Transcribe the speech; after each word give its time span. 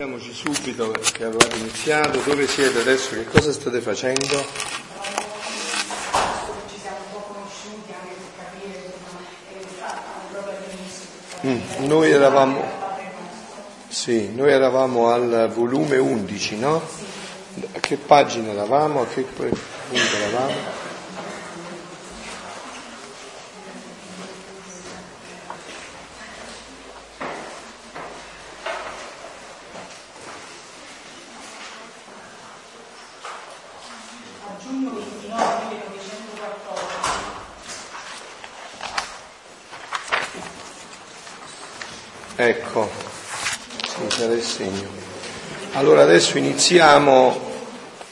Andiamoci 0.00 0.32
subito 0.32 0.92
perché 0.92 1.24
avevate 1.24 1.56
iniziato, 1.56 2.20
dove 2.20 2.46
siete 2.46 2.78
adesso, 2.78 3.16
che 3.16 3.24
cosa 3.24 3.50
state 3.50 3.80
facendo? 3.80 4.46
Ci 6.68 6.78
siamo 6.80 6.98
un 6.98 7.10
po' 7.10 7.18
conosciuti 7.26 7.92
anche 7.92 8.14
per 8.14 8.30
capire. 8.36 8.92
Mm, 11.48 11.86
noi 11.88 12.12
eravamo, 12.12 12.62
sì, 13.88 14.32
noi 14.32 14.52
eravamo 14.52 15.08
al 15.08 15.50
volume 15.52 15.96
11, 15.96 16.56
no? 16.58 16.80
A 17.72 17.80
che 17.80 17.96
pagina 17.96 18.52
eravamo? 18.52 19.00
A 19.00 19.06
che 19.08 19.22
punto 19.22 19.58
eravamo? 19.90 20.86
A 34.46 34.56
giugno 34.62 34.90
29 34.90 35.64
1914 35.68 37.18
Ecco, 42.36 42.88
sì, 43.86 44.06
c'era 44.08 44.32
il 44.32 44.42
segno. 44.42 44.88
Allora 45.72 45.97
adesso 46.08 46.38
iniziamo 46.38 47.38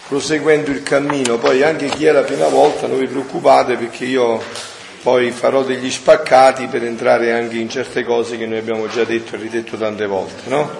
proseguendo 0.06 0.70
il 0.70 0.82
cammino, 0.82 1.38
poi 1.38 1.62
anche 1.62 1.88
chi 1.88 2.04
è 2.04 2.12
la 2.12 2.22
prima 2.22 2.46
volta 2.46 2.86
non 2.86 2.98
vi 2.98 3.06
preoccupate 3.06 3.76
perché 3.76 4.04
io 4.04 4.40
poi 5.02 5.30
farò 5.30 5.62
degli 5.62 5.90
spaccati 5.90 6.66
per 6.66 6.84
entrare 6.84 7.32
anche 7.32 7.56
in 7.56 7.70
certe 7.70 8.04
cose 8.04 8.36
che 8.36 8.44
noi 8.44 8.58
abbiamo 8.58 8.86
già 8.88 9.04
detto 9.04 9.34
e 9.34 9.38
ridetto 9.38 9.78
tante 9.78 10.06
volte, 10.06 10.42
no? 10.48 10.70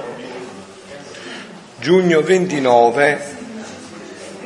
Giugno 1.79 2.21
29, 2.21 3.37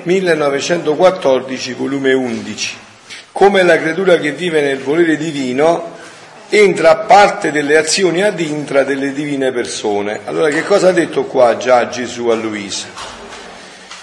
1914, 0.05 1.73
volume 1.73 2.13
11. 2.13 2.77
Come 3.33 3.63
la 3.65 3.79
creatura 3.79 4.17
che 4.19 4.31
vive 4.31 4.61
nel 4.61 4.79
volere 4.79 5.17
divino 5.17 5.90
entra 6.53 6.91
a 6.91 6.97
parte 6.97 7.53
delle 7.53 7.77
azioni 7.77 8.23
ad 8.23 8.41
intra 8.41 8.83
delle 8.83 9.13
divine 9.13 9.53
persone. 9.53 10.21
Allora 10.25 10.49
che 10.49 10.65
cosa 10.65 10.89
ha 10.89 10.93
detto 10.93 11.25
qua 11.25 11.57
già 11.57 11.89
Gesù 11.89 12.27
a 12.27 12.35
Luisa? 12.35 12.89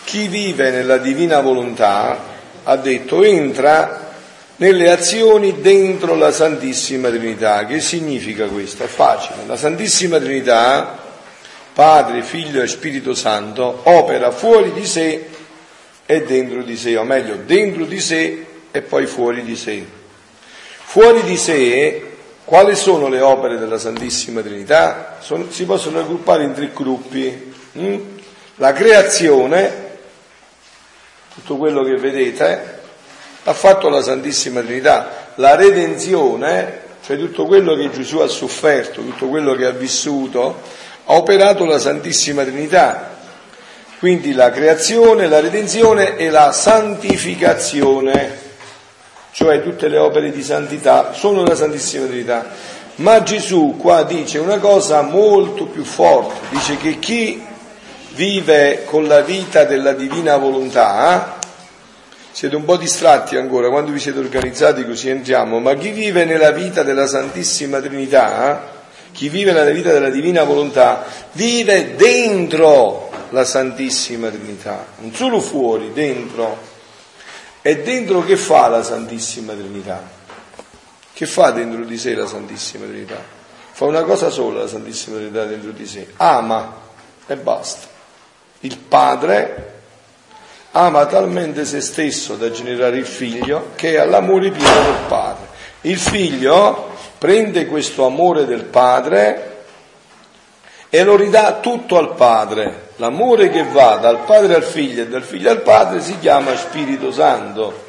Chi 0.06 0.30
vive 0.30 0.72
nella 0.72 0.98
divina 0.98 1.42
volontà, 1.42 2.18
ha 2.64 2.76
detto, 2.78 3.24
entra 3.24 4.14
nelle 4.56 4.90
azioni 4.90 5.60
dentro 5.60 6.16
la 6.16 6.32
Santissima 6.32 7.10
Trinità. 7.10 7.66
Che 7.66 7.82
significa 7.82 8.48
questo? 8.48 8.86
È 8.86 8.88
facile. 8.88 9.40
La 9.46 9.58
Santissima 9.58 10.18
Trinità, 10.18 10.98
Padre, 11.74 12.24
Figlio 12.24 12.62
e 12.62 12.68
Spirito 12.68 13.14
Santo, 13.14 13.82
opera 13.84 14.32
fuori 14.32 14.72
di 14.72 14.86
sé 14.86 15.28
e 16.06 16.24
dentro 16.24 16.64
di 16.64 16.78
sé, 16.78 16.96
o 16.96 17.04
meglio, 17.04 17.36
dentro 17.46 17.84
di 17.84 18.00
sé 18.00 18.46
e 18.72 18.82
poi 18.82 19.06
fuori 19.06 19.44
di 19.44 19.58
sé. 19.58 19.86
Fuori 20.86 21.22
di 21.24 21.36
sé, 21.36 22.07
quali 22.48 22.78
sono 22.78 23.10
le 23.10 23.20
opere 23.20 23.58
della 23.58 23.78
Santissima 23.78 24.40
Trinità? 24.40 25.18
Sono- 25.20 25.52
si 25.52 25.66
possono 25.66 25.98
raggruppare 25.98 26.46
in 26.46 26.54
tre 26.54 26.72
gruppi. 26.74 27.54
mm? 27.78 27.96
La 28.56 28.72
creazione, 28.72 29.98
tutto 31.34 31.58
quello 31.58 31.84
che 31.84 31.98
vedete, 31.98 32.80
l'ha 33.44 33.54
fatto 33.54 33.90
la 33.90 34.02
Santissima 34.02 34.62
Trinità. 34.62 35.34
La 35.36 35.56
redenzione, 35.56 36.84
cioè 37.06 37.18
tutto 37.18 37.46
quello 37.46 37.76
che 37.76 37.92
Gesù 37.92 38.20
ha 38.20 38.28
sofferto, 38.28 39.02
tutto 39.02 39.28
quello 39.28 39.54
che 39.54 39.66
ha 39.66 39.72
vissuto, 39.72 40.62
ha 41.04 41.16
operato 41.16 41.66
la 41.66 41.80
Santissima 41.80 42.44
Trinità. 42.44 43.18
Quindi 44.00 44.32
la 44.32 44.52
creazione, 44.52 45.28
la 45.28 45.42
redenzione 45.42 46.16
e 46.16 46.30
la 46.30 46.54
santificazione, 46.54 48.47
cioè 49.38 49.62
tutte 49.62 49.88
le 49.88 50.00
opere 50.00 50.32
di 50.32 50.42
santità, 50.42 51.14
sono 51.14 51.44
la 51.44 51.54
Santissima 51.54 52.08
Trinità. 52.08 52.48
Ma 52.96 53.22
Gesù 53.22 53.76
qua 53.78 54.02
dice 54.02 54.40
una 54.40 54.58
cosa 54.58 55.04
molto 55.04 55.66
più 55.66 55.84
forte, 55.84 56.34
dice 56.50 56.76
che 56.78 56.98
chi 56.98 57.46
vive 58.16 58.84
con 58.86 59.06
la 59.06 59.22
vita 59.22 59.64
della 59.66 59.94
divina 59.94 60.38
volontà, 60.38 61.38
siete 62.32 62.56
un 62.56 62.66
po' 62.66 62.78
distratti 62.78 63.36
ancora 63.36 63.70
quando 63.70 63.92
vi 63.92 64.00
siete 64.00 64.18
organizzati 64.18 64.84
così 64.84 65.10
entriamo, 65.10 65.60
ma 65.60 65.76
chi 65.76 65.92
vive 65.92 66.26
nella 66.26 66.50
vita 66.50 66.82
della 66.82 67.06
Santissima 67.06 67.80
Trinità, 67.80 68.72
chi 69.12 69.30
vive 69.30 69.52
nella 69.52 69.70
vita 69.70 69.92
della 69.92 70.10
divina 70.10 70.46
volontà, 70.46 71.06
vive 71.34 71.96
dentro 71.96 73.12
la 73.30 73.46
Santissima 73.46 74.30
Trinità, 74.30 74.84
non 75.02 75.14
solo 75.14 75.40
fuori, 75.40 75.92
dentro. 75.94 76.74
E 77.68 77.82
dentro 77.82 78.24
che 78.24 78.38
fa 78.38 78.70
la 78.70 78.82
Santissima 78.82 79.52
Trinità? 79.52 80.02
Che 81.12 81.26
fa 81.26 81.52
dentro 81.52 81.84
di 81.84 81.98
sé 81.98 82.16
la 82.16 82.26
Santissima 82.26 82.86
Trinità? 82.86 83.22
Fa 83.74 83.84
una 83.84 84.04
cosa 84.04 84.30
sola 84.30 84.62
la 84.62 84.70
Santissima 84.70 85.18
Trinità 85.18 85.44
dentro 85.44 85.72
di 85.72 85.86
sé, 85.86 86.08
ama 86.16 86.76
e 87.28 87.36
basta. 87.36 87.88
Il 88.62 88.78
Padre 88.78 89.74
ama 90.72 91.08
talmente 91.08 91.66
se 91.66 91.82
stesso 91.82 92.36
da 92.36 92.50
generare 92.52 92.96
il 93.00 93.06
figlio 93.06 93.72
che 93.76 94.00
ha 94.00 94.06
l'amore 94.06 94.50
pieno 94.52 94.84
del 94.84 95.02
padre. 95.10 95.48
Il 95.82 96.00
figlio 96.00 96.92
prende 97.18 97.66
questo 97.66 98.06
amore 98.06 98.46
del 98.46 98.64
padre 98.64 99.57
e 100.90 101.04
lo 101.04 101.16
ridà 101.16 101.60
tutto 101.60 101.98
al 101.98 102.16
padre. 102.16 102.86
L'amore 102.98 103.50
che 103.50 103.64
va 103.64 103.98
dal 103.98 104.20
padre 104.20 104.56
al 104.56 104.64
figlio 104.64 105.04
e 105.04 105.08
dal 105.08 105.24
figlio 105.24 105.52
al 105.52 105.62
padre 105.62 106.02
si 106.02 106.18
chiama 106.20 106.56
Spirito 106.56 107.12
Santo. 107.12 107.86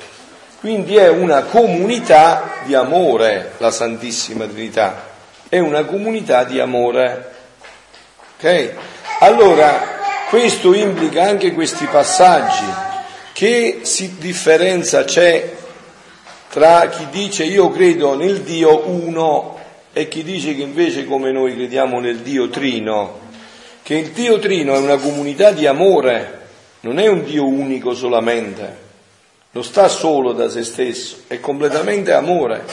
Quindi 0.60 0.96
è 0.96 1.08
una 1.08 1.42
comunità 1.42 2.54
di 2.64 2.74
amore 2.74 3.52
la 3.58 3.70
Santissima 3.70 4.46
Trinità. 4.46 5.06
È 5.48 5.58
una 5.58 5.84
comunità 5.84 6.44
di 6.44 6.60
amore. 6.60 7.32
Ok? 8.36 8.72
Allora, 9.20 9.96
questo 10.28 10.74
implica 10.74 11.24
anche 11.24 11.52
questi 11.52 11.86
passaggi. 11.86 12.86
Che 13.32 13.82
differenza 14.18 15.04
c'è 15.04 15.56
tra 16.50 16.88
chi 16.88 17.06
dice 17.10 17.44
io 17.44 17.70
credo 17.70 18.16
nel 18.16 18.40
Dio 18.40 18.88
uno 18.88 19.57
e 19.92 20.08
chi 20.08 20.22
dice 20.22 20.54
che 20.54 20.62
invece 20.62 21.04
come 21.04 21.32
noi 21.32 21.54
crediamo 21.54 22.00
nel 22.00 22.18
Dio 22.18 22.48
trino? 22.48 23.26
Che 23.82 23.94
il 23.94 24.10
Dio 24.10 24.38
trino 24.38 24.74
è 24.74 24.78
una 24.78 24.96
comunità 24.96 25.50
di 25.50 25.66
amore, 25.66 26.40
non 26.80 26.98
è 26.98 27.06
un 27.06 27.24
Dio 27.24 27.46
unico 27.46 27.94
solamente, 27.94 28.76
non 29.52 29.64
sta 29.64 29.88
solo 29.88 30.32
da 30.32 30.48
se 30.48 30.62
stesso, 30.62 31.22
è 31.26 31.40
completamente 31.40 32.12
amore. 32.12 32.64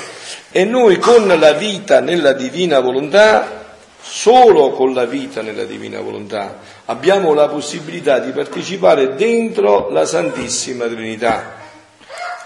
E 0.51 0.65
noi 0.65 0.97
con 0.97 1.27
la 1.27 1.53
vita 1.53 1.99
nella 1.99 2.33
divina 2.33 2.79
volontà 2.79 3.63
Solo 4.07 4.69
con 4.69 4.93
la 4.93 5.05
vita 5.05 5.41
nella 5.41 5.63
divina 5.63 5.99
volontà 5.99 6.59
abbiamo 6.85 7.33
la 7.33 7.47
possibilità 7.47 8.19
di 8.19 8.31
partecipare 8.31 9.15
dentro 9.15 9.89
la 9.89 10.05
Santissima 10.05 10.85
Trinità. 10.85 11.55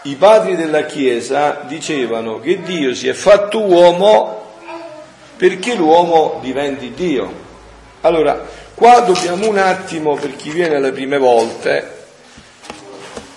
I 0.03 0.15
padri 0.15 0.55
della 0.55 0.85
Chiesa 0.85 1.65
dicevano 1.67 2.39
che 2.39 2.61
Dio 2.61 2.95
si 2.95 3.09
è 3.09 3.13
fatto 3.13 3.59
uomo 3.59 4.38
perché 5.39 5.73
l'uomo 5.73 6.39
diventi 6.41 6.91
Dio. 6.93 7.31
Allora, 8.01 8.45
qua 8.73 8.99
dobbiamo 8.99 9.47
un 9.47 9.57
attimo, 9.57 10.15
per 10.15 10.35
chi 10.35 10.49
viene 10.49 10.81
le 10.81 10.91
prime 10.91 11.17
volte, 11.17 11.95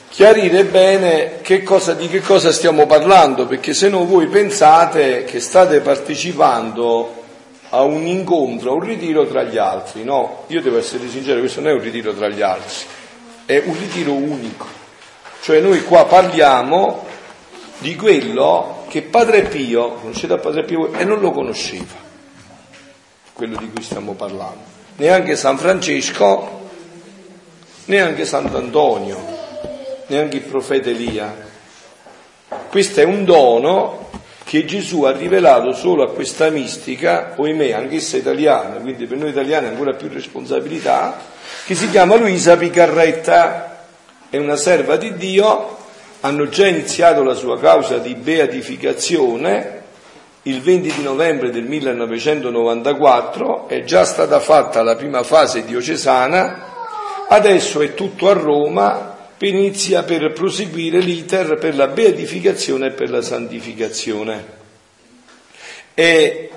chiarire 0.08 0.64
bene 0.64 1.40
che 1.42 1.62
cosa, 1.62 1.94
di 1.94 2.08
che 2.08 2.20
cosa 2.20 2.50
stiamo 2.50 2.86
parlando, 2.86 3.46
perché 3.46 3.72
se 3.72 3.88
no 3.88 4.04
voi 4.04 4.26
pensate 4.26 5.22
che 5.22 5.38
state 5.38 5.78
partecipando 5.78 7.22
a 7.68 7.82
un 7.82 8.04
incontro, 8.04 8.72
a 8.72 8.74
un 8.74 8.80
ritiro 8.80 9.24
tra 9.28 9.44
gli 9.44 9.56
altri. 9.56 10.02
No, 10.02 10.42
io 10.48 10.60
devo 10.60 10.78
essere 10.78 11.08
sincero, 11.08 11.38
questo 11.38 11.60
non 11.60 11.70
è 11.70 11.74
un 11.74 11.82
ritiro 11.82 12.12
tra 12.14 12.28
gli 12.28 12.42
altri, 12.42 12.84
è 13.46 13.62
un 13.64 13.78
ritiro 13.78 14.12
unico. 14.12 14.66
Cioè 15.40 15.60
noi 15.60 15.84
qua 15.84 16.04
parliamo 16.06 17.06
di 17.82 17.96
quello 17.96 18.84
che 18.88 19.02
Padre 19.02 19.42
Pio, 19.42 19.94
conoscete 19.94 20.38
Padre 20.38 20.64
Pio, 20.64 20.94
e 20.94 21.04
non 21.04 21.18
lo 21.20 21.32
conosceva, 21.32 21.96
quello 23.32 23.56
di 23.56 23.70
cui 23.70 23.82
stiamo 23.82 24.12
parlando. 24.12 24.70
Neanche 24.96 25.36
San 25.36 25.58
Francesco, 25.58 26.68
neanche 27.86 28.24
Sant'Antonio, 28.24 29.18
neanche 30.06 30.36
il 30.36 30.42
profeta 30.42 30.88
Elia. 30.88 31.50
Questo 32.70 33.00
è 33.00 33.04
un 33.04 33.24
dono 33.24 34.10
che 34.44 34.64
Gesù 34.64 35.02
ha 35.02 35.12
rivelato 35.12 35.72
solo 35.72 36.04
a 36.04 36.12
questa 36.12 36.50
mistica, 36.50 37.32
ohimè 37.36 37.72
anch'essa 37.72 38.16
italiana, 38.16 38.76
quindi 38.76 39.06
per 39.06 39.18
noi 39.18 39.30
italiani 39.30 39.66
ancora 39.66 39.94
più 39.94 40.08
responsabilità, 40.08 41.18
che 41.64 41.74
si 41.74 41.90
chiama 41.90 42.16
Luisa 42.16 42.56
Picarretta, 42.56 43.86
è 44.30 44.36
una 44.36 44.56
serva 44.56 44.96
di 44.96 45.16
Dio, 45.16 45.78
hanno 46.22 46.48
già 46.48 46.66
iniziato 46.66 47.22
la 47.22 47.34
sua 47.34 47.60
causa 47.60 47.98
di 47.98 48.14
beatificazione 48.14 49.82
il 50.44 50.60
20 50.60 50.94
di 50.96 51.02
novembre 51.04 51.50
del 51.50 51.62
1994 51.64 53.68
è 53.68 53.84
già 53.84 54.04
stata 54.04 54.40
fatta 54.40 54.82
la 54.82 54.96
prima 54.96 55.22
fase 55.22 55.64
diocesana, 55.64 56.66
adesso 57.28 57.80
è 57.80 57.94
tutto 57.94 58.28
a 58.28 58.32
Roma, 58.32 59.18
inizia 59.38 60.02
per 60.02 60.32
proseguire 60.32 60.98
l'iter 60.98 61.58
per 61.58 61.76
la 61.76 61.86
beatificazione 61.86 62.88
e 62.88 62.90
per 62.90 63.10
la 63.10 63.22
santificazione. 63.22 64.44
E 65.94 66.50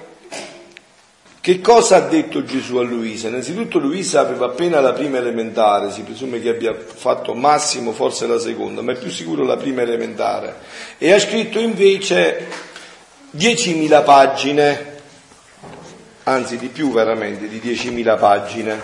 che 1.46 1.62
cosa 1.62 1.98
ha 1.98 2.00
detto 2.00 2.44
Gesù 2.44 2.78
a 2.78 2.82
Luisa? 2.82 3.28
Innanzitutto 3.28 3.78
Luisa 3.78 4.20
aveva 4.20 4.48
appena 4.48 4.80
la 4.80 4.94
prima 4.94 5.20
elementare, 5.20 5.92
si 5.92 6.02
presume 6.02 6.42
che 6.42 6.50
abbia 6.50 6.76
fatto 6.76 7.36
massimo 7.36 7.92
forse 7.92 8.26
la 8.26 8.40
seconda, 8.40 8.82
ma 8.82 8.94
è 8.94 8.98
più 8.98 9.12
sicuro 9.12 9.44
la 9.44 9.56
prima 9.56 9.84
elementare. 9.84 10.56
E 10.98 11.12
ha 11.14 11.20
scritto 11.20 11.60
invece 11.60 12.48
10.000 13.38 14.04
pagine, 14.04 14.94
anzi 16.24 16.58
di 16.58 16.70
più 16.70 16.92
veramente, 16.92 17.48
di 17.48 17.62
10.000 17.64 18.18
pagine. 18.18 18.82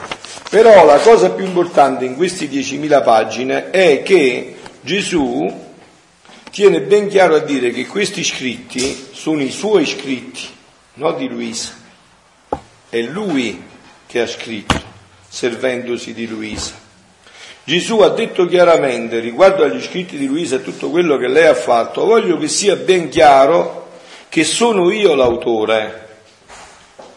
Però 0.47 0.85
la 0.85 0.99
cosa 0.99 1.31
più 1.31 1.45
importante 1.45 2.05
in 2.05 2.15
queste 2.15 2.45
10.000 2.45 3.03
pagine 3.03 3.71
è 3.71 4.03
che 4.03 4.57
Gesù 4.81 5.51
tiene 6.51 6.81
ben 6.81 7.07
chiaro 7.07 7.37
a 7.37 7.39
dire 7.39 7.71
che 7.71 7.87
questi 7.87 8.23
scritti 8.23 9.07
sono 9.13 9.41
i 9.41 9.49
suoi 9.49 9.87
scritti, 9.87 10.47
non 10.93 11.17
di 11.17 11.27
Luisa 11.27 11.79
è 12.91 12.99
lui 13.03 13.63
che 14.05 14.19
ha 14.19 14.27
scritto, 14.27 14.77
servendosi 15.29 16.13
di 16.13 16.27
Luisa. 16.27 16.73
Gesù 17.63 17.99
ha 17.99 18.09
detto 18.09 18.45
chiaramente 18.47 19.19
riguardo 19.19 19.63
agli 19.63 19.81
scritti 19.81 20.17
di 20.17 20.27
Luisa 20.27 20.57
e 20.57 20.61
tutto 20.61 20.89
quello 20.89 21.15
che 21.15 21.29
lei 21.29 21.45
ha 21.45 21.53
fatto, 21.53 22.03
voglio 22.03 22.37
che 22.37 22.49
sia 22.49 22.75
ben 22.75 23.07
chiaro 23.07 23.91
che 24.27 24.43
sono 24.43 24.91
io 24.91 25.15
l'autore. 25.15 26.07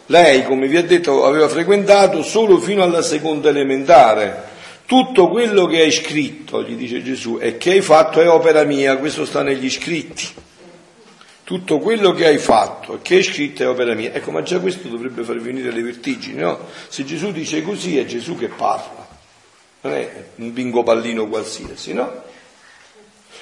Lei, 0.05 0.45
come 0.45 0.67
vi 0.67 0.77
ha 0.77 0.83
detto, 0.83 1.25
aveva 1.25 1.49
frequentato 1.49 2.23
solo 2.23 2.57
fino 2.57 2.81
alla 2.81 3.01
seconda 3.01 3.49
elementare. 3.49 4.53
Tutto 4.85 5.27
quello 5.27 5.65
che 5.65 5.81
hai 5.81 5.91
scritto, 5.91 6.63
gli 6.63 6.75
dice 6.75 7.03
Gesù, 7.03 7.37
e 7.41 7.57
che 7.57 7.71
hai 7.71 7.81
fatto 7.81 8.21
è 8.21 8.29
opera 8.29 8.63
mia, 8.63 8.95
questo 8.95 9.25
sta 9.25 9.43
negli 9.43 9.69
scritti 9.69 10.43
tutto 11.45 11.77
quello 11.77 12.11
che 12.11 12.25
hai 12.25 12.39
fatto 12.39 12.99
che 13.03 13.17
hai 13.17 13.23
scritto 13.23 13.61
è 13.61 13.69
opera 13.69 13.93
mia. 13.93 14.11
Ecco, 14.11 14.31
ma 14.31 14.41
già 14.41 14.59
questo 14.59 14.87
dovrebbe 14.87 15.23
far 15.23 15.39
venire 15.39 15.71
le 15.71 15.83
vertigini, 15.83 16.39
no? 16.39 16.59
Se 16.89 17.05
Gesù 17.05 17.31
dice 17.31 17.61
così 17.61 17.97
è 17.99 18.05
Gesù 18.05 18.35
che 18.35 18.47
parla, 18.47 19.07
non 19.81 19.93
è 19.93 20.25
un 20.35 20.51
bingo 20.51 20.81
pallino 20.81 21.27
qualsiasi, 21.27 21.93
no? 21.93 22.23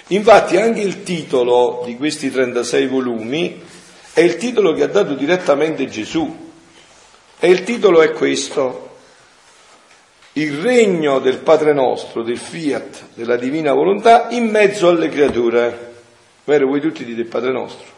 Infatti 0.07 0.57
anche 0.57 0.81
il 0.81 1.03
titolo 1.03 1.81
di 1.85 1.95
questi 1.95 2.29
36 2.29 2.87
volumi 2.87 3.61
è 4.11 4.19
il 4.19 4.35
titolo 4.35 4.73
che 4.73 4.83
ha 4.83 4.87
dato 4.87 5.13
direttamente 5.13 5.87
Gesù. 5.87 6.51
E 7.39 7.49
il 7.49 7.63
titolo 7.63 8.01
è 8.01 8.11
questo, 8.11 8.97
il 10.33 10.57
regno 10.57 11.19
del 11.19 11.37
Padre 11.37 11.73
nostro, 11.73 12.21
del 12.21 12.37
fiat, 12.37 13.07
della 13.13 13.37
divina 13.37 13.71
volontà 13.71 14.27
in 14.31 14.49
mezzo 14.49 14.89
alle 14.89 15.07
creature. 15.07 15.93
Vero, 16.43 16.67
voi 16.67 16.81
tutti 16.81 17.05
dite 17.05 17.23
Padre 17.23 17.53
nostro. 17.53 17.92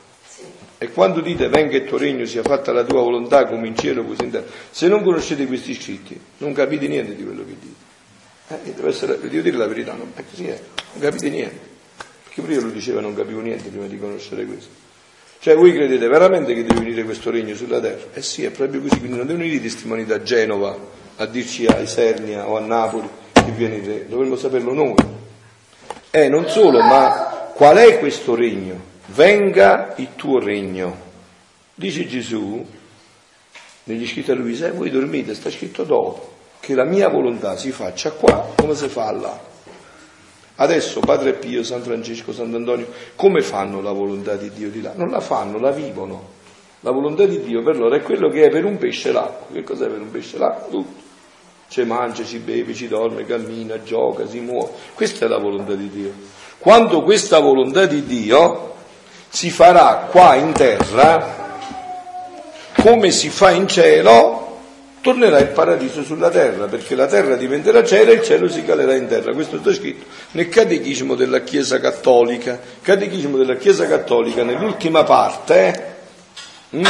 E 0.86 0.92
quando 0.92 1.20
dite 1.20 1.48
venga 1.48 1.78
il 1.78 1.86
tuo 1.86 1.98
regno, 1.98 2.26
sia 2.26 2.44
fatta 2.44 2.72
la 2.72 2.84
tua 2.84 3.02
volontà 3.02 3.48
come 3.48 3.66
in 3.66 3.76
cielo 3.76 4.04
così 4.04 4.26
in 4.26 4.30
terra, 4.30 4.46
se 4.70 4.88
non 4.88 5.02
conoscete 5.02 5.48
questi 5.48 5.74
scritti, 5.74 6.20
non 6.38 6.54
capite 6.54 6.88
niente 6.88 7.16
di 7.16 7.24
quello 7.24 7.44
che 7.44 7.56
dite. 7.60 7.84
Eh, 8.50 8.74
devo, 8.76 8.88
essere, 8.88 9.20
devo 9.20 9.42
dire 9.42 9.58
la 9.58 9.66
verità, 9.66 9.94
non, 9.94 10.12
è 10.14 10.24
così, 10.30 10.46
eh, 10.46 10.60
non 10.94 11.02
capite 11.02 11.30
niente. 11.32 11.60
Perché 12.26 12.42
prima 12.44 12.62
lo 12.62 12.70
diceva 12.70 13.02
non 13.02 13.16
capivo 13.16 13.40
niente 13.40 13.70
prima 13.70 13.88
di 13.88 13.98
conoscere 13.98 14.46
questo. 14.46 14.70
Cioè 15.40 15.56
voi 15.56 15.74
credete 15.74 16.08
veramente 16.08 16.54
che 16.54 16.64
deve 16.64 16.80
venire 16.82 17.04
questo 17.04 17.32
regno 17.32 17.56
sulla 17.56 17.80
terra? 17.80 18.06
Eh 18.14 18.22
sì, 18.22 18.44
è 18.44 18.52
proprio 18.52 18.82
così, 18.82 19.00
quindi 19.00 19.18
non 19.18 19.26
devono 19.26 19.44
venire 19.44 19.58
i 19.58 19.62
testimoni 19.62 20.06
da 20.06 20.22
Genova 20.22 20.78
a 21.16 21.26
dirci 21.26 21.66
a 21.66 21.80
Isernia 21.80 22.48
o 22.48 22.58
a 22.58 22.60
Napoli 22.60 23.10
che 23.32 23.52
viene 23.56 23.78
il 23.78 23.86
regno, 23.86 24.06
dovremmo 24.08 24.36
saperlo 24.36 24.72
noi. 24.72 24.96
Eh, 26.12 26.30
non 26.30 26.48
solo, 26.48 26.80
ma 26.84 27.52
qual 27.56 27.78
è 27.78 27.98
questo 27.98 28.36
regno? 28.36 28.94
Venga 29.08 29.94
il 29.98 30.10
tuo 30.16 30.40
regno. 30.40 31.04
Dice 31.74 32.08
Gesù 32.08 32.66
negli 33.86 34.08
scritti 34.08 34.32
a 34.32 34.36
Luisa, 34.36 34.68
e 34.68 34.72
voi 34.72 34.90
dormite, 34.90 35.36
sta 35.36 35.52
scritto 35.52 35.84
dopo, 35.84 36.34
che 36.60 36.74
la 36.74 36.86
mia 36.86 37.08
volontà 37.08 37.56
si 37.56 37.72
faccia 37.72 38.12
qua 38.12 38.54
come 38.56 38.74
si 38.74 38.88
fa 38.88 39.12
là. 39.12 39.40
Adesso 40.58 41.02
Padre 41.02 41.34
Pio, 41.34 41.64
San 41.64 41.82
Francesco, 41.82 42.32
Sant'Antonio, 42.32 42.88
come 43.16 43.42
fanno 43.42 43.82
la 43.82 43.92
volontà 43.92 44.36
di 44.36 44.50
Dio 44.52 44.70
di 44.70 44.82
là? 44.82 44.94
Non 44.96 45.10
la 45.10 45.20
fanno, 45.20 45.60
la 45.60 45.72
vivono. 45.72 46.34
La 46.80 46.92
volontà 46.92 47.26
di 47.26 47.42
Dio 47.42 47.62
per 47.62 47.78
loro 47.78 47.96
è 47.96 48.02
quello 48.02 48.30
che 48.30 48.46
è 48.46 48.50
per 48.50 48.64
un 48.64 48.78
pesce 48.78 49.12
l'acqua. 49.12 49.54
Che 49.54 49.64
cos'è 49.64 49.88
per 49.88 50.00
un 50.00 50.10
pesce 50.10 50.38
l'acqua? 50.38 50.70
Tutto. 50.70 51.04
Ci 51.68 51.84
mangia, 51.84 52.24
ci 52.24 52.38
beve, 52.38 52.74
ci 52.74 52.88
dorme, 52.88 53.26
cammina, 53.26 53.84
gioca, 53.84 54.28
si 54.28 54.40
muove. 54.40 54.72
Questa 54.94 55.26
è 55.26 55.28
la 55.28 55.40
volontà 55.40 55.74
di 55.74 55.90
Dio. 55.90 56.14
Quando 56.58 57.04
questa 57.04 57.40
volontà 57.40 57.86
di 57.86 58.06
Dio 58.06 58.75
si 59.36 59.52
farà 59.52 60.08
qua 60.10 60.36
in 60.36 60.54
terra 60.54 61.44
come 62.82 63.12
si 63.12 63.30
fa 63.30 63.52
in 63.52 63.68
cielo, 63.68 64.60
tornerà 65.02 65.40
il 65.40 65.48
paradiso 65.48 66.04
sulla 66.04 66.30
terra, 66.30 66.68
perché 66.68 66.96
la 66.96 67.06
terra 67.06 67.36
diventerà 67.36 67.84
cielo 67.84 68.12
e 68.12 68.16
il 68.16 68.24
cielo 68.24 68.48
si 68.48 68.64
calerà 68.64 68.96
in 68.96 69.08
terra. 69.08 69.34
Questo 69.34 69.58
sta 69.60 69.74
scritto 69.74 70.06
nel 70.32 70.48
Catechismo 70.48 71.16
della 71.16 71.42
Chiesa 71.42 71.82
Cattolica. 71.82 72.58
Catechismo 72.82 73.36
della 73.36 73.58
Chiesa 73.58 73.88
Cattolica, 73.88 74.44
nell'ultima 74.44 75.04
parte, 75.04 75.96
hm, 76.70 76.84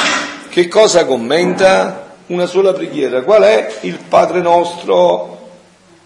che 0.49 0.67
cosa 0.67 1.03
commenta? 1.05 2.13
Una 2.27 2.45
sola 2.45 2.73
preghiera. 2.73 3.23
Qual 3.23 3.41
è 3.41 3.73
il 3.81 3.97
Padre 4.07 4.41
nostro? 4.41 5.49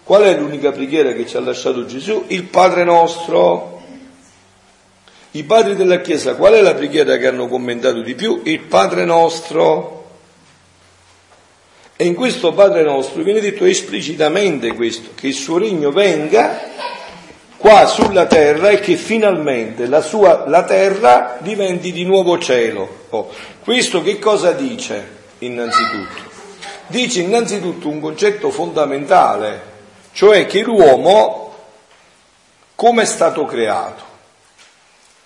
Qual 0.04 0.22
è 0.22 0.34
l'unica 0.38 0.72
preghiera 0.72 1.12
che 1.12 1.26
ci 1.26 1.36
ha 1.36 1.40
lasciato 1.40 1.84
Gesù? 1.84 2.24
Il 2.28 2.44
Padre 2.44 2.84
nostro. 2.84 3.79
I 5.32 5.44
padri 5.44 5.76
della 5.76 6.00
Chiesa, 6.00 6.34
qual 6.34 6.54
è 6.54 6.60
la 6.60 6.74
preghiera 6.74 7.16
che 7.16 7.28
hanno 7.28 7.46
commentato 7.46 8.00
di 8.00 8.14
più? 8.14 8.40
Il 8.44 8.60
Padre 8.60 9.04
nostro. 9.04 9.98
E 11.94 12.04
in 12.04 12.14
questo 12.14 12.52
Padre 12.52 12.82
nostro 12.82 13.22
viene 13.22 13.40
detto 13.40 13.64
esplicitamente 13.64 14.74
questo, 14.74 15.10
che 15.14 15.28
il 15.28 15.34
suo 15.34 15.58
regno 15.58 15.92
venga 15.92 16.58
qua 17.56 17.86
sulla 17.86 18.26
terra 18.26 18.70
e 18.70 18.80
che 18.80 18.96
finalmente 18.96 19.86
la, 19.86 20.00
sua, 20.00 20.48
la 20.48 20.64
terra 20.64 21.36
diventi 21.40 21.92
di 21.92 22.04
nuovo 22.04 22.38
cielo. 22.38 23.04
Oh, 23.10 23.30
questo 23.62 24.02
che 24.02 24.18
cosa 24.18 24.52
dice 24.52 25.18
innanzitutto? 25.38 26.28
Dice 26.86 27.20
innanzitutto 27.20 27.88
un 27.88 28.00
concetto 28.00 28.50
fondamentale, 28.50 29.62
cioè 30.12 30.46
che 30.46 30.62
l'uomo 30.62 31.54
come 32.74 33.02
è 33.02 33.06
stato 33.06 33.44
creato? 33.44 34.09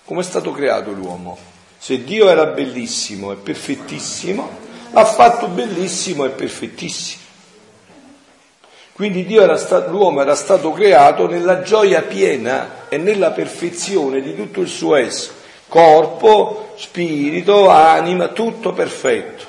Come 0.05 0.21
è 0.21 0.23
stato 0.23 0.51
creato 0.51 0.91
l'uomo? 0.91 1.35
Se 1.79 2.03
Dio 2.03 2.29
era 2.29 2.45
bellissimo 2.45 3.31
e 3.31 3.37
perfettissimo, 3.37 4.49
l'ha 4.91 5.03
fatto 5.03 5.47
bellissimo 5.47 6.25
e 6.25 6.29
perfettissimo. 6.29 7.23
Quindi 8.93 9.35
era 9.35 9.57
stato, 9.57 9.89
l'uomo 9.89 10.21
era 10.21 10.35
stato 10.35 10.71
creato 10.71 11.27
nella 11.27 11.63
gioia 11.63 12.03
piena 12.03 12.87
e 12.87 12.97
nella 12.97 13.31
perfezione 13.31 14.21
di 14.21 14.35
tutto 14.35 14.61
il 14.61 14.67
suo 14.67 14.95
essere, 14.95 15.33
corpo, 15.67 16.73
spirito, 16.77 17.67
anima, 17.69 18.27
tutto 18.27 18.73
perfetto, 18.73 19.43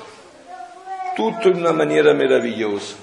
tutto 1.13 1.49
in 1.49 1.57
una 1.57 1.71
maniera 1.71 2.13
meravigliosa. 2.13 2.95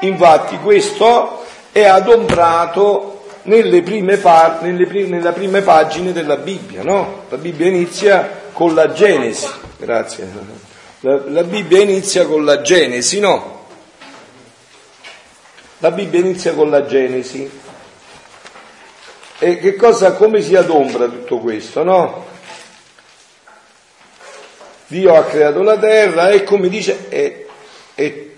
Infatti 0.00 0.58
questo 0.58 1.46
è 1.72 1.84
adombrato 1.84 3.17
nelle 3.42 3.82
prime 3.82 4.16
par- 4.16 4.62
nelle 4.62 4.86
prime, 4.86 5.08
nella 5.08 5.32
prime 5.32 5.62
pagine 5.62 6.12
della 6.12 6.36
Bibbia, 6.36 6.82
no? 6.82 7.24
La 7.28 7.36
Bibbia 7.36 7.66
inizia 7.66 8.46
con 8.52 8.74
la 8.74 8.92
Genesi, 8.92 9.48
grazie. 9.78 10.28
La, 11.00 11.22
la 11.26 11.44
Bibbia 11.44 11.80
inizia 11.80 12.26
con 12.26 12.44
la 12.44 12.60
Genesi, 12.60 13.20
no? 13.20 13.66
La 15.78 15.90
Bibbia 15.90 16.20
inizia 16.20 16.54
con 16.54 16.70
la 16.70 16.86
Genesi. 16.86 17.50
E 19.40 19.58
che 19.58 19.76
cosa, 19.76 20.14
come 20.14 20.42
si 20.42 20.56
adombra 20.56 21.06
tutto 21.06 21.38
questo, 21.38 21.84
no? 21.84 22.26
Dio 24.88 25.14
ha 25.14 25.22
creato 25.24 25.62
la 25.62 25.78
terra 25.78 26.30
e 26.30 26.42
come 26.42 26.68
dice, 26.68 27.08
e, 27.08 27.46
e 27.94 28.36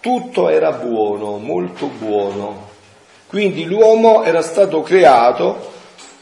tutto 0.00 0.48
era 0.48 0.72
buono, 0.72 1.36
molto 1.36 1.86
buono. 1.86 2.69
Quindi 3.30 3.64
l'uomo 3.64 4.22
era 4.24 4.42
stato 4.42 4.82
creato, 4.82 5.72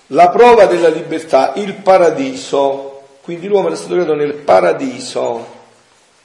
la 0.09 0.29
prova 0.29 0.67
della 0.67 0.89
libertà, 0.89 1.55
il 1.57 1.75
paradiso. 1.75 3.01
Quindi 3.23 3.49
l'uomo 3.49 3.67
era 3.67 3.77
stato 3.77 3.95
creato 3.95 4.15
nel 4.15 4.35
paradiso, 4.35 5.47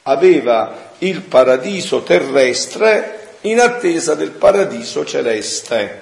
aveva 0.03 0.91
il 0.99 1.21
paradiso 1.21 2.03
terrestre 2.03 3.37
in 3.41 3.59
attesa 3.59 4.13
del 4.13 4.29
paradiso 4.29 5.03
celeste. 5.03 6.01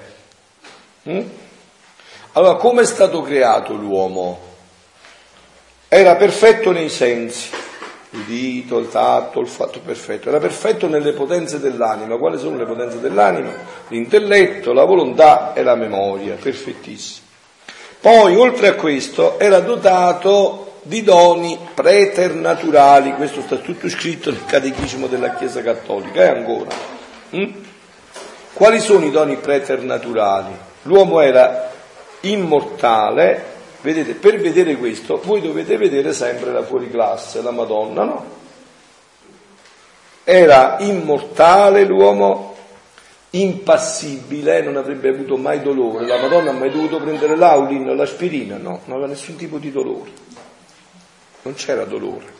Mm? 1.09 1.21
Allora, 2.33 2.55
come 2.55 2.81
è 2.81 2.85
stato 2.85 3.21
creato 3.21 3.73
l'uomo? 3.73 4.49
era 5.93 6.15
perfetto 6.15 6.71
nei 6.71 6.87
sensi, 6.87 7.49
l'udito, 8.11 8.77
il 8.77 8.89
tatto, 8.89 9.39
il 9.39 9.47
fatto 9.47 9.79
perfetto, 9.79 10.29
era 10.29 10.39
perfetto 10.39 10.87
nelle 10.87 11.13
potenze 11.13 11.59
dell'anima. 11.59 12.17
Quali 12.17 12.37
sono 12.37 12.57
le 12.57 12.65
potenze 12.65 12.99
dell'anima? 12.99 13.51
L'intelletto, 13.87 14.73
la 14.73 14.85
volontà 14.85 15.53
e 15.53 15.63
la 15.63 15.75
memoria, 15.75 16.35
perfettissimo. 16.35 17.27
Poi, 17.99 18.35
oltre 18.35 18.67
a 18.67 18.73
questo, 18.73 19.37
era 19.39 19.59
dotato 19.59 20.79
di 20.83 21.03
doni 21.03 21.57
preternaturali, 21.73 23.13
questo 23.13 23.41
sta 23.41 23.57
tutto 23.57 23.87
scritto 23.87 24.31
nel 24.31 24.45
catechismo 24.45 25.07
della 25.07 25.35
Chiesa 25.35 25.61
Cattolica, 25.61 26.23
e 26.23 26.27
ancora. 26.27 26.69
Hm? 27.29 27.51
Quali 28.53 28.79
sono 28.79 29.05
i 29.05 29.11
doni 29.11 29.37
preternaturali? 29.37 30.51
L'uomo 30.83 31.21
era 31.21 31.69
immortale, 32.21 33.50
Vedete, 33.81 34.13
per 34.13 34.39
vedere 34.39 34.77
questo 34.77 35.19
voi 35.23 35.41
dovete 35.41 35.75
vedere 35.75 36.13
sempre 36.13 36.51
la 36.51 36.61
fuoriclasse, 36.61 37.41
la 37.41 37.49
Madonna, 37.49 38.03
no? 38.03 38.25
Era 40.23 40.77
immortale 40.81 41.83
l'uomo, 41.83 42.55
impassibile, 43.31 44.61
non 44.61 44.77
avrebbe 44.77 45.09
avuto 45.09 45.35
mai 45.35 45.63
dolore. 45.63 46.05
La 46.05 46.21
Madonna 46.21 46.51
ha 46.51 46.53
mai 46.53 46.69
dovuto 46.69 46.99
prendere 46.99 47.35
l'aulin 47.35 47.95
l'aspirina? 47.95 48.57
No, 48.57 48.81
non 48.85 48.97
aveva 48.97 49.07
nessun 49.07 49.35
tipo 49.35 49.57
di 49.57 49.71
dolore. 49.71 50.11
Non 51.41 51.55
c'era 51.55 51.83
dolore. 51.85 52.39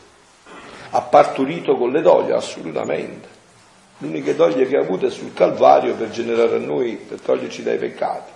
Ha 0.91 1.01
partorito 1.01 1.75
con 1.75 1.91
le 1.91 2.01
doglie? 2.01 2.33
Assolutamente. 2.33 3.27
L'unica 3.97 4.33
doglia 4.33 4.63
che 4.65 4.77
ha 4.77 4.81
avuto 4.81 5.07
è 5.07 5.09
sul 5.09 5.33
Calvario 5.33 5.95
per 5.95 6.11
generare 6.11 6.57
a 6.57 6.59
noi, 6.59 6.97
per 6.97 7.19
toglierci 7.19 7.63
dai 7.63 7.77
peccati 7.79 8.30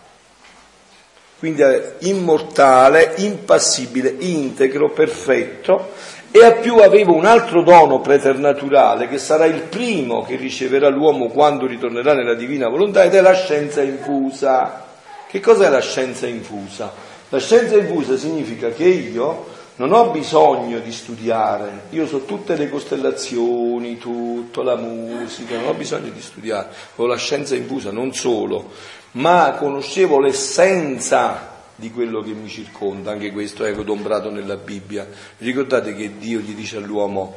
quindi 1.46 1.64
immortale, 2.10 3.14
impassibile, 3.18 4.16
integro, 4.18 4.90
perfetto, 4.90 5.92
e 6.32 6.44
a 6.44 6.54
più 6.54 6.78
aveva 6.78 7.12
un 7.12 7.26
altro 7.26 7.62
dono 7.62 8.02
preternaturale 8.02 9.08
che 9.08 9.20
sarà 9.20 9.46
il 9.46 9.62
primo 9.62 10.24
che 10.24 10.38
riceverà 10.38 10.90
l'uomo 10.90 11.28
quando 11.28 11.68
ritornerà 11.68 12.16
nella 12.16 12.34
divina 12.34 12.68
volontà 12.68 13.04
ed 13.04 13.14
è 13.14 13.22
la 13.22 13.36
scienza 13.36 13.84
infusa. 13.84 14.86
Che 15.28 15.40
cos'è 15.40 15.70
la 15.70 15.82
scienza 15.82 16.26
infusa? 16.26 16.92
La 17.30 17.40
scienza 17.40 17.78
infusa 17.78 18.18
significa 18.18 18.70
che 18.70 18.86
io 18.86 19.46
non 19.76 19.94
ho 19.94 20.10
bisogno 20.10 20.80
di 20.80 20.92
studiare, 20.92 21.84
io 21.92 22.08
so 22.08 22.24
tutte 22.24 22.56
le 22.56 22.70
costellazioni, 22.70 24.00
tutto, 24.00 24.64
la 24.64 24.78
musica, 24.78 25.58
non 25.58 25.68
ho 25.68 25.74
bisogno 25.74 26.10
di 26.10 26.22
studiare, 26.22 26.70
ho 26.96 27.06
la 27.06 27.18
scienza 27.18 27.56
infusa, 27.56 27.92
non 27.92 28.14
solo, 28.14 28.72
ma 29.16 29.56
conoscevo 29.58 30.20
l'essenza 30.20 31.54
di 31.76 31.92
quello 31.92 32.22
che 32.22 32.32
mi 32.32 32.48
circonda, 32.48 33.12
anche 33.12 33.32
questo 33.32 33.66
è 33.66 33.72
adombrato 33.72 34.30
nella 34.30 34.56
Bibbia. 34.56 35.08
Ricordate 35.38 35.94
che 35.94 36.18
Dio 36.18 36.40
gli 36.40 36.54
dice 36.54 36.78
all'uomo, 36.78 37.36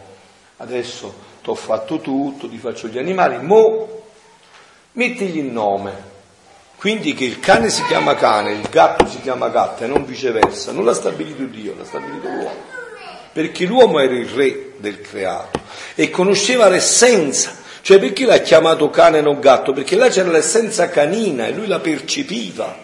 adesso 0.58 1.26
ti 1.42 1.50
ho 1.50 1.54
fatto 1.54 2.00
tutto, 2.00 2.48
ti 2.48 2.58
faccio 2.58 2.88
gli 2.88 2.98
animali, 2.98 3.44
mo 3.44 4.02
mettigli 4.92 5.38
il 5.38 5.52
nome. 5.52 6.16
Quindi 6.76 7.14
che 7.14 7.24
il 7.24 7.40
cane 7.40 7.70
si 7.70 7.82
chiama 7.84 8.14
cane, 8.14 8.52
il 8.52 8.68
gatto 8.68 9.06
si 9.06 9.20
chiama 9.20 9.48
gatto 9.48 9.82
e 9.82 9.88
non 9.88 10.04
viceversa, 10.04 10.70
non 10.70 10.84
l'ha 10.84 10.94
stabilito 10.94 11.44
Dio, 11.44 11.74
l'ha 11.76 11.84
stabilito 11.84 12.28
l'uomo. 12.28 12.76
Perché 13.32 13.66
l'uomo 13.66 13.98
era 13.98 14.14
il 14.14 14.28
re 14.28 14.74
del 14.78 15.00
creato 15.00 15.60
e 15.94 16.10
conosceva 16.10 16.68
l'essenza 16.68 17.66
cioè 17.88 17.98
perché 17.98 18.26
l'ha 18.26 18.40
chiamato 18.40 18.90
cane 18.90 19.16
e 19.16 19.20
non 19.22 19.40
gatto? 19.40 19.72
Perché 19.72 19.96
là 19.96 20.10
c'era 20.10 20.30
l'essenza 20.30 20.90
canina 20.90 21.46
e 21.46 21.52
lui 21.52 21.66
la 21.66 21.78
percepiva. 21.78 22.76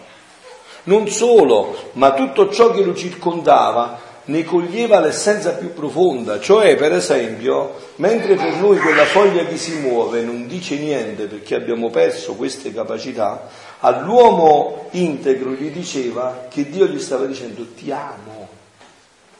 Non 0.85 1.07
solo, 1.09 1.91
ma 1.91 2.15
tutto 2.15 2.51
ciò 2.51 2.71
che 2.71 2.81
lo 2.81 2.95
circondava 2.95 3.99
ne 4.23 4.43
coglieva 4.43 4.99
l'essenza 4.99 5.51
più 5.51 5.75
profonda, 5.75 6.39
cioè 6.39 6.75
per 6.75 6.91
esempio, 6.93 7.75
mentre 7.97 8.33
per 8.33 8.55
noi 8.55 8.79
quella 8.79 9.05
foglia 9.05 9.45
che 9.45 9.57
si 9.57 9.75
muove 9.75 10.23
non 10.23 10.47
dice 10.47 10.75
niente 10.79 11.25
perché 11.27 11.53
abbiamo 11.53 11.91
perso 11.91 12.33
queste 12.33 12.73
capacità, 12.73 13.47
all'uomo 13.81 14.87
integro 14.93 15.51
gli 15.51 15.69
diceva 15.69 16.47
che 16.49 16.67
Dio 16.67 16.87
gli 16.87 16.99
stava 16.99 17.25
dicendo 17.27 17.63
ti 17.75 17.91
amo, 17.91 18.47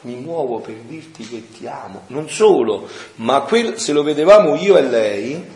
mi 0.02 0.14
muovo 0.14 0.60
per 0.60 0.76
dirti 0.86 1.26
che 1.26 1.50
ti 1.50 1.66
amo. 1.66 2.02
Non 2.08 2.30
solo, 2.30 2.88
ma 3.16 3.40
quel, 3.40 3.80
se 3.80 3.92
lo 3.92 4.04
vedevamo 4.04 4.54
io 4.54 4.76
e 4.76 4.82
lei, 4.82 5.54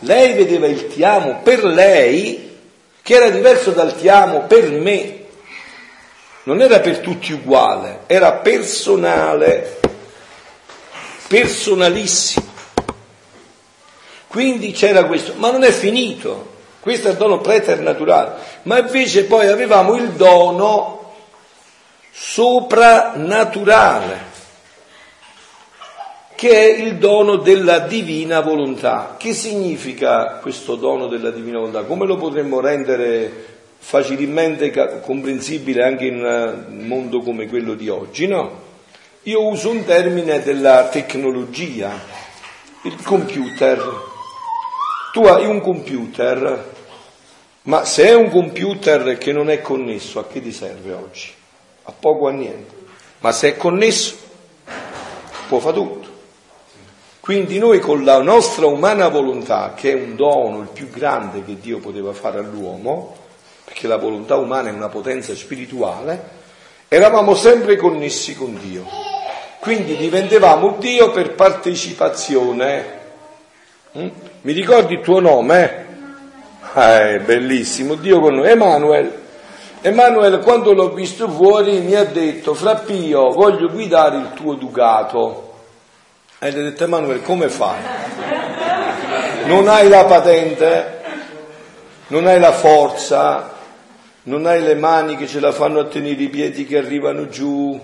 lei 0.00 0.34
vedeva 0.34 0.66
il 0.66 0.88
ti 0.88 1.02
amo 1.02 1.40
per 1.42 1.64
lei, 1.64 2.58
che 3.02 3.14
era 3.14 3.30
diverso 3.30 3.70
dal 3.70 3.96
ti 3.96 4.06
amo 4.08 4.42
per 4.42 4.70
me. 4.70 5.16
Non 6.44 6.62
era 6.62 6.78
per 6.80 7.00
tutti 7.00 7.32
uguale, 7.32 8.04
era 8.06 8.32
personale, 8.32 9.78
personalissimo. 11.26 12.48
Quindi 14.26 14.72
c'era 14.72 15.04
questo, 15.04 15.34
ma 15.36 15.50
non 15.50 15.64
è 15.64 15.70
finito. 15.70 16.48
Questo 16.80 17.08
è 17.08 17.10
il 17.10 17.18
dono 17.18 17.40
preternaturale. 17.40 18.36
Ma 18.62 18.78
invece 18.78 19.24
poi 19.24 19.48
avevamo 19.48 19.96
il 19.96 20.12
dono 20.12 21.12
soprannaturale 22.10 24.29
che 26.40 26.48
è 26.52 26.80
il 26.80 26.96
dono 26.96 27.36
della 27.36 27.80
divina 27.80 28.40
volontà. 28.40 29.16
Che 29.18 29.34
significa 29.34 30.38
questo 30.40 30.74
dono 30.76 31.06
della 31.06 31.30
divina 31.30 31.58
volontà? 31.58 31.82
Come 31.82 32.06
lo 32.06 32.16
potremmo 32.16 32.60
rendere 32.60 33.58
facilmente 33.76 34.70
comprensibile 35.02 35.84
anche 35.84 36.06
in 36.06 36.24
un 36.24 36.86
mondo 36.86 37.20
come 37.20 37.46
quello 37.46 37.74
di 37.74 37.90
oggi? 37.90 38.26
No? 38.26 38.52
Io 39.24 39.48
uso 39.48 39.68
un 39.68 39.84
termine 39.84 40.42
della 40.42 40.88
tecnologia, 40.88 41.92
il 42.84 43.02
computer. 43.02 43.78
Tu 45.12 45.22
hai 45.24 45.44
un 45.44 45.60
computer, 45.60 46.72
ma 47.64 47.84
se 47.84 48.08
è 48.08 48.14
un 48.14 48.30
computer 48.30 49.18
che 49.18 49.32
non 49.32 49.50
è 49.50 49.60
connesso, 49.60 50.18
a 50.18 50.26
che 50.26 50.40
ti 50.40 50.52
serve 50.52 50.94
oggi? 50.94 51.32
A 51.82 51.92
poco 51.92 52.28
a 52.28 52.30
niente. 52.30 52.74
Ma 53.18 53.30
se 53.30 53.48
è 53.48 53.56
connesso, 53.58 54.16
può 55.46 55.58
fare 55.58 55.74
tutto. 55.74 55.99
Quindi 57.30 57.60
noi 57.60 57.78
con 57.78 58.02
la 58.02 58.20
nostra 58.20 58.66
umana 58.66 59.06
volontà, 59.06 59.74
che 59.76 59.92
è 59.92 59.94
un 59.94 60.16
dono 60.16 60.62
il 60.62 60.68
più 60.72 60.90
grande 60.90 61.44
che 61.44 61.60
Dio 61.60 61.78
poteva 61.78 62.12
fare 62.12 62.40
all'uomo, 62.40 63.14
perché 63.64 63.86
la 63.86 63.98
volontà 63.98 64.34
umana 64.34 64.68
è 64.68 64.72
una 64.72 64.88
potenza 64.88 65.32
spirituale, 65.36 66.20
eravamo 66.88 67.36
sempre 67.36 67.76
connessi 67.76 68.34
con 68.34 68.58
Dio. 68.60 68.84
Quindi 69.60 69.96
diventavamo 69.96 70.74
Dio 70.80 71.12
per 71.12 71.36
partecipazione. 71.36 72.84
Mm? 73.96 74.08
Mi 74.40 74.52
ricordi 74.52 74.94
il 74.94 75.00
tuo 75.00 75.20
nome? 75.20 75.86
Eh, 76.74 77.20
bellissimo, 77.24 77.94
Dio 77.94 78.18
con 78.18 78.34
noi. 78.34 78.48
Emanuele. 78.48 79.20
Emanuele, 79.82 80.40
quando 80.40 80.72
l'ho 80.72 80.92
visto 80.92 81.28
fuori, 81.28 81.78
mi 81.78 81.94
ha 81.94 82.04
detto, 82.06 82.54
Frappio, 82.54 83.30
voglio 83.30 83.68
guidare 83.68 84.16
il 84.16 84.32
tuo 84.34 84.54
Ducato. 84.54 85.49
E 86.42 86.50
gli 86.52 86.58
ho 86.58 86.62
detto 86.62 86.84
Emanuele 86.84 87.20
come 87.20 87.50
fai? 87.50 87.82
Non 89.44 89.68
hai 89.68 89.90
la 89.90 90.06
patente, 90.06 91.02
non 92.06 92.26
hai 92.26 92.40
la 92.40 92.52
forza, 92.52 93.52
non 94.22 94.46
hai 94.46 94.62
le 94.62 94.74
mani 94.74 95.16
che 95.16 95.26
ce 95.26 95.38
la 95.38 95.52
fanno 95.52 95.80
a 95.80 95.84
tenere 95.84 96.22
i 96.22 96.30
piedi 96.30 96.64
che 96.64 96.78
arrivano 96.78 97.28
giù, 97.28 97.78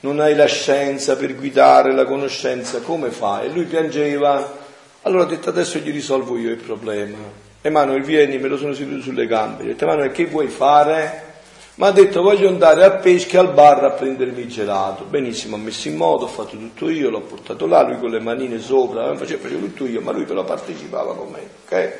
non 0.00 0.20
hai 0.20 0.34
la 0.34 0.44
scienza 0.44 1.16
per 1.16 1.34
guidare 1.34 1.94
la 1.94 2.04
conoscenza, 2.04 2.80
come 2.80 3.10
fai? 3.10 3.46
E 3.46 3.48
lui 3.48 3.64
piangeva, 3.64 4.58
allora 5.02 5.22
ho 5.22 5.26
detto 5.26 5.48
adesso 5.48 5.78
gli 5.78 5.90
risolvo 5.90 6.36
io 6.36 6.50
il 6.50 6.56
problema. 6.56 7.16
Emanuele 7.62 8.04
vieni, 8.04 8.36
me 8.36 8.48
lo 8.48 8.58
sono 8.58 8.74
seduto 8.74 9.00
sulle 9.00 9.26
gambe, 9.26 9.62
ho 9.62 9.66
detto 9.68 9.84
Emanuele 9.84 10.12
che 10.12 10.26
vuoi 10.26 10.48
fare? 10.48 11.31
Mi 11.74 11.86
ha 11.86 11.90
detto 11.90 12.20
voglio 12.20 12.48
andare 12.48 12.84
a 12.84 12.90
pesca 12.90 13.40
al 13.40 13.52
bar 13.52 13.82
a 13.84 13.90
prendermi 13.90 14.42
il 14.42 14.48
gelato. 14.48 15.04
Benissimo, 15.04 15.56
ho 15.56 15.58
messo 15.58 15.88
in 15.88 15.96
moto, 15.96 16.24
ho 16.24 16.28
fatto 16.28 16.56
tutto 16.56 16.90
io, 16.90 17.08
l'ho 17.08 17.20
portato 17.20 17.66
là, 17.66 17.82
lui 17.82 17.98
con 17.98 18.10
le 18.10 18.20
manine 18.20 18.58
sopra, 18.60 19.16
facevo, 19.16 19.42
facevo 19.42 19.60
tutto 19.66 19.86
io, 19.86 20.02
ma 20.02 20.12
lui 20.12 20.24
però 20.24 20.44
partecipava 20.44 21.14
con 21.14 21.30
me, 21.30 21.40
ok? 21.64 21.92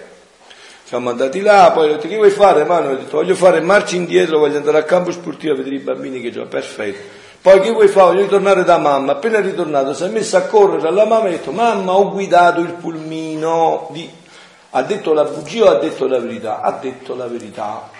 Siamo 0.84 1.08
andati 1.08 1.40
là, 1.40 1.70
poi 1.72 1.88
ho 1.88 1.92
detto 1.94 2.06
che 2.06 2.16
vuoi 2.16 2.30
fare? 2.30 2.64
Mano, 2.64 2.90
ho 2.90 2.96
detto 2.96 3.16
voglio 3.16 3.34
fare 3.34 3.62
marcia 3.62 3.96
indietro, 3.96 4.38
voglio 4.38 4.58
andare 4.58 4.76
al 4.76 4.84
campo 4.84 5.10
sportivo 5.10 5.54
a 5.54 5.56
vedere 5.56 5.76
i 5.76 5.78
bambini 5.78 6.20
che 6.20 6.30
giocano, 6.30 6.50
perfetto. 6.50 7.20
Poi 7.40 7.60
che 7.60 7.70
vuoi 7.70 7.88
fare? 7.88 8.08
Voglio 8.08 8.22
ritornare 8.24 8.64
da 8.64 8.76
mamma. 8.76 9.12
Appena 9.12 9.40
ritornato 9.40 9.94
si 9.94 10.04
è 10.04 10.08
messo 10.08 10.36
a 10.36 10.42
correre 10.42 10.86
alla 10.86 11.06
mamma 11.06 11.24
e 11.24 11.28
ha 11.28 11.30
detto 11.30 11.50
mamma 11.50 11.92
ho 11.92 12.10
guidato 12.10 12.60
il 12.60 12.74
pulmino. 12.74 13.88
Di... 13.90 14.08
Ha 14.70 14.82
detto 14.82 15.12
la 15.12 15.24
bugia 15.24 15.64
o 15.64 15.68
ha 15.70 15.78
detto 15.78 16.06
la 16.06 16.20
verità? 16.20 16.60
Ha 16.60 16.72
detto 16.72 17.16
la 17.16 17.26
verità 17.26 17.91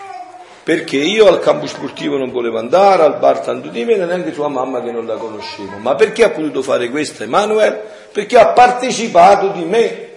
perché 0.62 0.96
io 0.96 1.26
al 1.26 1.40
campo 1.40 1.66
sportivo 1.66 2.16
non 2.16 2.30
volevo 2.30 2.58
andare, 2.58 3.02
al 3.02 3.18
bar 3.18 3.40
tanto 3.40 3.68
di 3.68 3.84
meno, 3.84 4.06
neanche 4.06 4.32
sua 4.32 4.48
mamma 4.48 4.80
che 4.82 4.92
non 4.92 5.06
la 5.06 5.16
conoscevo. 5.16 5.78
Ma 5.78 5.94
perché 5.96 6.24
ha 6.24 6.30
potuto 6.30 6.62
fare 6.62 6.88
questo 6.88 7.24
Emanuele? 7.24 7.82
Perché 8.12 8.38
ha 8.38 8.48
partecipato 8.48 9.48
di 9.48 9.64
me, 9.64 10.08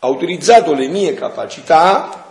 ha 0.00 0.08
utilizzato 0.08 0.74
le 0.74 0.88
mie 0.88 1.14
capacità 1.14 2.26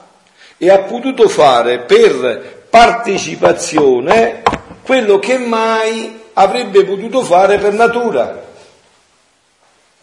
e 0.57 0.69
ha 0.69 0.79
potuto 0.79 1.29
fare 1.29 1.79
per 1.79 2.65
partecipazione 2.69 4.43
quello 4.83 5.19
che 5.19 5.37
mai 5.37 6.19
avrebbe 6.33 6.83
potuto 6.83 7.21
fare 7.23 7.57
per 7.57 7.73
natura. 7.73 8.45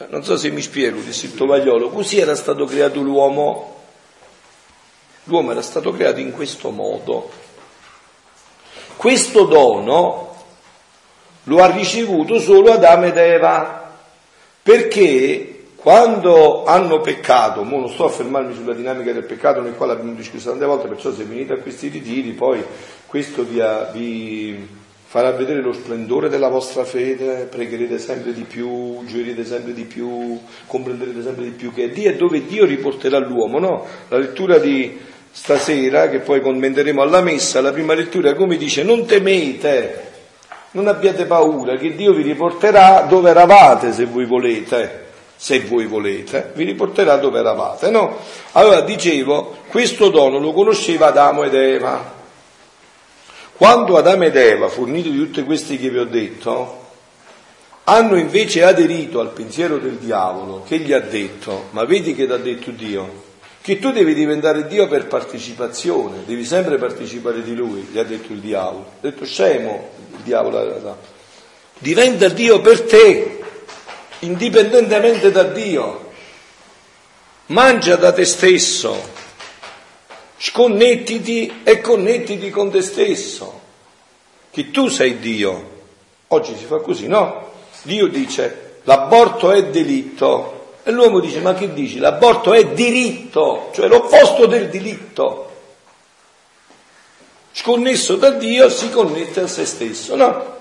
Non 0.09 0.25
so 0.25 0.37
se 0.37 0.51
mi 0.51 0.61
spiego, 0.61 1.01
disse 1.01 1.27
il 1.27 1.35
tovagliolo, 1.35 1.89
così 1.89 2.19
era 2.19 2.35
stato 2.35 2.65
creato 2.65 3.01
l'uomo. 3.01 3.74
L'uomo 5.25 5.53
era 5.53 5.63
stato 5.63 5.91
creato 5.93 6.21
in 6.21 6.33
questo 6.33 6.71
modo. 6.71 7.31
Questo 8.97 9.45
dono 9.45 10.35
lo 11.45 11.63
ha 11.63 11.71
ricevuto 11.71 12.39
solo 12.39 12.73
Adamo 12.73 13.07
ed 13.07 13.17
Eva, 13.17 13.93
perché 14.63 15.55
quando 15.77 16.65
hanno 16.65 17.01
peccato, 17.01 17.63
mo 17.63 17.79
non 17.79 17.91
sto 17.91 18.07
a 18.07 18.09
fermarmi 18.09 18.55
sulla 18.55 18.73
dinamica 18.73 19.13
del 19.13 19.27
peccato 19.27 19.61
nel 19.61 19.75
quale 19.75 19.93
abbiamo 19.93 20.15
discusso 20.15 20.49
tante 20.49 20.65
volte, 20.65 20.89
perciò 20.89 21.13
se 21.13 21.25
venite 21.25 21.53
a 21.53 21.61
questi 21.61 21.89
ritiri 21.89 22.33
poi 22.33 22.65
questo 23.07 23.45
vi, 23.45 23.61
vi 23.93 24.69
farà 25.05 25.33
vedere 25.33 25.61
lo 25.61 25.75
splendore 25.75 26.31
della 26.31 26.49
vostra 26.49 26.85
fede, 26.85 27.47
pregherete 27.51 27.99
sempre 27.99 28.33
di 28.33 28.45
più, 28.45 29.05
gioirete 29.05 29.45
sempre 29.45 29.75
di 29.75 29.85
più, 29.85 30.41
comprenderete 30.67 31.23
sempre 31.23 31.45
di 31.45 31.51
più 31.51 31.73
che 31.73 31.85
è 31.85 31.89
Dio 31.91 32.09
e 32.09 32.17
dove 32.17 32.47
Dio 32.47 32.65
riporterà 32.65 33.19
l'uomo, 33.19 33.59
no? 33.59 33.87
La 34.09 34.17
lettura 34.17 34.57
di 34.57 34.99
stasera, 35.35 36.09
che 36.09 36.21
poi 36.21 36.41
commenteremo 36.41 37.03
alla 37.03 37.21
messa, 37.21 37.61
la 37.61 37.73
prima 37.73 37.95
lettura 37.95 38.35
come 38.35 38.57
dice 38.57 38.85
non 38.85 39.05
temete, 39.05 40.13
non 40.71 40.87
abbiate 40.87 41.27
paura, 41.27 41.77
che 41.77 41.97
Dio 41.97 42.13
vi 42.13 42.23
riporterà 42.23 43.01
dove 43.09 43.31
eravate 43.31 43.93
se 43.93 44.05
voi 44.05 44.25
volete 44.25 45.03
se 45.37 45.61
voi 45.61 45.87
volete, 45.87 46.53
vi 46.55 46.65
riporterà 46.65 47.17
dove 47.17 47.41
eravate, 47.41 47.91
no? 47.91 48.17
Allora 48.53 48.81
dicevo, 48.81 49.59
questo 49.69 50.09
dono 50.09 50.39
lo 50.39 50.53
conosceva 50.53 51.09
Adamo 51.09 51.43
ed 51.43 51.55
Eva. 51.55 52.13
Quando 53.57 53.97
Adamo 53.99 54.25
ed 54.25 54.37
Eva, 54.37 54.69
forniti 54.69 55.11
di 55.11 55.19
tutte 55.19 55.45
queste 55.45 55.77
che 55.77 55.91
vi 55.91 55.99
ho 55.99 56.07
detto, 56.07 56.83
hanno 57.85 58.17
invece 58.17 58.65
aderito 58.65 59.21
al 59.21 59.33
pensiero 59.33 59.77
del 59.77 59.97
diavolo, 59.97 60.63
che 60.67 60.79
gli 60.79 60.93
ha 60.93 61.01
detto, 61.01 61.65
ma 61.73 61.85
vedi 61.85 62.15
che 62.15 62.27
ti 62.27 62.33
ha 62.33 62.39
detto 62.39 62.71
Dio? 62.71 63.24
Che 63.65 63.79
tu 63.79 63.93
devi 63.93 64.13
diventare 64.13 64.67
Dio 64.67 64.87
per 64.89 65.07
partecipazione, 65.07 66.25
devi 66.27 66.45
sempre 66.45 66.77
partecipare 66.77 67.43
di 67.43 67.55
Lui, 67.55 67.81
gli 67.91 67.99
ha 67.99 68.05
detto 68.05 68.31
il 68.35 68.41
diavolo. 68.41 68.85
Ha 68.85 69.01
detto 69.01 69.25
scemo 69.25 69.89
il 70.11 70.23
diavolo, 70.23 70.99
diventa 71.79 72.29
Dio 72.29 72.61
per 72.61 72.83
te, 72.83 73.43
indipendentemente 74.19 75.31
da 75.31 75.45
Dio. 75.45 76.13
Mangia 77.47 77.97
da 77.97 78.13
te 78.13 78.27
stesso, 78.27 79.01
sconnettiti 80.37 81.63
e 81.65 81.81
connettiti 81.81 82.51
con 82.51 82.71
te 82.71 82.83
stesso, 82.83 83.61
che 84.51 84.71
tu 84.73 84.89
sei 84.89 85.19
Dio. 85.21 85.71
Oggi 86.29 86.55
si 86.55 86.67
fa 86.67 86.81
così, 86.81 87.07
no? 87.07 87.51
Dio 87.81 88.09
dice 88.09 88.81
l'aborto 88.83 89.53
è 89.53 89.65
delitto 89.69 90.64
e 90.85 90.91
l'uomo 90.91 91.19
dice 91.19 91.41
ma 91.41 91.55
che 91.55 91.73
dici? 91.73 91.99
L'aborto 91.99 92.53
è 92.53 92.73
diritto, 92.73 93.71
cioè 93.75 93.89
l'opposto 93.89 94.47
del 94.47 94.69
diritto. 94.69 95.51
Sconnesso 97.53 98.17
da 98.17 98.31
Dio 98.31 98.69
si 98.69 98.91
connette 98.91 99.41
a 99.41 99.47
se 99.47 99.65
stesso, 99.65 100.15
no? 100.15 100.53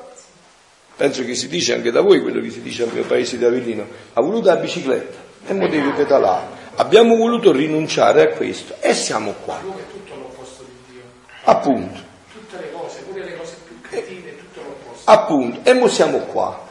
penso 0.95 1.25
che 1.25 1.35
si 1.35 1.47
dice 1.47 1.73
anche 1.73 1.91
da 1.91 2.01
voi 2.01 2.21
quello 2.21 2.39
che 2.39 2.49
si 2.49 2.61
dice 2.61 2.83
al 2.83 2.93
mio 2.93 3.03
paese 3.03 3.37
di 3.37 3.45
Avellino, 3.45 3.85
ha 4.13 4.21
voluto 4.21 4.47
la 4.47 4.55
bicicletta 4.55 5.17
e 5.47 5.53
mo 5.53 5.67
devi 5.67 5.89
pedalare. 5.89 6.61
Abbiamo 6.75 7.15
voluto 7.15 7.51
rinunciare 7.51 8.21
a 8.21 8.27
questo 8.35 8.75
e 8.79 8.93
siamo 8.93 9.33
qua. 9.43 9.59
È 9.59 9.91
tutto 9.91 10.15
l'opposto 10.15 10.63
di 10.63 10.93
Dio. 10.93 11.01
Appunto. 11.43 11.99
Tutte 12.31 12.57
le 12.57 12.71
cose, 12.71 13.01
pure 13.01 13.23
le 13.25 13.37
cose 13.37 13.57
più 13.65 13.81
cretine, 13.81 14.37
tutto 14.37 14.61
l'opposto. 14.61 15.11
Appunto. 15.11 15.69
E 15.69 15.73
mo 15.73 15.87
siamo 15.87 16.19
qua, 16.19 16.67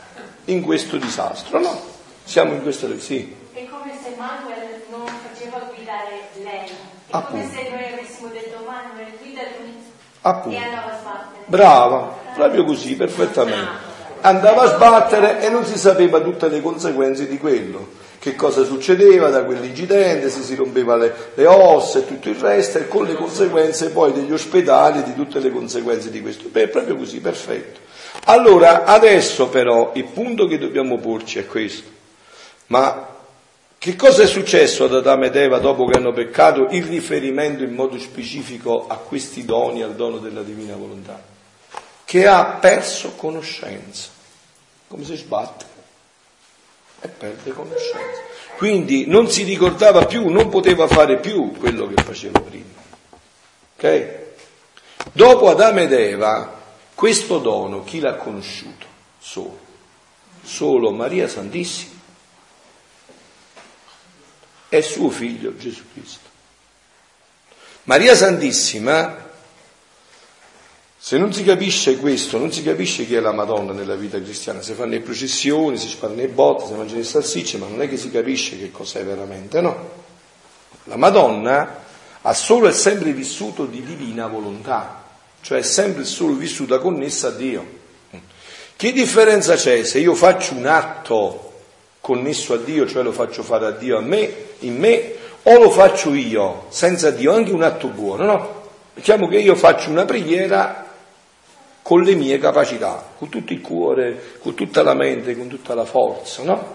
in 0.46 0.62
questo 0.62 0.96
disastro, 0.96 1.60
no? 1.60 1.80
Siamo 2.24 2.54
in 2.54 2.62
questo... 2.62 2.98
Sì. 2.98 3.40
Manuel 4.22 4.82
non 4.88 5.06
faceva 5.06 5.58
guidare 5.74 6.28
lei. 6.42 6.68
È 6.68 6.72
Appunto. 7.10 7.44
come 7.44 7.50
se 7.52 7.70
noi 7.70 7.92
avessimo 7.92 8.28
detto 8.28 8.64
Manuel 8.64 9.12
guida 9.20 9.42
lui 9.58 9.74
Appunto. 10.20 10.56
e 10.56 10.60
andava 10.62 10.92
a 10.92 10.98
sbattere. 10.98 11.44
Brava, 11.46 12.18
proprio 12.34 12.64
così, 12.64 12.94
perfettamente 12.94 13.90
andava 14.22 14.62
a 14.62 14.74
sbattere 14.74 15.40
e 15.40 15.48
non 15.48 15.64
si 15.64 15.76
sapeva 15.76 16.20
tutte 16.20 16.48
le 16.48 16.60
conseguenze 16.60 17.26
di 17.26 17.38
quello, 17.38 17.88
che 18.18 18.36
cosa 18.36 18.62
succedeva 18.64 19.30
da 19.30 19.44
quell'incidente, 19.44 20.30
se 20.30 20.42
si 20.42 20.54
rompeva 20.54 20.96
le, 20.96 21.12
le, 21.34 21.46
ossa 21.46 21.98
e 21.98 22.06
tutto 22.06 22.28
il 22.28 22.36
resto, 22.36 22.78
e 22.78 22.88
con 22.88 23.04
le 23.04 23.14
conseguenze 23.14 23.90
poi 23.90 24.12
degli 24.12 24.32
ospedali, 24.32 25.02
di 25.02 25.14
tutte 25.14 25.40
le 25.40 25.50
conseguenze 25.50 26.10
di 26.10 26.22
questo. 26.22 26.48
Beh, 26.48 26.62
è 26.62 26.68
proprio 26.68 26.96
così, 26.96 27.18
perfetto. 27.20 27.80
Allora, 28.26 28.84
adesso 28.84 29.48
però 29.48 29.90
il 29.94 30.04
punto 30.04 30.46
che 30.46 30.58
dobbiamo 30.58 30.98
porci 30.98 31.40
è 31.40 31.46
questo. 31.46 31.90
Ma 32.68 33.11
che 33.82 33.96
cosa 33.96 34.22
è 34.22 34.26
successo 34.28 34.84
ad 34.84 34.94
Adamo 34.94 35.24
ed 35.24 35.34
Eva 35.34 35.58
dopo 35.58 35.86
che 35.86 35.98
hanno 35.98 36.12
peccato 36.12 36.68
in 36.70 36.86
riferimento 36.86 37.64
in 37.64 37.74
modo 37.74 37.98
specifico 37.98 38.86
a 38.86 38.94
questi 38.94 39.44
doni, 39.44 39.82
al 39.82 39.96
dono 39.96 40.18
della 40.18 40.42
divina 40.42 40.76
volontà? 40.76 41.20
che 42.04 42.28
ha 42.28 42.44
perso 42.44 43.14
conoscenza, 43.16 44.10
come 44.86 45.02
si 45.02 45.16
sbatte 45.16 45.64
e 47.00 47.08
perde 47.08 47.50
conoscenza. 47.50 48.20
Quindi 48.56 49.06
non 49.08 49.28
si 49.28 49.42
ricordava 49.42 50.04
più, 50.04 50.28
non 50.28 50.48
poteva 50.48 50.86
fare 50.86 51.18
più 51.18 51.50
quello 51.52 51.88
che 51.88 52.02
faceva 52.04 52.38
prima. 52.38 52.80
Ok? 53.74 54.18
Dopo 55.10 55.48
Adamo 55.48 55.80
ed 55.80 55.92
Eva, 55.92 56.56
questo 56.94 57.38
dono 57.38 57.82
chi 57.82 57.98
l'ha 57.98 58.14
conosciuto? 58.14 58.86
Solo. 59.18 59.58
Solo 60.44 60.92
Maria 60.92 61.26
Santissima 61.26 61.91
e 64.74 64.80
suo 64.80 65.10
figlio 65.10 65.54
Gesù 65.54 65.82
Cristo. 65.92 66.30
Maria 67.82 68.14
Santissima 68.14 69.28
se 70.96 71.18
non 71.18 71.30
si 71.30 71.44
capisce 71.44 71.98
questo, 71.98 72.38
non 72.38 72.50
si 72.50 72.62
capisce 72.62 73.04
chi 73.04 73.14
è 73.14 73.20
la 73.20 73.32
Madonna 73.32 73.72
nella 73.72 73.96
vita 73.96 74.18
cristiana, 74.18 74.62
si 74.62 74.72
fanno 74.72 74.92
le 74.92 75.00
processioni, 75.00 75.76
si 75.76 75.88
sparano 75.88 76.20
le 76.20 76.28
botte, 76.28 76.66
si 76.66 76.72
mangiano 76.72 77.00
le 77.00 77.04
salsicce, 77.04 77.58
ma 77.58 77.66
non 77.66 77.82
è 77.82 77.88
che 77.88 77.98
si 77.98 78.10
capisce 78.10 78.56
che 78.56 78.70
cos'è 78.70 79.04
veramente, 79.04 79.60
no? 79.60 79.90
La 80.84 80.96
Madonna 80.96 81.82
ha 82.22 82.32
solo 82.32 82.68
e 82.68 82.72
sempre 82.72 83.12
vissuto 83.12 83.66
di 83.66 83.82
divina 83.82 84.26
volontà, 84.26 85.04
cioè 85.42 85.58
è 85.58 85.62
sempre 85.62 86.04
solo 86.04 86.32
vissuta 86.32 86.78
connessa 86.78 87.28
a 87.28 87.32
Dio. 87.32 87.66
Che 88.74 88.92
differenza 88.92 89.54
c'è 89.54 89.84
se 89.84 89.98
io 89.98 90.14
faccio 90.14 90.54
un 90.54 90.66
atto 90.66 91.52
connesso 92.00 92.54
a 92.54 92.58
Dio, 92.58 92.86
cioè 92.86 93.02
lo 93.02 93.12
faccio 93.12 93.42
fare 93.42 93.66
a 93.66 93.70
Dio 93.72 93.98
a 93.98 94.00
me, 94.00 94.51
in 94.62 94.76
me, 94.78 95.14
o 95.42 95.58
lo 95.58 95.70
faccio 95.70 96.14
io, 96.14 96.66
senza 96.68 97.10
Dio, 97.10 97.32
anche 97.34 97.52
un 97.52 97.62
atto 97.62 97.88
buono, 97.88 98.24
no? 98.24 98.62
Diciamo 98.94 99.28
che 99.28 99.38
io 99.38 99.54
faccio 99.54 99.90
una 99.90 100.04
preghiera 100.04 100.86
con 101.82 102.02
le 102.02 102.14
mie 102.14 102.38
capacità, 102.38 103.10
con 103.18 103.28
tutto 103.28 103.52
il 103.52 103.60
cuore, 103.60 104.36
con 104.40 104.54
tutta 104.54 104.82
la 104.82 104.94
mente, 104.94 105.36
con 105.36 105.48
tutta 105.48 105.74
la 105.74 105.84
forza, 105.84 106.42
no? 106.42 106.74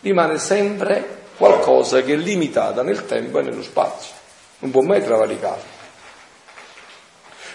Rimane 0.00 0.38
sempre 0.38 1.16
qualcosa 1.36 2.02
che 2.02 2.14
è 2.14 2.16
limitata 2.16 2.82
nel 2.82 3.06
tempo 3.06 3.38
e 3.38 3.42
nello 3.42 3.62
spazio, 3.62 4.14
non 4.58 4.70
può 4.70 4.82
mai 4.82 5.02
travalicare. 5.02 5.76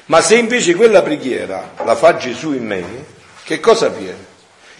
Ma 0.05 0.21
se 0.21 0.35
invece 0.35 0.75
quella 0.75 1.01
preghiera 1.01 1.71
la 1.83 1.95
fa 1.95 2.17
Gesù 2.17 2.53
in 2.53 2.65
me, 2.65 3.05
che 3.43 3.59
cosa 3.59 3.87
avviene? 3.87 4.31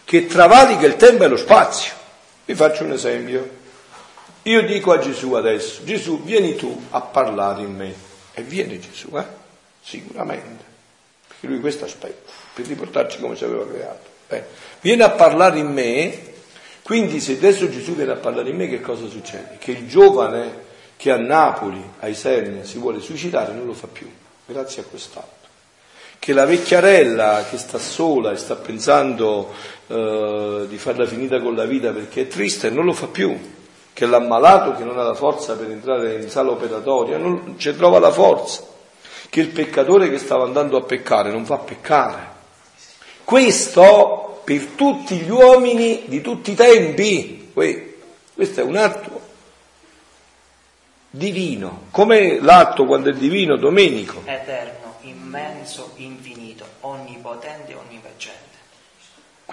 Che 0.03 0.25
travalica 0.25 0.85
il 0.85 0.95
tempo 0.95 1.23
e 1.23 1.27
lo 1.27 1.37
spazio. 1.37 1.93
Vi 2.45 2.55
faccio 2.55 2.83
un 2.83 2.91
esempio. 2.91 3.61
Io 4.43 4.62
dico 4.63 4.91
a 4.91 4.99
Gesù 4.99 5.34
adesso, 5.34 5.84
Gesù 5.84 6.21
vieni 6.23 6.56
tu 6.56 6.88
a 6.89 7.01
parlare 7.01 7.62
in 7.62 7.75
me. 7.75 7.93
E 8.34 8.41
viene 8.41 8.79
Gesù, 8.79 9.15
eh? 9.17 9.25
Sicuramente 9.82 10.71
che 11.43 11.49
lui 11.49 11.60
questo 11.60 11.84
aspetta, 11.84 12.32
per 12.53 12.65
riportarci 12.67 13.19
come 13.19 13.36
ci 13.36 13.43
aveva 13.43 13.67
creato. 13.67 14.10
Bene. 14.29 14.45
Viene 14.79 15.03
a 15.03 15.10
parlare 15.10 15.60
in 15.60 15.73
me, 15.73 16.17
quindi 16.84 17.19
se 17.19 17.34
adesso 17.34 17.69
Gesù 17.69 17.95
viene 17.95 18.13
a 18.13 18.15
parlare 18.15 18.49
in 18.49 18.56
me, 18.56 18.69
che 18.69 18.79
cosa 18.79 19.10
succede? 19.10 19.58
Che 19.60 19.71
il 19.71 19.86
giovane 19.86 20.71
che 20.95 21.12
a 21.12 21.17
Napoli, 21.17 21.84
ai 21.99 22.15
Serni, 22.15 22.63
si 22.63 22.77
vuole 22.77 23.01
suicidare, 23.01 23.51
non 23.51 23.65
lo 23.65 23.73
fa 23.73 23.88
più, 23.88 24.10
grazie 24.45 24.84
a 24.84 24.86
quest'atto. 24.86 25.47
Che 26.17 26.32
la 26.32 26.45
vecchiarella 26.45 27.45
che 27.49 27.58
sta 27.58 27.77
sola 27.77 28.32
e 28.32 28.38
sta 28.38 28.56
pensando 28.56 29.53
eh, 29.88 30.65
di 30.69 30.77
farla 30.77 31.06
finita 31.06 31.41
con 31.41 31.58
la 31.58 31.65
vita 31.65 31.91
perché 31.91 32.21
è 32.21 32.27
triste, 32.27 32.69
non 32.69 32.86
lo 32.86 32.93
fa 32.93 33.08
più. 33.08 33.38
Che 33.93 34.06
l'ammalato 34.06 34.75
che 34.75 34.84
non 34.84 34.97
ha 34.97 35.03
la 35.03 35.13
forza 35.13 35.56
per 35.56 35.69
entrare 35.69 36.15
in 36.15 36.29
sala 36.29 36.51
operatoria, 36.51 37.17
non 37.17 37.56
ci 37.58 37.75
trova 37.75 37.99
la 37.99 38.12
forza 38.12 38.71
che 39.29 39.39
il 39.39 39.49
peccatore 39.49 40.12
che 40.12 40.19
stava 40.19 40.43
andando 40.43 40.77
a 40.77 40.84
peccare 40.84 41.32
non 41.32 41.43
fa 41.43 41.58
peccare. 41.58 42.27
Questo 43.23 44.41
per 44.43 44.65
tutti 44.75 45.15
gli 45.15 45.29
uomini 45.29 46.03
di 46.06 46.21
tutti 46.21 46.51
i 46.51 46.56
tempi. 46.56 47.51
Questo 47.51 48.62
è 48.62 48.63
un 48.63 48.75
atto 48.75 49.21
divino, 51.10 51.86
come 51.89 52.39
l'atto 52.39 52.86
quando 52.86 53.10
è 53.10 53.13
divino, 53.13 53.58
domenico. 53.58 54.21
Eterno, 54.25 54.95
immenso, 55.01 55.93
infinito, 55.95 56.65
onnipotente, 56.82 57.73
onniveggente. 57.73 58.58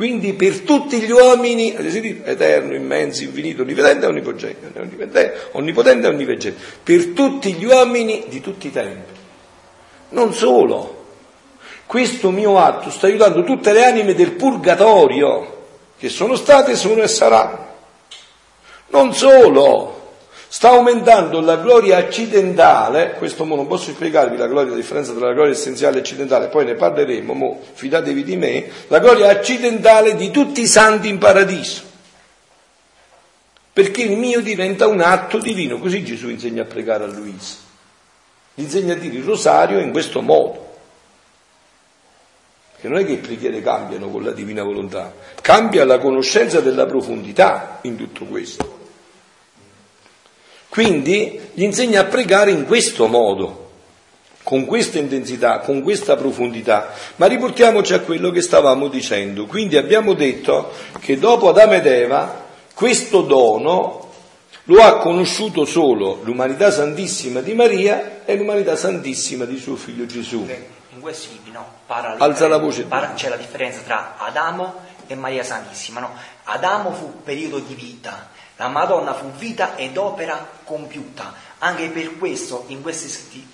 Quindi 0.01 0.33
per 0.33 0.61
tutti 0.61 0.99
gli 0.99 1.11
uomini, 1.11 1.75
eterno, 1.77 2.75
immenso, 2.75 3.23
infinito, 3.23 3.61
onnipotente 3.61 4.07
onnipotente, 4.07 5.49
onnipotente 5.53 6.07
onniveggente, 6.07 6.59
per 6.83 7.09
tutti 7.09 7.53
gli 7.53 7.67
uomini 7.67 8.25
di 8.29 8.41
tutti 8.41 8.69
i 8.69 8.73
tempi. 8.73 9.13
Non 10.09 10.33
solo, 10.33 11.05
questo 11.85 12.31
mio 12.31 12.59
atto 12.59 12.89
sta 12.89 13.09
aiutando 13.09 13.45
tutte 13.45 13.75
le 13.75 13.85
anime 13.85 14.15
del 14.15 14.33
purgatorio, 14.33 15.65
che 15.99 16.09
sono 16.09 16.35
state, 16.35 16.77
sono 16.77 17.03
e 17.03 17.07
saranno. 17.07 17.67
Non 18.87 19.13
solo, 19.13 20.00
sta 20.53 20.71
aumentando 20.71 21.41
la 21.41 21.59
gloria 21.59 21.99
accidentale, 21.99 23.13
questo 23.19 23.45
mo 23.45 23.55
non 23.55 23.69
posso 23.69 23.93
spiegarvi 23.93 24.37
la 24.37 24.49
gloria, 24.49 24.71
la 24.71 24.77
differenza 24.77 25.13
tra 25.13 25.27
la 25.27 25.33
gloria 25.33 25.53
essenziale 25.53 25.99
e 25.99 26.01
accidentale, 26.01 26.49
poi 26.49 26.65
ne 26.65 26.75
parleremo, 26.75 27.33
mo 27.33 27.61
fidatevi 27.73 28.25
di 28.25 28.37
me, 28.37 28.69
la 28.89 28.99
gloria 28.99 29.29
accidentale 29.29 30.17
di 30.17 30.33
tutti 30.33 30.63
i 30.63 30.67
santi 30.67 31.09
in 31.09 31.19
paradiso. 31.19 31.83
Perché 33.73 34.03
il 34.03 34.17
mio 34.17 34.41
diventa 34.41 34.89
un 34.89 35.01
atto 35.01 35.39
divino, 35.39 35.79
così 35.79 36.03
Gesù 36.03 36.29
insegna 36.29 36.63
a 36.63 36.67
pregare 36.67 37.05
a 37.05 37.07
Luisa. 37.07 37.55
Gli 38.53 38.63
insegna 38.63 38.95
a 38.95 38.97
dire 38.97 39.19
il 39.19 39.23
rosario 39.23 39.79
in 39.79 39.93
questo 39.93 40.21
modo. 40.21 40.69
Che 42.81 42.89
non 42.89 42.99
è 42.99 43.05
che 43.05 43.13
le 43.13 43.19
preghiere 43.19 43.63
cambiano 43.63 44.09
con 44.09 44.25
la 44.25 44.33
divina 44.33 44.65
volontà, 44.65 45.15
cambia 45.41 45.85
la 45.85 45.99
conoscenza 45.99 46.61
della 46.61 46.87
profondità 46.87 47.79
in 47.83 47.95
tutto 47.95 48.25
questo. 48.25 48.80
Quindi 50.71 51.51
gli 51.53 51.63
insegna 51.63 52.01
a 52.01 52.05
pregare 52.05 52.53
in 52.53 52.65
questo 52.65 53.07
modo, 53.09 53.71
con 54.43 54.65
questa 54.65 54.99
intensità, 54.99 55.59
con 55.59 55.83
questa 55.83 56.17
profondità. 56.17 56.93
Ma 57.17 57.27
riportiamoci 57.27 57.93
a 57.93 58.01
quello 58.01 58.31
che 58.31 58.41
stavamo 58.41 58.89
dicendo. 58.89 59.47
Quindi 59.47 59.77
abbiamo 59.77 60.15
detto 60.15 60.73
che 61.01 61.19
dopo 61.19 61.49
Adamo 61.49 61.75
ed 61.75 61.87
Eva 61.87 62.47
questo 62.73 63.23
dono 63.23 64.09
lo 64.65 64.83
ha 64.83 64.99
conosciuto 64.99 65.65
solo 65.65 66.21
l'umanità 66.23 66.71
santissima 66.71 67.41
di 67.41 67.53
Maria 67.55 68.25
e 68.25 68.37
l'umanità 68.37 68.77
santissima 68.77 69.45
di 69.45 69.59
suo 69.59 69.75
figlio 69.77 70.07
Gesù. 70.07 70.47
In 70.93 71.01
libri 71.03 71.51
no, 71.51 71.67
Alza 71.87 72.47
la 72.47 72.59
voce. 72.59 72.85
Parla, 72.85 73.15
c'è 73.15 73.29
la 73.29 73.37
differenza 73.37 73.81
tra 73.81 74.17
Adamo 74.19 74.75
e 75.07 75.15
Maria 75.15 75.43
Santissima. 75.43 76.01
No? 76.01 76.11
Adamo 76.45 76.93
fu 76.93 77.23
periodo 77.23 77.59
di 77.59 77.75
vita, 77.75 78.29
la 78.61 78.69
Madonna 78.69 79.15
fu 79.15 79.31
vita 79.39 79.75
ed 79.75 79.97
opera 79.97 80.47
compiuta. 80.65 81.49
Anche 81.61 81.89
per 81.89 82.19
questo 82.19 82.65
in 82.67 82.83
questi 82.83 83.09
scritti 83.09 83.49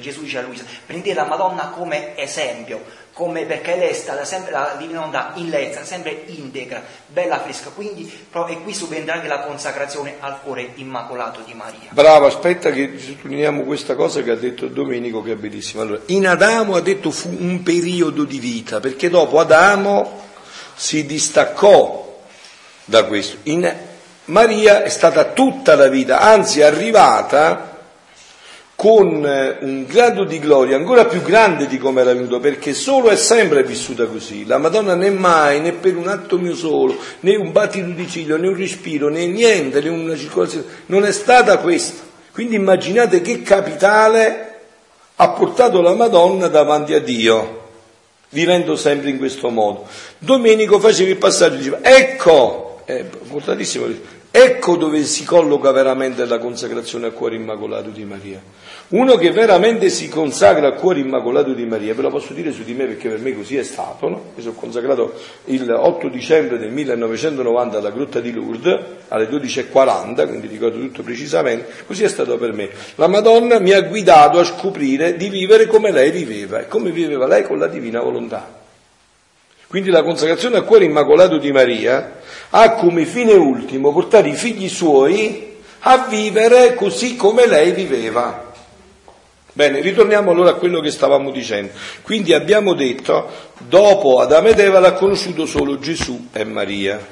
Gesù 0.00 0.22
dice 0.22 0.38
a 0.38 0.42
Luisa, 0.42 0.64
prendete 0.86 1.14
la 1.14 1.24
Madonna 1.24 1.68
come 1.68 2.16
esempio, 2.16 2.82
come 3.12 3.44
perché 3.44 3.76
lei 3.76 3.90
è 3.90 3.92
stata 3.92 4.24
sempre, 4.24 4.52
la 4.52 4.76
divina 4.78 5.00
volontà 5.00 5.32
in 5.34 5.50
lei 5.50 5.66
è 5.66 5.70
stata 5.72 5.84
sempre 5.84 6.22
integra, 6.26 6.82
bella 7.08 7.40
fresca, 7.40 7.68
quindi 7.70 8.10
e 8.48 8.62
qui 8.62 8.72
subentra 8.72 9.14
anche 9.14 9.28
la 9.28 9.40
consacrazione 9.40 10.14
al 10.20 10.40
cuore 10.40 10.70
immacolato 10.76 11.40
di 11.44 11.52
Maria. 11.52 11.90
Bravo, 11.90 12.26
aspetta 12.26 12.70
che 12.70 12.94
sottolineiamo 12.98 13.64
questa 13.64 13.96
cosa 13.96 14.22
che 14.22 14.30
ha 14.30 14.36
detto 14.36 14.68
Domenico 14.68 15.22
che 15.22 15.32
è 15.32 15.36
bellissima. 15.36 15.82
Allora, 15.82 16.00
in 16.06 16.26
Adamo 16.26 16.74
ha 16.74 16.80
detto 16.80 17.10
fu 17.10 17.36
un 17.38 17.62
periodo 17.62 18.24
di 18.24 18.38
vita, 18.38 18.80
perché 18.80 19.10
dopo 19.10 19.40
Adamo 19.40 20.22
si 20.74 21.04
distaccò 21.04 22.22
da 22.84 23.04
questo. 23.04 23.38
In 23.42 23.86
Maria 24.28 24.82
è 24.82 24.88
stata 24.88 25.24
tutta 25.24 25.74
la 25.74 25.88
vita, 25.88 26.20
anzi 26.20 26.60
è 26.60 26.64
arrivata 26.64 27.76
con 28.74 29.26
eh, 29.26 29.56
un 29.62 29.86
grado 29.86 30.24
di 30.24 30.38
gloria 30.38 30.76
ancora 30.76 31.06
più 31.06 31.22
grande 31.22 31.66
di 31.66 31.78
come 31.78 32.02
era 32.02 32.12
venuto, 32.12 32.38
perché 32.38 32.74
solo 32.74 33.10
e 33.10 33.16
sempre 33.16 33.60
è 33.60 33.64
vissuta 33.64 34.04
così. 34.04 34.44
La 34.44 34.58
Madonna 34.58 34.94
né 34.94 35.10
mai, 35.10 35.60
né 35.60 35.72
per 35.72 35.96
un 35.96 36.08
atto 36.08 36.38
mio 36.38 36.54
solo, 36.54 36.96
né 37.20 37.36
un 37.36 37.52
battito 37.52 37.88
di 37.88 38.08
ciglio, 38.08 38.36
né 38.36 38.48
un 38.48 38.56
respiro, 38.56 39.08
né 39.08 39.26
niente, 39.26 39.80
né 39.80 39.88
una 39.88 40.14
circolazione, 40.14 40.66
non 40.86 41.04
è 41.04 41.12
stata 41.12 41.56
questa. 41.58 42.02
Quindi 42.30 42.54
immaginate 42.54 43.22
che 43.22 43.42
capitale 43.42 44.60
ha 45.16 45.28
portato 45.30 45.80
la 45.80 45.94
Madonna 45.94 46.48
davanti 46.48 46.92
a 46.92 47.00
Dio, 47.00 47.62
vivendo 48.28 48.76
sempre 48.76 49.08
in 49.08 49.16
questo 49.16 49.48
modo. 49.48 49.88
Domenico 50.18 50.78
faceva 50.78 51.08
il 51.08 51.16
passaggio 51.16 51.54
e 51.54 51.58
diceva, 51.58 51.78
ecco, 51.80 52.82
è 52.84 53.04
importantissimo, 53.22 53.86
Ecco 54.30 54.76
dove 54.76 55.04
si 55.04 55.24
colloca 55.24 55.72
veramente 55.72 56.26
la 56.26 56.38
consacrazione 56.38 57.06
al 57.06 57.14
cuore 57.14 57.36
immacolato 57.36 57.88
di 57.88 58.04
Maria. 58.04 58.40
Uno 58.88 59.16
che 59.16 59.30
veramente 59.32 59.88
si 59.88 60.08
consacra 60.08 60.66
al 60.66 60.74
cuore 60.74 61.00
immacolato 61.00 61.54
di 61.54 61.64
Maria, 61.64 61.94
ve 61.94 62.02
lo 62.02 62.10
posso 62.10 62.34
dire 62.34 62.52
su 62.52 62.62
di 62.62 62.74
me 62.74 62.84
perché 62.84 63.08
per 63.08 63.20
me 63.20 63.34
così 63.34 63.56
è 63.56 63.62
stato, 63.62 64.08
no? 64.08 64.22
Io 64.36 64.42
sono 64.42 64.54
consacrato 64.54 65.14
il 65.46 65.70
8 65.70 66.08
dicembre 66.08 66.58
del 66.58 66.70
1990 66.70 67.78
alla 67.78 67.90
Grotta 67.90 68.20
di 68.20 68.32
Lourdes 68.32 68.80
alle 69.08 69.28
12.40, 69.28 70.26
quindi 70.26 70.46
ricordo 70.46 70.78
tutto 70.78 71.02
precisamente, 71.02 71.66
così 71.86 72.04
è 72.04 72.08
stato 72.08 72.36
per 72.36 72.52
me. 72.52 72.68
La 72.96 73.08
Madonna 73.08 73.58
mi 73.58 73.72
ha 73.72 73.80
guidato 73.80 74.38
a 74.38 74.44
scoprire 74.44 75.16
di 75.16 75.30
vivere 75.30 75.66
come 75.66 75.90
lei 75.90 76.10
viveva 76.10 76.60
e 76.60 76.68
come 76.68 76.90
viveva 76.90 77.26
lei 77.26 77.44
con 77.44 77.58
la 77.58 77.66
divina 77.66 78.00
volontà. 78.00 78.57
Quindi 79.68 79.90
la 79.90 80.02
consacrazione 80.02 80.56
al 80.56 80.64
cuore 80.64 80.86
immacolato 80.86 81.36
di 81.36 81.52
Maria 81.52 82.20
ha 82.50 82.72
come 82.72 83.04
fine 83.04 83.34
ultimo 83.34 83.92
portare 83.92 84.30
i 84.30 84.34
figli 84.34 84.66
suoi 84.66 85.56
a 85.80 86.06
vivere 86.08 86.74
così 86.74 87.16
come 87.16 87.46
lei 87.46 87.72
viveva. 87.72 88.46
Bene, 89.52 89.80
ritorniamo 89.80 90.30
allora 90.30 90.50
a 90.50 90.54
quello 90.54 90.80
che 90.80 90.90
stavamo 90.90 91.30
dicendo. 91.30 91.72
Quindi 92.00 92.32
abbiamo 92.32 92.72
detto, 92.72 93.28
dopo 93.58 94.20
Adamo 94.20 94.48
ed 94.48 94.58
Eva 94.58 94.78
l'ha 94.78 94.94
conosciuto 94.94 95.44
solo 95.44 95.78
Gesù 95.78 96.28
e 96.32 96.44
Maria. 96.44 97.06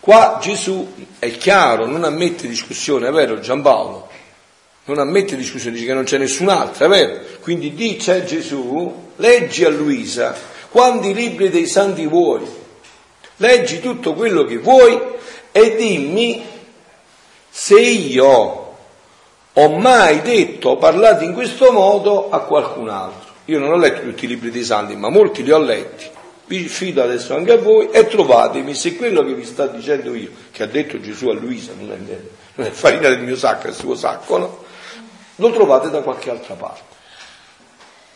Qua 0.00 0.38
Gesù 0.40 0.94
è 1.18 1.30
chiaro, 1.32 1.84
non 1.84 2.04
ammette 2.04 2.48
discussione, 2.48 3.08
è 3.08 3.12
vero 3.12 3.40
Giampaolo? 3.40 4.08
Non 4.86 5.00
ammette 5.00 5.36
discussione, 5.36 5.74
dice 5.74 5.88
che 5.88 5.94
non 5.94 6.04
c'è 6.04 6.16
nessun 6.16 6.48
altro, 6.48 6.86
è 6.86 6.88
vero? 6.88 7.20
Quindi 7.42 7.74
dice 7.74 8.24
Gesù, 8.24 9.10
leggi 9.16 9.64
a 9.64 9.68
Luisa 9.68 10.49
quanti 10.70 11.12
libri 11.12 11.50
dei 11.50 11.66
santi 11.66 12.06
vuoi, 12.06 12.46
leggi 13.36 13.80
tutto 13.80 14.14
quello 14.14 14.44
che 14.44 14.58
vuoi 14.58 14.98
e 15.52 15.76
dimmi 15.76 16.42
se 17.48 17.80
io 17.80 18.76
ho 19.52 19.78
mai 19.78 20.22
detto 20.22 20.70
o 20.70 20.76
parlato 20.76 21.24
in 21.24 21.34
questo 21.34 21.72
modo 21.72 22.30
a 22.30 22.40
qualcun 22.40 22.88
altro. 22.88 23.28
Io 23.46 23.58
non 23.58 23.72
ho 23.72 23.76
letto 23.76 24.02
tutti 24.02 24.26
i 24.26 24.28
libri 24.28 24.50
dei 24.50 24.62
santi, 24.62 24.94
ma 24.94 25.08
molti 25.08 25.42
li 25.42 25.50
ho 25.50 25.58
letti. 25.58 26.08
Vi 26.46 26.68
fido 26.68 27.02
adesso 27.02 27.34
anche 27.34 27.52
a 27.52 27.58
voi 27.58 27.90
e 27.90 28.06
trovatemi 28.06 28.74
se 28.74 28.96
quello 28.96 29.24
che 29.24 29.34
vi 29.34 29.44
sta 29.44 29.66
dicendo 29.66 30.14
io, 30.14 30.30
che 30.50 30.62
ha 30.62 30.66
detto 30.66 31.00
Gesù 31.00 31.28
a 31.28 31.34
Luisa, 31.34 31.72
non 31.76 31.90
è, 31.90 32.16
non 32.54 32.66
è 32.66 32.70
farina 32.70 33.08
del 33.08 33.20
mio 33.20 33.36
sacco, 33.36 33.66
è 33.66 33.70
il 33.70 33.76
suo 33.76 33.94
sacco, 33.94 34.38
no? 34.38 34.64
Lo 35.36 35.50
trovate 35.52 35.90
da 35.90 36.00
qualche 36.00 36.30
altra 36.30 36.54
parte. 36.54 36.98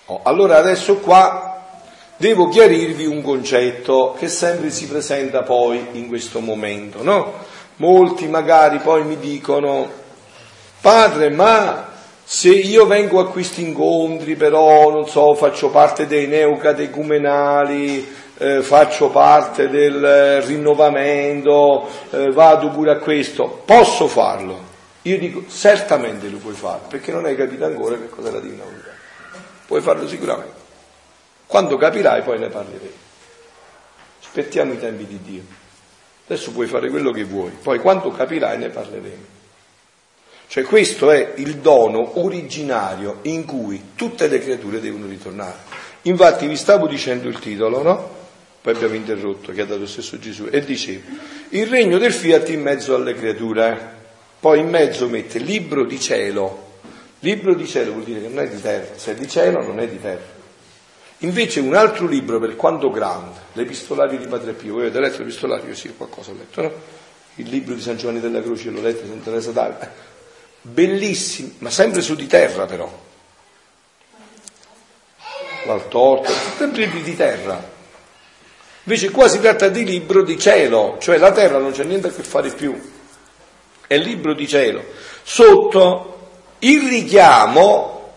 Oh, 0.07 0.21
allora 0.23 0.59
adesso 0.59 0.97
qua 0.97 1.54
devo 2.17 2.49
chiarirvi 2.49 3.07
un 3.07 3.23
concetto 3.23 4.15
che 4.19 4.29
sempre 4.29 4.71
si 4.71 4.87
presenta 4.87 5.43
poi 5.43 5.89
in 5.93 6.09
questo 6.09 6.41
momento, 6.41 7.03
no? 7.03 7.33
Molti 7.77 8.29
magari 8.29 8.79
poi 8.79 9.05
mi 9.05 9.19
dicono, 9.19 9.89
padre, 10.81 11.31
ma 11.31 11.93
se 12.23 12.51
io 12.51 12.87
vengo 12.87 13.21
a 13.21 13.29
questi 13.29 13.63
incontri, 13.63 14.37
però, 14.37 14.91
non 14.91 15.09
so, 15.09 15.35
faccio 15.35 15.71
parte 15.71 16.07
dei 16.07 16.27
neocatecumenali, 16.27 18.07
eh, 18.39 18.63
faccio 18.63 19.11
parte 19.11 19.69
del 19.69 20.41
rinnovamento, 20.43 21.89
eh, 22.11 22.31
vado 22.31 22.71
pure 22.71 22.93
a 22.93 22.97
questo, 22.97 23.63
posso 23.65 24.07
farlo? 24.09 24.73
Io 25.03 25.19
dico, 25.19 25.45
certamente 25.49 26.29
lo 26.29 26.39
puoi 26.39 26.55
fare, 26.55 26.81
perché 26.89 27.13
non 27.13 27.27
hai 27.27 27.37
capito 27.37 27.65
ancora 27.65 27.97
che 27.97 28.09
cos'è 28.09 28.31
la 28.31 28.41
divina 28.41 28.63
volontà. 28.63 28.89
Puoi 29.67 29.81
farlo 29.83 30.09
sicuramente. 30.09 30.54
Quando 31.47 31.77
capirai 31.77 32.23
poi 32.23 32.39
ne 32.39 32.49
parleremo. 32.49 33.03
Aspettiamo 34.23 34.73
i 34.73 34.79
tempi 34.79 35.07
di 35.07 35.21
Dio. 35.23 35.43
Adesso 36.27 36.53
puoi 36.53 36.67
fare 36.67 36.89
quello 36.89 37.11
che 37.11 37.25
vuoi, 37.25 37.51
poi 37.51 37.79
quando 37.79 38.11
capirai 38.11 38.59
ne 38.59 38.69
parleremo. 38.71 39.33
Cioè 40.47 40.63
questo 40.65 41.11
è 41.11 41.33
il 41.37 41.57
dono 41.57 42.21
originario 42.21 43.19
in 43.23 43.45
cui 43.45 43.91
tutte 43.95 44.29
le 44.29 44.39
creature 44.39 44.81
devono 44.81 45.07
ritornare. 45.07 45.57
Infatti 46.03 46.47
vi 46.47 46.57
stavo 46.57 46.87
dicendo 46.87 47.29
il 47.29 47.39
titolo, 47.39 47.83
no? 47.83 48.23
Poi 48.61 48.75
abbiamo 48.75 48.95
interrotto, 48.95 49.53
che 49.53 49.63
ha 49.63 49.65
dato 49.67 49.81
lo 49.81 49.87
stesso 49.87 50.19
Gesù, 50.19 50.49
e 50.51 50.65
dicevo, 50.65 51.03
il 51.51 51.67
regno 51.67 51.99
del 51.99 52.13
fiat 52.13 52.49
in 52.49 52.63
mezzo 52.63 52.95
alle 52.95 53.15
creature. 53.15 53.93
Poi 54.41 54.61
in 54.61 54.69
mezzo 54.69 55.09
mette 55.09 55.39
libro 55.39 55.85
di 55.85 56.01
cielo. 56.01 56.79
Libro 57.21 57.55
di 57.55 57.67
cielo 57.67 57.93
vuol 57.93 58.05
dire 58.05 58.21
che 58.23 58.29
non 58.29 58.45
è 58.45 58.49
di 58.49 58.61
terra, 58.61 58.97
se 58.97 59.13
è 59.13 59.15
di 59.15 59.29
cielo 59.29 59.63
non 59.63 59.81
è 59.81 59.89
di 59.89 60.01
terra. 60.01 60.23
Invece 61.25 61.61
un 61.61 61.75
altro 61.75 62.07
libro, 62.07 62.39
per 62.39 62.55
quanto 62.55 62.91
grande, 62.91 63.41
l'Epistolario 63.55 64.19
di 64.19 64.27
Padre 64.27 64.53
Pio, 64.53 64.75
voi 64.75 64.83
avete 64.83 65.01
letto 65.01 65.19
l'Epistolario? 65.19 65.75
Sì, 65.75 65.95
qualcosa 65.97 66.33
ho 66.33 66.35
letto, 66.35 66.61
no? 66.61 66.73
Il 67.37 67.49
libro 67.49 67.75
di 67.75 67.81
San 67.81 67.97
Giovanni 67.97 68.21
della 68.21 68.43
Croce, 68.43 68.69
l'ho 68.69 68.83
letto, 68.83 69.07
Santa 69.07 69.31
Teresa 69.31 69.51
d'Avila. 69.51 69.91
Bellissimo, 70.61 71.53
ma 71.59 71.71
sempre 71.71 72.03
su 72.03 72.15
di 72.15 72.27
terra 72.27 72.67
però. 72.67 73.03
L'Altorto, 75.65 76.31
sempre 76.59 76.91
di 76.91 77.17
terra. 77.17 77.73
Invece 78.83 79.11
qua 79.11 79.27
si 79.27 79.41
tratta 79.41 79.69
di 79.69 79.83
libro 79.83 80.23
di 80.23 80.39
cielo, 80.39 80.99
cioè 81.01 81.17
la 81.17 81.33
terra 81.33 81.57
non 81.57 81.73
c'è 81.73 81.85
niente 81.85 82.09
a 82.09 82.11
che 82.11 82.23
fare 82.23 82.51
più, 82.51 82.79
è 83.87 83.97
libro 83.97 84.35
di 84.35 84.47
cielo. 84.47 84.85
Sotto 85.23 86.29
il 86.59 86.87
richiamo 86.87 88.13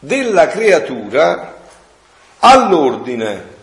della 0.00 0.48
creatura 0.48 1.55
all'ordine, 2.40 3.54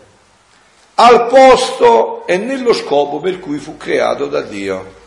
al 0.94 1.26
posto 1.26 2.26
e 2.26 2.36
nello 2.36 2.72
scopo 2.72 3.18
per 3.20 3.40
cui 3.40 3.58
fu 3.58 3.76
creato 3.76 4.26
da 4.26 4.40
Dio. 4.40 5.02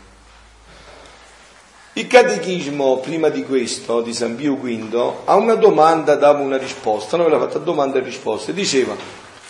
Il 1.94 2.06
catechismo, 2.06 2.98
prima 2.98 3.28
di 3.28 3.44
questo, 3.44 4.02
di 4.02 4.14
San 4.14 4.36
Pio 4.36 4.54
V, 4.54 5.12
a 5.24 5.34
una 5.34 5.54
domanda 5.54 6.14
dava 6.14 6.40
una 6.40 6.56
risposta, 6.56 7.16
noi 7.16 7.26
aveva 7.26 7.46
fatto 7.46 7.58
domanda 7.58 7.98
e 7.98 8.02
risposta, 8.02 8.52
diceva 8.52 8.94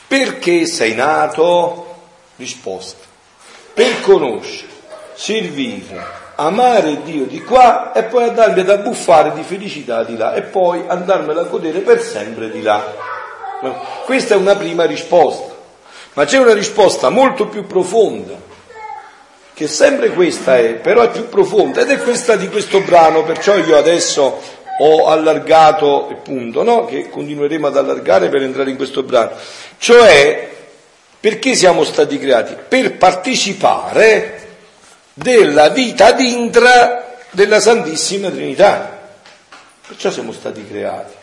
perché 0.09 0.65
sei 0.65 0.95
nato? 0.95 1.97
Risposta. 2.37 3.05
Per 3.75 4.01
conoscere, 4.01 4.73
servire, 5.15 6.03
amare 6.37 7.03
Dio 7.03 7.27
di 7.27 7.43
qua 7.43 7.93
e 7.93 8.05
poi 8.05 8.25
andarmi 8.25 8.61
ad 8.61 8.71
abbuffare 8.71 9.35
di 9.35 9.43
felicità 9.43 10.05
di 10.05 10.17
là 10.17 10.33
e 10.33 10.43
poi 10.43 10.85
andarmela 10.87 11.43
a 11.43 11.45
godere 11.45 11.81
per 11.81 12.01
sempre 12.01 12.51
di 12.51 12.63
là. 12.63 13.18
Questa 14.05 14.35
è 14.35 14.37
una 14.37 14.55
prima 14.55 14.85
risposta, 14.85 15.55
ma 16.15 16.25
c'è 16.25 16.39
una 16.39 16.55
risposta 16.55 17.09
molto 17.09 17.47
più 17.49 17.67
profonda, 17.67 18.35
che 19.53 19.67
sempre 19.67 20.11
questa 20.11 20.57
è, 20.59 20.75
però 20.75 21.03
è 21.03 21.11
più 21.11 21.29
profonda 21.29 21.81
ed 21.81 21.91
è 21.91 21.99
questa 21.99 22.37
di 22.37 22.49
questo 22.49 22.81
brano, 22.81 23.25
perciò 23.25 23.57
io 23.57 23.77
adesso 23.77 24.41
ho 24.81 25.07
allargato 25.09 26.07
il 26.11 26.17
punto, 26.19 26.63
no? 26.63 26.85
che 26.85 27.09
continueremo 27.09 27.67
ad 27.67 27.77
allargare 27.77 28.29
per 28.29 28.43
entrare 28.43 28.71
in 28.71 28.77
questo 28.77 29.03
brano. 29.03 29.33
Cioè, 29.79 30.49
perché 31.19 31.57
siamo 31.57 31.83
stati 31.83 32.17
creati? 32.19 32.57
Per 32.69 32.97
partecipare 32.97 34.47
della 35.15 35.69
vita 35.71 36.13
d'intra 36.13 37.17
della 37.31 37.59
Santissima 37.59 38.31
Trinità. 38.31 38.97
Perciò 39.87 40.11
siamo 40.13 40.31
stati 40.31 40.65
creati. 40.65 41.18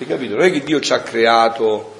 Hai 0.00 0.06
capito? 0.06 0.36
Non 0.36 0.44
è 0.44 0.52
che 0.52 0.62
Dio 0.62 0.78
ci 0.78 0.92
ha 0.92 1.00
creato 1.00 1.96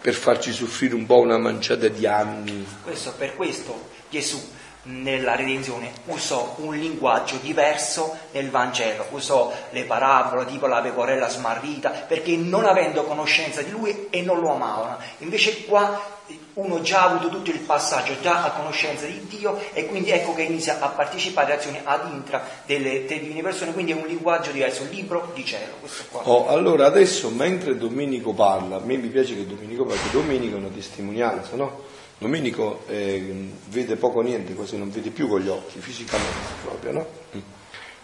per 0.00 0.14
farci 0.14 0.50
soffrire 0.50 0.94
un 0.94 1.04
po' 1.04 1.18
una 1.18 1.36
manciata 1.36 1.86
di 1.88 2.06
anni. 2.06 2.66
Questo, 2.82 3.12
per 3.18 3.36
questo 3.36 3.90
Gesù 4.08 4.40
nella 4.84 5.34
redenzione 5.34 5.90
usò 6.06 6.54
un 6.58 6.76
linguaggio 6.76 7.36
diverso 7.42 8.16
nel 8.32 8.50
Vangelo, 8.50 9.06
usò 9.10 9.52
le 9.70 9.84
parabole 9.84 10.46
tipo 10.46 10.66
la 10.66 10.80
pecorella 10.80 11.28
smarrita, 11.28 11.90
perché 11.90 12.36
non 12.36 12.64
avendo 12.64 13.04
conoscenza 13.04 13.62
di 13.62 13.70
lui 13.70 14.06
e 14.10 14.22
non 14.22 14.40
lo 14.40 14.52
amavano. 14.52 14.98
Invece 15.18 15.64
qua 15.64 16.16
uno 16.54 16.80
già 16.80 17.02
ha 17.02 17.10
avuto 17.10 17.28
tutto 17.28 17.50
il 17.50 17.60
passaggio, 17.60 18.14
già 18.20 18.44
ha 18.44 18.50
conoscenza 18.50 19.06
di 19.06 19.26
Dio 19.28 19.58
e 19.72 19.86
quindi 19.86 20.10
ecco 20.10 20.34
che 20.34 20.42
inizia 20.42 20.78
a 20.80 20.88
partecipare 20.88 21.46
alle 21.46 21.56
azioni 21.56 21.80
ad 21.82 22.12
intra 22.12 22.44
delle, 22.66 23.04
delle 23.06 23.20
divine 23.20 23.42
persone, 23.42 23.72
quindi 23.72 23.92
è 23.92 23.94
un 23.94 24.06
linguaggio 24.06 24.50
diverso, 24.50 24.82
un 24.82 24.88
libro 24.90 25.30
di 25.34 25.44
cielo. 25.44 25.74
Oh, 26.12 26.48
allora 26.48 26.86
adesso 26.86 27.30
mentre 27.30 27.76
Domenico 27.76 28.32
parla, 28.32 28.76
a 28.76 28.80
me 28.80 28.96
mi 28.96 29.08
piace 29.08 29.34
che 29.34 29.46
Domenico 29.46 29.84
parli, 29.84 30.10
Domenico 30.10 30.56
è 30.56 30.58
una 30.58 30.68
testimonianza, 30.68 31.56
no? 31.56 31.96
Domenico 32.18 32.82
eh, 32.88 33.48
vede 33.68 33.94
poco 33.94 34.18
o 34.18 34.22
niente, 34.22 34.54
quasi 34.54 34.76
non 34.76 34.90
vede 34.90 35.10
più 35.10 35.28
con 35.28 35.40
gli 35.40 35.48
occhi, 35.48 35.78
fisicamente 35.78 36.36
proprio, 36.64 36.92
no? 36.92 37.06
Mm. 37.36 37.40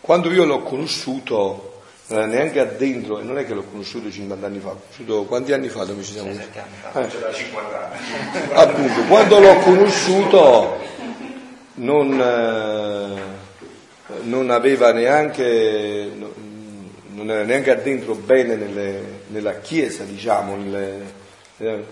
Quando 0.00 0.30
io 0.30 0.44
l'ho 0.44 0.62
conosciuto, 0.62 1.82
non 2.08 2.18
era 2.20 2.26
neanche 2.28 2.60
addentro, 2.60 3.18
e 3.18 3.24
non 3.24 3.38
è 3.38 3.44
che 3.44 3.54
l'ho 3.54 3.64
conosciuto 3.64 4.08
50 4.08 4.46
anni 4.46 4.60
fa, 4.60 4.68
l'ho 4.68 4.78
conosciuto 4.78 5.24
quanti 5.24 5.52
anni 5.52 5.68
fa 5.68 5.84
dove 5.84 6.04
ci 6.04 6.12
siamo? 6.12 6.32
6, 6.32 6.42
anni 6.42 6.76
fa. 6.92 7.02
Eh. 7.02 7.06
C'era 7.08 7.32
50 7.32 7.90
anni. 7.90 7.98
Appunto, 8.54 9.00
quando 9.08 9.40
l'ho 9.40 9.58
conosciuto 9.58 10.78
non, 11.74 12.20
eh, 12.20 13.20
non 14.22 14.50
aveva 14.50 14.92
neanche, 14.92 16.12
non 17.08 17.30
era 17.30 17.42
neanche 17.42 17.70
addentro 17.72 18.14
bene 18.14 18.54
nelle, 18.54 19.22
nella 19.28 19.58
chiesa, 19.58 20.04
diciamo, 20.04 20.54
nelle, 20.54 21.12
eh, 21.56 21.84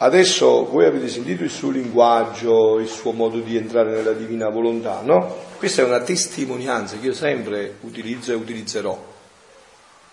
Adesso 0.00 0.66
voi 0.66 0.84
avete 0.84 1.08
sentito 1.08 1.42
il 1.42 1.50
suo 1.50 1.70
linguaggio, 1.70 2.78
il 2.78 2.86
suo 2.86 3.10
modo 3.10 3.40
di 3.40 3.56
entrare 3.56 3.90
nella 3.90 4.12
divina 4.12 4.48
volontà, 4.48 5.00
no? 5.02 5.46
Questa 5.56 5.82
è 5.82 5.84
una 5.84 6.00
testimonianza 6.00 6.98
che 6.98 7.06
io 7.06 7.12
sempre 7.12 7.78
utilizzo 7.80 8.30
e 8.30 8.36
utilizzerò, 8.36 8.96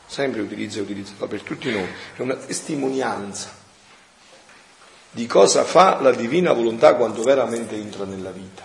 sempre 0.08 0.42
utilizzo 0.42 0.80
e 0.80 0.82
utilizzerò 0.82 1.28
per 1.28 1.42
tutti 1.42 1.72
noi, 1.72 1.88
è 2.16 2.22
una 2.22 2.34
testimonianza 2.34 3.64
di 5.12 5.28
cosa 5.28 5.64
fa 5.64 6.02
la 6.02 6.12
divina 6.14 6.52
volontà 6.52 6.96
quando 6.96 7.22
veramente 7.22 7.76
entra 7.76 8.06
nella 8.06 8.32
vita, 8.32 8.64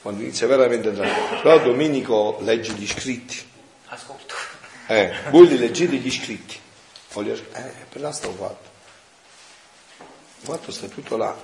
quando 0.00 0.22
inizia 0.22 0.46
veramente 0.46 0.88
a 0.88 0.90
entrare. 0.92 1.40
Però 1.42 1.58
Domenico 1.58 2.38
legge 2.42 2.72
gli 2.74 2.86
scritti. 2.86 3.36
Ascolto. 3.88 4.34
Eh, 4.86 5.12
voi 5.30 5.48
li 5.48 5.58
leggete 5.58 5.96
gli 5.96 6.10
scritti. 6.10 6.56
Eh, 7.14 7.42
per 7.88 8.00
là 8.00 8.12
sto 8.12 8.30
fatto. 8.30 8.71
Quanto 10.44 10.72
sta 10.72 10.88
tutto 10.88 11.16
là? 11.16 11.36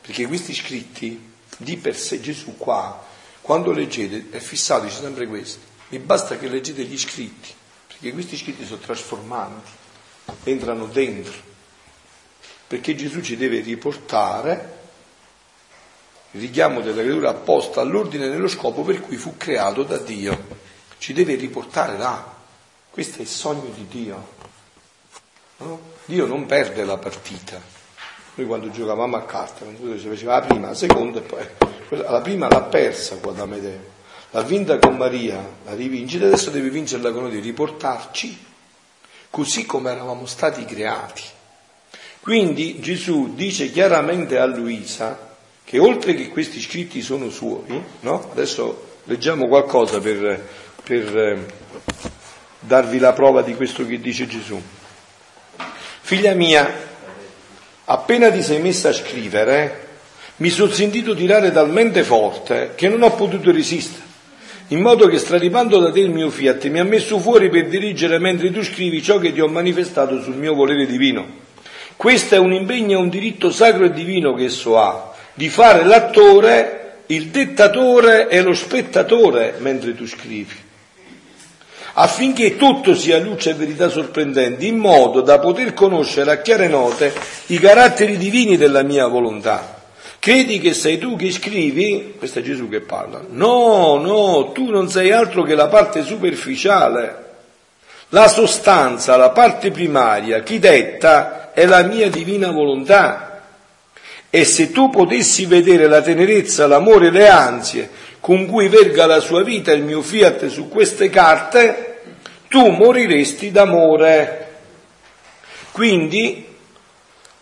Perché 0.00 0.26
questi 0.26 0.54
scritti 0.54 1.32
di 1.58 1.76
per 1.76 1.96
sé 1.96 2.20
Gesù 2.20 2.56
qua, 2.56 3.04
quando 3.40 3.72
leggete, 3.72 4.28
è 4.30 4.38
fissato, 4.38 4.84
dice 4.84 5.00
sempre 5.00 5.26
questo. 5.26 5.58
Mi 5.88 5.98
basta 5.98 6.38
che 6.38 6.48
leggete 6.48 6.82
gli 6.84 6.98
scritti, 6.98 7.52
perché 7.86 8.12
questi 8.12 8.36
scritti 8.36 8.64
sono 8.64 8.80
trasformanti, 8.80 9.70
entrano 10.44 10.86
dentro. 10.86 11.46
Perché 12.66 12.94
Gesù 12.94 13.22
ci 13.22 13.36
deve 13.36 13.60
riportare 13.60 14.76
il 16.32 16.40
richiamo 16.40 16.80
della 16.80 17.00
creatura 17.00 17.30
apposta 17.30 17.80
all'ordine 17.80 18.28
nello 18.28 18.48
scopo 18.48 18.82
per 18.82 19.00
cui 19.00 19.16
fu 19.16 19.38
creato 19.38 19.82
da 19.82 19.96
Dio. 19.96 20.56
Ci 20.98 21.14
deve 21.14 21.34
riportare 21.36 21.96
là. 21.96 22.36
Questo 22.90 23.18
è 23.18 23.20
il 23.22 23.28
sogno 23.28 23.70
di 23.74 23.86
Dio. 23.88 24.36
No? 25.58 25.80
Dio 26.04 26.26
non 26.26 26.44
perde 26.44 26.84
la 26.84 26.98
partita. 26.98 27.77
Noi 28.38 28.46
quando 28.46 28.70
giocavamo 28.70 29.16
a 29.16 29.22
carte, 29.24 29.66
si 29.98 30.06
faceva 30.06 30.38
la 30.38 30.46
prima, 30.46 30.68
la 30.68 30.74
seconda 30.74 31.18
e 31.18 31.22
poi 31.22 31.44
la 31.88 32.20
prima 32.20 32.48
l'ha 32.48 32.62
persa 32.62 33.16
qua 33.16 33.32
da 33.32 33.46
Medeo. 33.46 33.96
L'ha 34.30 34.42
vinta 34.42 34.78
con 34.78 34.96
Maria, 34.96 35.44
la 35.64 35.74
rivince, 35.74 36.18
adesso 36.18 36.50
deve 36.50 36.70
vincerla 36.70 37.10
con 37.10 37.24
noi, 37.24 37.40
riportarci 37.40 38.38
così 39.30 39.66
come 39.66 39.90
eravamo 39.90 40.24
stati 40.26 40.64
creati. 40.64 41.24
Quindi 42.20 42.78
Gesù 42.78 43.34
dice 43.34 43.72
chiaramente 43.72 44.38
a 44.38 44.44
Luisa 44.46 45.34
che 45.64 45.80
oltre 45.80 46.14
che 46.14 46.28
questi 46.28 46.60
scritti 46.60 47.02
sono 47.02 47.30
suoi, 47.30 47.82
no? 48.00 48.28
adesso 48.30 48.98
leggiamo 49.04 49.48
qualcosa 49.48 49.98
per, 49.98 50.46
per 50.84 51.18
eh, 51.18 51.46
darvi 52.60 53.00
la 53.00 53.12
prova 53.12 53.42
di 53.42 53.56
questo 53.56 53.84
che 53.84 53.98
dice 53.98 54.28
Gesù. 54.28 54.62
Figlia 56.00 56.34
mia, 56.34 56.87
appena 57.90 58.30
ti 58.30 58.42
sei 58.42 58.60
messa 58.60 58.90
a 58.90 58.92
scrivere, 58.92 59.86
mi 60.36 60.50
sono 60.50 60.70
sentito 60.70 61.14
tirare 61.14 61.50
talmente 61.50 62.02
forte 62.02 62.72
che 62.74 62.86
non 62.86 63.02
ho 63.02 63.14
potuto 63.14 63.50
resistere, 63.50 64.04
in 64.68 64.80
modo 64.80 65.06
che 65.08 65.16
straripando 65.16 65.78
da 65.78 65.90
te 65.90 66.00
il 66.00 66.10
mio 66.10 66.28
fiat 66.28 66.68
mi 66.68 66.80
ha 66.80 66.84
messo 66.84 67.18
fuori 67.18 67.48
per 67.48 67.68
dirigere 67.68 68.18
mentre 68.18 68.52
tu 68.52 68.62
scrivi 68.62 69.02
ciò 69.02 69.18
che 69.18 69.32
ti 69.32 69.40
ho 69.40 69.48
manifestato 69.48 70.20
sul 70.20 70.36
mio 70.36 70.54
volere 70.54 70.86
divino. 70.86 71.46
Questo 71.96 72.34
è 72.34 72.38
un 72.38 72.52
impegno 72.52 72.98
e 72.98 73.02
un 73.02 73.08
diritto 73.08 73.50
sacro 73.50 73.86
e 73.86 73.92
divino 73.92 74.34
che 74.34 74.44
esso 74.44 74.78
ha, 74.78 75.14
di 75.32 75.48
fare 75.48 75.84
l'attore, 75.84 77.04
il 77.06 77.28
dettatore 77.28 78.28
e 78.28 78.42
lo 78.42 78.52
spettatore 78.52 79.54
mentre 79.60 79.94
tu 79.94 80.06
scrivi 80.06 80.66
affinché 82.00 82.56
tutto 82.56 82.94
sia 82.94 83.18
luce 83.18 83.50
e 83.50 83.54
verità 83.54 83.88
sorprendenti, 83.88 84.68
in 84.68 84.76
modo 84.76 85.20
da 85.20 85.40
poter 85.40 85.74
conoscere 85.74 86.30
a 86.30 86.40
chiare 86.40 86.68
note 86.68 87.12
i 87.46 87.58
caratteri 87.58 88.16
divini 88.16 88.56
della 88.56 88.82
mia 88.82 89.08
volontà. 89.08 89.76
Credi 90.20 90.60
che 90.60 90.74
sei 90.74 90.98
tu 90.98 91.16
che 91.16 91.32
scrivi? 91.32 92.14
Questo 92.16 92.38
è 92.38 92.42
Gesù 92.42 92.68
che 92.68 92.80
parla. 92.80 93.20
No, 93.30 93.96
no, 93.96 94.52
tu 94.52 94.70
non 94.70 94.88
sei 94.88 95.10
altro 95.10 95.42
che 95.42 95.56
la 95.56 95.66
parte 95.66 96.04
superficiale. 96.04 97.26
La 98.10 98.28
sostanza, 98.28 99.16
la 99.16 99.30
parte 99.30 99.70
primaria, 99.70 100.42
chi 100.42 100.58
detta 100.58 101.52
è 101.52 101.66
la 101.66 101.82
mia 101.82 102.08
divina 102.08 102.50
volontà. 102.50 103.42
E 104.30 104.44
se 104.44 104.70
tu 104.70 104.88
potessi 104.88 105.46
vedere 105.46 105.88
la 105.88 106.00
tenerezza, 106.00 106.66
l'amore, 106.66 107.10
le 107.10 107.28
ansie 107.28 107.90
con 108.20 108.46
cui 108.46 108.68
verga 108.68 109.06
la 109.06 109.20
sua 109.20 109.42
vita 109.42 109.72
il 109.72 109.82
mio 109.82 110.02
fiat 110.02 110.48
su 110.48 110.68
queste 110.68 111.08
carte, 111.08 111.87
tu 112.48 112.66
moriresti 112.70 113.50
d'amore. 113.50 114.46
Quindi 115.72 116.44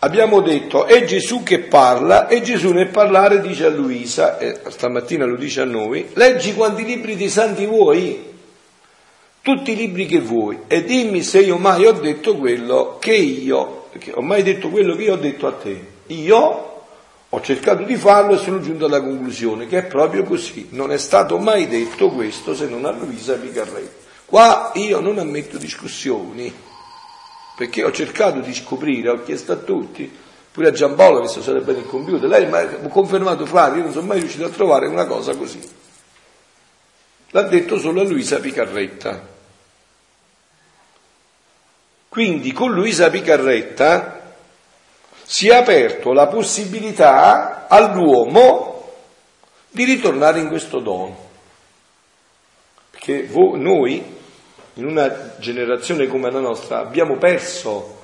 abbiamo 0.00 0.40
detto 0.40 0.84
è 0.84 1.04
Gesù 1.04 1.42
che 1.42 1.60
parla 1.60 2.28
e 2.28 2.42
Gesù 2.42 2.72
nel 2.72 2.88
parlare 2.88 3.40
dice 3.40 3.66
a 3.66 3.70
Luisa, 3.70 4.38
e 4.38 4.60
stamattina 4.68 5.24
lo 5.24 5.36
dice 5.36 5.62
a 5.62 5.64
noi, 5.64 6.10
leggi 6.12 6.54
quanti 6.54 6.84
libri 6.84 7.16
di 7.16 7.30
santi 7.30 7.64
vuoi, 7.64 8.34
tutti 9.40 9.72
i 9.72 9.76
libri 9.76 10.06
che 10.06 10.20
vuoi, 10.20 10.60
e 10.66 10.84
dimmi 10.84 11.22
se 11.22 11.40
io 11.40 11.56
mai 11.56 11.86
ho 11.86 11.92
detto 11.92 12.36
quello 12.36 12.98
che 13.00 13.14
io, 13.14 13.86
che 13.98 14.12
ho 14.12 14.22
mai 14.22 14.42
detto 14.42 14.68
quello 14.68 14.94
che 14.96 15.04
io 15.04 15.14
ho 15.14 15.18
detto 15.18 15.46
a 15.46 15.52
te. 15.52 15.94
Io 16.08 16.74
ho 17.28 17.40
cercato 17.40 17.82
di 17.82 17.96
farlo 17.96 18.34
e 18.34 18.38
sono 18.38 18.60
giunto 18.60 18.86
alla 18.86 19.00
conclusione 19.00 19.66
che 19.66 19.78
è 19.78 19.84
proprio 19.84 20.22
così. 20.22 20.68
Non 20.70 20.92
è 20.92 20.98
stato 20.98 21.38
mai 21.38 21.66
detto 21.68 22.10
questo 22.10 22.54
se 22.54 22.66
non 22.66 22.84
a 22.84 22.90
Luisa 22.90 23.34
Picarretti. 23.34 24.04
Qua 24.26 24.72
io 24.74 25.00
non 25.00 25.18
ammetto 25.18 25.56
discussioni, 25.56 26.52
perché 27.56 27.84
ho 27.84 27.92
cercato 27.92 28.40
di 28.40 28.52
scoprire, 28.52 29.10
ho 29.10 29.22
chiesto 29.22 29.52
a 29.52 29.56
tutti, 29.56 30.12
pure 30.50 30.68
a 30.68 30.72
Giampaolo 30.72 31.20
che 31.20 31.40
sarebbe 31.40 31.72
nel 31.72 31.86
computer, 31.86 32.28
lei 32.28 32.46
mi 32.46 32.56
ha 32.56 32.88
confermato 32.88 33.46
Flavio, 33.46 33.78
io 33.78 33.84
non 33.84 33.92
sono 33.92 34.06
mai 34.06 34.18
riuscito 34.18 34.44
a 34.44 34.50
trovare 34.50 34.88
una 34.88 35.06
cosa 35.06 35.36
così. 35.36 35.60
L'ha 37.30 37.42
detto 37.42 37.78
solo 37.78 38.00
a 38.00 38.04
Luisa 38.04 38.40
Picarretta. 38.40 39.34
Quindi 42.08 42.52
con 42.52 42.72
Luisa 42.72 43.10
Picarretta 43.10 44.34
si 45.22 45.48
è 45.48 45.54
aperto 45.54 46.12
la 46.12 46.26
possibilità 46.26 47.66
all'uomo 47.68 48.92
di 49.70 49.84
ritornare 49.84 50.40
in 50.40 50.48
questo 50.48 50.80
dono. 50.80 51.24
Perché 52.90 53.28
noi 53.32 54.15
in 54.78 54.84
una 54.84 55.34
generazione 55.38 56.06
come 56.06 56.30
la 56.30 56.40
nostra 56.40 56.78
abbiamo 56.78 57.16
perso 57.16 57.94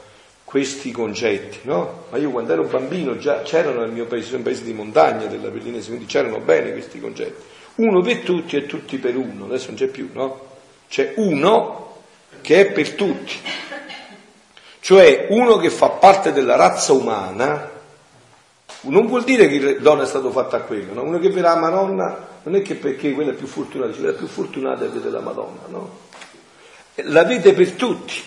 questi 0.44 0.90
concetti, 0.90 1.60
no? 1.62 2.04
Ma 2.10 2.18
io 2.18 2.30
quando 2.30 2.52
ero 2.52 2.64
bambino 2.64 3.16
già 3.16 3.42
c'erano 3.42 3.80
nel 3.80 3.90
mio 3.90 4.06
paese, 4.06 4.36
un 4.36 4.42
paese 4.42 4.64
di 4.64 4.72
montagna 4.72 5.26
della 5.26 5.48
Pellinese, 5.48 5.88
quindi 5.88 6.06
c'erano 6.06 6.38
bene 6.38 6.72
questi 6.72 7.00
concetti. 7.00 7.42
Uno 7.76 8.00
per 8.00 8.18
tutti 8.18 8.56
e 8.56 8.66
tutti 8.66 8.98
per 8.98 9.16
uno, 9.16 9.46
adesso 9.46 9.68
non 9.68 9.76
c'è 9.76 9.86
più, 9.86 10.10
no? 10.12 10.50
C'è 10.88 11.14
uno 11.16 11.96
che 12.42 12.60
è 12.60 12.72
per 12.72 12.90
tutti, 12.92 13.34
cioè 14.80 15.26
uno 15.30 15.56
che 15.56 15.70
fa 15.70 15.88
parte 15.88 16.32
della 16.32 16.56
razza 16.56 16.92
umana, 16.92 17.70
non 18.82 19.06
vuol 19.06 19.24
dire 19.24 19.48
che 19.48 19.60
la 19.60 19.80
donna 19.80 20.02
è 20.02 20.06
stato 20.06 20.30
fatta 20.30 20.56
a 20.56 20.60
quello, 20.60 20.92
no? 20.92 21.02
Uno 21.02 21.18
che 21.18 21.28
vede 21.28 21.42
la 21.42 21.56
Madonna 21.56 22.28
non 22.42 22.56
è 22.56 22.62
che 22.62 22.74
perché 22.74 23.12
quella 23.12 23.30
è 23.30 23.34
più 23.34 23.46
fortunata, 23.46 23.92
quella 23.92 24.10
è 24.10 24.14
più 24.14 24.26
fortunata 24.26 24.84
è 24.84 24.88
vedere 24.88 25.12
la 25.12 25.20
Madonna, 25.20 25.60
no? 25.68 26.10
La 26.96 27.24
vede 27.24 27.52
per 27.52 27.72
tutti, 27.72 28.20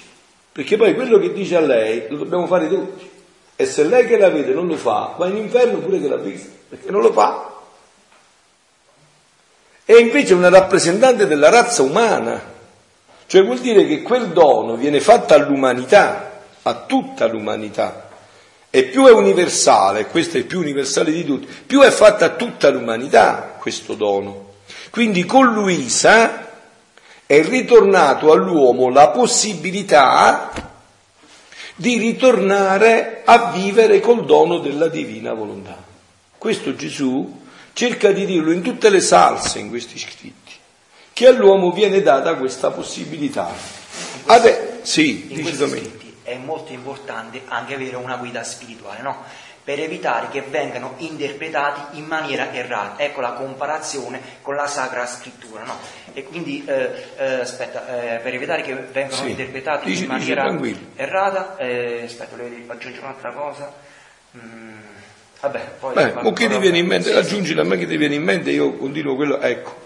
perché 0.52 0.78
poi 0.78 0.94
quello 0.96 1.20
che 1.20 1.34
dice 1.34 1.56
a 1.56 1.62
lei 1.62 2.06
lo 2.10 2.18
dobbiamo 2.18 2.48
fare 2.48 2.68
tutti. 2.68 3.10
E 3.56 3.66
se 3.66 3.84
lei 3.84 4.06
che 4.06 4.18
la 4.18 4.30
vede 4.30 4.54
non 4.54 4.68
lo 4.68 4.76
fa, 4.76 5.14
va 5.18 5.28
in 5.28 5.38
inferno 5.38 5.78
pure 5.78 6.02
che 6.02 6.08
l'ha 6.08 6.18
vista, 6.18 6.50
perché 6.70 6.92
non 6.92 7.02
lo 7.02 7.14
fa. 7.14 7.54
È 9.86 9.94
invece 9.94 10.34
una 10.34 10.50
rappresentante 10.50 11.28
della 11.28 11.50
razza 11.50 11.84
umana, 11.84 12.42
cioè 13.28 13.44
vuol 13.44 13.60
dire 13.60 13.86
che 13.86 14.02
quel 14.02 14.30
dono 14.30 14.76
viene 14.76 15.00
fatto 15.00 15.34
all'umanità, 15.34 16.42
a 16.64 16.74
tutta 16.88 17.28
l'umanità. 17.28 18.10
E 18.70 18.84
più 18.86 19.06
è 19.06 19.12
universale, 19.12 20.08
questo 20.08 20.36
è 20.36 20.40
il 20.40 20.48
più 20.48 20.60
universale 20.60 21.12
di 21.12 21.24
tutti, 21.24 21.48
più 21.66 21.82
è 21.82 21.92
fatta 21.92 22.26
a 22.26 22.30
tutta 22.30 22.70
l'umanità 22.70 23.56
questo 23.58 23.94
dono. 23.94 24.54
Quindi 24.90 25.24
con 25.24 25.54
Luisa 25.54 26.45
è 27.26 27.44
ritornato 27.44 28.32
all'uomo 28.32 28.90
la 28.90 29.10
possibilità 29.10 30.52
di 31.76 31.98
ritornare 31.98 33.22
a 33.26 33.52
vivere 33.52 34.00
col 34.00 34.26
dono 34.26 34.60
della 34.60 34.88
divina 34.88 35.34
volontà. 35.34 35.76
Questo 36.38 36.76
Gesù 36.76 37.44
cerca 37.74 38.12
di 38.12 38.26
dirlo 38.26 38.52
in 38.52 38.62
tutte 38.62 38.90
le 38.90 39.02
salse 39.02 39.60
in 39.60 39.70
questi 39.70 39.98
scritti, 39.98 40.54
che 41.12 41.28
all'uomo 41.28 41.72
viene 41.72 42.02
data 42.02 42.36
questa 42.36 42.72
possibilità. 42.72 43.52
Ade- 44.26 44.80
sì, 44.84 45.28
in 45.34 45.42
questi 45.42 45.68
scritti 45.68 46.06
è 46.24 46.38
molto 46.38 46.72
importante 46.72 47.42
anche 47.48 47.76
avere 47.76 47.96
una 47.98 48.16
guida 48.16 48.44
spirituale, 48.44 49.02
no? 49.02 49.24
Per 49.66 49.80
evitare 49.80 50.28
che 50.30 50.42
vengano 50.42 50.94
interpretati 50.98 51.98
in 51.98 52.06
maniera 52.06 52.54
errata. 52.54 53.02
Ecco 53.02 53.20
la 53.20 53.32
comparazione 53.32 54.22
con 54.44 54.54
la 54.54 54.68
Sacra 54.68 55.08
Scrittura. 55.08 55.64
No? 55.64 55.76
E 56.14 56.24
quindi, 56.24 56.64
eh, 56.68 56.92
eh, 57.18 57.34
aspetta, 57.42 57.88
eh, 57.88 58.20
per 58.20 58.36
evitare 58.36 58.62
che 58.62 58.76
vengano 58.76 59.24
sì. 59.24 59.32
interpretati 59.32 59.88
dici, 59.88 60.04
in 60.04 60.10
maniera 60.10 60.52
dici, 60.52 60.88
errata, 60.96 61.58
eh, 61.58 62.04
aspetta, 62.06 62.36
devo 62.36 62.72
aggiungere 62.72 63.06
un'altra 63.06 63.32
cosa. 63.32 63.74
Mm, 64.38 64.78
vabbè, 65.42 65.62
poi... 65.80 65.94
Beh, 65.96 66.14
o 66.22 66.32
che 66.32 66.48
ti 66.48 66.60
viene 66.60 66.78
in 66.78 66.86
mente, 66.86 67.10
sì, 67.10 67.18
aggiungila 67.18 67.64
a 67.64 67.66
me 67.66 67.78
che 67.78 67.88
ti 67.88 67.98
viene 67.98 68.14
in 68.14 68.24
mente, 68.24 68.52
io 68.52 68.76
continuo 68.76 69.16
quello, 69.16 69.42
ecco. 69.42 69.84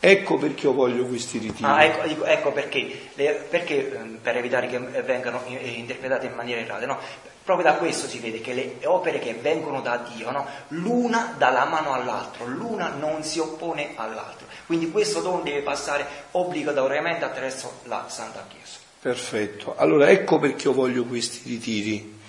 Ecco 0.00 0.36
perché 0.36 0.66
io 0.66 0.72
voglio 0.72 1.04
questi 1.04 1.38
ritiri. 1.38 1.62
Ah, 1.62 1.84
ecco, 1.84 2.24
ecco 2.24 2.50
perché, 2.50 3.02
le, 3.14 3.46
perché, 3.48 3.94
ehm, 3.94 4.18
per 4.20 4.36
evitare 4.36 4.66
che 4.66 4.80
vengano 4.80 5.44
interpretate 5.46 6.26
in 6.26 6.32
maniera 6.32 6.60
errata, 6.60 6.86
no? 6.86 6.98
Proprio 7.44 7.70
da 7.70 7.76
questo 7.76 8.06
si 8.06 8.18
vede 8.18 8.40
che 8.40 8.52
le 8.52 8.76
opere 8.84 9.18
che 9.18 9.34
vengono 9.34 9.80
da 9.80 9.96
Dio, 10.14 10.30
no? 10.30 10.46
l'una 10.68 11.34
dà 11.36 11.50
la 11.50 11.64
mano 11.64 11.92
all'altro, 11.92 12.46
l'una 12.46 12.88
non 12.88 13.24
si 13.24 13.40
oppone 13.40 13.92
all'altro. 13.96 14.46
Quindi 14.66 14.90
questo 14.90 15.20
dono 15.20 15.42
deve 15.42 15.62
passare 15.62 16.06
obbligatoriamente 16.32 17.24
attraverso 17.24 17.80
la 17.84 18.06
Santa 18.08 18.46
Chiesa. 18.48 18.78
Perfetto. 19.00 19.74
Allora 19.76 20.08
ecco 20.08 20.38
perché 20.38 20.68
io 20.68 20.72
voglio 20.72 21.04
questi 21.04 21.42
ritiri. 21.48 22.20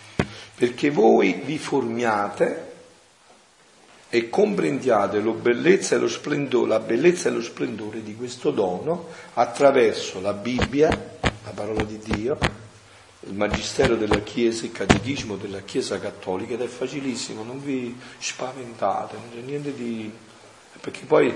Perché 0.55 0.89
voi 0.89 1.41
vi 1.43 1.59
formiate 1.59 2.71
e 4.09 4.29
comprendiate 4.29 5.19
bellezza 5.33 5.95
splendore, 6.07 6.69
la 6.69 6.79
bellezza 6.79 7.29
e 7.29 7.31
lo 7.31 7.41
splendore 7.41 8.01
di 8.01 8.15
questo 8.15 8.51
dono 8.51 9.07
attraverso 9.33 10.21
la 10.21 10.33
Bibbia, 10.33 10.87
la 10.89 11.51
parola 11.53 11.83
di 11.83 11.97
Dio, 11.97 12.37
il 13.25 13.33
Magistero 13.33 13.95
della 13.95 14.19
Chiesa, 14.19 14.65
il 14.65 14.71
Catechismo 14.71 15.35
della 15.35 15.61
Chiesa 15.61 15.99
Cattolica 15.99 16.53
ed 16.53 16.61
è 16.61 16.67
facilissimo, 16.67 17.43
non 17.43 17.63
vi 17.63 17.97
spaventate, 18.17 19.15
non 19.15 19.29
c'è 19.33 19.41
niente 19.41 19.73
di... 19.73 20.11
perché 20.79 21.05
poi 21.05 21.33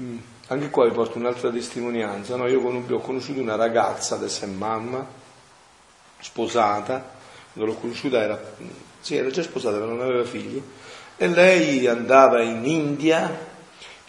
mm, 0.00 0.18
anche 0.48 0.70
qua 0.70 0.86
vi 0.86 0.94
porto 0.94 1.18
un'altra 1.18 1.50
testimonianza, 1.50 2.36
no? 2.36 2.48
io 2.48 2.60
ho 2.60 3.00
conosciuto 3.00 3.40
una 3.40 3.56
ragazza, 3.56 4.16
adesso 4.16 4.44
è 4.44 4.48
mamma, 4.48 5.06
sposata, 6.18 7.18
quando 7.52 7.72
l'ho 7.72 7.78
conosciuta 7.78 8.20
era, 8.20 8.40
sì, 9.00 9.16
era 9.16 9.30
già 9.30 9.42
sposata 9.42 9.78
ma 9.78 9.86
non 9.86 10.00
aveva 10.00 10.24
figli, 10.24 10.60
e 11.16 11.28
lei 11.28 11.86
andava 11.86 12.42
in 12.42 12.64
India 12.64 13.49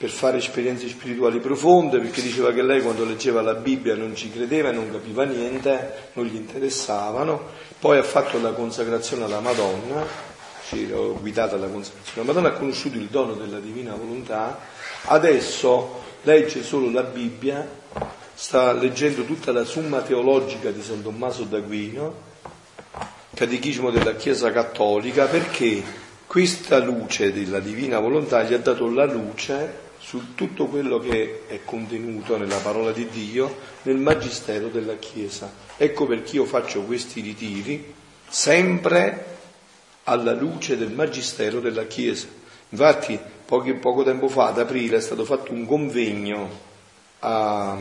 per 0.01 0.09
fare 0.09 0.37
esperienze 0.37 0.87
spirituali 0.87 1.39
profonde, 1.39 1.99
perché 1.99 2.23
diceva 2.23 2.51
che 2.51 2.63
lei 2.63 2.81
quando 2.81 3.05
leggeva 3.05 3.43
la 3.43 3.53
Bibbia 3.53 3.95
non 3.95 4.15
ci 4.15 4.31
credeva 4.31 4.71
non 4.71 4.91
capiva 4.91 5.25
niente, 5.25 6.09
non 6.13 6.25
gli 6.25 6.33
interessavano, 6.33 7.49
poi 7.77 7.99
ha 7.99 8.03
fatto 8.03 8.41
la 8.41 8.49
consacrazione 8.53 9.25
alla 9.25 9.41
Madonna, 9.41 10.03
l'ho 10.71 11.19
guidata 11.19 11.55
alla 11.55 11.67
consacrazione 11.67 12.21
alla 12.21 12.33
Madonna, 12.33 12.55
ha 12.55 12.57
conosciuto 12.57 12.97
il 12.97 13.09
dono 13.09 13.33
della 13.33 13.59
divina 13.59 13.93
volontà, 13.93 14.57
adesso 15.03 16.01
legge 16.23 16.63
solo 16.63 16.89
la 16.89 17.03
Bibbia, 17.03 17.69
sta 18.33 18.73
leggendo 18.73 19.23
tutta 19.23 19.51
la 19.51 19.65
summa 19.65 20.01
teologica 20.01 20.71
di 20.71 20.81
San 20.81 21.03
Tommaso 21.03 21.43
d'Aquino, 21.43 22.15
catechismo 23.35 23.91
della 23.91 24.15
Chiesa 24.15 24.51
Cattolica, 24.51 25.25
perché 25.25 25.83
questa 26.25 26.79
luce 26.79 27.31
della 27.31 27.59
divina 27.59 27.99
volontà 27.99 28.41
gli 28.41 28.53
ha 28.55 28.57
dato 28.57 28.89
la 28.89 29.05
luce 29.05 29.89
su 30.01 30.33
tutto 30.33 30.65
quello 30.65 30.97
che 30.99 31.43
è 31.47 31.59
contenuto 31.63 32.35
nella 32.35 32.57
parola 32.57 32.91
di 32.91 33.07
Dio, 33.07 33.55
nel 33.83 33.97
magistero 33.97 34.67
della 34.67 34.95
Chiesa. 34.95 35.53
Ecco 35.77 36.07
perché 36.07 36.37
io 36.37 36.45
faccio 36.45 36.81
questi 36.81 37.21
ritiri 37.21 37.93
sempre 38.27 39.37
alla 40.03 40.33
luce 40.33 40.75
del 40.75 40.91
magistero 40.91 41.59
della 41.59 41.85
Chiesa. 41.85 42.27
Infatti, 42.69 43.19
pochi, 43.45 43.73
poco 43.75 44.03
tempo 44.03 44.27
fa, 44.27 44.47
ad 44.47 44.59
aprile, 44.59 44.97
è 44.97 45.01
stato 45.01 45.23
fatto 45.23 45.51
un 45.51 45.65
convegno 45.65 46.49
a, 47.19 47.71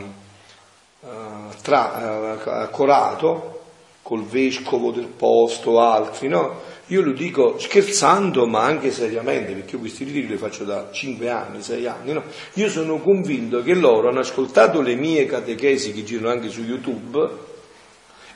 a, 1.01 1.55
tra, 1.61 2.43
a 2.61 2.67
Corato 2.67 3.61
col 4.03 4.23
vescovo 4.23 4.91
del 4.91 5.07
posto, 5.07 5.79
altri, 5.79 6.27
no? 6.27 6.59
Io 6.91 7.01
lo 7.01 7.13
dico 7.13 7.57
scherzando 7.57 8.45
ma 8.47 8.63
anche 8.63 8.91
seriamente, 8.91 9.53
perché 9.53 9.75
io 9.75 9.79
questi 9.79 10.03
ritiri 10.03 10.27
li 10.27 10.35
faccio 10.35 10.65
da 10.65 10.89
5 10.91 11.29
anni, 11.29 11.61
6 11.61 11.85
anni, 11.85 12.11
no? 12.11 12.23
Io 12.55 12.69
sono 12.69 12.99
convinto 12.99 13.63
che 13.63 13.73
loro 13.73 14.09
hanno 14.09 14.19
ascoltato 14.19 14.81
le 14.81 14.95
mie 14.95 15.25
catechesi 15.25 15.93
che 15.93 16.03
girano 16.03 16.31
anche 16.31 16.49
su 16.49 16.61
YouTube 16.61 17.29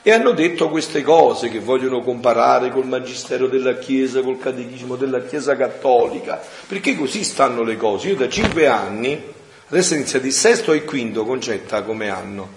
e 0.00 0.10
hanno 0.10 0.30
detto 0.32 0.70
queste 0.70 1.02
cose 1.02 1.50
che 1.50 1.58
vogliono 1.58 2.00
comparare 2.00 2.70
col 2.70 2.86
magistero 2.86 3.46
della 3.46 3.76
Chiesa, 3.76 4.22
col 4.22 4.38
catechismo 4.38 4.96
della 4.96 5.22
Chiesa 5.22 5.54
cattolica, 5.54 6.40
perché 6.66 6.96
così 6.96 7.24
stanno 7.24 7.62
le 7.62 7.76
cose. 7.76 8.08
Io 8.08 8.16
da 8.16 8.26
5 8.26 8.66
anni, 8.66 9.22
adesso 9.68 9.92
è 9.92 9.96
iniziato 9.98 10.24
il 10.24 10.32
sesto 10.32 10.72
e 10.72 10.82
quinto 10.82 11.26
concetta 11.26 11.82
come 11.82 12.08
anno. 12.08 12.48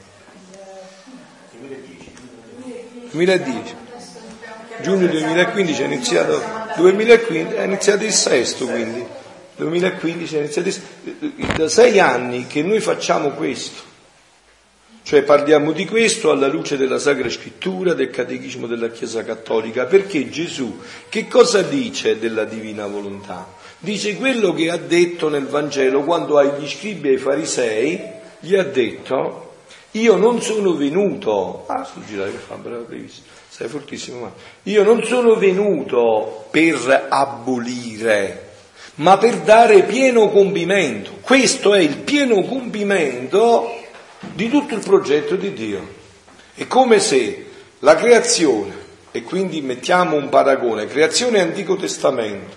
2010 3.12 3.88
giugno 4.82 5.08
2015 5.08 5.82
è 5.82 5.86
iniziato, 5.86 6.42
2015, 6.78 7.56
è 7.56 7.64
iniziato 7.64 8.04
il 8.04 8.12
sesto 8.12 8.66
quindi, 8.66 9.06
2015 9.56 10.36
è 10.36 10.40
iniziato 10.40 10.70
il, 10.70 11.48
da 11.56 11.68
sei 11.70 12.00
anni 12.00 12.48
che 12.48 12.64
noi 12.64 12.80
facciamo 12.80 13.30
questo, 13.32 13.82
Cioè 15.04 15.24
parliamo 15.24 15.72
di 15.72 15.86
questo 15.86 16.32
alla 16.32 16.48
luce 16.48 16.78
della 16.78 17.00
Sacra 17.00 17.30
Scrittura, 17.30 17.94
del 17.94 18.10
Catechismo 18.10 18.68
della 18.68 18.90
Chiesa 18.90 19.24
Cattolica, 19.24 19.86
perché 19.86 20.30
Gesù 20.30 20.80
che 21.10 21.28
cosa 21.28 21.62
dice 21.62 22.20
della 22.20 22.46
divina 22.46 22.86
volontà? 22.86 23.48
Dice 23.80 24.16
quello 24.18 24.54
che 24.54 24.70
ha 24.70 24.78
detto 24.78 25.30
nel 25.30 25.46
Vangelo 25.46 26.04
quando 26.04 26.38
agli 26.38 26.68
scribi 26.68 27.10
e 27.10 27.12
ai 27.12 27.18
farisei 27.18 28.02
gli 28.40 28.56
ha 28.56 28.64
detto 28.64 29.48
io 29.92 30.16
non 30.18 30.42
sono 30.42 30.76
venuto, 30.76 31.66
ah, 31.68 31.84
sto 31.84 32.00
che 32.06 32.30
fa, 32.46 32.56
bravo, 32.56 32.84
previsto, 32.84 33.22
sei 33.60 33.68
fortissimo, 33.68 34.20
ma 34.22 34.32
io 34.64 34.84
non 34.84 35.04
sono 35.04 35.36
venuto 35.36 36.46
per 36.50 37.08
abolire, 37.10 38.52
ma 38.96 39.18
per 39.18 39.40
dare 39.40 39.84
pieno 39.84 40.30
compimento. 40.30 41.18
Questo 41.20 41.74
è 41.74 41.80
il 41.80 41.98
pieno 41.98 42.42
compimento 42.44 43.70
di 44.34 44.50
tutto 44.50 44.76
il 44.76 44.80
progetto 44.80 45.36
di 45.36 45.52
Dio. 45.52 45.86
È 46.54 46.68
come 46.68 47.02
se 47.02 47.48
la 47.80 47.96
creazione, 47.96 48.78
e 49.12 49.24
quindi 49.24 49.60
mettiamo 49.60 50.16
un 50.16 50.30
paragone, 50.30 50.86
creazione 50.86 51.42
Antico 51.42 51.76
Testamento, 51.76 52.56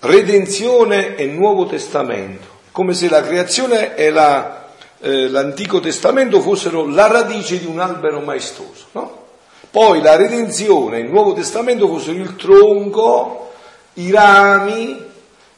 redenzione 0.00 1.16
e 1.16 1.26
Nuovo 1.26 1.66
Testamento, 1.66 2.46
come 2.70 2.94
se 2.94 3.08
la 3.08 3.22
creazione 3.22 3.96
e 3.96 4.10
la, 4.10 4.68
eh, 5.00 5.28
l'Antico 5.28 5.80
Testamento 5.80 6.40
fossero 6.40 6.86
la 6.86 7.08
radice 7.08 7.58
di 7.58 7.66
un 7.66 7.80
albero 7.80 8.20
maestoso, 8.20 8.84
no? 8.92 9.24
Poi 9.70 10.00
la 10.00 10.16
redenzione 10.16 11.00
il 11.00 11.10
Nuovo 11.10 11.32
Testamento 11.32 11.88
fossero 11.88 12.18
il 12.18 12.36
tronco, 12.36 13.52
i 13.94 14.10
rami, 14.10 15.04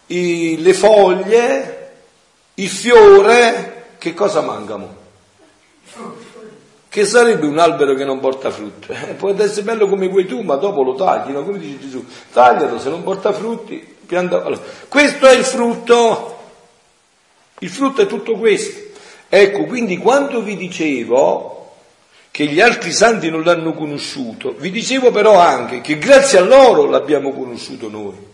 i, 0.06 0.56
le 0.60 0.74
foglie, 0.74 1.92
il 2.54 2.68
fiore, 2.68 3.94
che 3.98 4.14
cosa 4.14 4.40
mancano? 4.40 4.96
Che 6.88 7.04
sarebbe 7.04 7.46
un 7.46 7.58
albero 7.58 7.94
che 7.94 8.04
non 8.04 8.18
porta 8.18 8.50
frutto? 8.50 8.92
Eh, 8.92 9.14
può 9.14 9.30
essere 9.30 9.62
bello 9.62 9.88
come 9.88 10.08
vuoi 10.08 10.26
tu, 10.26 10.40
ma 10.40 10.56
dopo 10.56 10.82
lo 10.82 10.94
tagli, 10.94 11.32
no? 11.32 11.44
come 11.44 11.58
dice 11.58 11.78
Gesù, 11.78 12.04
taglialo, 12.32 12.78
se 12.78 12.88
non 12.88 13.02
porta 13.02 13.32
frutti, 13.32 13.96
pianta... 14.06 14.42
Allora, 14.42 14.60
questo 14.88 15.26
è 15.26 15.36
il 15.36 15.44
frutto, 15.44 16.38
il 17.60 17.68
frutto 17.68 18.02
è 18.02 18.06
tutto 18.06 18.36
questo. 18.36 18.86
Ecco, 19.28 19.64
quindi 19.64 19.98
quando 19.98 20.40
vi 20.40 20.56
dicevo 20.56 21.57
che 22.30 22.46
gli 22.46 22.60
altri 22.60 22.92
santi 22.92 23.30
non 23.30 23.42
l'hanno 23.42 23.72
conosciuto, 23.72 24.54
vi 24.58 24.70
dicevo 24.70 25.10
però 25.10 25.38
anche 25.38 25.80
che 25.80 25.98
grazie 25.98 26.38
a 26.38 26.42
loro 26.42 26.86
l'abbiamo 26.86 27.32
conosciuto 27.32 27.88
noi. 27.88 28.26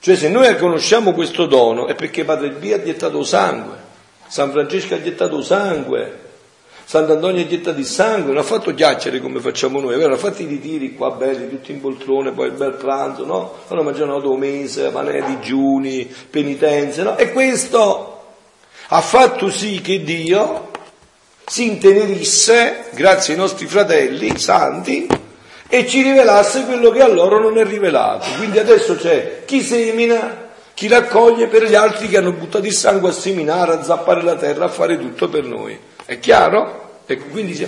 Cioè 0.00 0.16
se 0.16 0.28
noi 0.28 0.56
conosciamo 0.56 1.12
questo 1.12 1.46
dono 1.46 1.86
è 1.86 1.94
perché 1.94 2.24
Padre 2.24 2.50
Pio 2.50 2.74
ha 2.74 2.82
gettato 2.82 3.22
sangue, 3.22 3.76
San 4.26 4.50
Francesco 4.50 4.94
ha 4.94 5.02
gettato 5.02 5.42
sangue, 5.42 6.18
Sant'Antonio 6.84 7.42
ha 7.42 7.46
gettato 7.46 7.78
il 7.78 7.86
sangue, 7.86 8.32
non 8.32 8.38
ha 8.38 8.42
fatto 8.42 8.74
chiacchiere 8.74 9.20
come 9.20 9.40
facciamo 9.40 9.80
noi, 9.80 10.02
ha 10.02 10.16
fatto 10.16 10.42
i 10.42 10.46
ritiri 10.46 10.94
qua 10.94 11.12
belli, 11.12 11.48
tutti 11.48 11.70
in 11.70 11.80
poltrone, 11.80 12.32
poi 12.32 12.48
il 12.48 12.54
bel 12.54 12.74
pranzo, 12.74 13.24
no? 13.24 13.54
Allora 13.68 13.84
mangiano 13.84 14.18
dopo 14.18 14.36
mese, 14.36 14.90
pane 14.90 15.22
digiuni, 15.24 16.12
penitenze, 16.28 17.02
no? 17.02 17.16
E 17.16 17.30
questo 17.30 18.24
ha 18.88 19.00
fatto 19.00 19.50
sì 19.50 19.80
che 19.80 20.02
Dio 20.02 20.71
si 21.46 21.66
intenerisse, 21.66 22.84
grazie 22.90 23.34
ai 23.34 23.40
nostri 23.40 23.66
fratelli 23.66 24.38
santi, 24.38 25.06
e 25.68 25.86
ci 25.86 26.02
rivelasse 26.02 26.64
quello 26.64 26.90
che 26.90 27.00
a 27.00 27.08
loro 27.08 27.40
non 27.40 27.56
è 27.58 27.64
rivelato. 27.64 28.26
Quindi 28.36 28.58
adesso 28.58 28.96
c'è 28.96 29.44
chi 29.44 29.62
semina 29.62 30.50
chi 30.74 30.88
raccoglie 30.88 31.46
per 31.46 31.64
gli 31.64 31.74
altri 31.74 32.08
che 32.08 32.16
hanno 32.16 32.32
buttato 32.32 32.66
il 32.66 32.72
sangue 32.72 33.10
a 33.10 33.12
seminare, 33.12 33.72
a 33.72 33.82
zappare 33.82 34.22
la 34.22 34.34
terra, 34.34 34.64
a 34.64 34.68
fare 34.68 34.98
tutto 34.98 35.28
per 35.28 35.44
noi. 35.44 35.78
È 36.04 36.18
chiaro? 36.18 37.00
E 37.06 37.18
quindi 37.18 37.54
si... 37.54 37.66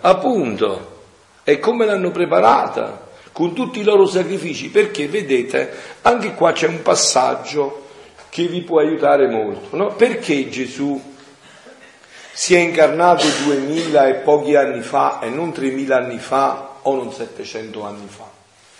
Appunto, 0.00 0.96
e 1.44 1.58
come 1.58 1.86
l'hanno 1.86 2.10
preparata? 2.10 3.06
Con 3.32 3.54
tutti 3.54 3.80
i 3.80 3.84
loro 3.84 4.06
sacrifici, 4.06 4.68
perché 4.70 5.08
vedete, 5.08 5.72
anche 6.02 6.34
qua 6.34 6.52
c'è 6.52 6.66
un 6.66 6.82
passaggio 6.82 7.87
che 8.28 8.46
vi 8.46 8.62
può 8.62 8.80
aiutare 8.80 9.28
molto, 9.28 9.76
no? 9.76 9.94
Perché 9.94 10.48
Gesù 10.48 11.00
si 12.32 12.54
è 12.54 12.58
incarnato 12.58 13.26
duemila 13.44 14.06
e 14.06 14.14
pochi 14.14 14.54
anni 14.54 14.80
fa 14.80 15.20
e 15.20 15.28
non 15.28 15.52
tremila 15.52 15.96
anni 15.96 16.18
fa 16.18 16.76
o 16.82 16.94
non 16.94 17.12
settecento 17.12 17.84
anni 17.84 18.06
fa? 18.06 18.30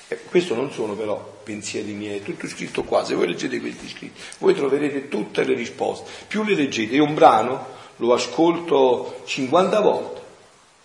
Eh, 0.08 0.20
questo 0.28 0.54
non 0.54 0.70
sono 0.72 0.94
però 0.94 1.36
pensieri 1.42 1.92
miei, 1.92 2.18
è 2.18 2.22
tutto 2.22 2.46
scritto 2.46 2.82
qua, 2.84 3.04
se 3.04 3.14
voi 3.14 3.26
leggete 3.26 3.60
questi 3.60 3.88
scritti, 3.88 4.20
voi 4.38 4.54
troverete 4.54 5.08
tutte 5.08 5.44
le 5.44 5.54
risposte, 5.54 6.10
più 6.26 6.44
le 6.44 6.54
leggete, 6.54 6.94
io 6.94 7.04
un 7.04 7.14
brano 7.14 7.76
lo 7.96 8.12
ascolto 8.12 9.22
50 9.24 9.80
volte 9.80 10.20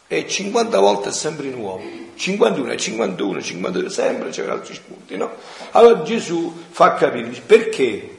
e 0.07 0.28
50 0.28 0.80
volte 0.80 1.09
è 1.09 1.11
sempre 1.11 1.47
nuovo, 1.49 1.84
51, 2.16 2.76
51, 2.76 3.41
52, 3.41 3.89
sempre 3.89 4.30
c'è 4.30 4.47
altri 4.47 4.74
spunti, 4.74 5.18
no? 5.18 5.32
Allora 5.72 6.01
Gesù 6.03 6.64
fa 6.70 6.93
capire 6.93 7.30
perché 7.45 8.12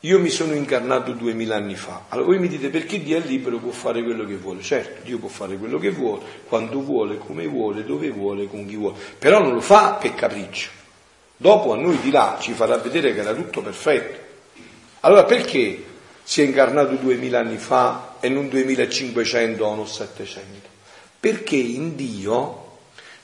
io 0.00 0.20
mi 0.20 0.28
sono 0.28 0.54
incarnato 0.54 1.12
duemila 1.12 1.56
anni 1.56 1.74
fa. 1.74 2.04
Allora 2.10 2.28
voi 2.28 2.38
mi 2.38 2.48
dite 2.48 2.68
perché 2.68 3.02
Dio 3.02 3.16
è 3.16 3.20
libero, 3.20 3.58
può 3.58 3.72
fare 3.72 4.02
quello 4.04 4.24
che 4.24 4.36
vuole. 4.36 4.62
Certo, 4.62 5.02
Dio 5.02 5.18
può 5.18 5.28
fare 5.28 5.56
quello 5.56 5.78
che 5.78 5.90
vuole, 5.90 6.22
quando 6.46 6.80
vuole, 6.80 7.18
come 7.18 7.46
vuole, 7.48 7.84
dove 7.84 8.10
vuole, 8.10 8.46
con 8.46 8.64
chi 8.66 8.76
vuole. 8.76 8.96
Però 9.18 9.40
non 9.40 9.54
lo 9.54 9.60
fa 9.60 9.94
per 9.94 10.14
capriccio. 10.14 10.70
Dopo 11.36 11.72
a 11.72 11.76
noi 11.76 11.98
di 12.00 12.10
là 12.10 12.36
ci 12.40 12.52
farà 12.52 12.76
vedere 12.76 13.12
che 13.12 13.20
era 13.20 13.34
tutto 13.34 13.60
perfetto. 13.60 14.26
Allora 15.00 15.24
perché 15.24 15.84
si 16.22 16.42
è 16.42 16.44
incarnato 16.44 16.94
duemila 16.94 17.40
anni 17.40 17.56
fa 17.56 18.16
e 18.20 18.28
non 18.28 18.48
2500 18.48 19.64
o 19.64 19.74
non 19.74 19.88
700? 19.88 20.68
Perché 21.18 21.56
in 21.56 21.96
Dio 21.96 22.66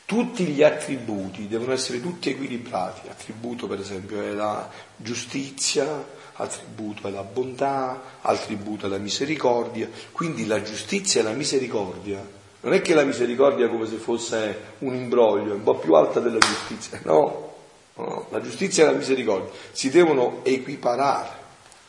tutti 0.05 0.45
gli 0.45 0.63
attributi 0.63 1.49
devono 1.49 1.73
essere 1.73 2.01
tutti 2.01 2.31
equilibrati. 2.31 3.09
Attributo 3.09 3.67
per 3.67 3.81
esempio 3.81 4.21
è 4.23 4.31
la 4.31 4.69
giustizia, 4.97 6.23
attributo 6.35 7.07
alla 7.07 7.23
bontà, 7.23 8.19
attributo 8.21 8.87
alla 8.87 8.99
misericordia. 8.99 9.89
Quindi 10.13 10.47
la 10.47 10.63
giustizia 10.63 11.21
e 11.21 11.25
la 11.25 11.33
misericordia 11.33 12.43
non 12.61 12.73
è 12.73 12.81
che 12.81 12.95
la 12.95 13.05
misericordia 13.05 13.67
è 13.67 13.69
come 13.69 13.87
se 13.87 13.97
fosse 13.97 14.73
un 14.79 14.95
imbroglio, 14.95 15.55
un 15.55 15.63
po' 15.63 15.77
più 15.77 15.95
alta 15.95 16.19
della 16.21 16.39
giustizia, 16.39 16.99
no. 17.05 17.53
no. 17.95 18.27
La 18.31 18.41
giustizia 18.41 18.85
e 18.85 18.87
la 18.87 18.97
misericordia 18.97 19.51
si 19.71 19.91
devono 19.91 20.41
equiparare, 20.43 21.29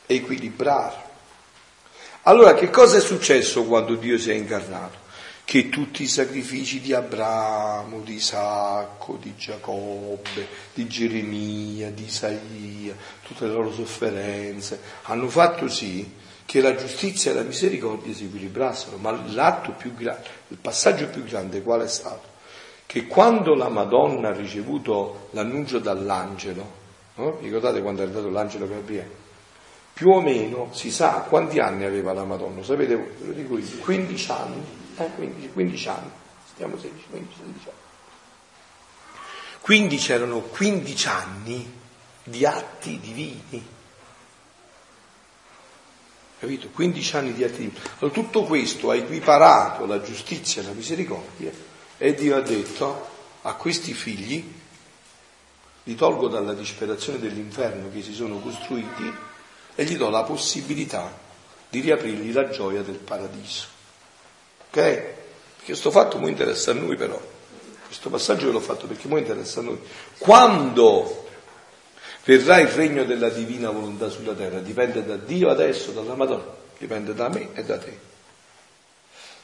equilibrare. 0.06 1.04
Allora, 2.24 2.56
che 2.56 2.70
cosa 2.70 2.98
è 2.98 3.00
successo 3.00 3.64
quando 3.64 3.96
Dio 3.96 4.18
si 4.18 4.32
è 4.32 4.34
incarnato? 4.34 5.05
Che 5.46 5.70
tutti 5.70 6.02
i 6.02 6.08
sacrifici 6.08 6.82
di 6.82 6.92
Abramo, 6.92 8.00
di 8.00 8.16
Isacco, 8.16 9.18
di 9.22 9.36
Giacobbe, 9.38 10.48
di 10.74 10.88
Geremia, 10.88 11.92
di 11.92 12.06
Isaia, 12.06 12.96
tutte 13.22 13.46
le 13.46 13.54
loro 13.54 13.72
sofferenze, 13.72 14.80
hanno 15.04 15.30
fatto 15.30 15.70
sì 15.70 16.24
che 16.46 16.62
la 16.62 16.76
giustizia 16.76 17.32
e 17.32 17.36
la 17.36 17.44
misericordia 17.44 18.12
si 18.12 18.26
equilibrassero, 18.26 18.98
ma 18.98 19.12
l'atto 19.28 19.74
più 19.74 19.94
grande, 19.94 20.28
il 20.48 20.58
passaggio 20.58 21.08
più 21.10 21.24
grande 21.24 21.62
qual 21.62 21.82
è 21.82 21.88
stato? 21.88 22.34
Che 22.88 23.06
quando 23.06 23.54
la 23.54 23.70
Madonna 23.70 24.30
ha 24.30 24.34
ricevuto 24.34 25.30
l'annuncio 25.32 25.78
dall'angelo, 25.78 26.72
no? 27.16 27.38
ricordate 27.40 27.84
quando 27.84 28.02
è 28.02 28.06
arrivato 28.06 28.30
l'angelo 28.30 28.68
Gabriele? 28.68 29.24
Più 29.94 30.10
o 30.10 30.22
meno 30.22 30.70
si 30.72 30.92
sa 30.92 31.26
quanti 31.28 31.60
anni 31.60 31.86
aveva 31.86 32.14
la 32.14 32.26
Madonna, 32.26 32.64
sapete 32.64 33.16
lo 33.20 33.32
dico 33.32 33.58
io, 33.60 33.78
15 33.78 34.32
anni 34.32 34.84
eh, 34.98 35.10
15, 35.16 35.50
15 35.50 35.88
anni, 35.90 36.12
stiamo 36.54 36.78
16, 36.78 37.06
15, 37.10 37.36
16 37.38 37.68
anni. 37.68 37.84
Quindi 39.62 39.98
c'erano 39.98 40.42
15 40.42 41.08
anni 41.08 41.74
di 42.24 42.46
atti 42.46 43.00
divini. 43.00 43.74
Capito? 46.38 46.70
15 46.70 47.16
anni 47.16 47.34
di 47.34 47.44
atti 47.44 47.58
divini. 47.58 47.80
Allora, 48.00 48.14
tutto 48.14 48.44
questo 48.44 48.92
ha 48.92 48.96
equiparato 48.96 49.86
la 49.86 50.02
giustizia 50.02 50.62
e 50.62 50.66
la 50.66 50.74
misericordia 50.74 51.52
e 51.98 52.14
Dio 52.14 52.36
ha 52.36 52.42
detto 52.42 53.10
a 53.42 53.54
questi 53.56 53.94
figli 53.94 54.54
li 55.84 55.96
tolgo 55.96 56.28
dalla 56.28 56.54
disperazione 56.54 57.20
dell'inferno 57.20 57.92
che 57.92 58.02
si 58.02 58.14
sono 58.14 58.40
costruiti 58.40 59.14
e 59.76 59.84
gli 59.84 59.98
do 59.98 60.10
la 60.10 60.24
possibilità 60.24 61.16
di 61.70 61.80
riaprirgli 61.80 62.32
la 62.32 62.50
gioia 62.50 62.82
del 62.82 62.96
paradiso. 62.96 63.75
Ok? 64.76 64.82
Perché 64.82 65.14
questo 65.64 65.90
fatto 65.90 66.20
mi 66.20 66.28
interessa 66.28 66.72
a 66.72 66.74
noi 66.74 66.98
però. 66.98 67.20
Questo 67.86 68.10
passaggio 68.10 68.48
ve 68.48 68.52
l'ho 68.52 68.60
fatto 68.60 68.88
perché 68.88 69.08
mi 69.08 69.20
interessa 69.20 69.62
a 69.62 69.64
noi. 69.64 69.80
Quando 70.18 71.28
verrà 72.26 72.60
il 72.60 72.68
regno 72.68 73.06
della 73.06 73.30
divina 73.30 73.70
volontà 73.70 74.10
sulla 74.10 74.34
terra, 74.34 74.60
dipende 74.60 75.06
da 75.06 75.16
Dio 75.16 75.50
adesso, 75.50 75.92
dalla 75.92 76.16
Madonna, 76.16 76.54
dipende 76.78 77.14
da 77.14 77.30
me 77.30 77.50
e 77.54 77.64
da 77.64 77.78
te. 77.78 78.00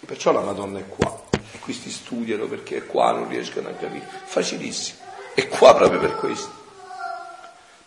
E 0.02 0.06
perciò 0.06 0.34
la 0.34 0.42
Madonna 0.42 0.80
è 0.80 0.88
qua. 0.88 1.24
E 1.54 1.60
questi 1.60 1.90
studiano 1.90 2.48
perché 2.48 2.78
è 2.78 2.86
qua, 2.86 3.14
non 3.14 3.30
riescono 3.30 3.70
a 3.70 3.72
capire. 3.72 4.06
Facilissimo. 4.26 5.00
È 5.34 5.48
qua 5.48 5.76
proprio 5.76 6.00
per 6.02 6.16
questo. 6.16 6.52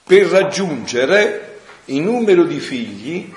Per 0.03 0.27
raggiungere 0.29 1.61
il 1.87 2.01
numero 2.01 2.45
di 2.45 2.59
figli 2.59 3.35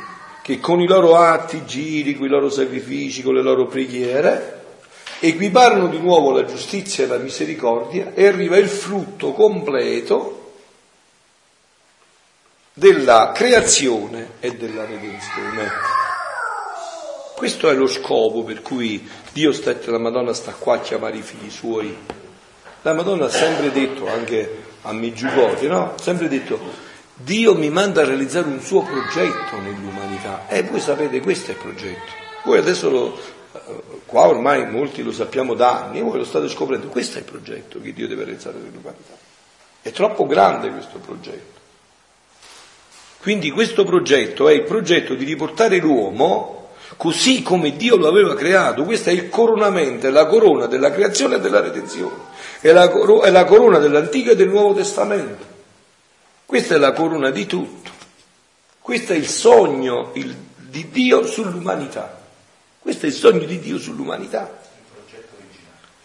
che 0.48 0.62
con 0.62 0.80
i 0.80 0.88
loro 0.88 1.18
atti, 1.18 1.66
giri, 1.66 2.16
con 2.16 2.26
i 2.26 2.30
loro 2.30 2.50
sacrifici, 2.50 3.22
con 3.22 3.34
le 3.34 3.41
loro 3.41 3.66
preghiere, 3.66 4.64
equiparano 5.20 5.88
di 5.88 6.00
nuovo 6.00 6.32
la 6.32 6.45
giustizia 6.45 7.04
e 7.04 7.08
la 7.08 7.18
misericordia 7.18 8.14
e 8.14 8.28
arriva 8.28 8.56
il 8.56 8.70
frutto 8.70 9.34
completo 9.34 10.54
della 12.72 13.34
creazione 13.36 14.36
e 14.39 14.56
della 14.56 14.86
redenzione. 14.86 15.70
Questo 17.36 17.70
è 17.70 17.74
lo 17.74 17.88
scopo 17.88 18.45
per 18.45 18.62
cui 18.62 19.06
Dio 19.34 19.52
sta, 19.52 19.76
la 19.84 20.00
Madonna 20.00 20.34
sta 20.34 20.54
qua 20.54 20.76
a 20.76 20.80
chiamare 20.80 21.18
i 21.18 21.24
figli 21.24 21.50
suoi. 21.50 21.93
La 22.84 22.93
Madonna 22.93 23.26
ha 23.26 23.30
sempre 23.30 23.70
detto, 23.74 24.08
anche 24.08 24.64
a 24.84 24.93
Meggiugorie, 24.93 25.68
no? 25.68 25.95
Sempre 26.00 26.30
detto, 26.30 26.87
Dio 27.20 27.55
mi 27.55 27.70
manda 27.70 28.01
a 28.01 28.05
realizzare 28.05 28.47
un 28.47 28.61
suo 28.61 28.84
progetto 28.84 29.59
nell'umanità. 29.59 30.47
E 30.47 30.61
voi 30.63 30.80
sapete, 30.80 31.20
questo 31.20 31.51
è 31.51 31.53
il 31.55 31.59
progetto. 31.59 32.11
Voi 32.43 32.59
adesso 32.59 32.89
lo, 32.89 33.18
qua 34.05 34.28
ormai 34.28 34.70
molti 34.70 35.01
lo 35.01 35.11
sappiamo 35.11 35.55
da 35.55 35.86
anni, 35.86 36.01
voi 36.01 36.18
lo 36.18 36.24
state 36.24 36.47
scoprendo, 36.47 36.88
questo 36.88 37.18
è 37.18 37.20
il 37.20 37.26
progetto 37.26 37.82
che 37.82 37.91
Dio 37.91 38.07
deve 38.07 38.24
realizzare 38.24 38.57
nell'umanità. 38.59 39.15
È 39.82 39.91
troppo 39.91 40.26
grande 40.28 40.70
questo 40.70 40.99
progetto. 40.99 41.55
Quindi 43.20 43.49
questo 43.49 43.84
progetto 43.84 44.47
è 44.47 44.53
il 44.53 44.63
progetto 44.63 45.15
di 45.15 45.26
riportare 45.26 45.78
l'uomo 45.78 46.70
così 46.97 47.41
come 47.41 47.76
Dio 47.76 47.97
lo 47.97 48.07
aveva 48.07 48.36
creato. 48.36 48.84
Questo 48.84 49.09
è 49.09 49.13
il 49.13 49.30
coronamento, 49.30 50.07
è 50.07 50.11
la 50.11 50.28
corona 50.28 50.68
della 50.68 50.91
creazione 50.91 51.36
e 51.36 51.39
della 51.39 51.61
redenzione, 51.61 52.15
è 52.61 52.72
la, 52.72 52.91
è 53.24 53.32
la 53.32 53.43
corona 53.45 53.80
dell'Antico 53.80 54.32
e 54.32 54.36
del 54.36 54.49
Nuovo 54.49 54.76
Testamento. 54.76 55.47
Questa 56.48 56.76
è 56.76 56.78
la 56.78 56.93
corona 56.93 57.30
di 57.30 57.45
tutto. 57.45 57.91
Questo 58.80 59.12
è 59.12 59.18
il 59.18 59.28
sogno 59.28 60.12
il, 60.14 60.34
di 60.56 60.88
Dio 60.89 61.28
sull'umanità. 61.28 62.22
Questo 62.80 63.06
è 63.06 63.10
il 63.10 63.16
sogno 63.16 63.43
di 63.45 63.60
Dio 63.60 63.78
sull'umanità. 63.78 64.58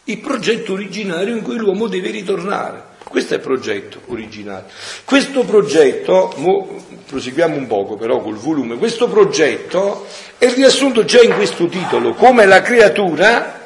Il 0.02 0.18
progetto 0.18 0.72
originario 0.72 1.36
in 1.36 1.42
cui 1.42 1.56
l'uomo 1.58 1.86
deve 1.86 2.10
ritornare. 2.10 2.82
Questo 3.04 3.34
è 3.34 3.36
il 3.36 3.42
progetto 3.44 4.00
originale. 4.06 4.64
Questo 5.04 5.44
progetto, 5.44 6.34
mo, 6.38 6.84
proseguiamo 7.06 7.54
un 7.54 7.68
poco 7.68 7.94
però 7.94 8.20
col 8.20 8.34
volume, 8.34 8.78
questo 8.78 9.08
progetto 9.08 10.08
è 10.38 10.52
riassunto 10.52 11.04
già 11.04 11.22
in 11.22 11.34
questo 11.34 11.68
titolo, 11.68 12.14
come 12.14 12.46
la 12.46 12.62
creatura 12.62 13.61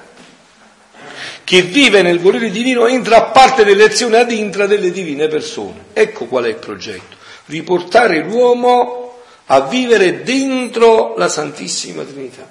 che 1.46 1.62
vive 1.62 2.02
nel 2.02 2.18
volere 2.18 2.50
divino 2.50 2.88
entra 2.88 3.18
a 3.18 3.30
parte 3.30 3.62
delle 3.62 3.84
azioni 3.84 4.16
ad 4.16 4.32
intra 4.32 4.66
delle 4.66 4.90
divine 4.90 5.28
persone. 5.28 5.84
Ecco 5.92 6.24
qual 6.24 6.42
è 6.42 6.48
il 6.48 6.56
progetto, 6.56 7.14
riportare 7.44 8.24
l'uomo 8.24 9.20
a 9.44 9.60
vivere 9.60 10.24
dentro 10.24 11.14
la 11.16 11.28
Santissima 11.28 12.02
Trinità. 12.02 12.50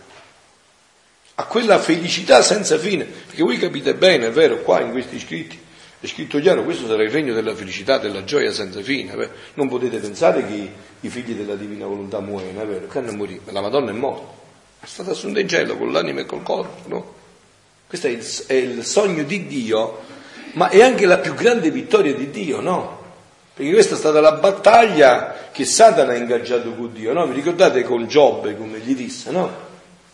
A 1.35 1.43
quella 1.43 1.77
felicità 1.77 2.41
senza 2.41 2.77
fine, 2.77 3.03
perché 3.03 3.43
voi 3.43 3.57
capite 3.57 3.95
bene, 3.95 4.27
è 4.27 4.31
vero, 4.31 4.61
qua 4.61 4.79
in 4.79 4.91
questi 4.91 5.19
scritti 5.19 5.59
è 5.99 6.07
scritto 6.07 6.39
chiaro, 6.39 6.63
questo 6.63 6.87
sarà 6.87 7.03
il 7.03 7.11
regno 7.11 7.33
della 7.33 7.53
felicità, 7.53 7.97
della 7.97 8.23
gioia 8.23 8.53
senza 8.53 8.81
fine, 8.81 9.13
beh, 9.13 9.29
non 9.55 9.67
potete 9.67 9.97
pensare 9.97 10.47
che 10.47 10.71
i 11.01 11.09
figli 11.09 11.33
della 11.33 11.55
divina 11.55 11.85
volontà 11.85 12.21
muoiono, 12.21 12.61
è 12.61 12.65
vero, 12.65 12.87
che 12.87 12.97
hanno 12.97 13.11
morito, 13.11 13.51
la 13.51 13.59
Madonna 13.59 13.89
è 13.89 13.93
morta, 13.93 14.31
è 14.79 14.85
stata 14.85 15.11
assunta 15.11 15.41
in 15.41 15.49
cielo 15.49 15.75
con 15.75 15.91
l'anima 15.91 16.21
e 16.21 16.25
col 16.25 16.43
corpo, 16.43 16.87
no? 16.87 17.14
Questo 17.88 18.07
è 18.07 18.09
il, 18.09 18.43
è 18.47 18.53
il 18.53 18.83
sogno 18.83 19.23
di 19.23 19.45
Dio, 19.45 20.01
ma 20.53 20.69
è 20.69 20.81
anche 20.81 21.05
la 21.05 21.19
più 21.19 21.33
grande 21.36 21.69
vittoria 21.69 22.13
di 22.13 22.29
Dio, 22.31 22.59
no? 22.59 23.03
Perché 23.53 23.71
questa 23.71 23.95
è 23.95 23.97
stata 23.97 24.19
la 24.19 24.33
battaglia 24.33 25.49
che 25.51 25.65
Satana 25.65 26.13
ha 26.13 26.15
ingaggiato 26.15 26.73
con 26.73 26.91
Dio, 26.91 27.13
no? 27.13 27.27
Vi 27.27 27.36
ricordate 27.36 27.83
con 27.83 28.07
Giobbe 28.07 28.57
come 28.57 28.79
gli 28.79 28.95
disse, 28.95 29.31
no? 29.31 29.63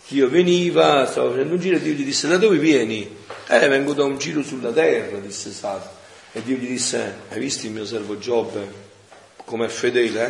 Dio 0.07 0.29
veniva, 0.29 1.05
stava 1.05 1.29
facendo 1.29 1.53
un 1.53 1.59
giro 1.59 1.77
e 1.77 1.81
Dio 1.81 1.93
gli 1.93 2.03
disse 2.03 2.27
da 2.27 2.37
dove 2.37 2.57
vieni? 2.57 3.17
Eh, 3.47 3.67
vengo 3.69 3.93
da 3.93 4.03
un 4.03 4.17
giro 4.17 4.43
sulla 4.43 4.71
terra, 4.71 5.17
disse 5.19 5.51
Satana. 5.51 5.99
E 6.33 6.43
Dio 6.43 6.57
gli 6.57 6.67
disse, 6.67 7.15
hai 7.29 7.39
visto 7.39 7.65
il 7.65 7.71
mio 7.71 7.85
servo 7.85 8.17
Giobbe 8.17 8.89
com'è 9.45 9.67
fedele? 9.69 10.25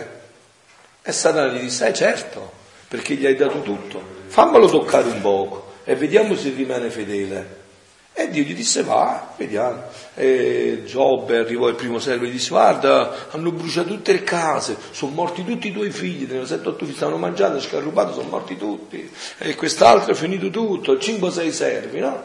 Eh? 1.02 1.10
E 1.10 1.12
Satana 1.12 1.52
gli 1.52 1.62
disse, 1.62 1.88
eh 1.88 1.94
certo, 1.94 2.52
perché 2.88 3.16
gli 3.16 3.26
hai 3.26 3.36
dato 3.36 3.62
tutto, 3.62 4.02
fammelo 4.28 4.70
toccare 4.70 5.08
un 5.08 5.22
poco 5.22 5.71
e 5.92 5.96
vediamo 5.96 6.36
se 6.36 6.54
rimane 6.56 6.90
fedele. 6.90 7.60
E 8.14 8.30
Dio 8.30 8.44
gli 8.44 8.56
disse 8.56 8.82
va, 8.82 9.34
vediamo. 9.36 9.84
E 10.16 10.84
Giobbe 10.86 11.40
arrivò 11.40 11.68
il 11.68 11.76
primo 11.76 12.00
servo 12.00 12.24
e 12.24 12.30
gli 12.30 12.34
disse 12.34 12.50
guarda, 12.50 13.28
hanno 13.32 13.52
bruciato 13.52 13.90
tutte 13.90 14.14
le 14.14 14.24
case, 14.24 14.78
sono 14.92 15.12
morti 15.12 15.44
tutti 15.44 15.68
i 15.68 15.74
tuoi 15.74 15.92
figli, 15.92 16.32
ne 16.32 16.44
7-8 16.44 16.78
figli 16.78 16.94
stavano 16.94 17.18
mangiando, 17.18 17.60
scarrubato, 17.60 18.14
sono 18.14 18.30
morti 18.30 18.56
tutti. 18.56 19.12
E 19.38 19.56
quest'altro 19.56 20.14
è 20.14 20.16
finito 20.16 20.50
tutto, 20.50 20.94
5-6 20.94 21.50
servi, 21.50 22.00
no? 22.00 22.24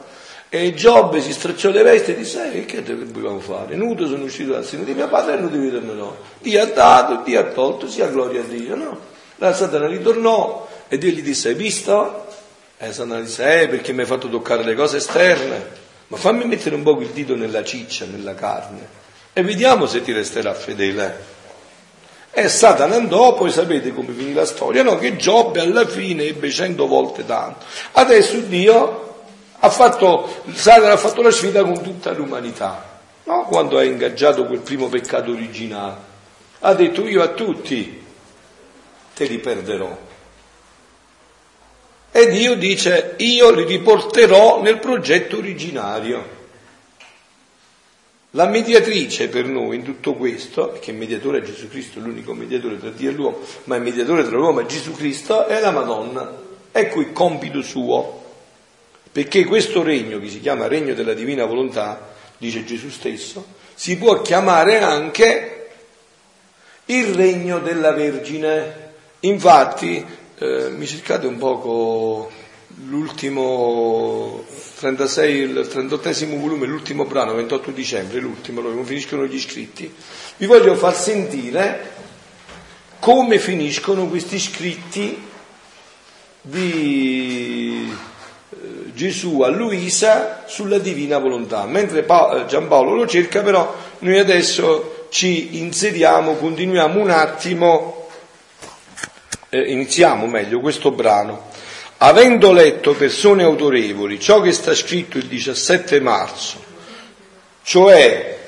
E 0.48 0.72
Giobbe 0.74 1.20
si 1.20 1.32
stracciò 1.32 1.70
le 1.70 1.82
vesti 1.82 2.12
e 2.12 2.16
disse, 2.16 2.52
eh, 2.52 2.64
che 2.66 2.84
dobbiamo 2.84 3.40
fare? 3.40 3.74
Nudo 3.74 4.06
sono 4.06 4.22
uscito 4.22 4.52
dal 4.52 4.64
seno 4.64 4.84
di 4.84 4.94
mio 4.94 5.08
padre 5.08 5.34
e 5.34 5.40
nudo 5.40 5.58
ritornerò. 5.58 6.16
Dio 6.38 6.62
ha 6.62 6.66
dato, 6.66 7.22
Dio 7.24 7.40
ha 7.40 7.44
tolto, 7.44 7.88
sia 7.88 8.06
gloria 8.06 8.42
a 8.42 8.44
Dio, 8.44 8.76
no? 8.76 8.98
La 9.38 9.52
Satana 9.52 9.88
ritornò 9.88 10.68
e 10.86 10.98
Dio 10.98 11.10
gli 11.10 11.22
disse, 11.22 11.48
hai 11.48 11.54
visto? 11.54 12.25
E 12.78 12.92
Satana 12.92 13.20
disse, 13.20 13.62
eh, 13.62 13.68
perché 13.68 13.92
mi 13.92 14.00
hai 14.00 14.06
fatto 14.06 14.28
toccare 14.28 14.62
le 14.62 14.74
cose 14.74 14.98
esterne? 14.98 15.84
Ma 16.08 16.16
fammi 16.16 16.44
mettere 16.44 16.74
un 16.74 16.82
po' 16.82 17.00
il 17.00 17.08
dito 17.08 17.34
nella 17.34 17.64
ciccia, 17.64 18.04
nella 18.04 18.34
carne, 18.34 18.86
e 19.32 19.42
vediamo 19.42 19.86
se 19.86 20.02
ti 20.02 20.12
resterà 20.12 20.52
fedele. 20.54 21.34
E 22.30 22.48
Satana 22.48 22.96
andò, 22.96 23.34
poi 23.34 23.50
sapete 23.50 23.94
come 23.94 24.12
finì 24.12 24.34
la 24.34 24.44
storia, 24.44 24.82
no? 24.82 24.98
Che 24.98 25.16
Giobbe 25.16 25.60
alla 25.60 25.86
fine 25.86 26.24
ebbe 26.24 26.50
cento 26.50 26.86
volte 26.86 27.24
tanto. 27.24 27.64
Adesso 27.92 28.40
Dio 28.40 29.24
ha 29.58 29.70
fatto, 29.70 30.42
Satana 30.52 30.92
ha 30.92 30.96
fatto 30.98 31.22
la 31.22 31.30
sfida 31.30 31.64
con 31.64 31.82
tutta 31.82 32.12
l'umanità, 32.12 33.00
no? 33.24 33.44
Quando 33.44 33.78
ha 33.78 33.84
ingaggiato 33.84 34.44
quel 34.44 34.60
primo 34.60 34.88
peccato 34.88 35.30
originale. 35.30 35.96
Ha 36.60 36.74
detto 36.74 37.06
io 37.06 37.22
a 37.22 37.28
tutti 37.28 38.04
te 39.14 39.24
li 39.24 39.38
perderò. 39.38 40.04
E 42.16 42.30
Dio 42.30 42.54
dice 42.54 43.12
io 43.18 43.50
li 43.50 43.64
riporterò 43.64 44.62
nel 44.62 44.78
progetto 44.78 45.36
originario. 45.36 46.26
La 48.30 48.46
mediatrice 48.46 49.28
per 49.28 49.44
noi 49.44 49.76
in 49.76 49.82
tutto 49.82 50.14
questo, 50.14 50.68
perché 50.68 50.92
il 50.92 50.96
mediatore 50.96 51.40
è 51.40 51.42
Gesù 51.42 51.68
Cristo, 51.68 52.00
l'unico 52.00 52.32
mediatore 52.32 52.80
tra 52.80 52.88
Dio 52.88 53.10
e 53.10 53.12
l'uomo, 53.12 53.40
ma 53.64 53.76
il 53.76 53.82
mediatore 53.82 54.24
tra 54.24 54.34
l'uomo 54.34 54.60
è 54.60 54.64
Gesù 54.64 54.92
Cristo, 54.92 55.44
è 55.44 55.60
la 55.60 55.72
Madonna. 55.72 56.34
Ecco 56.72 57.00
il 57.00 57.12
compito 57.12 57.60
suo. 57.60 58.24
Perché 59.12 59.44
questo 59.44 59.82
regno, 59.82 60.18
che 60.18 60.30
si 60.30 60.40
chiama 60.40 60.68
regno 60.68 60.94
della 60.94 61.12
divina 61.12 61.44
volontà, 61.44 62.14
dice 62.38 62.64
Gesù 62.64 62.88
stesso, 62.88 63.44
si 63.74 63.98
può 63.98 64.22
chiamare 64.22 64.80
anche 64.80 65.68
il 66.86 67.12
regno 67.12 67.58
della 67.58 67.92
Vergine. 67.92 68.84
Infatti 69.20 70.24
eh, 70.38 70.68
mi 70.70 70.86
cercate 70.86 71.26
un 71.26 71.38
poco 71.38 72.30
l'ultimo 72.84 74.44
36, 74.78 75.34
il 75.34 75.66
38 75.66 76.26
volume, 76.36 76.66
l'ultimo 76.66 77.04
brano, 77.04 77.34
28 77.34 77.70
dicembre, 77.70 78.20
l'ultimo, 78.20 78.60
dove 78.60 78.82
finiscono 78.84 79.24
gli 79.24 79.40
scritti, 79.40 79.92
vi 80.36 80.46
voglio 80.46 80.74
far 80.74 80.94
sentire 80.94 81.94
come 82.98 83.38
finiscono 83.38 84.06
questi 84.08 84.38
scritti 84.38 85.24
di 86.42 87.90
eh, 88.50 88.92
Gesù 88.92 89.40
a 89.40 89.48
Luisa 89.48 90.44
sulla 90.46 90.78
divina 90.78 91.18
volontà. 91.18 91.64
Mentre 91.64 92.00
eh, 92.00 92.44
Giampaolo 92.46 92.94
lo 92.94 93.06
cerca, 93.06 93.42
però 93.42 93.74
noi 94.00 94.18
adesso 94.18 95.06
ci 95.08 95.58
inseriamo, 95.58 96.34
continuiamo 96.34 97.00
un 97.00 97.10
attimo 97.10 97.95
eh, 99.56 99.70
iniziamo 99.70 100.26
meglio 100.26 100.60
questo 100.60 100.90
brano. 100.90 101.50
Avendo 101.98 102.52
letto 102.52 102.94
persone 102.94 103.42
autorevoli 103.42 104.20
ciò 104.20 104.40
che 104.40 104.52
sta 104.52 104.74
scritto 104.74 105.16
il 105.16 105.26
17 105.26 105.98
marzo, 106.00 106.62
cioè, 107.62 108.38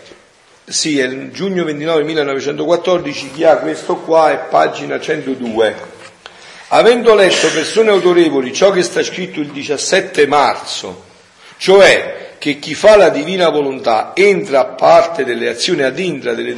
sì, 0.64 0.98
è 0.98 1.04
il 1.04 1.30
giugno 1.32 1.64
29 1.64 2.04
1914, 2.04 3.30
chi 3.32 3.44
ha 3.44 3.56
questo 3.56 3.96
qua 3.96 4.32
è 4.32 4.48
pagina 4.50 5.00
102. 5.00 5.96
Avendo 6.68 7.14
letto 7.14 7.48
persone 7.50 7.88
autorevoli 7.88 8.52
ciò 8.52 8.70
che 8.70 8.82
sta 8.82 9.02
scritto 9.02 9.40
il 9.40 9.48
17 9.48 10.26
marzo, 10.26 11.04
cioè 11.56 12.27
che 12.38 12.58
chi 12.60 12.74
fa 12.74 12.96
la 12.96 13.08
divina 13.08 13.48
volontà 13.48 14.12
entra 14.14 14.60
a 14.60 14.64
parte 14.66 15.24
delle 15.24 15.48
azioni 15.48 15.82
ad 15.82 15.98
intra 15.98 16.34
delle, 16.34 16.54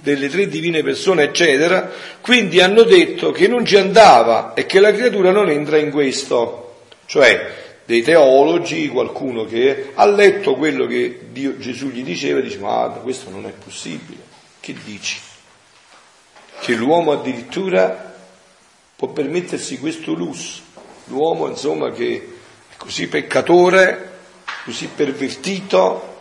delle, 0.00 0.28
tre 0.28 0.48
divine 0.48 0.82
persone, 0.82 1.24
eccetera, 1.24 1.90
quindi 2.20 2.60
hanno 2.60 2.82
detto 2.82 3.30
che 3.30 3.46
non 3.46 3.64
ci 3.64 3.76
andava 3.76 4.54
e 4.54 4.64
che 4.64 4.80
la 4.80 4.92
creatura 4.92 5.30
non 5.30 5.50
entra 5.50 5.76
in 5.76 5.90
questo. 5.90 6.66
Cioè, 7.04 7.58
dei 7.84 8.02
teologi, 8.02 8.88
qualcuno 8.88 9.44
che 9.44 9.90
ha 9.94 10.06
letto 10.06 10.54
quello 10.54 10.86
che 10.86 11.26
Dio, 11.32 11.58
Gesù 11.58 11.88
gli 11.88 12.02
diceva 12.02 12.40
dice, 12.40 12.58
ma 12.58 12.88
questo 13.02 13.30
non 13.30 13.46
è 13.46 13.50
possibile. 13.52 14.22
Che 14.60 14.74
dici? 14.84 15.18
Che 16.60 16.74
l'uomo 16.74 17.12
addirittura 17.12 18.14
può 18.96 19.08
permettersi 19.08 19.78
questo 19.78 20.12
lusso. 20.12 20.62
L'uomo, 21.06 21.48
insomma, 21.48 21.90
che 21.90 22.28
è 22.70 22.74
così 22.76 23.08
peccatore, 23.08 24.09
così 24.64 24.88
pervertito, 24.94 26.16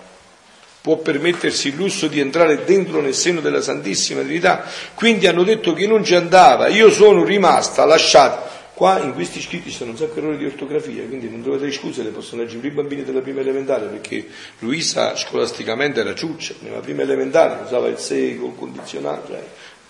può 0.81 0.97
permettersi 0.97 1.69
il 1.69 1.75
lusso 1.75 2.07
di 2.07 2.19
entrare 2.19 2.63
dentro 2.63 3.01
nel 3.01 3.13
seno 3.13 3.41
della 3.41 3.61
Santissima 3.61 4.21
Trinità. 4.21 4.65
Quindi 4.95 5.27
hanno 5.27 5.43
detto 5.43 5.73
che 5.73 5.87
non 5.87 6.03
ci 6.03 6.15
andava. 6.15 6.67
Io 6.67 6.89
sono 6.89 7.23
rimasta 7.23 7.85
lasciata. 7.85 8.57
Qua 8.73 8.97
in 9.01 9.13
questi 9.13 9.41
scritti 9.41 9.71
ci 9.71 9.75
sono 9.75 9.91
un 9.91 9.97
sacco 9.97 10.19
errori 10.19 10.37
di 10.37 10.45
ortografia, 10.45 11.03
quindi 11.03 11.29
non 11.29 11.41
trovate 11.41 11.69
scuse, 11.69 12.01
le 12.01 12.11
possono 12.11 12.43
leggere 12.43 12.65
i 12.65 12.71
bambini 12.71 13.03
della 13.03 13.19
prima 13.19 13.41
elementare, 13.41 13.87
perché 13.87 14.25
Luisa 14.59 15.17
scolasticamente 15.17 15.99
era 15.99 16.15
ciuccia, 16.15 16.53
nella 16.59 16.79
prima 16.79 17.01
elementare 17.01 17.61
usava 17.65 17.89
il 17.89 17.97
se 17.97 18.37
col 18.37 18.55
condizionale, 18.55 19.21
cioè, 19.27 19.43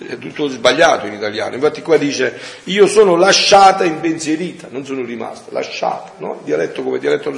è 0.08 0.18
tutto 0.18 0.48
sbagliato 0.48 1.08
in 1.08 1.14
italiano. 1.14 1.56
Infatti 1.56 1.82
qua 1.82 1.98
dice 1.98 2.40
io 2.66 2.88
sono 2.88 3.16
lasciata 3.16 3.84
impensierita, 3.84 4.68
non 4.72 4.86
sono 4.86 5.04
rimasta, 5.04 5.52
lasciata, 5.52 6.14
no? 6.18 6.42
Dialetto 6.44 6.84
come 6.84 7.00
dialetto 7.00 7.32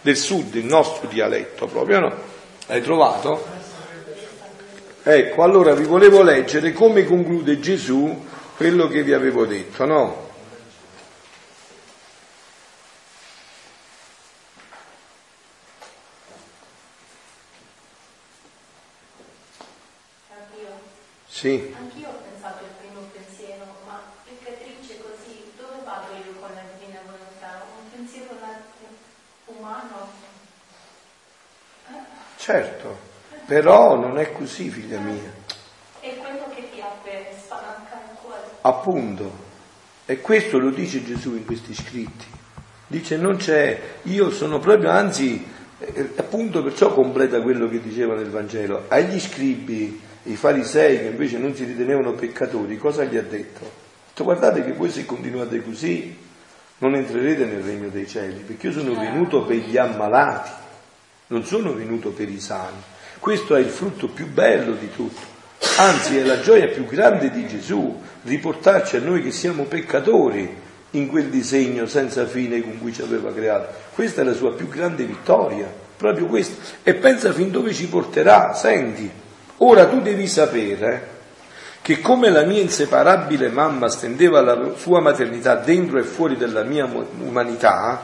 del 0.00 0.16
sud, 0.16 0.54
il 0.54 0.64
nostro 0.64 1.08
dialetto 1.08 1.66
proprio, 1.66 1.98
no? 2.00 2.14
L'hai 2.66 2.82
trovato? 2.82 3.44
Ecco, 5.02 5.42
allora 5.42 5.74
vi 5.74 5.84
volevo 5.84 6.22
leggere 6.22 6.72
come 6.72 7.04
conclude 7.04 7.60
Gesù 7.60 8.24
quello 8.56 8.88
che 8.88 9.02
vi 9.02 9.12
avevo 9.12 9.44
detto, 9.44 9.84
no? 9.84 10.24
Sì. 21.44 21.74
Anch'io 21.76 22.08
ho 22.08 22.22
pensato 22.24 22.64
il 22.64 22.70
primo 22.80 23.00
pensiero, 23.12 23.66
ma 23.84 24.00
peccatrice 24.24 24.96
così, 25.02 25.52
dove 25.58 25.84
vado 25.84 26.14
io 26.14 26.32
con 26.40 26.48
la 26.54 26.62
divina 26.72 27.00
volontà? 27.04 27.66
Un 27.76 27.90
pensiero 27.90 28.32
umano? 29.44 30.08
Eh? 31.90 32.33
Certo, 32.44 32.98
però 33.46 33.96
non 33.96 34.18
è 34.18 34.30
così, 34.30 34.68
figlia 34.68 34.98
mia. 34.98 35.32
È 35.98 36.14
quello 36.18 36.46
che 36.54 36.68
ti 36.70 36.78
apre, 36.78 37.28
spalanca 37.42 38.02
il 38.04 38.18
cuore. 38.20 38.42
Appunto, 38.60 39.32
e 40.04 40.20
questo 40.20 40.58
lo 40.58 40.68
dice 40.68 41.02
Gesù 41.02 41.36
in 41.36 41.46
questi 41.46 41.74
scritti. 41.74 42.26
Dice 42.86 43.16
non 43.16 43.36
c'è, 43.36 43.80
io 44.02 44.30
sono 44.30 44.58
proprio, 44.58 44.90
anzi, 44.90 45.42
eh, 45.78 46.10
appunto 46.16 46.62
perciò 46.62 46.92
completa 46.92 47.40
quello 47.40 47.66
che 47.66 47.80
diceva 47.80 48.14
nel 48.14 48.28
Vangelo. 48.28 48.84
Agli 48.88 49.18
scribi 49.18 49.98
i 50.24 50.36
farisei 50.36 50.98
che 50.98 51.06
invece 51.06 51.38
non 51.38 51.54
si 51.54 51.64
ritenevano 51.64 52.12
peccatori, 52.12 52.76
cosa 52.76 53.04
gli 53.04 53.16
ha 53.16 53.22
detto? 53.22 53.64
Ha 53.64 54.08
detto 54.08 54.22
guardate 54.22 54.62
che 54.62 54.74
voi 54.74 54.90
se 54.90 55.06
continuate 55.06 55.62
così 55.62 56.14
non 56.76 56.94
entrerete 56.94 57.46
nel 57.46 57.62
regno 57.62 57.88
dei 57.88 58.06
cieli, 58.06 58.40
perché 58.40 58.66
io 58.66 58.72
sono 58.74 59.00
venuto 59.00 59.44
per 59.44 59.56
gli 59.56 59.78
ammalati, 59.78 60.63
non 61.28 61.44
sono 61.44 61.72
venuto 61.72 62.10
per 62.10 62.28
i 62.28 62.40
sani. 62.40 62.82
Questo 63.18 63.54
è 63.54 63.60
il 63.60 63.68
frutto 63.68 64.08
più 64.08 64.30
bello 64.30 64.72
di 64.72 64.90
tutto, 64.90 65.20
anzi 65.78 66.18
è 66.18 66.24
la 66.24 66.40
gioia 66.40 66.68
più 66.68 66.84
grande 66.86 67.30
di 67.30 67.46
Gesù, 67.46 68.00
riportarci 68.22 68.96
a 68.96 69.00
noi 69.00 69.22
che 69.22 69.30
siamo 69.30 69.64
peccatori 69.64 70.62
in 70.90 71.08
quel 71.08 71.26
disegno 71.26 71.86
senza 71.86 72.26
fine 72.26 72.60
con 72.60 72.78
cui 72.78 72.92
ci 72.92 73.02
aveva 73.02 73.32
creato. 73.32 73.72
Questa 73.94 74.20
è 74.20 74.24
la 74.24 74.34
sua 74.34 74.52
più 74.52 74.68
grande 74.68 75.04
vittoria, 75.04 75.66
proprio 75.96 76.26
questa. 76.26 76.62
E 76.82 76.94
pensa 76.94 77.32
fin 77.32 77.50
dove 77.50 77.72
ci 77.72 77.88
porterà, 77.88 78.52
senti. 78.54 79.10
Ora 79.58 79.86
tu 79.86 80.00
devi 80.00 80.26
sapere 80.26 81.12
che 81.80 82.00
come 82.00 82.30
la 82.30 82.44
mia 82.44 82.60
inseparabile 82.60 83.48
mamma 83.48 83.88
stendeva 83.88 84.40
la 84.40 84.72
sua 84.76 85.00
maternità 85.00 85.56
dentro 85.56 85.98
e 85.98 86.02
fuori 86.02 86.36
della 86.36 86.62
mia 86.62 86.88
umanità, 87.18 88.02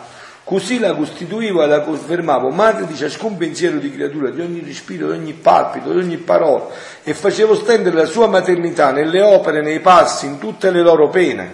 così 0.51 0.81
la 0.81 0.95
costituivo 0.95 1.63
e 1.63 1.69
la 1.69 1.83
confermavo 1.83 2.49
madre 2.49 2.85
di 2.85 2.97
ciascun 2.97 3.37
pensiero 3.37 3.79
di 3.79 3.89
creatura, 3.93 4.31
di 4.31 4.41
ogni 4.41 4.61
respiro, 4.67 5.13
di 5.13 5.19
ogni 5.19 5.33
palpito, 5.33 5.93
di 5.93 5.99
ogni 6.01 6.17
parola, 6.17 6.67
e 7.05 7.15
facevo 7.15 7.55
stendere 7.55 7.95
la 7.95 8.05
sua 8.05 8.27
maternità 8.27 8.91
nelle 8.91 9.23
opere, 9.23 9.63
nei 9.63 9.79
passi, 9.79 10.27
in 10.27 10.39
tutte 10.39 10.73
le 10.73 10.83
loro 10.83 11.09
pene. 11.09 11.53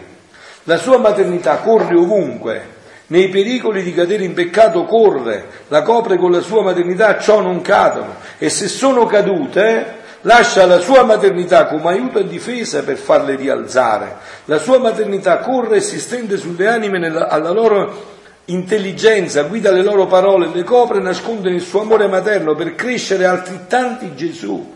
La 0.62 0.78
sua 0.78 0.97
maternità 0.97 1.59
corre 1.59 1.94
ovunque, 1.94 2.68
nei 3.09 3.28
pericoli 3.28 3.82
di 3.82 3.92
cadere 3.92 4.24
in 4.24 4.32
peccato 4.32 4.86
corre, 4.86 5.44
la 5.68 5.82
copre 5.82 6.16
con 6.16 6.32
la 6.32 6.40
sua 6.40 6.62
maternità, 6.62 7.18
ciò 7.18 7.42
non 7.42 7.61
cadono, 7.61 8.14
e 8.38 8.49
se 8.49 8.66
sono 8.66 9.05
cadute, 9.05 10.05
lascia 10.22 10.64
la 10.64 10.78
sua 10.80 11.03
maternità 11.03 11.66
come 11.66 11.90
aiuto 11.90 12.18
e 12.18 12.26
difesa 12.26 12.82
per 12.82 12.97
farle 12.97 13.36
rialzare. 13.36 14.16
La 14.47 14.57
sua 14.57 14.78
maternità 14.78 15.40
corre 15.40 15.76
e 15.76 15.80
si 15.82 16.01
stende 16.01 16.38
sulle 16.38 16.66
anime 16.66 16.99
nella, 16.99 17.28
alla 17.28 17.51
loro 17.51 18.14
intelligenza, 18.47 19.42
guida 19.42 19.70
le 19.70 19.82
loro 19.82 20.07
parole, 20.07 20.49
le 20.53 20.62
copre 20.62 20.99
e 20.99 21.03
nasconde 21.03 21.51
nel 21.51 21.61
suo 21.61 21.82
amore 21.82 22.07
materno 22.07 22.55
per 22.55 22.74
crescere 22.74 23.24
altrettanti 23.24 24.14
Gesù. 24.14 24.74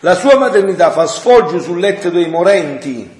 La 0.00 0.14
sua 0.14 0.36
maternità 0.36 0.90
fa 0.90 1.06
sfoggio 1.06 1.60
sul 1.60 1.80
letto 1.80 2.10
dei 2.10 2.28
morenti, 2.28 3.16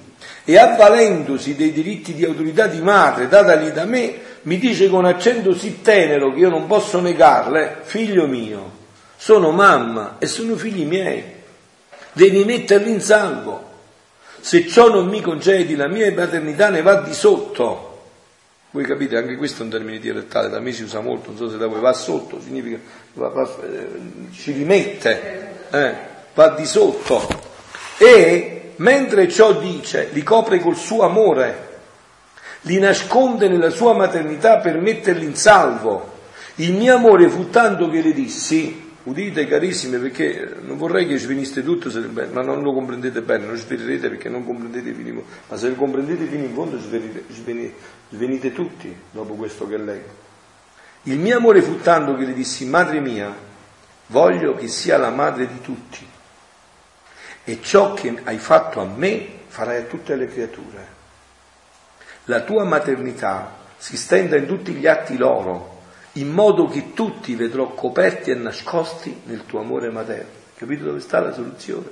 e 0.49 0.57
avvalendosi 0.57 1.55
dei 1.55 1.71
diritti 1.71 2.15
di 2.15 2.25
autorità 2.25 2.65
di 2.65 2.81
madre 2.81 3.27
datali 3.27 3.71
da 3.71 3.85
me, 3.85 4.15
mi 4.43 4.57
dice 4.57 4.89
con 4.89 5.05
accento 5.05 5.53
sì 5.53 5.81
tenero 5.83 6.33
che 6.33 6.39
io 6.39 6.49
non 6.49 6.65
posso 6.65 6.99
negarle, 6.99 7.81
figlio 7.83 8.25
mio, 8.25 8.71
sono 9.15 9.51
mamma 9.51 10.15
e 10.17 10.25
sono 10.25 10.55
figli 10.55 10.85
miei, 10.85 11.23
devi 12.13 12.43
metterli 12.45 12.89
in 12.89 13.01
salvo. 13.01 13.67
Se 14.39 14.67
ciò 14.67 14.89
non 14.89 15.07
mi 15.07 15.21
concedi, 15.21 15.75
la 15.75 15.87
mia 15.87 16.11
paternità 16.13 16.69
ne 16.69 16.81
va 16.81 17.01
di 17.01 17.13
sotto. 17.13 17.88
Voi 18.71 18.83
capite, 18.83 19.17
anche 19.17 19.35
questo 19.35 19.61
è 19.61 19.65
un 19.65 19.71
termine 19.71 19.97
dialettale, 19.97 20.47
da 20.47 20.59
me 20.59 20.71
si 20.71 20.83
usa 20.83 20.99
molto, 20.99 21.29
non 21.29 21.37
so 21.37 21.49
se 21.49 21.57
da 21.57 21.65
voi 21.65 21.79
va 21.79 21.91
sotto, 21.91 22.39
significa 22.39 22.77
va, 23.13 23.29
va, 23.29 23.49
eh, 23.63 23.87
ci 24.31 24.51
rimette, 24.51 25.55
eh, 25.71 25.93
va 26.35 26.49
di 26.49 26.67
sotto. 26.67 27.27
E 27.97 28.73
mentre 28.75 29.27
ciò 29.27 29.53
dice, 29.53 30.09
li 30.11 30.21
copre 30.21 30.59
col 30.59 30.75
suo 30.75 31.01
amore, 31.01 31.67
li 32.61 32.77
nasconde 32.77 33.47
nella 33.47 33.71
sua 33.71 33.93
maternità 33.93 34.57
per 34.57 34.79
metterli 34.79 35.25
in 35.25 35.35
salvo. 35.35 36.17
Il 36.55 36.73
mio 36.73 36.93
amore 36.93 37.27
fu 37.27 37.49
tanto 37.49 37.89
che 37.89 38.03
le 38.03 38.13
dissi, 38.13 38.87
udite 39.03 39.47
carissime 39.47 39.97
perché 39.97 40.57
non 40.61 40.77
vorrei 40.77 41.07
che 41.07 41.17
sveniste 41.17 41.63
tutto, 41.63 41.89
ma 42.31 42.43
non 42.43 42.61
lo 42.61 42.73
comprendete 42.73 43.21
bene, 43.21 43.47
non 43.47 43.57
sverirete 43.57 44.09
perché 44.09 44.29
non 44.29 44.45
comprendete 44.45 44.93
fino 44.93 45.07
in 45.07 45.13
fondo, 45.15 45.29
ma 45.47 45.57
se 45.57 45.69
lo 45.69 45.75
comprendete 45.75 46.25
fino 46.25 46.43
in 46.43 46.53
fondo 46.53 46.77
svenite 48.09 48.51
tutti 48.51 48.95
dopo 49.11 49.33
questo 49.33 49.67
che 49.67 49.77
leggo. 49.77 50.27
Il 51.03 51.19
mio 51.19 51.37
amore 51.37 51.61
fu 51.61 51.79
tanto 51.79 52.15
che 52.15 52.25
le 52.25 52.33
dissi, 52.33 52.65
madre 52.65 52.99
mia, 52.99 53.33
voglio 54.07 54.55
che 54.55 54.67
sia 54.67 54.97
la 54.97 55.09
madre 55.09 55.47
di 55.47 55.61
tutti 55.61 56.07
e 57.43 57.59
ciò 57.61 57.93
che 57.93 58.21
hai 58.23 58.37
fatto 58.37 58.81
a 58.81 58.85
me 58.85 59.27
farai 59.47 59.83
a 59.83 59.85
tutte 59.85 60.15
le 60.15 60.27
creature. 60.27 60.97
La 62.25 62.41
tua 62.41 62.63
maternità 62.63 63.57
si 63.77 63.97
stenda 63.97 64.35
in 64.35 64.45
tutti 64.45 64.73
gli 64.73 64.85
atti 64.85 65.17
loro, 65.17 65.81
in 66.13 66.29
modo 66.29 66.67
che 66.67 66.93
tutti 66.93 67.33
vedrò 67.35 67.73
coperti 67.73 68.31
e 68.31 68.35
nascosti 68.35 69.21
nel 69.25 69.45
tuo 69.45 69.61
amore 69.61 69.89
materno. 69.89 70.37
Capito 70.55 70.83
dove 70.83 70.99
sta 70.99 71.21
la 71.21 71.33
soluzione? 71.33 71.87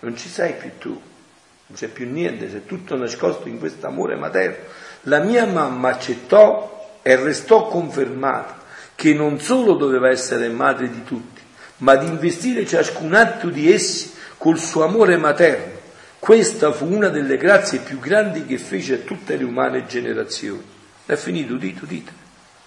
Non 0.00 0.16
ci 0.16 0.28
sei 0.28 0.54
più 0.54 0.70
tu, 0.78 0.90
non 0.90 1.76
c'è 1.76 1.88
più 1.88 2.10
niente, 2.10 2.48
sei 2.48 2.64
tutto 2.64 2.96
nascosto 2.96 3.48
in 3.48 3.58
questo 3.58 3.86
amore 3.86 4.14
materno. 4.14 4.64
La 5.04 5.20
mia 5.20 5.46
mamma 5.46 5.90
accettò 5.90 6.98
e 7.02 7.16
restò 7.16 7.68
confermata 7.68 8.58
che 8.94 9.14
non 9.14 9.40
solo 9.40 9.74
doveva 9.74 10.10
essere 10.10 10.48
madre 10.48 10.90
di 10.90 11.02
tutti, 11.04 11.40
ma 11.78 11.96
di 11.96 12.06
investire 12.06 12.66
ciascun 12.66 13.14
atto 13.14 13.48
di 13.48 13.72
essi 13.72 14.12
col 14.36 14.58
suo 14.58 14.84
amore 14.84 15.16
materno. 15.16 15.78
Questa 16.18 16.70
fu 16.72 16.86
una 16.86 17.08
delle 17.08 17.38
grazie 17.38 17.78
più 17.78 17.98
grandi 17.98 18.44
che 18.44 18.58
fece 18.58 18.94
a 18.94 18.98
tutte 18.98 19.36
le 19.36 19.44
umane 19.44 19.86
generazioni. 19.86 20.62
È 21.06 21.16
finito, 21.16 21.54
udite, 21.54 21.80
udite, 21.82 22.12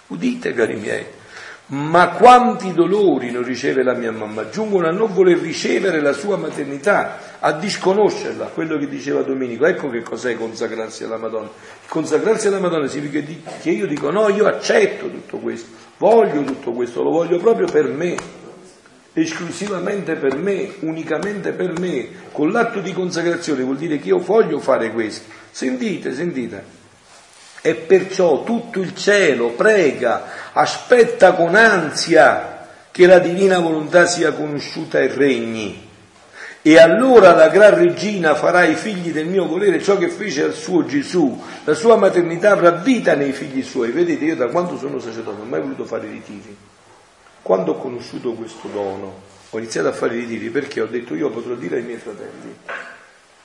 udite 0.08 0.54
cari 0.54 0.76
miei. 0.76 1.06
Ma 1.66 2.10
quanti 2.10 2.74
dolori 2.74 3.32
non 3.32 3.44
riceve 3.44 3.84
la 3.84 3.94
mia 3.94 4.12
mamma, 4.12 4.50
giungono 4.50 4.88
a 4.88 4.92
non 4.92 5.14
voler 5.14 5.40
ricevere 5.40 6.02
la 6.02 6.12
sua 6.12 6.36
maternità, 6.36 7.40
a 7.40 7.54
disconoscerla, 7.54 8.48
quello 8.48 8.78
che 8.78 8.88
diceva 8.88 9.22
Domenico. 9.22 9.66
Ecco 9.66 9.90
che 9.90 10.02
cos'è 10.02 10.36
consacrarsi 10.36 11.06
alla 11.06 11.18
Madonna. 11.18 11.50
Consacrarsi 11.88 12.48
alla 12.48 12.60
Madonna 12.60 12.88
significa 12.88 13.26
che 13.62 13.70
io 13.70 13.88
dico 13.88 14.12
no, 14.12 14.28
io 14.30 14.46
accetto 14.46 15.10
tutto 15.10 15.38
questo, 15.38 15.70
voglio 15.98 16.44
tutto 16.44 16.74
questo, 16.74 17.02
lo 17.02 17.12
voglio 17.12 17.38
proprio 17.38 17.68
per 17.68 17.88
me 17.88 18.42
esclusivamente 19.14 20.16
per 20.16 20.36
me, 20.36 20.74
unicamente 20.80 21.52
per 21.52 21.80
me, 21.80 22.08
con 22.32 22.52
l'atto 22.52 22.80
di 22.80 22.92
consacrazione 22.94 23.64
vuol 23.64 23.78
dire 23.78 24.00
che 24.00 24.10
io 24.10 24.18
voglio 24.18 24.60
fare 24.60 24.92
questo. 24.92 25.32
Sentite, 25.52 26.14
sentite. 26.14 26.82
E 27.66 27.76
perciò 27.76 28.44
tutto 28.44 28.82
il 28.82 28.94
cielo 28.94 29.52
prega, 29.52 30.52
aspetta 30.52 31.32
con 31.32 31.56
ansia 31.56 32.68
che 32.92 33.06
la 33.06 33.20
divina 33.20 33.58
volontà 33.60 34.06
sia 34.06 34.34
conosciuta 34.34 35.00
e 35.00 35.08
regni. 35.08 35.90
E 36.62 36.78
allora 36.78 37.34
la 37.34 37.48
gran 37.48 37.76
regina 37.76 38.36
farà 38.36 38.60
ai 38.60 38.76
figli 38.76 39.14
del 39.14 39.28
mio 39.28 39.48
volere 39.48 39.82
ciò 39.82 39.98
che 39.98 40.10
fece 40.10 40.44
al 40.44 40.54
suo 40.54 40.84
Gesù. 40.84 41.42
La 41.64 41.74
sua 41.74 41.96
maternità 41.96 42.52
avrà 42.52 42.72
vita 42.72 43.16
nei 43.16 43.32
figli 43.32 43.64
suoi. 43.64 43.92
Vedete, 43.92 44.26
io 44.26 44.36
da 44.36 44.48
quando 44.48 44.78
sono 44.78 45.00
sacerdote 45.00 45.38
non 45.38 45.48
ho 45.48 45.50
mai 45.50 45.62
voluto 45.62 45.86
fare 45.86 46.10
ritiri. 46.10 46.58
Quando 47.42 47.72
ho 47.72 47.78
conosciuto 47.78 48.34
questo 48.34 48.68
dono, 48.68 49.22
ho 49.50 49.58
iniziato 49.58 49.88
a 49.88 49.94
fare 49.94 50.16
ritiri 50.16 50.50
perché 50.50 50.82
ho 50.82 50.88
detto 50.88 51.16
io 51.16 51.30
potrò 51.30 51.54
dire 51.54 51.78
ai 51.78 51.84
miei 51.84 51.98
fratelli 51.98 52.56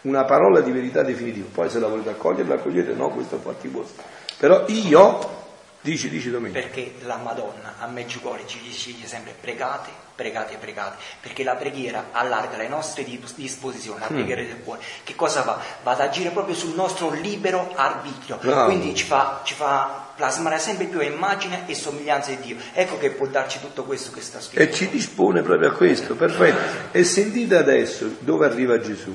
una 0.02 0.24
parola 0.24 0.60
di 0.60 0.70
verità 0.70 1.02
definitiva. 1.02 1.48
Poi 1.52 1.68
se 1.68 1.78
la 1.78 1.88
volete 1.88 2.10
accogliere, 2.10 2.48
la 2.48 2.54
accogliete, 2.54 2.92
no, 2.92 3.10
questo 3.10 3.36
è 3.36 3.38
fatti 3.38 3.68
vostri. 3.68 4.02
Però 4.36 4.64
io 4.68 5.36
Dici, 5.80 6.08
dici 6.08 6.30
Domenico. 6.30 6.58
Perché 6.58 6.94
la 7.04 7.16
Madonna 7.16 7.76
a 7.78 7.86
Meggiugorie 7.86 8.46
ci 8.48 8.60
dice 8.60 9.06
sempre 9.06 9.32
pregate, 9.40 9.90
pregate, 10.16 10.56
pregate, 10.56 10.96
perché 11.20 11.44
la 11.44 11.54
preghiera 11.54 12.08
allarga 12.10 12.56
le 12.56 12.66
nostre 12.66 13.04
disposizioni, 13.04 14.00
la 14.00 14.08
mm. 14.10 14.14
preghiera 14.14 14.42
mm. 14.42 14.46
del 14.46 14.62
cuore. 14.64 14.80
Che 15.04 15.14
cosa 15.14 15.42
fa? 15.42 15.60
Va 15.84 15.92
ad 15.92 16.00
agire 16.00 16.30
proprio 16.30 16.56
sul 16.56 16.74
nostro 16.74 17.12
libero 17.12 17.72
arbitrio, 17.76 18.38
Bravo. 18.40 18.66
quindi 18.66 18.92
ci 18.96 19.04
fa, 19.04 19.42
ci 19.44 19.54
fa 19.54 20.06
plasmare 20.16 20.58
sempre 20.58 20.86
più 20.86 21.00
immagine 21.00 21.62
e 21.68 21.74
somiglianza 21.76 22.30
di 22.30 22.38
Dio. 22.40 22.56
Ecco 22.72 22.98
che 22.98 23.10
può 23.10 23.26
darci 23.26 23.60
tutto 23.60 23.84
questo 23.84 24.10
che 24.10 24.20
sta 24.20 24.40
scritto. 24.40 24.60
E 24.60 24.72
ci 24.72 24.88
dispone 24.88 25.42
proprio 25.42 25.68
a 25.68 25.72
questo, 25.72 26.16
perfetto. 26.16 26.90
E 26.90 27.04
sentite 27.04 27.56
adesso 27.56 28.16
dove 28.18 28.46
arriva 28.46 28.80
Gesù. 28.80 29.14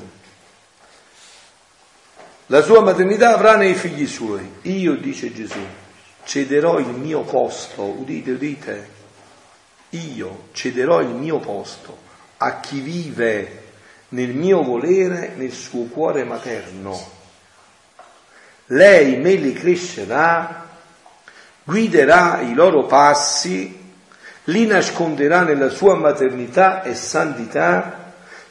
La 2.53 2.61
sua 2.61 2.81
maternità 2.81 3.33
avrà 3.33 3.55
nei 3.55 3.73
figli 3.73 4.05
suoi. 4.05 4.47
Io, 4.61 4.95
dice 4.97 5.33
Gesù, 5.33 5.57
cederò 6.23 6.77
il 6.77 6.89
mio 6.89 7.21
posto, 7.21 7.81
udite, 7.81 8.29
udite, 8.29 8.89
io 9.89 10.49
cederò 10.51 11.01
il 11.01 11.07
mio 11.15 11.39
posto 11.39 11.97
a 12.37 12.59
chi 12.59 12.79
vive 12.79 13.61
nel 14.09 14.35
mio 14.35 14.61
volere, 14.61 15.33
nel 15.35 15.51
suo 15.51 15.85
cuore 15.85 16.25
materno. 16.25 16.95
Lei 18.67 19.17
me 19.17 19.33
li 19.33 19.53
crescerà, 19.53 20.67
guiderà 21.63 22.41
i 22.41 22.53
loro 22.53 22.85
passi, 22.85 23.93
li 24.43 24.67
nasconderà 24.67 25.41
nella 25.41 25.69
sua 25.69 25.95
maternità 25.95 26.83
e 26.83 26.93
santità, 26.93 28.02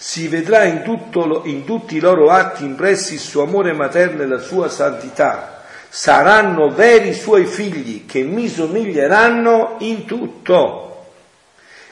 si 0.03 0.27
vedrà 0.27 0.65
in, 0.65 0.83
tutto, 0.83 1.43
in 1.45 1.65
tutti 1.65 1.95
i 1.95 2.01
loro 2.01 2.29
atti 2.29 2.65
impressi 2.65 3.15
il 3.15 3.21
suo 3.21 3.45
amore 3.45 3.73
materno 3.73 4.23
e 4.23 4.27
la 4.27 4.41
sua 4.41 4.69
santità 4.69 5.63
saranno 5.89 6.71
veri 6.71 7.15
suoi 7.15 7.47
figli 7.47 8.05
che 8.05 8.25
mi 8.25 8.49
somiglieranno 8.49 9.77
in 9.79 10.05
tutto. 10.05 11.05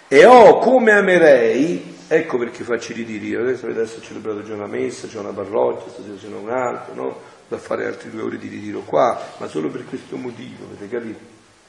E 0.09 0.25
oh, 0.25 0.59
come 0.59 0.91
amerei, 0.91 1.99
ecco 2.09 2.37
perché 2.37 2.65
faccio 2.65 2.91
i 2.91 2.97
ritiri, 2.97 3.29
io 3.29 3.43
adesso, 3.43 3.69
adesso 3.69 4.03
celebrato 4.03 4.43
già 4.43 4.55
una 4.55 4.67
messa, 4.67 5.07
c'è 5.07 5.19
una 5.21 5.31
parrocchia, 5.31 5.93
stasera 5.93 6.19
ce 6.19 6.27
n'è 6.27 6.37
un'altra, 6.37 6.93
no? 6.95 7.17
Da 7.47 7.59
fare 7.59 7.87
altri 7.87 8.11
due 8.11 8.23
ore 8.23 8.39
di 8.39 8.49
ritiro 8.49 8.81
qua, 8.81 9.25
ma 9.37 9.47
solo 9.47 9.69
per 9.69 9.85
questo 9.85 10.17
motivo, 10.17 10.65
avete 10.65 10.89
capito? 10.89 11.21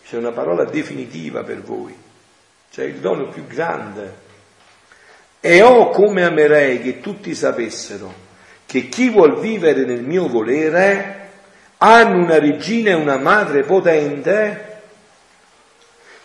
C'è 0.03 0.17
una 0.17 0.31
parola 0.31 0.65
definitiva 0.65 1.43
per 1.43 1.61
voi, 1.61 1.95
c'è 2.71 2.85
il 2.85 2.95
dono 2.95 3.27
più 3.27 3.45
grande. 3.45 4.29
E 5.41 5.61
oh, 5.63 5.89
come 5.89 6.23
amerei 6.23 6.81
che 6.81 6.99
tutti 6.99 7.33
sapessero 7.33 8.29
che 8.67 8.87
chi 8.87 9.09
vuol 9.09 9.39
vivere 9.39 9.83
nel 9.83 10.03
mio 10.03 10.27
volere 10.29 11.29
hanno 11.77 12.23
una 12.23 12.39
regina 12.39 12.91
e 12.91 12.93
una 12.93 13.17
madre 13.17 13.63
potente 13.63 14.69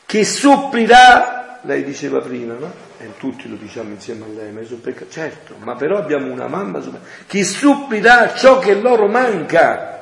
che 0.04 0.24
supplirà, 0.24 1.60
lei 1.62 1.82
diceva 1.82 2.20
prima, 2.20 2.54
no? 2.54 2.72
E 2.98 3.16
tutti 3.18 3.48
lo 3.48 3.56
diciamo 3.56 3.90
insieme 3.90 4.24
a 4.24 4.28
lei, 4.28 4.52
ma. 4.52 4.60
Certo, 5.08 5.56
ma 5.58 5.74
però 5.74 5.96
abbiamo 5.96 6.30
una 6.30 6.46
mamma 6.46 6.80
che 7.26 7.42
supplirà 7.42 8.34
ciò 8.34 8.58
che 8.58 8.74
loro 8.74 9.08
manca. 9.08 9.95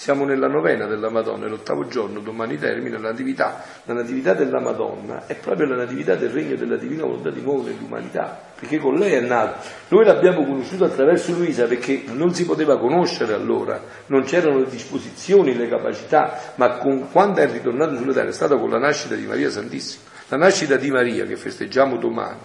Siamo 0.00 0.24
nella 0.24 0.48
novena 0.48 0.86
della 0.86 1.10
Madonna, 1.10 1.46
l'ottavo 1.46 1.86
giorno, 1.86 2.20
domani 2.20 2.56
termina 2.56 2.98
la 2.98 3.10
natività. 3.10 3.62
La 3.84 3.92
natività 3.92 4.32
della 4.32 4.58
Madonna 4.58 5.26
è 5.26 5.34
proprio 5.34 5.66
la 5.66 5.76
natività 5.76 6.14
del 6.14 6.30
regno 6.30 6.56
della 6.56 6.76
divina 6.76 7.02
volontà 7.02 7.28
di 7.28 7.42
nuovo 7.42 7.64
nell'umanità, 7.64 8.40
perché 8.58 8.78
con 8.78 8.94
lei 8.94 9.12
è 9.12 9.20
nato. 9.20 9.62
Noi 9.88 10.06
l'abbiamo 10.06 10.42
conosciuto 10.46 10.86
attraverso 10.86 11.32
Luisa 11.32 11.66
perché 11.66 12.04
non 12.14 12.32
si 12.32 12.46
poteva 12.46 12.78
conoscere 12.78 13.34
allora, 13.34 13.78
non 14.06 14.22
c'erano 14.22 14.60
le 14.60 14.70
disposizioni, 14.70 15.54
le 15.54 15.68
capacità, 15.68 16.54
ma 16.54 16.78
con, 16.78 17.10
quando 17.10 17.40
è 17.40 17.52
ritornato 17.52 17.94
sulla 17.96 18.14
terra 18.14 18.30
è 18.30 18.32
stato 18.32 18.58
con 18.58 18.70
la 18.70 18.78
nascita 18.78 19.14
di 19.14 19.26
Maria 19.26 19.50
Santissima. 19.50 20.04
La 20.28 20.38
nascita 20.38 20.76
di 20.76 20.90
Maria 20.90 21.26
che 21.26 21.36
festeggiamo 21.36 21.98
domani 21.98 22.38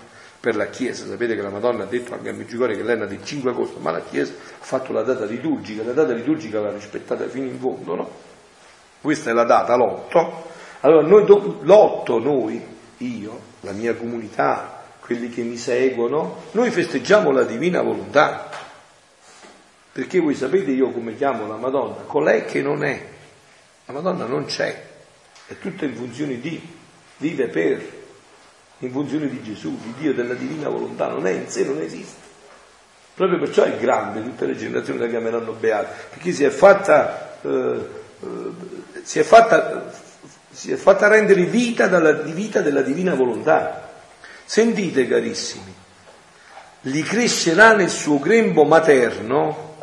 per 0.45 0.55
la 0.55 0.67
Chiesa, 0.67 1.07
sapete 1.07 1.33
che 1.33 1.41
la 1.41 1.49
Madonna 1.49 1.85
ha 1.85 1.87
detto 1.87 2.13
anche 2.13 2.29
a 2.29 2.33
Meggiugorie 2.33 2.77
che 2.77 2.83
lei 2.83 2.93
è 2.93 2.99
nata 2.99 3.15
il 3.15 3.25
5 3.25 3.49
agosto, 3.49 3.79
ma 3.79 3.89
la 3.89 4.01
Chiesa 4.01 4.33
ha 4.33 4.63
fatto 4.63 4.93
la 4.93 5.01
data 5.01 5.25
liturgica, 5.25 5.81
la 5.83 5.93
data 5.93 6.13
liturgica 6.13 6.59
va 6.59 6.71
rispettata 6.71 7.27
fino 7.27 7.47
in 7.47 7.57
fondo, 7.57 7.95
no? 7.95 8.11
Questa 9.01 9.31
è 9.31 9.33
la 9.33 9.43
data, 9.43 9.75
l'8. 9.75 10.31
Allora, 10.81 11.07
noi, 11.07 11.23
l'8 11.25 12.21
noi, 12.21 12.63
io, 12.97 13.39
la 13.61 13.71
mia 13.71 13.95
comunità, 13.95 14.83
quelli 14.99 15.29
che 15.29 15.41
mi 15.41 15.57
seguono, 15.57 16.43
noi 16.51 16.69
festeggiamo 16.69 17.31
la 17.31 17.43
divina 17.43 17.81
volontà. 17.81 18.47
Perché 19.91 20.19
voi 20.19 20.35
sapete 20.35 20.69
io 20.69 20.91
come 20.91 21.15
chiamo 21.15 21.47
la 21.47 21.55
Madonna? 21.55 22.03
Colei 22.05 22.45
che 22.45 22.61
non 22.61 22.83
è. 22.83 23.03
La 23.85 23.93
Madonna 23.93 24.25
non 24.25 24.45
c'è, 24.45 24.79
è 25.47 25.57
tutta 25.57 25.85
in 25.85 25.95
funzione 25.95 26.39
di, 26.39 26.61
vive 27.17 27.47
per, 27.47 28.03
in 28.80 28.91
funzione 28.91 29.28
di 29.30 29.41
Gesù, 29.41 29.78
di 29.82 29.93
Dio, 29.97 30.13
della 30.13 30.34
divina 30.34 30.69
volontà, 30.69 31.07
non 31.07 31.26
è 31.26 31.32
in 31.32 31.47
sé, 31.47 31.63
non 31.63 31.82
esiste. 31.82 32.23
Proprio 33.13 33.39
perciò 33.39 33.63
è 33.63 33.78
grande, 33.78 34.21
tutte 34.21 34.45
le 34.45 34.57
generazioni 34.57 34.99
la 34.99 35.07
chiameranno 35.07 35.53
beata, 35.53 35.93
perché 36.09 36.32
si 36.32 36.43
è 36.43 36.49
fatta, 36.49 37.38
eh, 37.41 37.49
eh, 38.19 38.28
si, 39.03 39.19
è 39.19 39.23
fatta 39.23 39.91
si 40.55 40.71
è 40.71 40.78
fatta 40.78 41.09
rendere 41.09 41.43
vita 41.43 41.88
dalla 41.88 42.13
vita 42.13 42.61
della 42.61 42.82
divina 42.82 43.13
volontà. 43.13 43.89
Sentite 44.45 45.07
carissimi, 45.07 45.73
li 46.82 47.01
crescerà 47.03 47.73
nel 47.73 47.89
suo 47.89 48.19
grembo 48.19 48.63
materno 48.63 49.76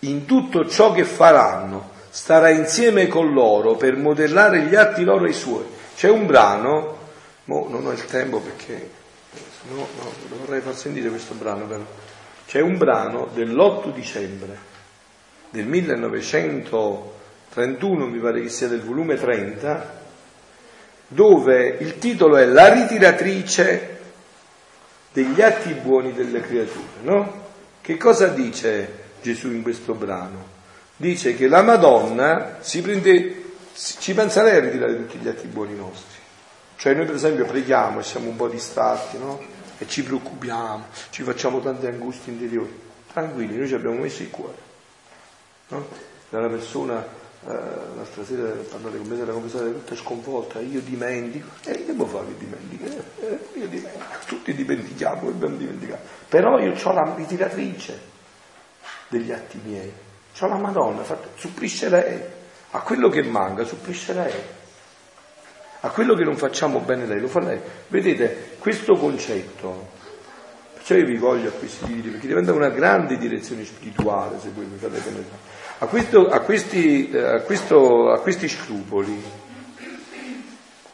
in 0.00 0.24
tutto 0.24 0.68
ciò 0.68 0.92
che 0.92 1.04
faranno, 1.04 1.90
starà 2.10 2.50
insieme 2.50 3.08
con 3.08 3.32
loro 3.32 3.74
per 3.74 3.96
modellare 3.96 4.62
gli 4.62 4.74
atti 4.74 5.04
loro 5.04 5.24
e 5.24 5.30
i 5.30 5.34
suoi. 5.34 5.64
C'è 5.96 6.08
un 6.08 6.26
brano 6.26 6.98
Mo 7.44 7.66
non 7.68 7.86
ho 7.86 7.92
il 7.92 8.04
tempo 8.04 8.40
perché 8.40 8.90
no, 9.70 9.86
no, 9.96 10.12
vorrei 10.44 10.60
far 10.60 10.76
sentire 10.76 11.08
questo 11.08 11.34
brano 11.34 11.66
però. 11.66 11.84
C'è 12.46 12.60
un 12.60 12.76
brano 12.76 13.30
dell'8 13.32 13.92
dicembre 13.92 14.70
del 15.50 15.66
1931, 15.66 18.06
mi 18.06 18.18
pare 18.18 18.42
che 18.42 18.48
sia 18.48 18.68
del 18.68 18.82
volume 18.82 19.16
30, 19.16 20.00
dove 21.08 21.76
il 21.80 21.98
titolo 21.98 22.36
è 22.36 22.44
La 22.46 22.72
ritiratrice 22.72 23.88
degli 25.12 25.42
atti 25.42 25.72
buoni 25.74 26.12
delle 26.12 26.40
creature, 26.40 26.84
no? 27.02 27.40
Che 27.80 27.96
cosa 27.96 28.28
dice 28.28 29.00
Gesù 29.20 29.50
in 29.50 29.62
questo 29.62 29.94
brano? 29.94 30.60
Dice 30.96 31.34
che 31.34 31.48
la 31.48 31.62
Madonna 31.62 32.58
prende, 32.82 33.54
ci 33.74 34.14
pensa 34.14 34.42
lei 34.42 34.56
a 34.56 34.60
ritirare 34.60 34.96
tutti 34.96 35.18
gli 35.18 35.28
atti 35.28 35.48
buoni 35.48 35.74
nostri 35.74 36.11
cioè 36.82 36.94
noi 36.94 37.06
per 37.06 37.14
esempio 37.14 37.44
preghiamo 37.44 38.00
e 38.00 38.02
siamo 38.02 38.28
un 38.28 38.34
po' 38.34 38.48
distratti, 38.48 39.16
no? 39.16 39.40
E 39.78 39.86
ci 39.86 40.02
preoccupiamo, 40.02 40.86
ci 41.10 41.22
facciamo 41.22 41.60
tante 41.60 41.86
angustie 41.86 42.32
interiori. 42.32 42.76
Tranquilli, 43.12 43.56
noi 43.56 43.68
ci 43.68 43.74
abbiamo 43.74 44.00
messo 44.00 44.22
il 44.22 44.30
cuore. 44.30 44.56
No? 45.68 45.86
Dalla 46.28 46.48
persona, 46.48 47.00
eh, 47.00 47.52
l'altra 47.94 48.24
sera 48.24 48.48
parlate 48.68 48.96
con 48.96 49.06
me, 49.06 49.16
era 49.16 49.30
confessata 49.30 49.66
tutta 49.66 49.94
sconvolta, 49.94 50.58
io 50.58 50.80
dimentico. 50.80 51.50
E 51.66 51.70
eh, 51.70 51.74
che 51.76 51.84
devo 51.86 52.04
fare 52.04 52.26
che 52.26 52.38
dimentico? 52.38 52.84
Eh, 52.84 53.26
eh, 53.26 53.60
io 53.60 53.68
dimentico, 53.68 54.04
tutti 54.26 54.52
dimentichiamo, 54.52 55.30
dobbiamo 55.30 55.54
dimenticare. 55.54 56.02
Però 56.28 56.58
io 56.58 56.74
ho 56.82 56.92
la 56.92 57.14
ritiratrice 57.14 58.00
degli 59.06 59.30
atti 59.30 59.60
miei. 59.62 59.92
C'ho 60.36 60.48
la 60.48 60.56
Madonna, 60.56 61.04
supplisce 61.36 61.88
lei. 61.88 62.20
A 62.70 62.80
quello 62.80 63.08
che 63.08 63.22
manca, 63.22 63.62
supplisce 63.62 64.12
lei 64.14 64.60
a 65.84 65.90
quello 65.90 66.14
che 66.14 66.22
non 66.22 66.36
facciamo 66.36 66.78
bene 66.80 67.06
lei 67.06 67.20
lo 67.20 67.28
fa 67.28 67.40
lei. 67.40 67.58
Vedete, 67.88 68.54
questo 68.58 68.94
concetto, 68.94 69.88
perciò 70.74 70.94
io 70.94 71.06
vi 71.06 71.16
voglio 71.16 71.48
a 71.48 71.52
questi 71.52 71.86
libri, 71.86 72.10
perché 72.10 72.28
diventa 72.28 72.52
una 72.52 72.68
grande 72.68 73.18
direzione 73.18 73.64
spirituale, 73.64 74.38
se 74.40 74.50
voi 74.54 74.66
mi 74.66 74.78
fate 74.78 74.98
penetrare. 75.00 75.50
A, 75.78 75.86
questo, 75.86 76.28
a, 76.28 76.38
questi, 76.40 77.10
eh, 77.10 77.18
a, 77.18 77.40
questo, 77.40 78.12
a 78.12 78.20
questi 78.20 78.48
scrupoli, 78.48 79.22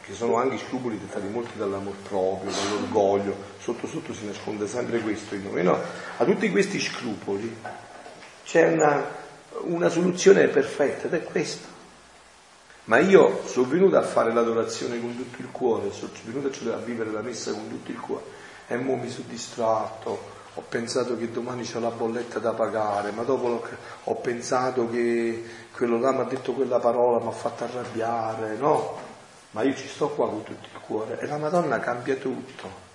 che 0.01 0.13
sono 0.15 0.37
anche 0.37 0.57
scrupoli 0.57 0.97
dettati 0.97 1.27
molti 1.27 1.51
dall'amor 1.55 1.93
proprio, 2.07 2.49
dall'orgoglio, 2.49 3.35
sotto 3.59 3.85
sotto 3.85 4.11
si 4.11 4.25
nasconde 4.25 4.67
sempre 4.67 4.99
questo 5.01 5.35
in 5.35 5.43
noi, 5.43 5.61
no? 5.61 5.79
A 6.17 6.25
tutti 6.25 6.49
questi 6.49 6.79
scrupoli 6.79 7.55
c'è 8.43 8.71
una, 8.71 9.05
una 9.65 9.89
soluzione 9.89 10.47
perfetta 10.47 11.05
ed 11.05 11.13
è 11.13 11.23
questa. 11.23 11.77
Ma 12.89 12.97
io 12.97 13.43
sono 13.45 13.67
venuto 13.67 13.97
a 13.97 14.01
fare 14.01 14.33
l'adorazione 14.33 14.99
con 14.99 15.15
tutto 15.15 15.43
il 15.43 15.51
cuore, 15.51 15.91
sono 15.91 16.09
venuto 16.23 16.49
a 16.73 16.77
vivere 16.77 17.11
la 17.11 17.21
messa 17.21 17.51
con 17.51 17.69
tutto 17.69 17.91
il 17.91 17.99
cuore. 17.99 18.23
E 18.65 18.77
mo 18.77 18.95
mi 18.95 19.11
sono 19.11 19.27
distratto, 19.27 20.19
ho 20.55 20.63
pensato 20.67 21.15
che 21.15 21.29
domani 21.29 21.69
c'ho 21.69 21.79
la 21.79 21.91
bolletta 21.91 22.39
da 22.39 22.53
pagare, 22.53 23.11
ma 23.11 23.21
dopo 23.21 23.63
ho 24.05 24.15
pensato 24.15 24.89
che 24.89 25.43
quello 25.71 25.99
là 25.99 26.13
mi 26.13 26.21
ha 26.21 26.23
detto 26.23 26.53
quella 26.53 26.79
parola, 26.79 27.19
mi 27.19 27.27
ha 27.27 27.31
fatto 27.31 27.65
arrabbiare, 27.65 28.55
no? 28.57 28.97
Ma 29.51 29.61
io 29.61 29.75
ci 29.75 29.87
sto 29.87 30.09
qua 30.09 30.27
con 30.27 30.41
tutto 30.41 30.67
il 30.73 30.79
cuore 30.81 31.19
e 31.19 31.27
la 31.27 31.37
Madonna 31.37 31.79
cambia 31.79 32.15
tutto. 32.15 32.87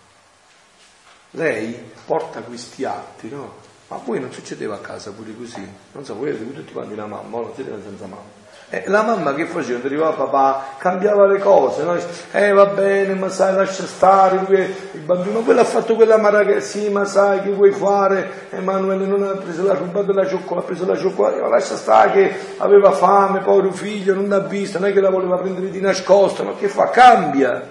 Lei 1.30 1.92
porta 2.05 2.40
questi 2.40 2.84
atti, 2.84 3.28
no? 3.28 3.62
Ma 3.86 3.99
voi 3.99 4.18
non 4.18 4.32
succedeva 4.32 4.74
a 4.74 4.80
casa 4.80 5.12
pure 5.12 5.36
così? 5.36 5.64
Non 5.92 6.05
so, 6.05 6.16
voi 6.16 6.30
avete 6.30 6.53
tutti 6.53 6.72
quanti 6.72 6.95
una 6.95 7.07
mamma, 7.07 7.38
non 7.38 7.55
siete 7.55 7.70
senza 7.80 8.07
mamma. 8.07 8.42
Eh, 8.71 8.85
la 8.87 9.03
mamma 9.03 9.35
che 9.35 9.45
faceva? 9.45 9.87
Arrivava 9.87 10.12
papà, 10.12 10.65
cambiava 10.79 11.27
le 11.27 11.39
cose, 11.39 11.83
no? 11.83 11.97
Eh 12.33 12.51
va 12.53 12.67
bene, 12.67 13.15
ma 13.15 13.29
sai, 13.29 13.55
lascia 13.55 13.85
stare, 13.85 14.41
il 14.49 15.01
bambino, 15.01 15.41
quello 15.41 15.61
ha 15.61 15.65
fatto 15.65 15.95
quella 15.95 16.17
maraca, 16.17 16.59
sì, 16.61 16.89
ma 16.89 17.05
sai 17.05 17.43
che 17.43 17.51
vuoi 17.51 17.73
fare? 17.73 18.49
Emanuele 18.51 19.05
non 19.05 19.23
ha 19.23 19.37
preso 19.37 19.65
la 19.65 19.75
rubato 19.75 20.12
la 20.12 20.27
cioccolata, 20.27 20.67
ha 20.67 20.69
preso 20.69 20.87
la 20.87 20.97
cioccolata, 20.97 21.47
lascia 21.47 21.77
stare 21.77 22.11
che 22.11 22.35
aveva 22.57 22.91
fame, 22.93 23.41
povero 23.41 23.71
figlio, 23.71 24.15
non 24.15 24.29
l'ha 24.29 24.41
vista, 24.41 24.79
non 24.79 24.89
è 24.89 24.93
che 24.93 25.01
la 25.01 25.11
voleva 25.11 25.37
prendere 25.37 25.71
di 25.71 25.81
nascosto, 25.81 26.43
ma 26.43 26.55
che 26.59 26.69
fa? 26.69 26.89
Cambia. 26.89 27.71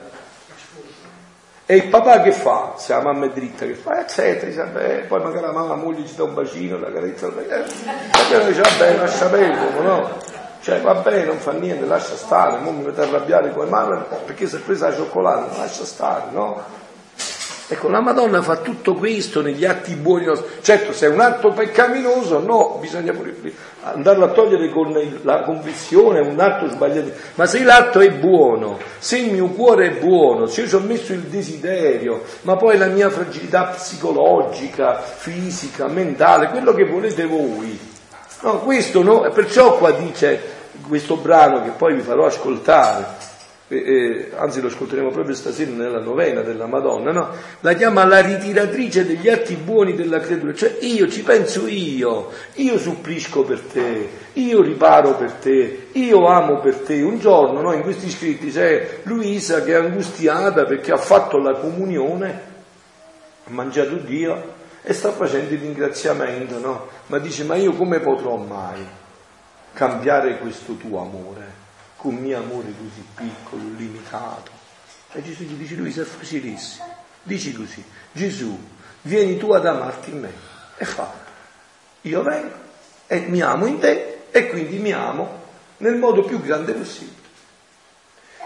E 1.66 1.76
il 1.76 1.88
papà 1.88 2.22
che 2.22 2.32
fa? 2.32 2.74
Se 2.78 2.94
la 2.94 3.02
mamma 3.02 3.26
è 3.26 3.30
dritta, 3.30 3.66
che 3.66 3.74
fa? 3.74 4.00
Eccetera, 4.00 4.46
dice, 4.46 4.60
vabbè, 4.60 5.06
poi 5.08 5.22
magari 5.22 5.46
la 5.46 5.52
mamma 5.52 5.70
la 5.70 5.82
moglie 5.82 6.06
ci 6.06 6.16
dà 6.16 6.24
un 6.24 6.34
bacino, 6.34 6.78
la 6.78 6.91
carezza, 6.91 7.28
eh, 7.28 8.46
dice, 8.46 8.62
vabbè, 8.62 8.98
lascia 8.98 9.26
perdere, 9.28 9.82
no? 9.82 10.41
Cioè 10.64 10.80
va 10.80 10.93
bene, 10.93 11.26
non 11.26 11.39
fa 11.39 11.51
niente, 11.51 11.86
lascia 11.86 12.16
stare, 12.16 12.61
non 12.61 12.78
mi 12.78 12.86
metto 12.86 13.01
arrabbiare 13.01 13.51
come 13.51 13.70
mano 13.70 14.05
perché 14.26 14.47
si 14.47 14.55
è 14.55 14.59
presa 14.59 14.88
la 14.88 14.95
cioccolata, 14.95 15.57
lascia 15.57 15.84
stare, 15.84 16.32
no? 16.32 16.64
Ecco, 17.68 17.89
la 17.89 17.99
Madonna 17.99 18.41
fa 18.41 18.55
tutto 18.57 18.93
questo 18.93 19.41
negli 19.41 19.66
atti 19.66 19.95
buoni 19.95 20.26
Certo, 20.61 20.93
se 20.93 21.07
è 21.07 21.09
un 21.09 21.20
atto 21.20 21.51
peccaminoso, 21.51 22.39
no, 22.39 22.78
bisogna 22.80 23.11
pure 23.11 23.36
andarlo 23.84 24.24
a 24.24 24.30
togliere 24.30 24.70
con 24.70 24.97
la 25.24 25.41
convinzione, 25.41 26.20
è 26.20 26.22
un 26.22 26.39
atto 26.39 26.70
sbagliato. 26.70 27.11
Ma 27.36 27.45
se 27.45 27.61
l'atto 27.61 27.99
è 27.99 28.09
buono, 28.11 28.80
se 28.99 29.18
il 29.18 29.34
mio 29.34 29.47
cuore 29.47 29.88
è 29.88 29.99
buono, 29.99 30.45
se 30.45 30.61
io 30.61 30.68
ci 30.70 30.76
ho 30.76 30.80
messo 30.80 31.11
il 31.11 31.24
desiderio, 31.24 32.24
ma 32.43 32.55
poi 32.55 32.78
la 32.78 32.88
mia 32.88 33.09
fragilità 33.09 33.64
psicologica, 33.64 35.01
fisica, 35.01 35.88
mentale, 35.88 36.51
quello 36.51 36.74
che 36.74 36.86
volete 36.86 37.26
voi, 37.26 37.91
No, 38.44 38.60
questo 38.60 39.02
no, 39.04 39.22
perciò 39.34 39.78
qua 39.78 39.91
dice 39.91 40.38
questo 40.86 41.16
brano 41.16 41.64
che 41.64 41.70
poi 41.70 41.96
vi 41.96 42.02
farò 42.02 42.26
ascoltare, 42.26 43.06
eh, 43.70 43.78
eh, 43.78 44.32
anzi 44.36 44.60
lo 44.60 44.68
ascolteremo 44.68 45.12
proprio 45.12 45.34
stasera 45.34 45.72
nella 45.72 46.02
novena 46.02 46.41
della 46.41 46.66
Madonna, 46.66 47.14
no? 47.14 47.30
la 47.62 47.72
chiama 47.72 48.04
la 48.04 48.20
ritiratrice 48.20 49.06
degli 49.06 49.30
atti 49.30 49.56
buoni 49.56 49.96
della 49.96 50.20
creatura, 50.20 50.54
cioè 50.54 50.76
io 50.82 51.08
ci 51.08 51.24
penso 51.24 51.68
io, 51.68 52.32
io 52.56 52.78
supplisco 52.78 53.44
per 53.44 53.62
te, 53.62 54.10
io 54.34 54.62
riparo 54.62 55.16
per 55.16 55.32
te, 55.32 55.88
io 55.94 56.28
amo 56.28 56.58
per 56.60 56.76
te. 56.80 57.02
Un 57.02 57.20
giorno 57.20 57.62
no, 57.62 57.72
in 57.72 57.82
questi 57.82 58.10
scritti 58.10 58.52
c'è 58.52 59.00
Luisa 59.04 59.64
che 59.64 59.72
è 59.72 59.76
angustiata 59.76 60.66
perché 60.66 60.91
ha 60.91 60.98
fatto 60.98 61.38
la 61.38 61.54
comunione, 61.54 62.41
ha 63.46 63.52
mangiato 63.52 63.96
Dio 63.96 64.62
e 64.84 64.94
sta 64.94 65.12
facendo 65.12 65.54
il 65.54 65.62
ringraziamento, 65.62 66.60
no? 66.60 66.88
Ma 67.08 67.18
dice, 67.18 67.46
ma 67.46 67.56
io 67.56 67.74
come 67.74 68.00
potrò 68.00 68.36
mai 68.36 68.86
cambiare 69.74 70.38
questo 70.38 70.76
tuo 70.76 71.00
amore 71.00 71.62
con 71.96 72.16
mio 72.16 72.38
amore 72.38 72.74
così 72.78 73.06
piccolo, 73.16 73.64
limitato? 73.78 74.52
E 75.14 75.24
Gesù 75.24 75.44
gli 75.44 75.54
dice, 75.54 75.76
lui 75.76 75.92
è 75.92 76.04
facilissimo, 76.04 76.86
dici 77.24 77.54
così, 77.54 77.84
Gesù, 78.12 78.60
vieni 79.04 79.38
tu 79.38 79.52
ad 79.52 79.66
amarti 79.66 80.12
in 80.12 80.20
me, 80.20 80.34
e 80.78 80.86
fa, 80.86 81.12
io 82.02 82.22
vengo 82.22 82.54
e 83.08 83.20
mi 83.28 83.42
amo 83.42 83.66
in 83.66 83.80
te 83.80 84.26
e 84.32 84.50
quindi 84.50 84.78
mi 84.80 84.92
amo 84.92 85.42
nel 85.78 85.96
modo 85.96 86.24
più 86.24 86.42
grande 86.42 86.74
possibile. 86.74 87.22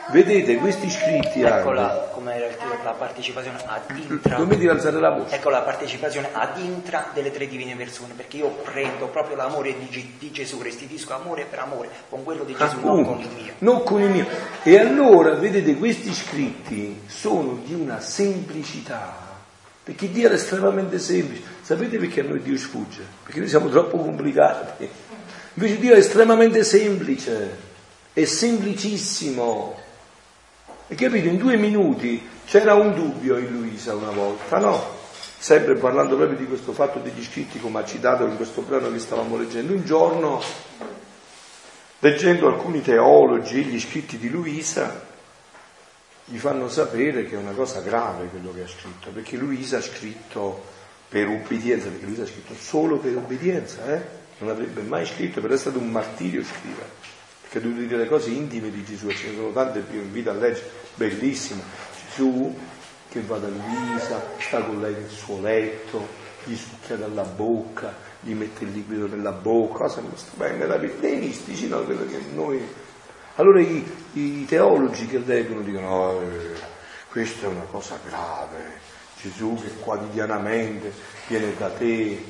Vedete 0.09 0.55
questi 0.55 0.89
scritti 0.89 1.41
Eccola 1.41 2.07
come 2.13 2.35
era 2.35 2.47
titolo, 2.47 2.77
la 2.83 2.91
partecipazione 2.91 3.57
ad 3.65 3.97
intra. 3.97 4.37
Non 4.37 4.47
mi 4.47 4.55
devi 4.55 4.69
alzare 4.69 4.99
la 4.99 5.09
voce. 5.09 5.35
Ecco 5.35 5.49
la 5.49 5.61
partecipazione 5.61 6.29
ad 6.31 6.57
intra 6.57 7.09
delle 7.13 7.29
tre 7.29 7.47
divine 7.47 7.75
persone, 7.75 8.13
perché 8.15 8.37
io 8.37 8.49
prendo 8.49 9.07
proprio 9.07 9.35
l'amore 9.35 9.75
di, 9.77 10.15
di 10.17 10.31
Gesù, 10.31 10.61
restituisco 10.61 11.13
amore 11.13 11.45
per 11.49 11.59
amore 11.59 11.89
con 12.09 12.23
quello 12.23 12.43
di 12.45 12.53
Gesù, 12.53 12.77
Appunto, 12.77 12.87
non 12.87 13.03
con 13.03 13.19
il 13.19 13.29
mio. 13.35 13.53
Non 13.59 13.83
con 13.83 14.01
il 14.01 14.09
mio. 14.09 14.25
E 14.63 14.79
allora, 14.79 15.33
vedete, 15.33 15.75
questi 15.75 16.13
scritti 16.13 17.01
sono 17.07 17.59
di 17.63 17.73
una 17.73 17.99
semplicità. 17.99 19.25
Perché 19.83 20.09
Dio 20.09 20.29
è 20.29 20.33
estremamente 20.33 20.99
semplice. 20.99 21.43
Sapete 21.61 21.97
perché 21.97 22.21
a 22.21 22.23
noi 22.23 22.41
Dio 22.41 22.57
sfugge? 22.57 23.03
Perché 23.23 23.39
noi 23.39 23.49
siamo 23.49 23.69
troppo 23.69 23.97
complicati. 23.97 24.89
Invece 25.53 25.79
Dio 25.79 25.93
è 25.93 25.97
estremamente 25.97 26.63
semplice, 26.63 27.57
è 28.13 28.25
semplicissimo. 28.25 29.85
E 30.89 30.95
capito, 30.95 31.27
in 31.27 31.37
due 31.37 31.57
minuti 31.57 32.25
c'era 32.45 32.73
un 32.73 32.93
dubbio 32.93 33.37
in 33.37 33.51
Luisa 33.51 33.93
una 33.93 34.11
volta, 34.11 34.57
no? 34.57 34.95
Sempre 35.37 35.75
parlando 35.75 36.15
proprio 36.15 36.37
di 36.37 36.45
questo 36.45 36.71
fatto 36.71 36.99
degli 36.99 37.21
scritti, 37.23 37.59
come 37.59 37.79
ha 37.79 37.85
citato 37.85 38.25
in 38.25 38.37
questo 38.37 38.61
brano 38.61 38.89
che 38.89 38.99
stavamo 38.99 39.35
leggendo, 39.35 39.73
un 39.73 39.83
giorno, 39.83 40.41
leggendo 41.99 42.47
alcuni 42.47 42.81
teologi, 42.81 43.65
gli 43.65 43.79
scritti 43.81 44.17
di 44.17 44.29
Luisa, 44.29 45.05
gli 46.23 46.37
fanno 46.37 46.69
sapere 46.69 47.25
che 47.25 47.35
è 47.35 47.37
una 47.37 47.51
cosa 47.51 47.81
grave 47.81 48.27
quello 48.27 48.53
che 48.53 48.63
ha 48.63 48.67
scritto, 48.67 49.09
perché 49.09 49.35
Luisa 49.35 49.79
ha 49.79 49.81
scritto 49.81 50.63
per 51.09 51.27
obbedienza, 51.27 51.89
perché 51.89 52.05
Luisa 52.05 52.23
ha 52.23 52.27
scritto 52.27 52.53
solo 52.57 52.97
per 52.97 53.15
obbedienza, 53.17 53.93
eh? 53.93 54.01
non 54.37 54.51
avrebbe 54.51 54.81
mai 54.83 55.05
scritto, 55.05 55.41
per 55.41 55.51
essere 55.51 55.71
stato 55.71 55.79
un 55.79 55.91
martirio 55.91 56.41
scrivere 56.43 56.96
perché 57.49 57.61
devo 57.61 57.79
dire 57.79 57.97
le 57.97 58.07
cose 58.07 58.29
intime 58.29 58.69
di 58.69 58.83
Gesù, 58.83 59.09
ce 59.09 59.29
ne 59.29 59.35
sono 59.35 59.51
tante 59.51 59.79
più, 59.79 59.99
invito 59.99 60.29
a 60.29 60.33
leggere, 60.33 60.69
bellissime. 60.95 61.61
Gesù 62.09 62.53
che 63.09 63.21
va 63.21 63.37
da 63.37 63.47
Luisa, 63.47 64.21
sta 64.37 64.61
con 64.61 64.81
lei 64.81 64.93
nel 64.93 65.09
suo 65.09 65.39
letto, 65.39 66.05
gli 66.43 66.55
succhia 66.55 66.97
dalla 66.97 67.23
bocca, 67.23 67.93
gli 68.19 68.33
mette 68.33 68.65
il 68.65 68.71
liquido 68.71 69.07
nella 69.07 69.31
bocca, 69.31 69.85
cosa 69.85 70.01
stupenda, 70.15 70.65
meraviglia. 70.65 70.95
Dei 70.99 71.17
mistici, 71.17 71.67
no? 71.69 71.83
Quello 71.83 72.05
che 72.05 72.19
noi... 72.33 72.61
Allora 73.35 73.61
i, 73.61 73.85
i 74.13 74.45
teologi 74.45 75.05
che 75.05 75.19
leggono 75.19 75.61
dicono, 75.61 75.89
oh, 75.89 76.21
eh, 76.23 76.53
questa 77.09 77.45
è 77.45 77.49
una 77.49 77.65
cosa 77.69 77.97
grave, 78.05 78.79
Gesù 79.21 79.57
che 79.61 79.69
quotidianamente 79.79 80.91
viene 81.27 81.55
da 81.55 81.69
te, 81.69 82.23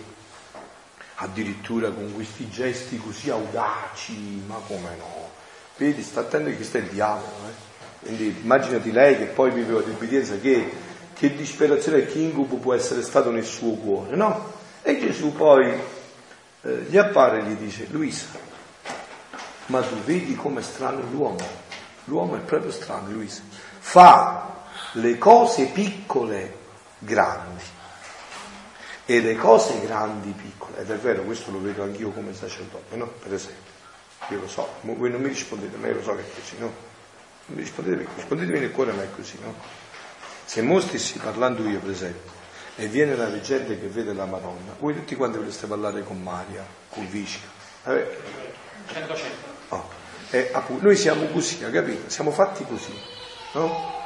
addirittura 1.20 1.90
con 1.90 2.14
questi 2.14 2.50
gesti 2.50 2.98
così 2.98 3.30
audaci, 3.30 4.44
ma 4.46 4.56
come 4.68 4.96
no? 4.98 5.30
Vedi, 5.78 6.02
sta 6.04 6.22
attento 6.22 6.50
che 6.50 6.68
è 6.72 6.78
il 6.78 6.90
diavolo, 6.90 7.48
eh? 7.48 7.66
Quindi 8.00 8.40
immaginati 8.42 8.92
lei 8.92 9.18
che 9.18 9.26
poi 9.26 9.52
viveva 9.52 9.82
di 9.82 9.90
obbedienza, 9.90 10.38
che, 10.38 10.72
che 11.14 11.36
disperazione 11.36 12.00
e 12.00 12.06
che 12.06 12.20
incubo 12.20 12.58
può 12.58 12.74
essere 12.74 13.02
stato 13.02 13.32
nel 13.32 13.46
suo 13.46 13.74
cuore, 13.74 14.16
no? 14.16 14.54
E 14.84 15.00
Gesù 15.00 15.34
poi 15.34 15.74
eh, 16.62 16.86
gli 16.88 16.98
appare 16.98 17.40
e 17.40 17.44
gli 17.44 17.56
dice, 17.56 17.88
Luisa, 17.90 18.28
ma 19.68 19.82
tu 19.82 19.96
vedi 20.06 20.36
com'è 20.36 20.62
strano 20.62 21.02
l'uomo? 21.12 21.66
L'uomo 22.06 22.36
è 22.36 22.40
proprio 22.40 22.72
strano, 22.72 23.10
Luisa. 23.10 23.42
Fa 23.80 24.66
le 24.94 25.18
cose 25.18 25.66
piccole 25.66 26.58
grandi 27.00 27.76
e 29.10 29.22
le 29.22 29.36
cose 29.38 29.80
grandi 29.80 30.32
piccole, 30.32 30.80
ed 30.80 30.92
è 30.92 30.98
vero, 30.98 31.24
questo 31.24 31.50
lo 31.50 31.62
vedo 31.62 31.82
anch'io 31.82 32.10
come 32.12 32.34
sacerdote, 32.34 32.98
no? 32.98 33.08
Per 33.08 33.34
esempio, 33.34 33.72
io 34.28 34.42
lo 34.42 34.50
so, 34.50 34.68
voi 34.82 35.10
non 35.10 35.22
mi 35.22 35.30
rispondete, 35.30 35.78
ma 35.78 35.88
io 35.88 35.94
lo 35.94 36.04
so 36.04 36.14
che 36.14 36.24
è 36.24 36.26
così, 36.34 36.58
no? 36.60 36.66
Non 37.46 37.56
mi 37.58 37.62
rispondete, 37.62 38.06
rispondetemi 38.16 38.60
nel 38.60 38.72
cuore, 38.72 38.92
ma 38.92 39.04
è 39.04 39.08
così, 39.16 39.38
no? 39.42 39.56
Se 40.44 40.62
mo 40.62 40.82
stessi 40.82 41.20
parlando 41.20 41.66
io, 41.66 41.80
per 41.80 41.92
esempio, 41.92 42.32
e 42.76 42.88
viene 42.88 43.16
la 43.16 43.30
leggenda 43.30 43.74
che 43.76 43.88
vede 43.88 44.12
la 44.12 44.26
Madonna, 44.26 44.76
voi 44.78 44.94
tutti 44.94 45.16
quanti 45.16 45.38
vorreste 45.38 45.68
parlare 45.68 46.04
con 46.04 46.22
Maria, 46.22 46.66
con 46.90 47.10
Visca. 47.10 47.48
Eh? 47.86 48.18
100 48.92 49.18
oh. 49.70 49.90
eh, 50.32 50.50
appunto, 50.52 50.84
noi 50.84 50.98
siamo 50.98 51.28
così, 51.28 51.60
capito? 51.60 52.10
Siamo 52.10 52.32
fatti 52.32 52.66
così, 52.66 52.94
no? 53.54 53.97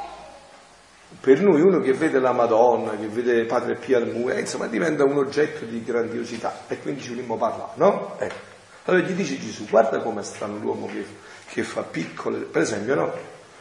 Per 1.20 1.42
noi 1.42 1.62
uno 1.62 1.80
che 1.80 1.94
vede 1.94 2.20
la 2.20 2.32
Madonna, 2.32 2.92
che 2.98 3.08
vede 3.08 3.46
Padre 3.46 3.76
Pio 3.76 3.98
al 3.98 4.08
muro, 4.08 4.36
insomma 4.38 4.68
diventa 4.68 5.04
un 5.04 5.18
oggetto 5.18 5.66
di 5.66 5.84
grandiosità 5.84 6.64
e 6.68 6.80
quindi 6.80 7.02
ci 7.02 7.10
vogliamo 7.10 7.38
parlare, 7.38 7.72
no? 7.76 8.16
Ecco. 8.18 8.50
Allora 8.86 9.04
gli 9.04 9.12
dice 9.12 9.38
Gesù, 9.40 9.68
guarda 9.68 10.00
com'è 10.02 10.24
strano 10.24 10.58
l'uomo 10.58 10.88
che, 10.88 11.06
che 11.48 11.64
fa 11.64 11.84
piccole, 11.84 12.40
per 12.40 12.64
esempio, 12.64 12.96
no? 12.96 13.14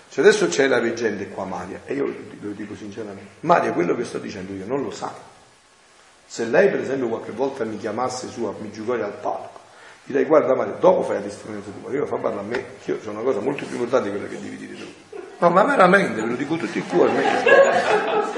Cioè 0.09 0.25
adesso 0.25 0.49
c'è 0.49 0.67
la 0.67 0.79
leggenda 0.79 1.25
qua 1.27 1.45
Maria, 1.45 1.83
e 1.85 1.95
io 1.95 2.07
lo 2.41 2.51
dico 2.51 2.75
sinceramente, 2.75 3.31
Maria 3.41 3.73
quello 3.73 3.95
che 3.95 4.05
sto 4.05 4.19
dicendo 4.19 4.53
io 4.55 4.67
non 4.67 4.83
lo 4.83 4.91
sa. 4.91 5.13
Se 6.27 6.47
lei 6.47 6.71
per 6.71 6.81
esempio 6.81 7.09
qualche 7.09 7.33
volta 7.33 7.65
mi 7.65 7.77
chiamasse 7.77 8.29
su 8.29 8.45
a 8.45 8.55
mi 8.59 8.73
giocare 8.73 9.03
al 9.03 9.19
palco, 9.21 9.59
direi 10.05 10.25
guarda 10.25 10.55
Maria, 10.55 10.75
dopo 10.75 11.03
fai 11.03 11.17
la 11.17 11.23
testimonianza 11.23 11.71
tua, 11.79 11.93
io 11.93 12.07
fa 12.07 12.17
parlare 12.17 12.47
a 12.47 12.49
me, 12.49 12.65
che 12.83 12.93
io 12.93 12.99
ho 13.05 13.11
una 13.11 13.23
cosa 13.23 13.41
molto 13.41 13.65
più 13.67 13.75
importante 13.75 14.11
di 14.11 14.17
quella 14.17 14.33
che 14.33 14.41
devi 14.41 14.57
dire 14.57 14.75
tu. 14.75 15.10
No, 15.41 15.49
ma 15.49 15.65
veramente, 15.65 16.21
ve 16.21 16.29
lo 16.29 16.35
dico 16.35 16.57
tutto 16.57 16.77
il 16.77 16.85
cuore. 16.85 17.13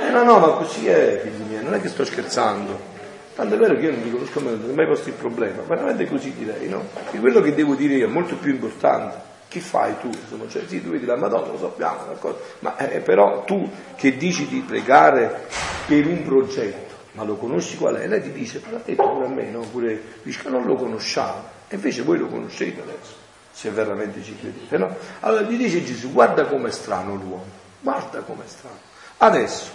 Eh, 0.07 0.11
no, 0.13 0.23
no, 0.23 0.39
ma 0.39 0.47
così 0.53 0.87
è, 0.87 1.21
figli 1.21 1.49
miei, 1.49 1.65
non 1.65 1.75
è 1.75 1.81
che 1.81 1.89
sto 1.89 2.05
scherzando. 2.05 2.91
Tanto 3.35 3.55
è 3.55 3.59
vero 3.59 3.75
che 3.75 3.87
io 3.87 3.91
non 3.91 4.03
ti 4.03 4.11
conosco 4.13 4.39
mai, 4.39 4.57
non 4.57 4.71
ho 4.71 4.73
mai 4.73 4.87
posto 4.87 5.09
il 5.09 5.17
problema, 5.17 5.63
veramente 5.63 6.07
così 6.07 6.33
direi, 6.33 6.69
no? 6.69 6.85
Che 7.11 7.19
quello 7.19 7.41
che 7.41 7.55
devo 7.55 7.75
dire 7.75 7.95
io 7.95 8.07
è 8.07 8.09
molto 8.09 8.37
più 8.37 8.53
importante. 8.53 9.31
Che 9.49 9.59
fai 9.59 9.95
tu? 10.01 10.09
Insomma, 10.09 10.45
cioè, 10.49 10.63
sì, 10.69 10.81
tu 10.81 10.91
vedi 10.91 11.05
la 11.05 11.17
Madonna, 11.17 11.49
lo 11.49 11.59
sappiamo, 11.59 12.05
d'accordo? 12.07 12.41
ma 12.61 12.77
eh, 12.77 13.01
però 13.01 13.43
tu 13.43 13.69
che 13.97 14.17
dici 14.17 14.47
di 14.47 14.61
pregare 14.61 15.47
per 15.87 16.07
un 16.07 16.23
progetto, 16.23 16.95
ma 17.13 17.25
lo 17.25 17.35
conosci 17.35 17.77
qual 17.77 17.97
è? 17.97 18.07
Lei 18.07 18.23
ti 18.23 18.31
dice, 18.31 18.61
ma 18.65 18.71
l'ha 18.71 18.83
detto 18.85 19.03
pure 19.03 19.27
a 19.27 19.29
me, 19.29 19.51
no? 19.51 19.61
Pure 19.61 20.01
dice, 20.23 20.49
non 20.49 20.65
lo 20.65 20.77
conosciamo, 20.77 21.43
e 21.67 21.75
invece 21.75 22.03
voi 22.03 22.19
lo 22.19 22.29
conoscete 22.29 22.81
adesso, 22.81 23.15
se 23.53 23.71
veramente 23.71 24.23
ci 24.23 24.37
credete, 24.37 24.79
no? 24.79 24.97
Allora 25.21 25.43
gli 25.43 25.57
dice 25.57 25.85
Gesù, 25.85 26.11
guarda 26.11 26.47
com'è 26.47 26.71
strano 26.71 27.15
l'uomo, 27.15 27.47
guarda 27.81 28.21
com'è 28.21 28.47
strano. 28.47 28.79
Adesso, 29.19 29.71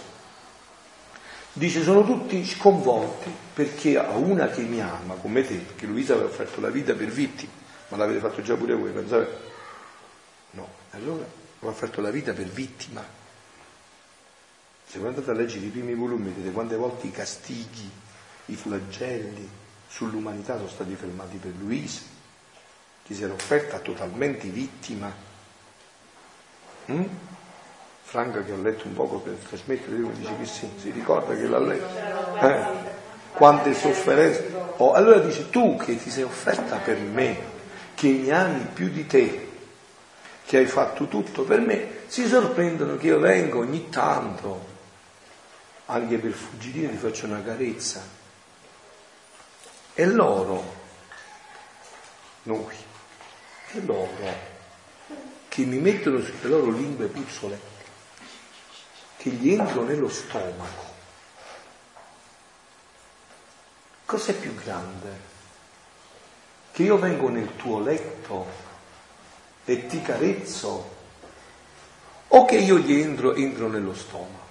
dice, 1.52 1.82
sono 1.82 2.04
tutti 2.04 2.44
sconvolti 2.44 3.32
perché 3.54 3.96
a 3.96 4.10
una 4.16 4.48
che 4.48 4.62
mi 4.62 4.80
ama 4.80 5.14
come 5.14 5.46
te, 5.46 5.54
perché 5.54 5.86
Luisa 5.86 6.14
aveva 6.14 6.28
offerto 6.28 6.60
la 6.60 6.70
vita 6.70 6.92
per 6.94 7.06
vittime, 7.06 7.52
ma 7.88 7.96
l'avete 7.96 8.18
fatto 8.18 8.42
già 8.42 8.54
pure 8.56 8.74
voi, 8.74 8.90
pensate? 8.90 9.46
No, 10.50 10.68
allora 10.90 11.24
ho 11.60 11.68
offerto 11.68 12.00
la 12.00 12.10
vita 12.10 12.32
per 12.32 12.46
vittima. 12.46 13.02
Se 14.86 14.98
voi 14.98 15.08
andate 15.08 15.30
a 15.30 15.34
leggere 15.34 15.66
i 15.66 15.68
primi 15.68 15.94
volumi 15.94 16.30
vedete 16.30 16.50
quante 16.50 16.74
volte 16.74 17.06
i 17.06 17.10
castighi, 17.10 17.90
i 18.46 18.54
flagelli 18.54 19.48
sull'umanità 19.86 20.56
sono 20.56 20.68
stati 20.68 20.94
fermati 20.94 21.36
per 21.36 21.52
Luisa, 21.58 22.00
che 23.08 23.14
si 23.14 23.22
era 23.24 23.32
offerta 23.32 23.78
totalmente 23.78 24.48
vittima. 24.48 25.10
Mm? 26.92 27.04
Franca 28.02 28.42
che 28.42 28.52
ha 28.52 28.56
letto 28.56 28.86
un 28.86 28.92
poco 28.92 29.18
per 29.20 29.32
trasmettere, 29.48 29.96
mi 29.96 30.12
dice 30.12 30.36
che 30.36 30.44
sì, 30.44 30.70
si 30.78 30.90
ricorda 30.90 31.34
che 31.34 31.46
l'ha 31.46 31.58
letto. 31.58 32.46
Eh? 32.46 32.66
Quante 33.32 33.72
sofferenze. 33.72 34.52
Oh, 34.76 34.92
allora 34.92 35.20
dice 35.20 35.48
tu 35.48 35.76
che 35.76 35.96
ti 35.96 36.10
sei 36.10 36.24
offerta 36.24 36.76
per 36.76 36.98
me, 36.98 37.38
che 37.94 38.08
mi 38.08 38.30
ami 38.30 38.66
più 38.74 38.90
di 38.90 39.06
te, 39.06 39.48
che 40.44 40.58
hai 40.58 40.66
fatto 40.66 41.06
tutto 41.08 41.44
per 41.44 41.60
me, 41.60 42.00
si 42.08 42.26
sorprendono 42.26 42.98
che 42.98 43.06
io 43.06 43.18
vengo 43.18 43.60
ogni 43.60 43.88
tanto, 43.88 44.66
anche 45.86 46.18
per 46.18 46.32
fuggire, 46.32 46.90
ti 46.90 46.96
faccio 46.98 47.24
una 47.24 47.42
carezza. 47.42 48.02
E 49.94 50.06
loro, 50.06 50.74
noi, 52.42 52.86
e 53.72 53.80
loro, 53.84 54.56
che 55.48 55.64
mi 55.64 55.78
mettono 55.78 56.20
sulle 56.20 56.48
loro 56.48 56.70
lingue 56.70 57.06
puzzole, 57.06 57.60
che 59.16 59.30
gli 59.30 59.50
entro 59.50 59.84
nello 59.84 60.08
stomaco. 60.08 60.86
Cos'è 64.04 64.34
più 64.34 64.54
grande? 64.54 65.26
Che 66.72 66.82
io 66.82 66.96
vengo 66.98 67.28
nel 67.28 67.56
tuo 67.56 67.80
letto 67.80 68.46
e 69.64 69.86
ti 69.86 70.00
carezzo, 70.00 70.96
o 72.28 72.44
che 72.44 72.56
io 72.56 72.78
gli 72.78 73.00
entro, 73.00 73.34
entro 73.34 73.68
nello 73.68 73.94
stomaco 73.94 74.48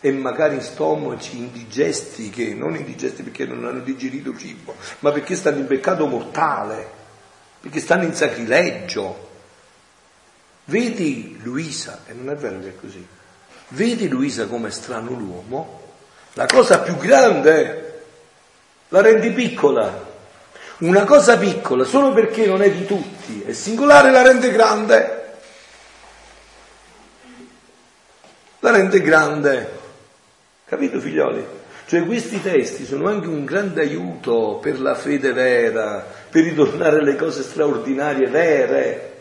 e 0.00 0.12
magari 0.12 0.60
stomaci 0.60 1.38
indigesti 1.38 2.30
che 2.30 2.54
non 2.54 2.76
indigesti 2.76 3.22
perché 3.22 3.44
non 3.44 3.64
hanno 3.64 3.80
digerito 3.80 4.36
cibo, 4.36 4.74
ma 5.00 5.10
perché 5.10 5.34
stanno 5.34 5.58
in 5.58 5.66
peccato 5.66 6.06
mortale, 6.06 6.95
perché 7.66 7.80
stanno 7.80 8.04
in 8.04 8.14
sacrilegio. 8.14 9.24
Vedi 10.66 11.36
Luisa, 11.42 12.02
e 12.06 12.12
non 12.12 12.30
è 12.30 12.36
vero 12.36 12.60
che 12.60 12.68
è 12.68 12.76
così, 12.80 13.04
vedi 13.68 14.08
Luisa 14.08 14.46
come 14.46 14.70
strano 14.70 15.10
l'uomo? 15.10 15.82
La 16.34 16.46
cosa 16.46 16.78
più 16.78 16.96
grande 16.96 18.04
la 18.88 19.00
rendi 19.00 19.32
piccola. 19.32 20.14
Una 20.78 21.04
cosa 21.04 21.36
piccola, 21.38 21.84
solo 21.84 22.12
perché 22.12 22.46
non 22.46 22.62
è 22.62 22.70
di 22.70 22.86
tutti, 22.86 23.42
è 23.42 23.52
singolare, 23.52 24.12
la 24.12 24.22
rende 24.22 24.52
grande. 24.52 25.24
La 28.60 28.70
rende 28.70 29.00
grande. 29.00 29.78
Capito 30.66 31.00
figlioli? 31.00 31.44
Cioè 31.86 32.04
questi 32.04 32.42
testi 32.42 32.84
sono 32.84 33.08
anche 33.08 33.28
un 33.28 33.44
grande 33.44 33.80
aiuto 33.80 34.58
per 34.60 34.80
la 34.80 34.96
fede 34.96 35.32
vera, 35.32 36.04
per 36.36 36.44
ritornare 36.44 36.98
alle 36.98 37.16
cose 37.16 37.42
straordinarie, 37.42 38.26
vere. 38.26 39.14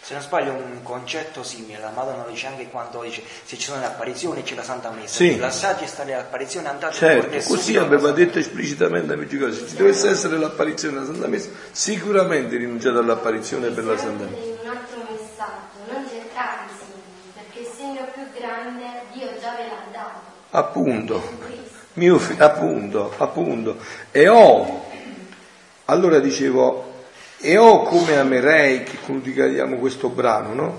Se 0.00 0.14
non 0.14 0.22
sbaglio 0.22 0.52
un 0.52 0.82
concetto 0.82 1.42
simile, 1.42 1.78
la 1.78 1.92
Madonna 1.94 2.24
dice 2.26 2.46
anche 2.46 2.68
quando 2.70 3.02
dice 3.02 3.22
se 3.44 3.56
ci 3.58 3.64
sono 3.64 3.80
le 3.80 3.86
apparizioni 3.86 4.42
c'è 4.42 4.54
la 4.54 4.62
Santa 4.62 4.90
Messa. 4.90 5.16
Sì. 5.16 5.36
La 5.36 5.50
saggia 5.50 5.84
le 6.04 6.14
apparizioni 6.14 6.66
andate 6.66 6.94
Certo, 6.94 7.52
così 7.52 7.76
aveva 7.76 8.10
detto 8.10 8.38
esplicitamente 8.38 9.12
amici 9.12 9.38
cose, 9.38 9.60
se 9.60 9.68
ci 9.68 9.76
dovesse 9.76 10.08
essere 10.08 10.38
l'apparizione 10.38 10.94
della 10.94 11.12
Santa 11.12 11.28
Messa, 11.28 11.50
sicuramente 11.70 12.56
rinunciate 12.56 12.96
all'apparizione 12.96 13.68
per 13.68 13.84
la 13.84 13.98
Santa 13.98 14.24
Messa. 14.24 14.62
Un 14.62 14.68
altro 14.68 14.98
messaggio, 15.10 15.92
non 15.92 16.08
cercate 16.08 16.72
i 16.72 16.74
segni, 16.78 17.32
perché 17.34 17.58
il 17.60 17.66
segno 17.76 18.08
più 18.14 18.40
grande 18.40 18.84
Dio 19.12 19.26
già 19.38 19.54
ve 19.56 19.66
l'ha 19.68 19.92
dato. 19.92 20.20
Appunto, 20.50 21.22
mio 21.94 22.18
fi- 22.18 22.40
appunto, 22.40 23.12
appunto. 23.18 23.76
E 24.10 24.26
ho, 24.26 24.90
allora 25.92 26.18
dicevo, 26.18 26.90
e 27.40 27.56
ho 27.56 27.82
come 27.82 28.16
amerei, 28.16 28.82
che 28.82 28.98
concludiamo 29.04 29.76
questo 29.76 30.08
brano, 30.08 30.54
no? 30.54 30.78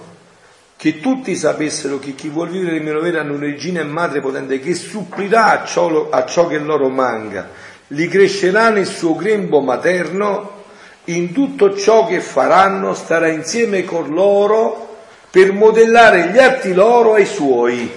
Che 0.76 1.00
tutti 1.00 1.36
sapessero 1.36 2.00
che 2.00 2.14
chi 2.16 2.30
vuol 2.30 2.50
vivere 2.50 2.78
il 2.78 2.84
mio 2.84 3.00
vero 3.00 3.20
hanno 3.20 3.34
un'origine 3.34 3.80
e 3.82 3.86
madre 3.86 4.20
potente 4.20 4.60
che 4.60 4.74
supplirà 4.74 5.62
a 5.62 5.66
ciò, 5.66 6.10
a 6.10 6.26
ciò 6.26 6.48
che 6.48 6.58
loro 6.58 6.90
manca, 6.90 7.50
li 7.88 8.08
crescerà 8.08 8.70
nel 8.70 8.88
suo 8.88 9.16
grembo 9.16 9.62
materno, 9.62 10.62
in 11.06 11.34
tutto 11.34 11.76
ciò 11.76 12.06
che 12.06 12.22
faranno 12.22 12.94
starà 12.94 13.28
insieme 13.28 13.84
con 13.84 14.10
loro 14.10 14.98
per 15.30 15.52
modellare 15.52 16.30
gli 16.30 16.38
atti 16.38 16.74
loro 16.74 17.14
ai 17.14 17.26
suoi. 17.26 17.92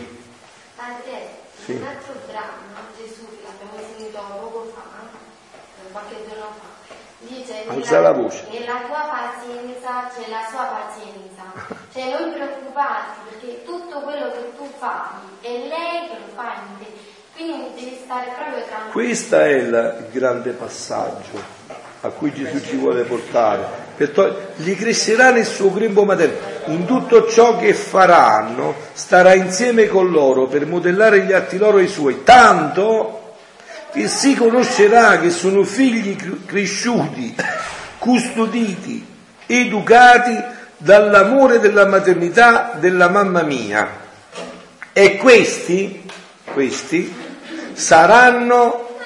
Padre, 0.74 1.28
Sì. 1.64 1.72
un 1.72 1.82
altro 1.86 2.14
brano, 2.26 2.90
Gesù, 2.96 3.26
che 3.28 3.46
abbiamo 3.46 3.78
sentito 3.78 4.18
poco 4.40 4.72
fa, 4.74 4.82
eh, 5.06 5.92
qualche 5.92 6.16
giorno 6.28 6.50
fa, 6.58 6.94
dice 7.20 7.64
Alza 7.86 8.00
la 8.00 8.12
voce. 8.12 8.44
nella 8.50 8.80
tua 8.84 9.06
pazienza 9.06 10.10
c'è 10.10 10.28
la 10.28 10.42
sua 10.50 10.64
pazienza. 10.74 11.76
Cioè 11.92 12.18
non 12.18 12.32
preoccuparti 12.32 13.20
perché 13.30 13.64
tutto 13.64 14.00
quello 14.00 14.32
che 14.32 14.52
tu 14.56 14.68
fai 14.76 15.22
è 15.40 15.50
lei 15.68 16.08
che 16.08 16.16
lo 16.18 16.34
fa 16.34 16.54
in 16.66 16.78
te. 16.78 16.86
Quindi 17.36 17.80
devi 17.80 18.00
stare 18.02 18.32
proprio 18.36 18.64
tranquillo. 18.64 18.90
Questo 18.90 19.38
è 19.38 19.48
il 19.50 20.06
grande 20.10 20.50
passaggio 20.50 21.40
a 22.00 22.08
cui 22.08 22.32
Gesù 22.32 22.60
ci 22.60 22.76
vuole 22.76 23.04
portare. 23.04 23.84
Gli 24.56 24.76
crescerà 24.76 25.30
nel 25.30 25.46
suo 25.46 25.72
grembo 25.72 26.04
materno. 26.04 26.54
In 26.66 26.86
tutto 26.86 27.28
ciò 27.28 27.56
che 27.56 27.72
faranno 27.72 28.74
starà 28.94 29.34
insieme 29.34 29.86
con 29.86 30.10
loro 30.10 30.46
per 30.46 30.66
modellare 30.66 31.20
gli 31.20 31.32
atti 31.32 31.56
loro 31.56 31.78
e 31.78 31.84
i 31.84 31.88
suoi. 31.88 32.24
Tanto 32.24 33.15
che 33.92 34.08
si 34.08 34.34
conoscerà 34.34 35.18
che 35.18 35.30
sono 35.30 35.62
figli 35.62 36.16
cr- 36.16 36.44
cresciuti, 36.46 37.34
custoditi, 37.98 39.04
educati 39.46 40.42
dall'amore 40.76 41.60
della 41.60 41.86
maternità 41.86 42.72
della 42.78 43.08
mamma 43.08 43.42
mia. 43.42 44.04
E 44.92 45.16
questi, 45.16 46.02
questi 46.44 47.14
saranno 47.72 48.98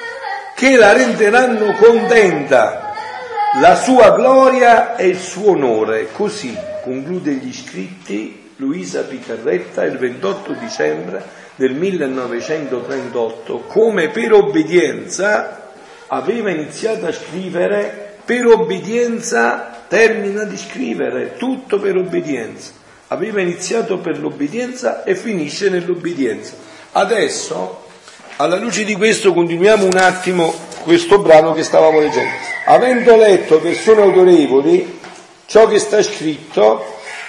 che 0.54 0.76
la 0.76 0.92
renderanno 0.92 1.72
contenta, 1.74 2.92
la 3.60 3.74
sua 3.74 4.10
gloria 4.14 4.96
e 4.96 5.08
il 5.08 5.18
suo 5.18 5.52
onore. 5.52 6.12
Così 6.12 6.56
conclude 6.82 7.32
gli 7.32 7.52
scritti 7.52 8.52
Luisa 8.56 9.02
Picarretta 9.02 9.84
il 9.84 9.96
28 9.96 10.52
dicembre 10.52 11.24
del 11.60 11.74
1938, 11.74 13.64
come 13.66 14.08
per 14.08 14.32
obbedienza 14.32 15.72
aveva 16.06 16.48
iniziato 16.48 17.04
a 17.04 17.12
scrivere, 17.12 18.14
per 18.24 18.46
obbedienza 18.46 19.84
termina 19.86 20.44
di 20.44 20.56
scrivere, 20.56 21.36
tutto 21.36 21.78
per 21.78 21.96
obbedienza. 21.96 22.70
Aveva 23.08 23.42
iniziato 23.42 23.98
per 23.98 24.18
l'obbedienza 24.18 25.04
e 25.04 25.14
finisce 25.14 25.68
nell'obbedienza. 25.68 26.54
Adesso, 26.92 27.84
alla 28.36 28.56
luce 28.56 28.84
di 28.84 28.94
questo, 28.94 29.34
continuiamo 29.34 29.84
un 29.84 29.98
attimo 29.98 30.54
questo 30.82 31.18
brano 31.18 31.52
che 31.52 31.62
stavamo 31.62 32.00
leggendo. 32.00 32.32
Avendo 32.64 33.16
letto 33.16 33.60
persone 33.60 34.00
autorevoli 34.00 34.98
ciò 35.44 35.68
che 35.68 35.78
sta 35.78 36.02
scritto, 36.02 36.82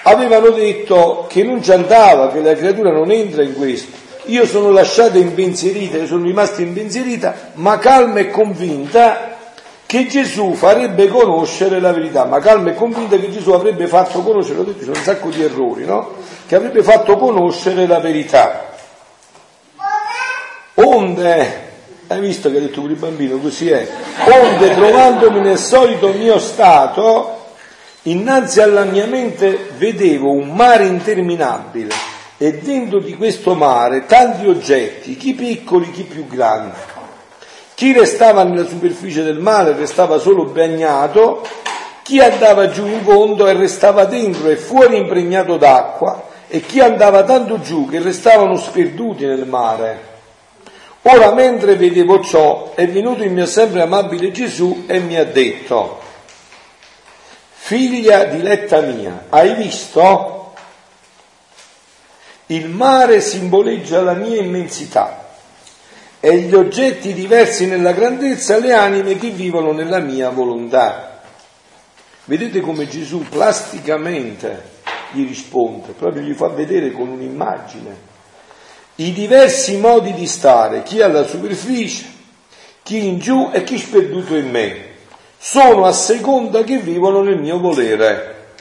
avevano 0.03 0.51
detto 0.51 1.25
che 1.27 1.43
non 1.43 1.61
ci 1.61 1.73
andava, 1.73 2.32
che 2.32 2.39
la 2.39 2.55
creatura 2.55 2.93
non 2.93 3.11
entra 3.11 3.43
in 3.43 3.55
questo. 3.55 4.01
Io 4.32 4.45
sono 4.45 4.71
lasciata 4.71 5.17
impensierita, 5.17 5.97
io 5.97 6.05
sono 6.05 6.23
rimasta 6.23 6.61
impensierita, 6.61 7.51
ma 7.55 7.77
calma 7.79 8.19
e 8.19 8.29
convinta 8.29 9.36
che 9.86 10.07
Gesù 10.07 10.53
farebbe 10.53 11.09
conoscere 11.09 11.82
la 11.82 11.91
verità, 11.91 12.23
ma 12.23 12.39
calma 12.39 12.69
e 12.69 12.75
convinta 12.75 13.17
che 13.17 13.29
Gesù 13.29 13.51
avrebbe 13.51 13.88
fatto 13.88 14.21
conoscere, 14.21 14.59
ho 14.59 14.63
detto, 14.63 14.86
sono 14.86 14.95
un 14.95 15.03
sacco 15.03 15.27
di 15.27 15.43
errori, 15.43 15.84
no? 15.84 16.13
Che 16.47 16.55
avrebbe 16.55 16.82
fatto 16.82 17.17
conoscere 17.17 17.86
la 17.86 17.99
verità. 17.99 18.69
Onde 20.75 21.69
Hai 22.07 22.21
visto 22.21 22.49
che 22.49 22.57
ha 22.57 22.59
detto 22.61 22.79
pure 22.79 22.93
il 22.93 22.99
bambino? 22.99 23.38
Così 23.38 23.69
è. 23.69 23.86
Onde 24.25 24.73
trovandomi 24.73 25.41
nel 25.41 25.57
solito 25.57 26.13
mio 26.13 26.39
stato, 26.39 27.53
innanzi 28.03 28.61
alla 28.61 28.86
mia 28.86 29.07
mente 29.07 29.71
vedevo 29.77 30.32
un 30.32 30.51
mare 30.51 30.86
interminabile 30.86 32.11
e 32.42 32.54
dentro 32.54 32.98
di 32.98 33.14
questo 33.14 33.54
mare 33.54 34.08
tanti 34.08 34.48
oggetti, 34.48 35.16
chi 35.16 35.36
piccoli, 35.36 35.92
chi 35.92 36.02
più 36.02 36.26
grandi. 36.26 36.76
Chi 37.76 37.94
restava 37.94 38.42
nella 38.42 38.66
superficie 38.66 39.22
del 39.22 39.38
mare 39.38 39.76
restava 39.76 40.18
solo 40.18 40.46
bagnato, 40.46 41.48
chi 42.02 42.20
andava 42.20 42.72
giù 42.72 42.88
in 42.88 43.04
fondo 43.04 43.46
e 43.46 43.54
restava 43.54 44.06
dentro 44.06 44.50
e 44.50 44.56
fuori 44.56 44.98
impregnato 44.98 45.58
d'acqua, 45.58 46.30
e 46.48 46.62
chi 46.62 46.80
andava 46.80 47.22
tanto 47.26 47.60
giù 47.60 47.88
che 47.88 48.02
restavano 48.02 48.58
sperduti 48.58 49.24
nel 49.24 49.46
mare. 49.46 50.00
Ora 51.04 51.34
mentre 51.34 51.76
vedevo 51.76 52.22
ciò 52.22 52.72
è 52.74 52.88
venuto 52.88 53.22
il 53.22 53.30
mio 53.30 53.46
sempre 53.46 53.82
amabile 53.82 54.32
Gesù 54.32 54.86
e 54.88 54.98
mi 54.98 55.16
ha 55.16 55.26
detto, 55.26 56.00
figlia 57.52 58.24
diletta 58.24 58.82
mia, 58.82 59.26
hai 59.30 59.54
visto? 59.54 60.41
Il 62.52 62.70
mare 62.70 63.22
simboleggia 63.22 64.02
la 64.02 64.14
mia 64.14 64.41
immensità 64.41 65.30
e 66.20 66.38
gli 66.39 66.54
oggetti 66.54 67.14
diversi 67.14 67.66
nella 67.66 67.93
grandezza 67.93 68.58
le 68.58 68.74
anime 68.74 69.18
che 69.18 69.30
vivono 69.30 69.72
nella 69.72 69.99
mia 69.99 70.30
volontà. 70.30 71.22
Vedete 72.26 72.60
come 72.60 72.88
Gesù 72.88 73.24
plasticamente 73.30 74.70
gli 75.12 75.26
risponde, 75.26 75.93
proprio 75.93 76.22
gli 76.22 76.34
fa 76.34 76.47
vedere 76.49 76.91
con 76.91 77.08
un'immagine 77.08 78.10
i 78.95 79.14
diversi 79.14 79.78
modi 79.78 80.14
di 80.14 80.28
stare, 80.28 80.84
chi 80.84 81.02
alla 81.02 81.26
superficie, 81.26 82.06
chi 82.84 83.08
in 83.08 83.20
giù 83.20 83.49
e 83.52 83.64
chi 83.64 83.78
sperduto 83.78 84.36
in 84.36 84.49
me, 84.49 84.89
sono 85.38 85.86
a 85.86 85.93
seconda 85.93 86.64
che 86.64 86.78
vivono 86.78 87.24
nel 87.24 87.39
mio 87.39 87.60
volere. 87.60 88.54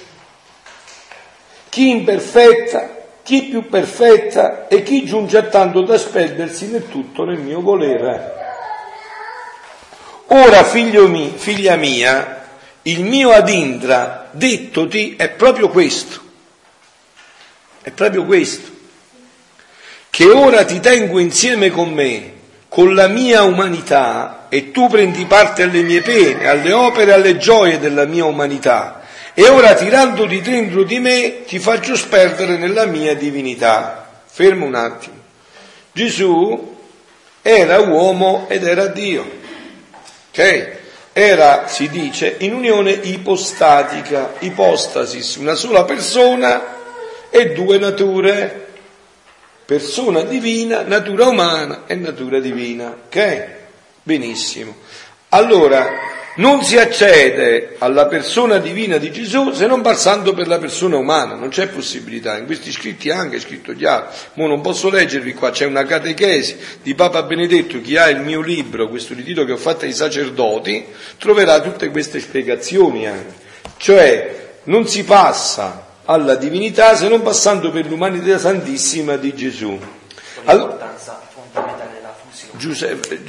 Chi 1.69 1.91
imperfetta, 1.91 3.00
chi 3.23 3.45
più 3.45 3.69
perfetta 3.69 4.69
e 4.69 4.83
chi 4.83 5.05
giunge 5.05 5.39
a 5.39 5.43
tanto 5.43 5.83
da 5.83 5.99
sperdersi 5.99 6.69
nel 6.69 6.89
tutto 6.89 7.25
nel 7.25 7.39
mio 7.39 7.61
volere. 7.61 8.39
Ora, 10.29 10.65
figlio 10.65 11.09
mio, 11.09 11.33
figlia 11.35 11.77
mia, 11.77 12.47
il 12.83 13.03
mio 13.03 13.31
adindra 13.31 14.29
dettoti 14.31 15.17
è 15.17 15.29
proprio 15.31 15.69
questo. 15.69 16.21
È 17.83 17.91
proprio 17.91 18.25
questo 18.25 18.79
che 20.11 20.27
ora 20.27 20.65
ti 20.65 20.81
tengo 20.81 21.19
insieme 21.19 21.71
con 21.71 21.93
me, 21.93 22.33
con 22.69 22.95
la 22.95 23.07
mia 23.07 23.43
umanità, 23.43 24.47
e 24.51 24.73
tu 24.73 24.89
prendi 24.89 25.25
parte 25.25 25.63
alle 25.63 25.83
mie 25.83 26.03
pene, 26.03 26.49
alle 26.49 26.73
opere, 26.73 27.13
alle 27.13 27.39
gioie 27.39 27.79
della 27.79 28.05
mia 28.05 28.25
umanità, 28.25 29.00
e 29.35 29.49
ora 29.49 29.75
tirandoti 29.75 30.41
dentro 30.41 30.83
di 30.83 30.99
me 30.99 31.45
ti 31.45 31.59
faccio 31.59 31.97
sperdere 31.97 32.57
nella 32.57 32.87
mia 32.87 33.15
divinità. 33.15 34.23
Fermo 34.27 34.67
un 34.67 34.75
attimo. 34.75 35.17
Gesù 35.93 36.77
era 37.43 37.81
uomo 37.81 38.47
ed 38.49 38.65
era 38.65 38.87
Dio. 38.87 39.39
Ok? 40.31 40.79
Era, 41.13 41.67
si 41.67 41.89
dice, 41.89 42.37
in 42.39 42.55
unione 42.55 42.93
ipostatica, 42.93 44.35
ipostasis, 44.39 45.37
una 45.37 45.55
sola 45.55 45.85
persona 45.85 46.77
e 47.31 47.53
due 47.53 47.79
nature 47.79 48.69
persona 49.65 50.23
divina, 50.23 50.83
natura 50.83 51.29
umana 51.29 51.83
e 51.87 51.95
natura 51.95 52.41
divina. 52.41 52.95
Ok? 53.07 53.47
Benissimo. 54.03 54.75
Allora, 55.31 55.89
non 56.41 56.65
si 56.65 56.79
accede 56.79 57.77
alla 57.79 58.07
persona 58.07 58.57
divina 58.57 58.97
di 58.97 59.13
Gesù 59.13 59.53
se 59.53 59.67
non 59.67 59.83
passando 59.83 60.33
per 60.33 60.49
la 60.49 60.59
persona 60.59 60.97
umana, 60.97 61.35
non 61.35 61.51
c'è 61.51 61.69
possibilità. 61.69 62.39
In 62.39 62.47
questi 62.47 62.73
scritti 62.73 63.11
anche 63.11 63.37
è 63.37 63.41
scritto 63.41 63.75
chiaro. 63.75 64.09
Mo 64.35 64.47
non 64.47 64.63
posso 64.63 64.89
leggervi 64.89 65.35
qua, 65.35 65.51
c'è 65.51 65.67
una 65.67 65.85
catechesi 65.85 66.57
di 66.83 66.95
Papa 66.95 67.23
Benedetto, 67.25 67.83
chi 67.83 67.99
ha 67.99 68.09
il 68.09 68.21
mio 68.21 68.41
libro, 68.41 68.89
questo 68.89 69.13
ritiro 69.13 69.45
che 69.45 69.53
ho 69.53 69.59
fatto 69.59 69.85
ai 69.85 69.93
sacerdoti, 69.93 70.87
troverà 71.19 71.61
tutte 71.61 71.91
queste 71.91 72.21
spiegazioni 72.21 73.07
anche. 73.07 73.35
Cioè, 73.77 74.55
non 74.65 74.89
si 74.89 75.05
passa 75.05 75.89
alla 76.07 76.37
divinità 76.37 76.97
se 76.97 77.09
non 77.09 77.21
passando 77.21 77.71
per 77.71 77.87
l'umanità 77.87 78.39
santissima 78.39 79.17
di 79.17 79.35
Gesù. 79.35 79.79
Fusione. 80.43 81.30
Giuseppe, 82.61 83.23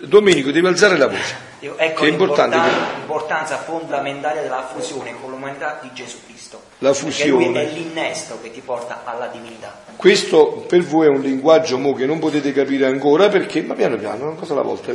Domenico, 0.00 0.50
devi 0.50 0.66
alzare 0.66 0.96
la 0.96 1.08
voce. 1.08 1.36
Ecco 1.60 2.00
che 2.00 2.06
è 2.06 2.10
importante 2.10 2.56
l'importanza 2.56 3.58
fondamentale 3.58 4.40
della 4.40 4.66
fusione 4.72 5.14
con 5.20 5.30
l'umanità 5.30 5.78
di 5.82 5.90
Gesù 5.92 6.16
Cristo. 6.24 6.62
La 6.78 6.94
fusione. 6.94 7.68
È 7.68 7.72
l'innesto 7.72 8.38
che 8.40 8.50
ti 8.50 8.60
porta 8.60 9.02
alla 9.04 9.26
divinità. 9.26 9.84
Questo 9.96 10.64
per 10.66 10.82
voi 10.82 11.06
è 11.06 11.10
un 11.10 11.20
linguaggio 11.20 11.76
mo, 11.76 11.92
che 11.92 12.06
non 12.06 12.18
potete 12.18 12.52
capire 12.52 12.86
ancora 12.86 13.28
perché, 13.28 13.60
ma 13.60 13.74
piano 13.74 13.96
piano, 13.96 14.24
una 14.24 14.36
cosa 14.36 14.54
alla 14.54 14.62
volta, 14.62 14.90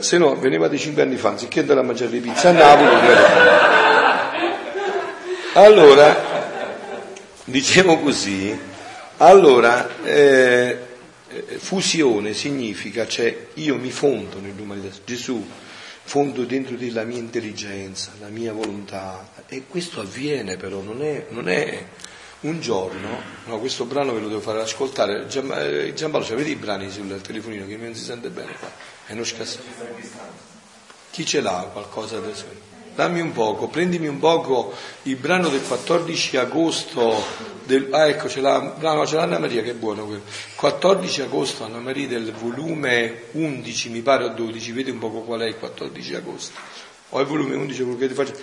se 0.00 0.18
no 0.18 0.36
venivate 0.36 0.76
cinque 0.76 1.02
anni 1.02 1.16
fa, 1.16 1.30
anziché 1.30 1.60
andare 1.60 1.80
a 1.80 1.84
mangiare 1.84 2.10
le 2.10 2.18
pizze 2.18 2.48
a 2.48 2.52
Napoli. 2.52 2.90
allora, 5.54 6.16
diciamo 7.44 7.98
così, 8.00 8.60
allora 9.16 9.88
eh, 10.04 10.87
fusione 11.58 12.32
significa, 12.32 13.06
cioè 13.06 13.48
io 13.54 13.76
mi 13.76 13.90
fondo 13.90 14.40
nell'umanità, 14.40 14.96
Gesù 15.04 15.46
fondo 16.08 16.44
dentro 16.44 16.74
di 16.74 16.90
la 16.90 17.04
mia 17.04 17.18
intelligenza, 17.18 18.12
la 18.18 18.28
mia 18.28 18.54
volontà 18.54 19.30
e 19.46 19.64
questo 19.68 20.00
avviene 20.00 20.56
però, 20.56 20.80
non 20.80 21.02
è, 21.02 21.26
non 21.28 21.48
è 21.48 21.86
un 22.40 22.60
giorno, 22.60 23.20
no, 23.44 23.58
questo 23.58 23.84
brano 23.84 24.14
ve 24.14 24.20
lo 24.20 24.28
devo 24.28 24.40
fare 24.40 24.62
ascoltare, 24.62 25.26
Gian, 25.26 25.52
eh, 25.54 25.92
Giampaolo, 25.92 26.24
cioè, 26.24 26.36
vedi 26.36 26.52
i 26.52 26.56
brani 26.56 26.90
sul 26.90 27.20
telefonino 27.20 27.66
che 27.66 27.76
non 27.76 27.94
si 27.94 28.04
sente 28.04 28.30
bene 28.30 28.54
qua, 28.58 28.70
è 29.06 29.12
uno 29.12 29.24
scasso. 29.24 29.58
Chi 31.10 31.26
ce 31.26 31.40
l'ha 31.40 31.68
qualcosa 31.72 32.16
adesso? 32.16 32.67
Dammi 32.98 33.20
un 33.20 33.30
poco, 33.30 33.68
prendimi 33.68 34.08
un 34.08 34.18
poco 34.18 34.74
il 35.04 35.14
brano 35.14 35.48
del 35.50 35.62
14 35.62 36.36
agosto, 36.36 37.14
del, 37.62 37.90
ah 37.92 38.08
ecco 38.08 38.28
ce 38.28 38.40
l'ha, 38.40 38.74
no, 38.76 39.06
ce 39.06 39.14
l'ha 39.14 39.22
Anna 39.22 39.38
Maria, 39.38 39.62
che 39.62 39.70
è 39.70 39.74
buono 39.74 40.04
quello, 40.04 40.22
14 40.56 41.22
agosto 41.22 41.62
Anna 41.62 41.78
Maria 41.78 42.08
del 42.08 42.32
volume 42.32 43.26
11, 43.30 43.90
mi 43.90 44.00
pare 44.00 44.24
o 44.24 44.30
12, 44.30 44.72
vedi 44.72 44.90
un 44.90 44.98
poco 44.98 45.20
qual 45.20 45.42
è 45.42 45.46
il 45.46 45.56
14 45.56 46.14
agosto, 46.16 46.58
o 47.10 47.20
il 47.20 47.26
volume 47.28 47.54
11 47.54 47.82
quello 47.84 47.98
che 47.98 48.08
faccio, 48.08 48.34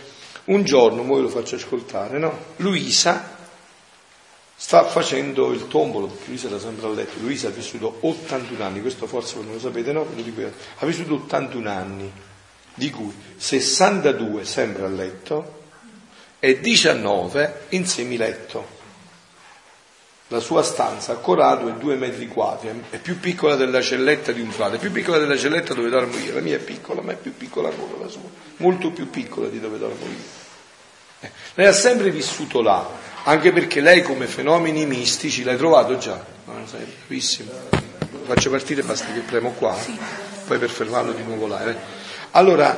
un 0.45 0.63
giorno, 0.63 1.01
ora 1.01 1.23
lo 1.23 1.27
faccio 1.27 1.55
ascoltare, 1.55 2.17
no? 2.17 2.37
Luisa 2.55 3.35
sta 4.55 4.85
facendo 4.85 5.51
il 5.51 5.67
tombolo, 5.67 6.07
perché 6.07 6.27
Luisa 6.29 6.47
era 6.47 6.59
sempre 6.59 6.85
a 6.85 6.91
letto, 6.91 7.19
Luisa 7.19 7.49
ha 7.49 7.51
vissuto 7.51 7.97
81 7.99 8.63
anni, 8.63 8.79
questo 8.79 9.05
forse 9.05 9.35
non 9.35 9.51
lo 9.51 9.59
sapete, 9.59 9.91
no? 9.91 10.07
Ha 10.77 10.85
vissuto 10.85 11.15
81 11.15 11.69
anni 11.69 12.11
di 12.75 12.91
cui 12.91 13.13
62 13.37 14.45
sempre 14.45 14.85
a 14.85 14.89
letto 14.89 15.63
e 16.39 16.59
19 16.59 17.65
in 17.69 17.87
semiletto. 17.87 18.73
La 20.29 20.39
sua 20.39 20.63
stanza 20.63 21.13
a 21.13 21.15
Corado 21.17 21.69
è 21.69 21.73
due 21.73 21.95
metri 21.95 22.27
quadri, 22.27 22.69
è 22.89 22.97
più 22.97 23.19
piccola 23.19 23.55
della 23.55 23.81
celletta 23.81 24.31
di 24.31 24.41
un 24.41 24.51
frate, 24.51 24.77
è 24.77 24.79
più 24.79 24.91
piccola 24.91 25.19
della 25.19 25.37
celletta 25.37 25.75
dove 25.75 25.89
dormo 25.89 26.17
io, 26.17 26.33
la 26.33 26.41
mia 26.41 26.55
è 26.55 26.59
piccola, 26.59 27.01
ma 27.01 27.11
è 27.11 27.15
più 27.15 27.35
piccola 27.35 27.69
ancora 27.69 28.03
la 28.03 28.09
sua, 28.09 28.21
molto 28.57 28.91
più 28.91 29.09
piccola 29.09 29.47
di 29.47 29.59
dove 29.59 29.77
dormo 29.77 30.03
io. 30.03 30.43
Eh, 31.19 31.31
lei 31.53 31.67
ha 31.67 31.73
sempre 31.73 32.09
vissuto 32.09 32.61
là, 32.61 32.87
anche 33.23 33.51
perché 33.51 33.81
lei 33.81 34.01
come 34.01 34.25
fenomeni 34.25 34.87
mistici 34.87 35.43
l'hai 35.43 35.57
trovato 35.57 35.97
già, 35.97 36.23
non 36.45 36.67
sai, 36.67 36.85
bravissimo. 37.05 37.51
Lo 38.11 38.25
faccio 38.25 38.49
partire, 38.49 38.81
basta 38.81 39.13
che 39.13 39.19
premo 39.19 39.51
qua, 39.51 39.77
poi 40.47 40.57
per 40.57 40.69
fermarlo 40.71 41.11
di 41.11 41.21
nuovo 41.21 41.45
là. 41.45 41.69
Eh. 41.69 41.75
Allora, 42.35 42.75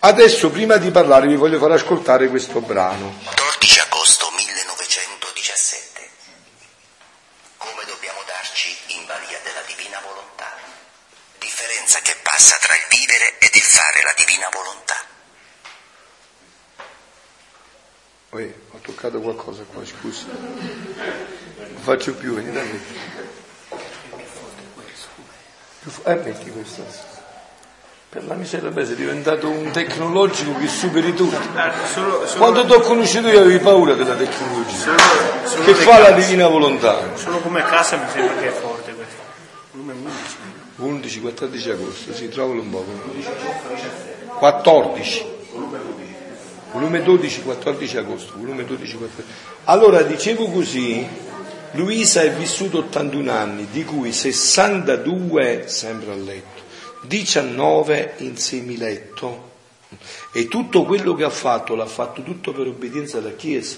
adesso 0.00 0.50
prima 0.50 0.76
di 0.76 0.90
parlare 0.90 1.28
vi 1.28 1.36
voglio 1.36 1.60
far 1.60 1.70
ascoltare 1.70 2.26
questo 2.26 2.60
brano. 2.60 3.14
14 3.22 3.78
agosto 3.78 4.28
1917. 4.34 6.10
Come 7.58 7.84
dobbiamo 7.86 8.18
darci 8.26 8.76
in 8.88 9.06
balia 9.06 9.38
della 9.44 9.62
divina 9.68 10.00
volontà? 10.04 10.50
Differenza 11.38 12.00
che 12.00 12.16
passa 12.24 12.56
tra 12.60 12.74
il 12.74 12.82
vivere 12.90 13.38
ed 13.38 13.54
il 13.54 13.62
fare 13.62 14.02
la 14.02 14.14
divina 14.16 14.48
volontà. 14.50 14.96
Uè, 18.30 18.52
ho 18.72 18.78
toccato 18.78 19.20
qualcosa 19.20 19.62
qua, 19.62 19.86
scusa. 19.86 20.24
Non 20.26 21.82
faccio 21.82 22.14
più, 22.14 22.34
vieni 22.34 22.50
da 22.50 22.62
me. 22.62 22.80
Eh, 26.04 26.14
metti 26.16 26.50
questo. 26.50 27.11
Per 28.12 28.26
la 28.26 28.34
miseria 28.34 28.68
beh, 28.68 28.84
sei 28.84 28.94
diventato 28.94 29.48
un 29.48 29.70
tecnologico 29.70 30.54
che 30.58 30.68
superi 30.68 31.14
tutto. 31.14 31.34
Solo, 31.94 32.26
solo, 32.26 32.38
Quando 32.40 32.66
ti 32.66 32.72
ho 32.72 32.80
conosciuto 32.80 33.28
io 33.28 33.40
avevi 33.40 33.58
paura 33.58 33.94
della 33.94 34.14
tecnologia. 34.14 34.94
Solo, 35.44 35.64
che 35.64 35.72
fa 35.72 35.98
la 35.98 36.10
divina 36.10 36.46
volontà. 36.46 37.16
Solo 37.16 37.38
come 37.38 37.62
casa 37.62 37.96
mi 37.96 38.04
sembra 38.12 38.34
che 38.34 38.48
è 38.48 38.50
forte 38.50 38.92
questo. 38.92 39.16
Volume 39.70 39.94
11. 40.76 41.22
11-14 41.24 41.70
agosto, 41.70 42.12
sì, 42.12 42.28
trovalo 42.28 42.60
un 42.60 42.68
po'. 42.68 42.84
14. 44.36 45.24
Volume 46.70 47.02
12, 47.02 47.42
14 47.44 47.96
agosto. 47.96 48.34
Volume 48.36 48.66
12, 48.66 48.94
14. 48.94 49.34
Allora, 49.64 50.02
dicevo 50.02 50.50
così, 50.50 51.08
Luisa 51.70 52.20
è 52.20 52.30
vissuto 52.30 52.76
81 52.76 53.32
anni, 53.32 53.68
di 53.70 53.86
cui 53.86 54.12
62 54.12 55.64
sempre 55.66 56.12
a 56.12 56.16
letto, 56.16 56.61
19 57.02 58.14
in 58.18 58.36
semiletto. 58.36 59.50
E 60.32 60.48
tutto 60.48 60.84
quello 60.84 61.14
che 61.14 61.24
ha 61.24 61.30
fatto 61.30 61.74
l'ha 61.74 61.86
fatto 61.86 62.22
tutto 62.22 62.52
per 62.52 62.66
obbedienza 62.66 63.18
alla 63.18 63.32
Chiesa. 63.32 63.76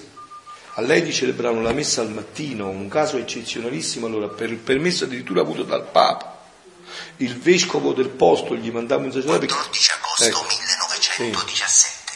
A 0.76 0.80
lei 0.80 1.02
di 1.02 1.12
celebrare 1.12 1.60
la 1.62 1.72
messa 1.72 2.00
al 2.00 2.10
mattino, 2.10 2.68
un 2.68 2.88
caso 2.88 3.16
eccezionalissimo, 3.16 4.06
allora, 4.06 4.28
per 4.28 4.50
il 4.50 4.58
permesso 4.58 5.04
addirittura 5.04 5.40
avuto 5.40 5.62
dal 5.62 5.86
Papa. 5.86 6.32
Il 7.18 7.38
vescovo 7.38 7.92
del 7.92 8.08
posto 8.08 8.54
gli 8.56 8.70
mandava 8.70 9.04
un 9.04 9.12
sacerdote. 9.12 9.46
14 9.46 9.90
agosto 9.92 10.24
Ecco. 10.24 10.46
1917. 10.46 12.12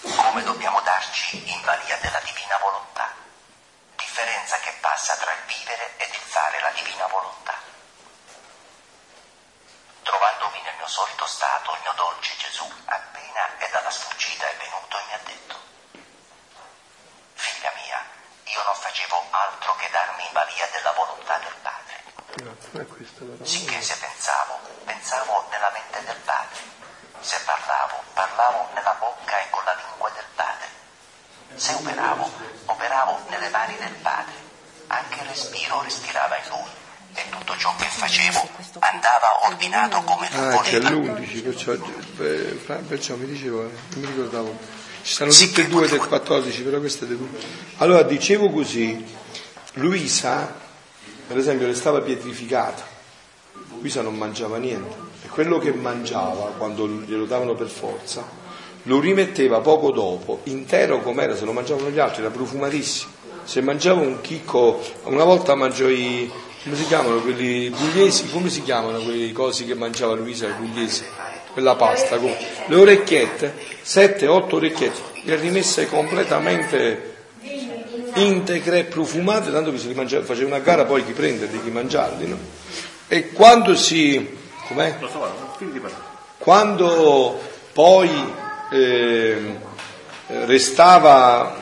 Come 0.00 0.42
dobbiamo 0.42 0.80
darci 0.82 1.36
in 1.36 1.60
balia 1.64 1.98
della 2.00 2.20
divina 2.24 2.56
volontà? 2.62 3.14
Differenza 3.96 4.56
che 4.64 4.72
passa 4.80 5.14
tra 5.16 5.30
il 5.32 5.44
vivere 5.46 5.92
ed 5.98 6.08
il 6.08 6.24
fare 6.24 6.60
la 6.60 6.72
divina 6.72 7.06
volontà. 7.06 7.54
Trovandomi 10.02 10.60
nel 10.62 10.76
mio 10.76 10.86
solito 10.88 11.26
stato, 11.26 11.72
il 11.74 11.80
mio 11.82 11.92
dolce 11.94 12.36
Gesù, 12.36 12.64
appena 12.86 13.58
è 13.58 13.68
dalla 13.70 13.90
sfuggita 13.90 14.48
è 14.48 14.56
venuto 14.56 14.98
e 14.98 15.02
mi 15.06 15.12
ha 15.14 15.20
detto, 15.24 15.58
Figlia 17.34 17.72
mia, 17.76 18.04
io 18.44 18.62
non 18.64 18.74
facevo 18.74 19.24
altro 19.30 19.74
che 19.76 19.88
darmi 19.90 20.24
in 20.26 20.32
balia 20.32 20.66
della 20.72 20.92
volontà 20.92 21.38
del 21.38 21.54
Padre. 21.62 23.44
Sicché 23.44 23.80
se 23.82 23.96
pensavo, 23.96 24.58
pensavo 24.84 25.46
nella 25.50 25.70
mente 25.70 26.02
del 26.04 26.16
Padre. 26.18 26.60
Se 27.20 27.40
parlavo, 27.40 28.02
parlavo 28.14 28.68
nella 28.74 28.94
bocca 28.94 29.40
e 29.40 29.50
con 29.50 29.64
la 29.64 29.74
lingua 29.74 30.10
del 30.10 30.24
Padre. 30.34 30.68
Se 31.54 31.72
operavo, 31.74 32.30
operavo 32.66 33.24
nelle 33.28 33.48
mani 33.50 33.76
del 33.76 33.94
Padre. 33.96 34.34
Anche 34.88 35.20
il 35.20 35.28
respiro 35.28 35.82
respirava 35.82 36.36
in 36.36 36.48
Lui. 36.48 36.70
E 37.26 37.30
tutto 37.30 37.54
ciò 37.58 37.74
che 37.76 37.84
facevo 37.86 38.48
andava 38.78 39.46
ordinato 39.46 40.00
come 40.04 40.28
Lui 40.32 40.40
Ah, 40.40 40.62
è 40.62 40.80
voleva. 40.80 40.90
l'11, 40.90 41.42
perciò, 41.42 41.72
eh, 41.72 42.58
Fra- 42.64 42.80
perciò 42.86 43.16
mi 43.16 43.26
dicevo, 43.26 43.64
eh, 43.64 43.70
mi 43.96 44.06
ricordavo. 44.06 44.56
Ci 45.02 45.12
stanno 45.14 45.30
tutte 45.32 45.60
e 45.62 45.66
due 45.68 45.88
del 45.88 45.98
14, 45.98 46.62
però 46.62 46.78
queste 46.78 47.06
del 47.06 47.16
1. 47.16 47.28
Allora, 47.78 48.02
dicevo 48.02 48.50
così, 48.50 49.04
Luisa, 49.74 50.54
per 51.26 51.36
esempio, 51.38 51.66
restava 51.66 52.00
pietrificata. 52.00 52.82
Luisa 53.78 54.02
non 54.02 54.16
mangiava 54.16 54.56
niente. 54.58 54.96
E 55.24 55.28
quello 55.28 55.58
che 55.58 55.72
mangiava, 55.72 56.52
quando 56.56 56.86
glielo 56.88 57.24
davano 57.26 57.54
per 57.54 57.68
forza, 57.68 58.24
lo 58.84 58.98
rimetteva 59.00 59.60
poco 59.60 59.90
dopo, 59.90 60.40
intero 60.44 61.00
com'era, 61.00 61.36
se 61.36 61.44
lo 61.44 61.52
mangiavano 61.52 61.90
gli 61.90 61.98
altri, 61.98 62.22
era 62.22 62.30
profumatissimo. 62.30 63.12
Se 63.44 63.60
mangiava 63.62 64.00
un 64.00 64.20
chicco, 64.20 64.80
una 65.04 65.24
volta 65.24 65.54
mangiò 65.54 65.86
i, 65.88 66.30
come 66.62 66.76
si 66.76 66.86
chiamano 66.86 67.20
quelli 67.20 67.70
pugliesi, 67.70 68.28
come 68.28 68.50
si 68.50 68.62
chiamano 68.62 69.00
quei 69.00 69.32
cosi 69.32 69.64
che 69.64 69.74
mangiava 69.74 70.14
Luisa, 70.14 70.46
i 70.46 70.52
pugliesi? 70.52 71.04
Quella 71.52 71.74
pasta, 71.74 72.18
come- 72.18 72.36
le 72.66 72.76
orecchiette, 72.76 73.54
sette, 73.80 74.26
otto 74.26 74.56
orecchiette, 74.56 75.00
le 75.24 75.36
rimesse 75.36 75.86
completamente 75.88 77.08
integre, 78.14 78.84
profumate, 78.84 79.50
tanto 79.50 79.70
che 79.70 79.78
si 79.78 79.88
rimangiava- 79.88 80.24
faceva 80.24 80.48
una 80.48 80.58
gara 80.58 80.84
poi 80.84 81.04
chi 81.04 81.12
prenderli, 81.12 81.62
chi 81.62 81.70
mangiarli, 81.70 82.28
no? 82.28 82.38
E 83.08 83.30
quando 83.30 83.74
si... 83.74 84.36
com'è? 84.68 84.96
Quando 86.38 87.40
poi 87.72 88.10
ehm, 88.70 89.58
restava, 90.46 91.56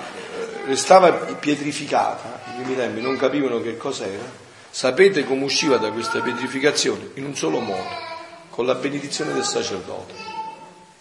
restava 0.66 1.10
pietrificata, 1.12 2.40
i 2.48 2.60
primi 2.60 2.76
tempi 2.76 3.00
non 3.00 3.16
capivano 3.16 3.60
che 3.62 3.76
cos'era, 3.76 4.46
sapete 4.70 5.24
come 5.24 5.44
usciva 5.44 5.76
da 5.76 5.90
questa 5.90 6.20
pietrificazione? 6.20 7.10
In 7.14 7.24
un 7.24 7.34
solo 7.34 7.60
modo, 7.60 7.88
con 8.50 8.66
la 8.66 8.74
benedizione 8.74 9.32
del 9.32 9.44
sacerdote. 9.44 10.14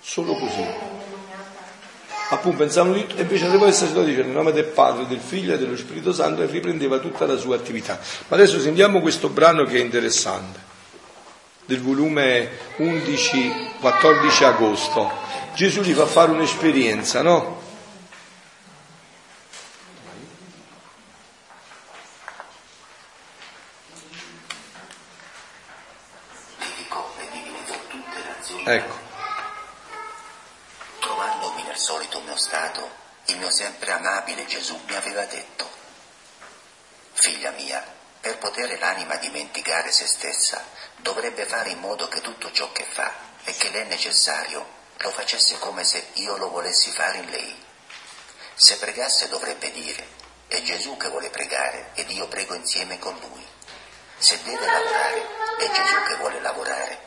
Solo 0.02 0.34
così. 0.36 0.66
Appunto 2.30 2.58
pensavano 2.58 2.96
di 2.96 3.06
tutto, 3.08 3.20
e 3.20 3.22
invece 3.22 3.46
arrivò 3.46 3.68
il 3.68 3.74
sacerdote 3.74 4.08
dice 4.08 4.24
nel 4.24 4.32
nome 4.32 4.52
del 4.52 4.66
Padre, 4.66 5.08
del 5.08 5.20
Figlio 5.20 5.54
e 5.54 5.58
dello 5.58 5.78
Spirito 5.78 6.12
Santo 6.12 6.42
e 6.42 6.46
riprendeva 6.48 7.00
tutta 7.00 7.26
la 7.26 7.38
sua 7.38 7.56
attività. 7.56 8.00
Ma 8.28 8.36
adesso 8.36 8.60
sentiamo 8.60 9.00
questo 9.00 9.30
brano 9.30 9.64
che 9.64 9.78
è 9.78 9.82
interessante 9.82 10.60
del 11.68 11.82
volume 11.82 12.50
11-14 12.78 14.44
agosto. 14.44 15.12
Gesù 15.54 15.82
gli 15.82 15.94
fa 15.94 16.06
fare 16.06 16.32
un'esperienza, 16.32 17.22
no? 17.22 17.62
Dedicò 26.58 27.10
le 27.18 27.28
divine 27.32 27.58
virtù 27.66 27.74
tutte 27.90 28.18
le 28.24 28.36
azioni 28.40 28.48
Ecco, 28.70 29.00
Trovandomi 31.00 31.64
nel 31.64 31.78
solito 31.78 32.20
mio 32.20 32.36
stato, 32.36 32.92
il 33.28 33.38
mio 33.38 33.50
sempre 33.50 33.94
amabile 33.94 34.46
Gesù 34.46 34.78
mi 34.86 34.94
aveva 34.94 35.24
detto, 35.24 35.70
Figlia 37.14 37.52
mia, 37.52 37.82
per 38.20 38.38
poter 38.40 38.78
l'anima 38.78 39.16
dimenticare 39.16 39.90
se 39.90 40.06
stessa, 40.06 40.62
dovrebbe 40.98 41.46
fare 41.46 41.70
in 41.70 41.80
modo 41.80 42.10
che 42.10 42.20
tutto 42.20 42.52
ciò 42.52 42.70
che 42.74 42.84
fa 42.84 43.10
e 43.46 43.54
che 43.54 43.70
le 43.70 43.84
è 43.84 43.86
necessario 43.86 44.68
lo 44.98 45.12
facesse 45.12 45.58
come 45.60 45.86
se 45.86 46.08
io 46.16 46.36
lo 46.36 46.50
volessi 46.50 46.92
fare 46.92 47.20
in 47.20 47.30
lei. 47.30 47.66
Se 48.54 48.76
pregasse 48.80 49.30
dovrebbe 49.30 49.72
dire, 49.72 50.06
è 50.50 50.62
Gesù 50.62 50.98
che 50.98 51.08
vuole 51.08 51.30
pregare 51.30 51.92
ed 51.94 52.12
io 52.12 52.28
prego 52.28 52.54
insieme 52.54 53.00
con 53.00 53.18
lui. 53.30 53.48
Se 54.18 54.44
deve 54.44 54.66
lavorare, 54.66 55.26
è 55.58 55.72
Gesù 55.72 56.04
che 56.04 56.16
vuole 56.18 56.42
lavorare, 56.42 57.07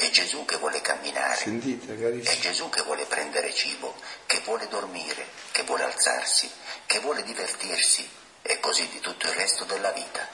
è 0.00 0.08
Gesù 0.08 0.46
che 0.46 0.56
vuole 0.56 0.80
camminare. 0.80 1.36
sentite 1.36 2.22
È. 2.22 2.38
Gesù 2.38 2.70
che 2.70 2.82
vuole 2.82 3.04
prendere 3.04 3.52
cibo, 3.52 3.94
che 4.24 4.40
vuole 4.40 4.66
dormire, 4.68 5.26
che 5.50 5.62
vuole 5.62 5.84
alzarsi, 5.84 6.50
che 6.86 7.00
vuole 7.00 7.22
divertirsi 7.22 8.08
e 8.40 8.58
così 8.60 8.88
di 8.88 8.98
tutto 9.00 9.26
il 9.26 9.34
resto 9.34 9.64
della 9.64 9.90
vita. 9.90 10.26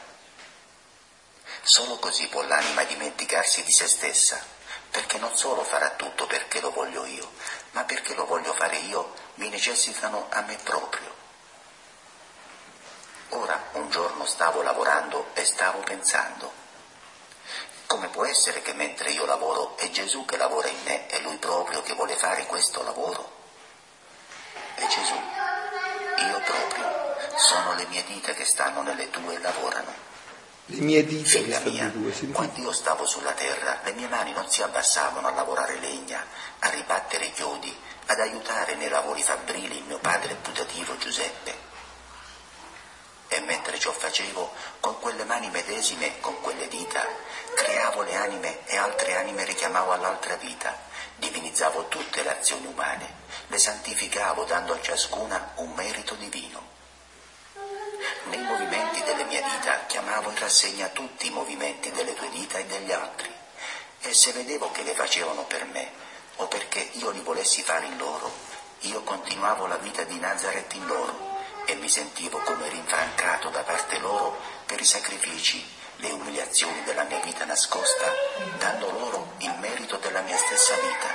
Solo 1.63 1.99
così 1.99 2.29
può 2.29 2.43
l'anima 2.43 2.85
dimenticarsi 2.85 3.65
di 3.65 3.73
se 3.73 3.89
stessa, 3.89 4.41
perché 4.89 5.19
non 5.19 5.37
solo 5.37 5.65
farà 5.65 5.91
tutto 5.91 6.27
perché 6.27 6.61
lo 6.61 6.71
voglio 6.71 7.05
io, 7.05 7.33
ma 7.73 7.83
perché 7.83 8.15
lo 8.15 8.25
voglio 8.25 8.55
fare 8.55 8.77
io 8.77 9.15
mi 9.35 9.49
necessitano 9.49 10.29
a 10.31 10.43
me 10.43 10.57
proprio. 10.63 11.13
Ora 13.31 13.71
un 13.73 13.91
giorno 13.91 14.25
stavo 14.27 14.63
lavorando 14.63 15.31
e 15.35 15.45
stavo 15.45 15.81
pensando, 15.81 16.53
come 17.87 18.09
può 18.09 18.25
essere 18.25 18.63
che 18.63 18.73
mentre 18.75 19.11
io 19.11 19.25
lavoro 19.25 19.77
è 19.77 19.89
Gesù 19.91 20.25
che 20.25 20.37
lavora 20.37 20.69
in 20.69 20.77
me 20.85 21.09
e 21.09 21.21
lui 21.23 21.37
proprio 21.37 21.83
che 21.83 21.95
vuole 21.95 22.17
fare 22.17 22.45
questo 22.47 22.83
lavoro? 22.83 23.35
È 24.75 24.87
Gesù, 24.87 25.15
io 25.15 26.41
proprio, 26.45 27.17
sono 27.37 27.75
le 27.75 27.87
mie 27.87 28.05
dita 28.05 28.33
che 28.33 28.45
stanno 28.45 28.83
nelle 28.83 29.09
tue 29.11 29.35
e 29.35 29.41
lavorano. 29.41 30.05
Le 30.67 30.81
mie 30.81 31.05
dita 31.05 31.23
che 31.23 31.39
Figlia 31.39 31.57
stanno 31.61 31.73
mia, 31.73 31.89
due, 31.89 32.13
sentite. 32.13 32.33
quando 32.33 32.61
io 32.61 32.73
stavo 32.73 33.07
sulla 33.07 33.33
terra, 33.33 33.81
le 33.85 33.93
mie 33.93 34.09
mani 34.09 34.33
non 34.33 34.51
si 34.51 34.63
abbassavano 34.63 35.29
a 35.29 35.31
lavorare 35.31 35.79
legna, 35.79 36.25
a 36.59 36.69
ribattere 36.71 37.31
chiodi, 37.31 37.75
ad 38.07 38.19
aiutare 38.19 38.75
nei 38.75 38.89
lavori 38.89 39.23
fabbrili 39.23 39.79
il 39.79 39.85
mio 39.85 39.99
padre 39.99 40.35
putativo 40.35 40.97
Giuseppe. 40.99 41.66
E 43.37 43.41
mentre 43.41 43.79
ciò 43.79 43.93
facevo, 43.93 44.51
con 44.81 44.99
quelle 44.99 45.25
mani 45.25 45.51
medesime, 45.51 46.21
con 46.21 46.41
quelle 46.41 46.69
dita, 46.69 47.07
creavo 47.55 48.01
le 48.01 48.15
anime 48.15 48.65
e 48.65 48.79
altre 48.79 49.15
anime 49.15 49.45
richiamavo 49.45 49.93
all'altra 49.93 50.37
vita, 50.37 50.75
divinizzavo 51.17 51.89
tutte 51.89 52.23
le 52.23 52.31
azioni 52.31 52.65
umane, 52.65 53.13
le 53.49 53.59
santificavo 53.59 54.45
dando 54.45 54.73
a 54.73 54.81
ciascuna 54.81 55.53
un 55.57 55.71
merito 55.75 56.15
divino. 56.15 56.63
Nei 58.25 58.41
movimenti 58.41 59.03
delle 59.03 59.25
mie 59.25 59.43
dita 59.43 59.85
chiamavo 59.85 60.31
in 60.31 60.39
rassegna 60.39 60.89
tutti 60.89 61.27
i 61.27 61.31
movimenti 61.31 61.91
delle 61.91 62.15
tue 62.15 62.31
dita 62.31 62.57
e 62.57 62.65
degli 62.65 62.91
altri, 62.91 63.31
e 64.01 64.15
se 64.15 64.33
vedevo 64.33 64.71
che 64.71 64.83
le 64.83 64.95
facevano 64.95 65.45
per 65.45 65.67
me, 65.67 65.91
o 66.37 66.47
perché 66.47 66.89
io 66.93 67.11
li 67.11 67.21
volessi 67.21 67.63
fare 67.63 67.85
in 67.85 67.99
loro, 67.99 68.33
io 68.81 69.03
continuavo 69.03 69.67
la 69.67 69.77
vita 69.77 70.05
di 70.05 70.19
Nazareth 70.19 70.73
in 70.73 70.87
loro, 70.87 71.36
e 71.67 71.75
mi 71.75 71.89
sentivo 71.89 72.39
come 72.39 72.69
rinfrancato 72.69 73.51
da 73.51 73.63
parte 73.63 73.99
loro 73.99 74.41
per 74.67 74.81
i 74.81 74.85
sacrifici, 74.85 75.65
le 75.97 76.11
umiliazioni 76.11 76.83
della 76.85 77.05
mia 77.05 77.21
vita 77.21 77.45
nascosta, 77.45 78.13
dando 78.59 78.91
loro 78.91 79.35
il 79.39 79.55
merito 79.59 79.97
della 79.97 80.23
mia 80.23 80.37
stessa 80.37 80.75
vita. 80.75 81.09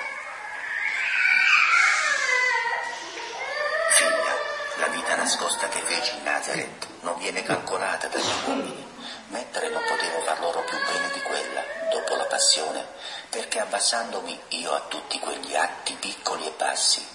Figlia, 3.89 4.35
la 4.77 4.87
vita 4.87 5.15
nascosta 5.15 5.67
che 5.67 5.79
feci 5.79 6.17
in 6.17 6.23
Nazareth 6.23 6.87
non 7.01 7.17
viene 7.17 7.43
calcolata 7.43 8.07
dagli 8.07 8.31
uomini, 8.45 8.87
mentre 9.27 9.69
non 9.69 9.83
potevo 9.87 10.21
far 10.21 10.39
loro 10.39 10.61
più 10.63 10.77
bene 10.77 11.09
di 11.13 11.21
quella. 11.21 11.71
comprensione, 12.51 12.85
perché 13.29 13.59
abbassandomi 13.59 14.39
io 14.49 14.73
a 14.73 14.81
tutti 14.87 15.19
quegli 15.19 15.55
atti 15.55 15.93
piccoli 15.93 16.45
e 16.47 16.53
bassi, 16.57 17.05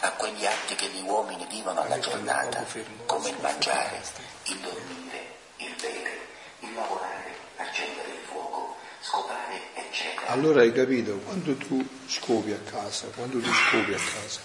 a 0.00 0.12
quegli 0.12 0.46
atti 0.46 0.74
che 0.74 0.88
gli 0.88 1.02
uomini 1.02 1.46
vivono 1.50 1.82
alla 1.82 1.98
giornata, 1.98 2.64
come 3.06 3.28
il 3.28 3.36
mangiare, 3.40 4.00
il 4.44 4.56
dormire, 4.58 5.34
il 5.56 5.74
bere, 5.80 6.18
il 6.60 6.74
lavorare, 6.74 7.34
accendere 7.56 8.08
il 8.08 8.26
fuoco, 8.26 8.76
scopare, 9.02 9.60
eccetera. 9.74 10.28
Allora 10.28 10.62
hai 10.62 10.72
capito, 10.72 11.18
quando 11.18 11.54
tu 11.54 11.86
scopi 12.06 12.52
a 12.52 12.58
casa, 12.58 13.08
quando 13.08 13.40
tu 13.40 13.52
scopi 13.52 13.92
a 13.92 13.98
casa, 13.98 14.40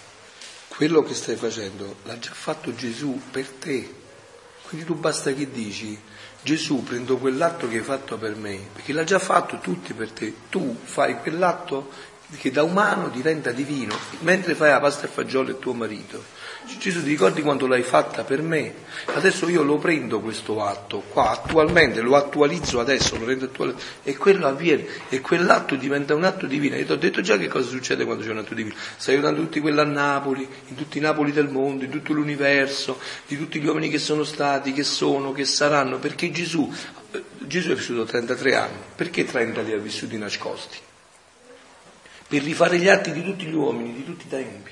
quello 0.67 1.03
che 1.03 1.13
stai 1.13 1.37
facendo 1.37 1.97
l'ha 2.03 2.19
già 2.19 2.33
fatto 2.33 2.75
Gesù 2.75 3.21
per 3.31 3.47
te. 3.49 4.03
Quindi 4.67 4.85
tu 4.85 4.95
basta 4.95 5.31
che 5.31 5.49
dici, 5.51 5.97
Gesù 6.41 6.83
prendo 6.83 7.17
quell'atto 7.17 7.69
che 7.69 7.77
hai 7.77 7.83
fatto 7.83 8.17
per 8.17 8.35
me, 8.35 8.57
perché 8.73 8.91
l'ha 8.93 9.03
già 9.03 9.19
fatto 9.19 9.59
tutti 9.59 9.93
per 9.93 10.11
te, 10.11 10.33
tu 10.49 10.77
fai 10.83 11.19
quell'atto 11.19 11.91
che 12.37 12.51
da 12.51 12.63
umano 12.63 13.09
diventa 13.09 13.51
divino, 13.51 13.95
mentre 14.19 14.55
fai 14.55 14.69
la 14.69 14.79
pasta 14.79 15.05
e 15.05 15.09
fagioli 15.09 15.51
a 15.51 15.55
tuo 15.55 15.73
marito. 15.73 16.23
Gesù 16.79 17.03
ti 17.03 17.09
ricordi 17.09 17.41
quando 17.41 17.67
l'hai 17.67 17.83
fatta 17.83 18.23
per 18.23 18.41
me? 18.41 18.73
Adesso 19.13 19.47
io 19.49 19.61
lo 19.61 19.77
prendo 19.77 20.19
questo 20.19 20.63
atto 20.63 20.99
qua, 20.99 21.29
attualmente, 21.29 22.01
lo 22.01 22.15
attualizzo 22.15 22.79
adesso, 22.79 23.17
lo 23.17 23.25
rendo 23.25 23.45
attuale, 23.45 23.75
e 24.03 24.17
quello 24.17 24.47
avviene, 24.47 24.85
e 25.09 25.21
quell'atto 25.21 25.75
diventa 25.75 26.15
un 26.15 26.23
atto 26.23 26.47
divino. 26.47 26.75
Io 26.75 26.85
ti 26.85 26.91
ho 26.91 26.97
detto 26.97 27.21
già 27.21 27.37
che 27.37 27.47
cosa 27.47 27.69
succede 27.69 28.03
quando 28.03 28.23
c'è 28.23 28.31
un 28.31 28.39
atto 28.39 28.55
divino. 28.55 28.75
Stai 28.97 29.15
aiutando 29.15 29.41
tutti 29.41 29.59
quelli 29.59 29.79
a 29.79 29.83
Napoli, 29.83 30.47
in 30.67 30.75
tutti 30.75 30.97
i 30.97 31.01
Napoli 31.01 31.31
del 31.31 31.49
mondo, 31.49 31.83
in 31.83 31.91
tutto 31.91 32.13
l'universo, 32.13 32.99
di 33.27 33.37
tutti 33.37 33.59
gli 33.59 33.67
uomini 33.67 33.89
che 33.89 33.99
sono 33.99 34.23
stati, 34.23 34.73
che 34.73 34.83
sono, 34.83 35.31
che 35.31 35.45
saranno, 35.45 35.99
perché 35.99 36.31
Gesù, 36.31 36.71
Gesù 37.39 37.69
è 37.69 37.75
vissuto 37.75 38.05
33 38.05 38.55
anni, 38.55 38.77
perché 38.95 39.23
30 39.23 39.61
li 39.61 39.73
ha 39.73 39.77
vissuti 39.77 40.17
nascosti? 40.17 40.77
Per 42.27 42.41
rifare 42.41 42.77
gli 42.77 42.87
atti 42.87 43.11
di 43.11 43.23
tutti 43.23 43.45
gli 43.45 43.53
uomini, 43.53 43.93
di 43.93 44.03
tutti 44.03 44.25
i 44.25 44.29
tempi. 44.29 44.71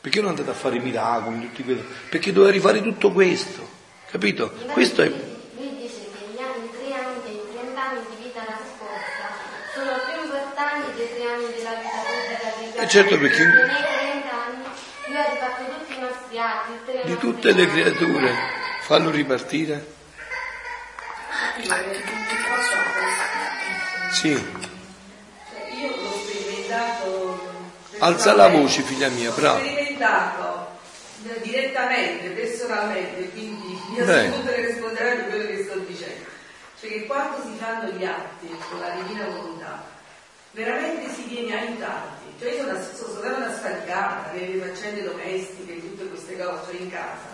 Perché 0.00 0.20
non 0.20 0.28
è 0.28 0.30
andato 0.30 0.50
a 0.50 0.54
fare 0.54 0.78
miracoli, 0.78 1.40
tutti 1.40 1.62
quelli? 1.64 1.82
Perché 2.10 2.32
doveva 2.32 2.52
rifare 2.52 2.82
tutto 2.82 3.10
questo, 3.10 3.66
capito? 4.10 4.50
Questo 4.72 5.00
è... 5.02 5.08
Lui 5.08 5.76
dice 5.76 6.10
che 6.12 6.26
gli 6.34 6.40
anni, 6.40 6.68
tre 6.70 6.94
anni 6.94 7.20
dei 7.24 7.40
30 7.54 7.82
anni 7.82 8.00
di 8.10 8.22
vita 8.22 8.40
nascosta 8.40 9.26
sono 9.72 9.92
più 10.04 10.24
importanti 10.24 10.92
dei 10.96 11.08
tre 11.14 11.24
anni 11.24 11.46
della 11.56 11.74
vita 11.80 12.00
pubblica 12.04 12.52
degli 12.58 12.84
Eh, 12.84 12.88
certo, 12.88 13.18
perché- 13.18 13.44
nei 13.44 13.54
30 13.54 14.44
anni 14.44 14.64
lui 15.06 15.16
ha 15.16 15.30
rifatto 15.30 15.62
tutti 15.72 15.94
i 15.96 16.00
nostri 16.00 16.38
atti, 16.38 16.72
tutte 16.76 16.92
le 16.92 17.04
Di 17.04 17.16
tutte 17.16 17.52
le 17.52 17.66
creature, 17.66 18.34
fallo 18.82 19.10
ripartire. 19.10 19.92
Sì, 24.10 24.32
sperimentato. 26.74 27.40
alza 27.98 28.34
la 28.34 28.48
voce 28.48 28.82
figlia 28.82 29.08
mia, 29.08 29.28
L'ho 29.30 29.34
bravo. 29.36 29.58
sperimentato 29.58 30.72
direttamente, 31.42 32.28
personalmente, 32.30 33.30
quindi 33.30 33.80
mi 33.90 34.02
Beh. 34.02 34.28
assunto 34.28 34.52
che 34.52 34.66
risponderà 34.66 35.14
di 35.14 35.22
quello 35.30 35.46
che 35.46 35.64
sto 35.64 35.78
dicendo. 35.78 36.24
Cioè 36.80 36.90
che 36.90 37.06
quando 37.06 37.36
si 37.42 37.56
fanno 37.58 37.90
gli 37.90 38.04
atti 38.04 38.48
con 38.68 38.78
la 38.80 38.90
divina 38.90 39.24
volontà, 39.26 39.82
veramente 40.50 41.12
si 41.14 41.22
viene 41.22 41.58
aiutati. 41.58 42.22
Cioè 42.38 42.50
io 42.52 42.66
sono, 42.66 42.78
sono 42.94 43.12
stata 43.20 43.36
una 43.36 43.54
sfaticata 43.54 44.30
nelle 44.32 44.58
faccende 44.66 45.02
domestiche, 45.04 45.80
tutte 45.80 46.08
queste 46.08 46.36
cose 46.36 46.72
in 46.72 46.90
casa. 46.90 47.32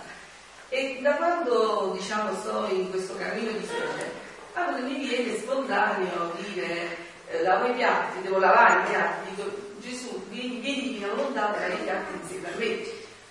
E 0.68 0.98
da 1.02 1.14
quando 1.14 1.96
diciamo 1.98 2.32
sto 2.38 2.68
in 2.70 2.90
questo 2.90 3.16
cammino 3.16 3.50
di 3.50 3.64
fede, 3.64 4.12
quando 4.52 4.86
mi 4.86 4.94
viene 4.98 5.36
spontaneo 5.38 6.32
dire 6.52 6.99
eh, 7.30 7.42
lavo 7.42 7.66
i 7.68 7.72
piatti, 7.74 8.22
devo 8.22 8.38
lavare 8.38 8.80
i 8.80 8.90
piatti, 8.90 9.30
dico 9.34 9.50
Gesù, 9.80 10.22
vieni, 10.30 10.58
vieni 10.60 10.98
mia 10.98 11.08
volontà 11.14 11.48
a 11.48 11.52
lavare 11.52 11.74
i 11.74 11.82
piatti 11.84 12.12
insieme 12.22 12.48
a 12.48 12.56
me. 12.58 12.78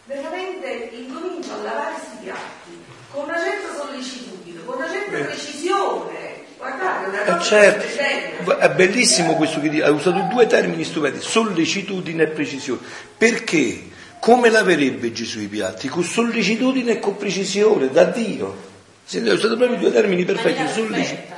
Veramente 0.05 0.89
incomincio 0.93 1.53
a 1.53 1.57
lavare 1.63 1.93
questi 1.93 2.17
piatti 2.23 2.83
con 3.11 3.23
una 3.25 3.37
certa 3.37 3.75
sollecitudine, 3.75 4.63
con 4.65 4.77
una 4.77 4.89
certa 4.89 5.11
Beh. 5.11 5.23
precisione. 5.23 6.37
Guardate, 6.57 7.09
una 7.09 7.21
Eh, 7.23 7.25
cosa 7.25 7.41
certo, 7.41 8.57
è 8.57 8.69
bellissimo 8.71 9.35
questo 9.35 9.61
che 9.61 9.69
dici, 9.69 9.81
hai 9.81 9.91
usato 9.91 10.19
due 10.29 10.45
termini 10.47 10.83
stupendi, 10.83 11.21
sollecitudine 11.21 12.23
e 12.23 12.27
precisione. 12.27 12.81
Perché? 13.17 13.87
Come 14.19 14.49
laverebbe 14.49 15.13
Gesù 15.13 15.39
i 15.39 15.47
piatti? 15.47 15.87
Con 15.87 16.03
sollecitudine 16.03 16.93
e 16.93 16.99
con 16.99 17.15
precisione, 17.15 17.89
da 17.89 18.03
Dio. 18.03 18.67
Sì, 19.05 19.19
Hai 19.19 19.29
usato 19.29 19.55
proprio 19.55 19.77
due 19.77 19.91
termini 19.91 20.25
perfetti, 20.25 20.67
sollecitudine. 20.67 21.37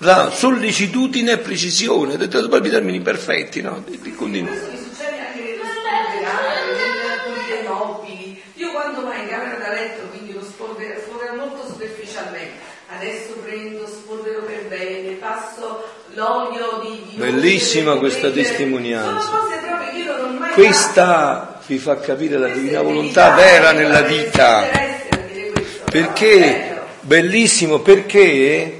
Bravo, 0.00 0.30
sollecitudine 0.30 1.32
e 1.32 1.38
precisione, 1.38 2.12
hai 2.12 2.18
detto 2.18 2.38
proprio 2.48 2.70
i 2.70 2.74
termini 2.74 3.00
perfetti, 3.00 3.60
no? 3.60 3.82
Continua. 4.14 4.48
Questo 4.48 4.70
mi 4.70 4.78
succede 4.78 5.18
anche 5.18 5.40
nello 5.40 5.64
spolverare, 5.64 6.60
nel 6.70 7.20
pulire 7.24 7.58
i 7.58 7.66
mobili. 7.66 8.42
Io 8.54 8.70
quando 8.70 9.02
vai 9.02 9.22
in 9.22 9.28
camera 9.28 9.56
da 9.56 9.70
letto, 9.70 10.06
quindi 10.10 10.34
lo 10.34 10.42
spolvero, 10.42 11.00
spolvero 11.00 11.34
molto 11.34 11.66
superficialmente. 11.66 12.76
Adesso 12.96 13.38
prendo, 13.42 13.88
spolvero 13.88 14.42
per 14.44 14.66
bene, 14.68 15.14
passo 15.14 15.84
l'olio 16.14 16.80
di... 16.84 17.02
di 17.10 17.16
Bellissima 17.16 17.96
questa 17.96 18.30
testimonianza. 18.30 19.30
Ho 19.30 20.28
mai 20.28 20.52
Questa 20.52 21.60
vi 21.66 21.78
fa 21.78 21.98
capire 21.98 22.38
la 22.38 22.48
divina 22.48 22.82
volontà 22.82 23.34
vera 23.34 23.72
nella 23.72 24.02
vita. 24.02 24.64
Perché, 25.90 26.82
bellissimo, 27.00 27.80
perché, 27.80 28.77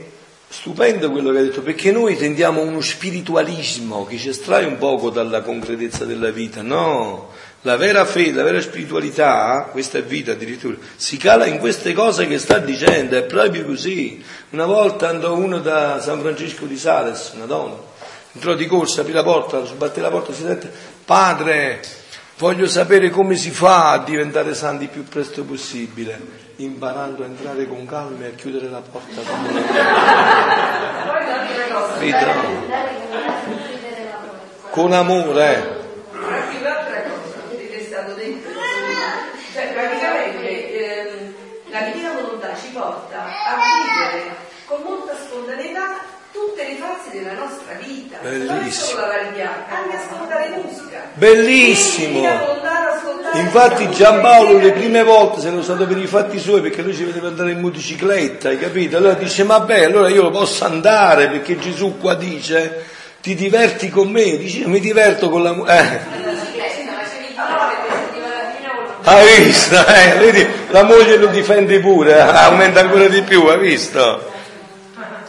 stupendo 0.48 1.10
quello 1.10 1.30
che 1.30 1.38
ha 1.38 1.42
detto, 1.42 1.62
perché 1.62 1.92
noi 1.92 2.16
tendiamo 2.16 2.62
uno 2.62 2.80
spiritualismo 2.80 4.06
che 4.06 4.16
ci 4.16 4.30
estrae 4.30 4.64
un 4.64 4.78
poco 4.78 5.10
dalla 5.10 5.42
concretezza 5.42 6.04
della 6.04 6.30
vita. 6.30 6.62
No, 6.62 7.30
la 7.62 7.76
vera 7.76 8.04
fede, 8.04 8.38
la 8.38 8.44
vera 8.44 8.60
spiritualità, 8.60 9.68
questa 9.70 9.98
è 9.98 10.02
vita 10.02 10.32
addirittura, 10.32 10.76
si 10.96 11.16
cala 11.16 11.46
in 11.46 11.58
queste 11.58 11.92
cose 11.92 12.26
che 12.26 12.38
sta 12.38 12.58
dicendo, 12.58 13.16
è 13.16 13.24
proprio 13.24 13.66
così. 13.66 14.22
Una 14.50 14.64
volta 14.64 15.08
andò 15.08 15.36
uno 15.36 15.58
da 15.58 16.00
San 16.00 16.20
Francesco 16.20 16.64
di 16.64 16.78
Sales, 16.78 17.32
una 17.34 17.46
donna, 17.46 17.76
entrò 18.32 18.54
di 18.54 18.66
corsa, 18.66 19.02
aprì 19.02 19.12
la 19.12 19.22
porta, 19.24 19.64
sbatté 19.64 20.00
la 20.00 20.10
porta, 20.10 20.32
si 20.32 20.44
dette, 20.44 20.70
padre, 21.04 21.82
voglio 22.38 22.66
sapere 22.66 23.10
come 23.10 23.36
si 23.36 23.50
fa 23.50 23.90
a 23.90 23.98
diventare 23.98 24.54
santi 24.54 24.84
il 24.84 24.90
più 24.90 25.04
presto 25.04 25.42
possibile, 25.42 26.46
imparando 26.58 27.22
a 27.22 27.26
entrare 27.26 27.66
con 27.66 27.86
calma 27.86 28.24
e 28.24 28.28
a 28.28 28.30
chiudere 28.32 28.68
la 28.68 28.80
porta 28.80 29.20
con. 29.22 29.42
Dare 32.10 32.76
con 34.70 34.92
amore, 34.92 35.54
eh. 35.56 35.78
cioè 39.52 39.72
ehm, 40.72 41.34
la 41.70 41.80
divina 41.82 42.12
volontà 42.12 42.54
ci 42.54 42.68
porta 42.68 43.24
a 43.24 43.56
vivere 43.56 44.36
con 44.66 44.82
molta 44.82 45.14
spontaneità 45.14 46.17
tutte 46.58 46.70
le 46.70 46.76
fasi 46.76 47.16
della 47.16 47.34
nostra 47.34 47.74
vita, 47.80 48.16
non 48.20 48.32
Bellissimo. 48.32 49.00
piatti, 49.32 49.40
anche 49.70 49.96
ascoltare 49.96 50.60
musica. 50.60 51.02
Bellissimo. 51.14 52.28
Infatti 53.34 53.90
Giampaolo 53.90 54.58
le 54.58 54.72
prime 54.72 55.04
volte 55.04 55.40
se 55.40 55.50
ne 55.50 55.60
è 55.60 55.62
stato 55.62 55.86
per 55.86 55.96
i 55.98 56.06
fatti 56.06 56.38
suoi 56.40 56.60
perché 56.60 56.82
lui 56.82 56.94
ci 56.94 57.04
vedeva 57.04 57.28
andare 57.28 57.52
in 57.52 57.60
motocicletta, 57.60 58.48
hai 58.48 58.58
capito? 58.58 58.96
Allora 58.96 59.12
dice, 59.14 59.44
ma 59.44 59.60
beh, 59.60 59.84
allora 59.84 60.08
io 60.08 60.22
lo 60.22 60.30
posso 60.30 60.64
andare 60.64 61.28
perché 61.28 61.58
Gesù 61.58 61.96
qua 61.98 62.14
dice, 62.14 62.84
ti 63.20 63.34
diverti 63.36 63.88
con 63.88 64.10
me, 64.10 64.36
dice, 64.36 64.66
mi 64.66 64.80
diverto 64.80 65.28
con 65.30 65.42
la... 65.44 65.52
mu- 65.52 65.64
Eh. 65.68 66.16
Hai 69.04 69.42
visto? 69.44 69.76
Eh, 69.86 70.16
vedi, 70.18 70.46
la 70.70 70.82
moglie 70.82 71.16
lo 71.16 71.26
difende 71.28 71.78
pure, 71.80 72.16
eh, 72.16 72.20
aumenta 72.20 72.80
ancora 72.80 73.06
di 73.08 73.22
più, 73.22 73.44
hai 73.46 73.58
visto? 73.58 74.32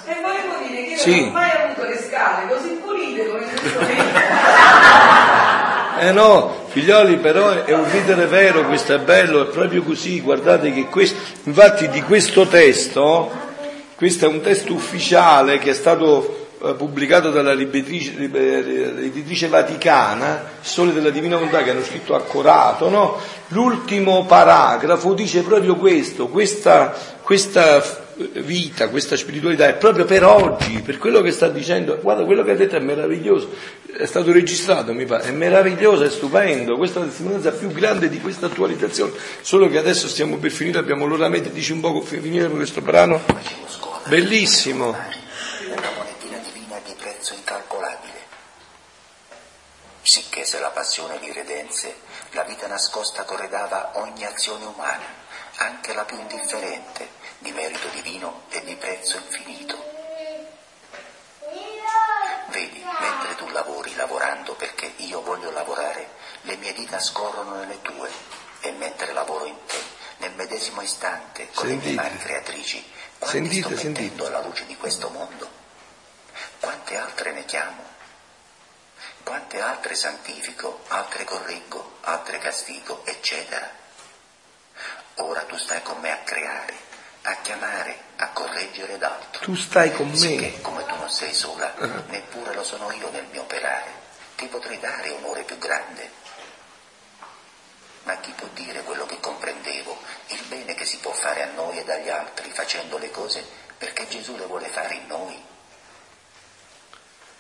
E 0.05 0.15
volevo 0.21 0.55
dire 0.67 0.75
che 0.75 0.81
io 0.81 0.87
Sì. 0.99 1.29
mai 1.31 1.49
avuto 1.63 1.87
le 1.87 1.97
scale 1.97 2.47
così 2.47 2.79
pulite 2.83 3.27
come. 3.27 3.47
Eh 6.01 6.13
no, 6.13 6.65
figlioli, 6.67 7.17
però 7.17 7.65
è 7.65 7.73
un 7.73 7.91
ridere 7.91 8.25
vero, 8.25 8.65
questo 8.65 8.93
è 8.93 8.99
bello, 8.99 9.41
è 9.41 9.51
proprio 9.51 9.83
così, 9.83 10.21
guardate 10.21 10.71
che 10.71 10.85
questo, 10.85 11.19
infatti 11.43 11.89
di 11.89 12.01
questo 12.03 12.47
testo, 12.47 13.29
questo 13.95 14.23
è 14.23 14.29
un 14.29 14.39
testo 14.39 14.71
ufficiale 14.71 15.57
che 15.57 15.71
è 15.71 15.73
stato 15.73 16.47
eh, 16.63 16.73
pubblicato 16.75 17.31
dalla 17.31 17.53
rieditrice 17.53 18.27
vaticana, 19.49 20.43
Sole 20.61 20.93
della 20.93 21.09
Divina 21.09 21.35
Volontà, 21.35 21.63
che 21.63 21.71
hanno 21.71 21.83
scritto 21.83 22.15
accorato, 22.15 22.87
no? 22.89 23.19
L'ultimo 23.49 24.25
paragrafo 24.25 25.13
dice 25.13 25.41
proprio 25.41 25.75
questo, 25.75 26.29
questa, 26.29 26.95
questa 27.21 28.07
vita, 28.41 28.89
questa 28.89 29.15
spiritualità 29.15 29.67
è 29.67 29.75
proprio 29.75 30.05
per 30.05 30.23
oggi, 30.23 30.81
per 30.81 30.97
quello 30.97 31.21
che 31.21 31.31
sta 31.31 31.47
dicendo, 31.47 31.99
guarda 31.99 32.25
quello 32.25 32.43
che 32.43 32.51
ha 32.51 32.55
detto 32.55 32.75
è 32.75 32.79
meraviglioso, 32.79 33.53
è 33.97 34.05
stato 34.05 34.31
registrato 34.31 34.93
mi 34.93 35.05
pare, 35.05 35.23
è 35.25 35.31
meraviglioso, 35.31 36.03
è 36.03 36.09
stupendo, 36.09 36.75
questa 36.75 36.99
è 36.99 37.03
la 37.03 37.09
testimonianza 37.09 37.51
più 37.51 37.71
grande 37.71 38.09
di 38.09 38.19
questa 38.19 38.47
attualizzazione, 38.47 39.13
solo 39.41 39.69
che 39.69 39.77
adesso 39.77 40.07
stiamo 40.07 40.37
per 40.37 40.51
finire, 40.51 40.79
abbiamo 40.79 41.05
l'ora 41.05 41.29
media, 41.29 41.49
dici 41.49 41.71
un 41.71 41.79
po' 41.79 42.01
finire 42.01 42.47
con 42.47 42.57
questo 42.57 42.81
brano? 42.81 43.21
Bellissimo. 44.05 44.87
Una 44.87 45.91
monetina 45.95 46.37
divina 46.51 46.79
di 46.85 46.93
prezzo 46.97 47.33
incalcolabile. 47.33 48.17
accese 50.49 50.59
la 50.59 50.69
passione 50.69 51.19
li 51.19 51.31
redense, 51.31 51.93
la 52.31 52.43
vita 52.43 52.65
nascosta 52.65 53.23
corredava 53.23 53.91
ogni 53.95 54.25
azione 54.25 54.65
umana, 54.65 55.05
anche 55.57 55.93
la 55.93 56.05
più 56.05 56.17
indifferente, 56.17 57.07
di 57.39 57.51
merito 57.51 57.87
divino 57.89 58.43
e 58.49 58.63
di 58.63 58.75
prezzo 58.75 59.17
infinito. 59.17 59.97
Vedi, 62.47 62.83
mentre 62.99 63.35
tu 63.35 63.47
lavori 63.49 63.93
lavorando 63.95 64.55
perché 64.55 64.93
io 64.97 65.21
voglio 65.21 65.51
lavorare, 65.51 66.09
le 66.41 66.55
mie 66.57 66.73
dita 66.73 66.99
scorrono 66.99 67.55
nelle 67.55 67.81
tue 67.81 68.09
e 68.61 68.71
mentre 68.71 69.13
lavoro 69.13 69.45
in 69.45 69.55
te, 69.65 69.81
nel 70.17 70.33
medesimo 70.33 70.81
istante, 70.81 71.49
con 71.53 71.67
Sentite. 71.67 71.89
le 71.89 71.93
mie 71.93 72.01
mani 72.01 72.17
creatrici, 72.17 72.91
quanti 73.17 73.37
Sentite, 73.37 73.77
sto 73.77 73.87
mettendo 73.87 74.25
alla 74.25 74.41
luce 74.41 74.65
di 74.65 74.75
questo 74.75 75.09
mondo? 75.09 75.49
Quante 76.59 76.97
altre 76.97 77.31
ne 77.31 77.45
chiamo? 77.45 77.83
Quante 79.23 79.61
altre 79.61 79.95
santifico, 79.95 80.83
altre 80.87 81.23
correggo, 81.23 81.97
altre 82.01 82.39
castigo, 82.39 83.05
eccetera? 83.05 83.69
Ora 85.15 85.41
tu 85.43 85.55
stai 85.57 85.81
con 85.83 85.99
me 85.99 86.11
a 86.11 86.17
creare, 86.19 86.73
a 87.29 87.41
chiamare, 87.41 87.97
a 88.17 88.29
correggere 88.29 88.97
d'altro. 88.97 89.43
Tu 89.43 89.55
stai 89.55 89.91
con 89.93 90.09
me. 90.09 90.15
Sicché 90.15 90.61
come 90.61 90.85
tu 90.85 90.95
non 90.95 91.09
sei 91.09 91.33
sola, 91.33 91.73
neppure 92.07 92.53
lo 92.53 92.63
sono 92.63 92.91
io 92.91 93.09
nel 93.11 93.25
mio 93.31 93.41
operare, 93.41 93.91
ti 94.35 94.47
potrei 94.47 94.79
dare 94.79 95.11
onore 95.11 95.43
più 95.43 95.57
grande. 95.57 96.17
Ma 98.03 98.17
chi 98.17 98.31
può 98.31 98.47
dire 98.53 98.81
quello 98.83 99.05
che 99.05 99.19
comprendevo, 99.19 99.97
il 100.27 100.43
bene 100.47 100.73
che 100.73 100.85
si 100.85 100.97
può 100.97 101.11
fare 101.11 101.43
a 101.43 101.51
noi 101.51 101.77
e 101.77 101.91
agli 101.91 102.09
altri 102.09 102.49
facendo 102.49 102.97
le 102.97 103.11
cose 103.11 103.45
perché 103.77 104.07
Gesù 104.07 104.35
le 104.35 104.45
vuole 104.45 104.67
fare 104.67 104.95
in 104.95 105.05
noi? 105.07 105.43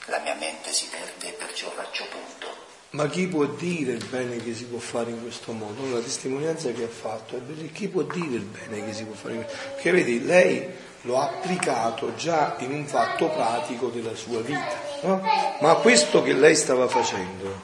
La 0.05 0.19
mia 0.19 0.35
mente 0.35 0.71
si 0.71 0.87
perde 0.87 1.29
e 1.29 1.31
perciò 1.33 1.71
faccio 1.71 2.05
punto. 2.05 2.68
Ma 2.91 3.07
chi 3.07 3.27
può 3.27 3.45
dire 3.45 3.91
il 3.91 4.05
bene 4.05 4.37
che 4.37 4.55
si 4.55 4.65
può 4.65 4.79
fare 4.79 5.11
in 5.11 5.21
questo 5.21 5.51
modo? 5.51 5.93
La 5.93 5.99
testimonianza 5.99 6.71
che 6.71 6.85
ha 6.85 6.87
fatto 6.87 7.37
è 7.37 7.71
chi 7.71 7.87
può 7.87 8.01
dire 8.01 8.35
il 8.35 8.45
bene 8.45 8.83
che 8.83 8.93
si 8.93 9.03
può 9.03 9.13
fare 9.13 9.35
in 9.35 9.43
questo 9.43 9.57
modo? 9.61 9.73
Perché 9.75 9.91
vedi, 9.91 10.25
lei 10.25 10.67
lo 11.01 11.19
ha 11.19 11.25
applicato 11.25 12.15
già 12.15 12.55
in 12.59 12.71
un 12.71 12.85
fatto 12.85 13.29
pratico 13.29 13.89
della 13.89 14.15
sua 14.15 14.41
vita, 14.41 14.81
no? 15.03 15.21
Ma 15.59 15.75
questo 15.75 16.23
che 16.23 16.33
lei 16.33 16.55
stava 16.55 16.87
facendo, 16.87 17.61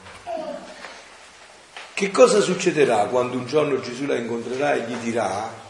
che 1.92 2.10
cosa 2.12 2.40
succederà 2.40 3.06
quando 3.06 3.36
un 3.36 3.46
giorno 3.46 3.80
Gesù 3.80 4.06
la 4.06 4.16
incontrerà 4.16 4.74
e 4.74 4.82
gli 4.82 4.94
dirà 4.96 5.64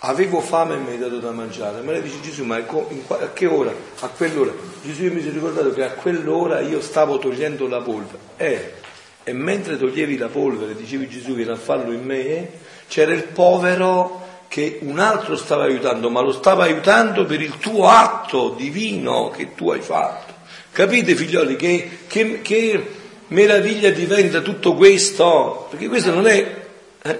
avevo 0.00 0.40
fame 0.40 0.74
e 0.74 0.78
mi 0.78 0.90
hai 0.90 0.98
dato 0.98 1.18
da 1.18 1.30
mangiare, 1.30 1.80
ma 1.80 1.92
lei 1.92 2.02
dice 2.02 2.20
Gesù, 2.20 2.44
ma 2.44 2.56
a 2.56 3.32
che 3.32 3.46
ora? 3.46 3.72
A 4.00 4.08
quell'ora. 4.08 4.52
Gesù 4.82 5.04
mi 5.04 5.20
sono 5.20 5.32
ricordato 5.32 5.72
che 5.72 5.84
a 5.84 5.90
quell'ora 5.90 6.60
io 6.60 6.80
stavo 6.80 7.18
togliendo 7.18 7.66
la 7.66 7.80
polvere. 7.80 8.18
Eh, 8.36 8.72
e 9.24 9.32
mentre 9.32 9.76
toglievi 9.78 10.16
la 10.16 10.28
polvere, 10.28 10.74
dicevi 10.76 11.08
Gesù 11.08 11.34
vieni 11.34 11.50
a 11.50 11.56
farlo 11.56 11.92
in 11.92 12.04
me, 12.04 12.48
c'era 12.88 13.12
il 13.12 13.24
povero 13.24 14.24
che 14.48 14.78
un 14.82 14.98
altro 15.00 15.36
stava 15.36 15.64
aiutando, 15.64 16.08
ma 16.10 16.20
lo 16.20 16.32
stava 16.32 16.64
aiutando 16.64 17.24
per 17.24 17.40
il 17.40 17.58
tuo 17.58 17.88
atto 17.88 18.54
divino 18.56 19.30
che 19.30 19.54
tu 19.54 19.70
hai 19.70 19.80
fatto. 19.80 20.34
Capite 20.70 21.16
figlioli 21.16 21.56
che, 21.56 21.98
che- 22.06 22.42
che 22.42 22.86
meraviglia 23.28 23.90
diventa 23.90 24.40
tutto 24.40 24.74
questo? 24.74 25.66
Perché 25.70 25.88
questo 25.88 26.12
non 26.12 26.26
è... 26.28 26.66
eh? 27.02 27.18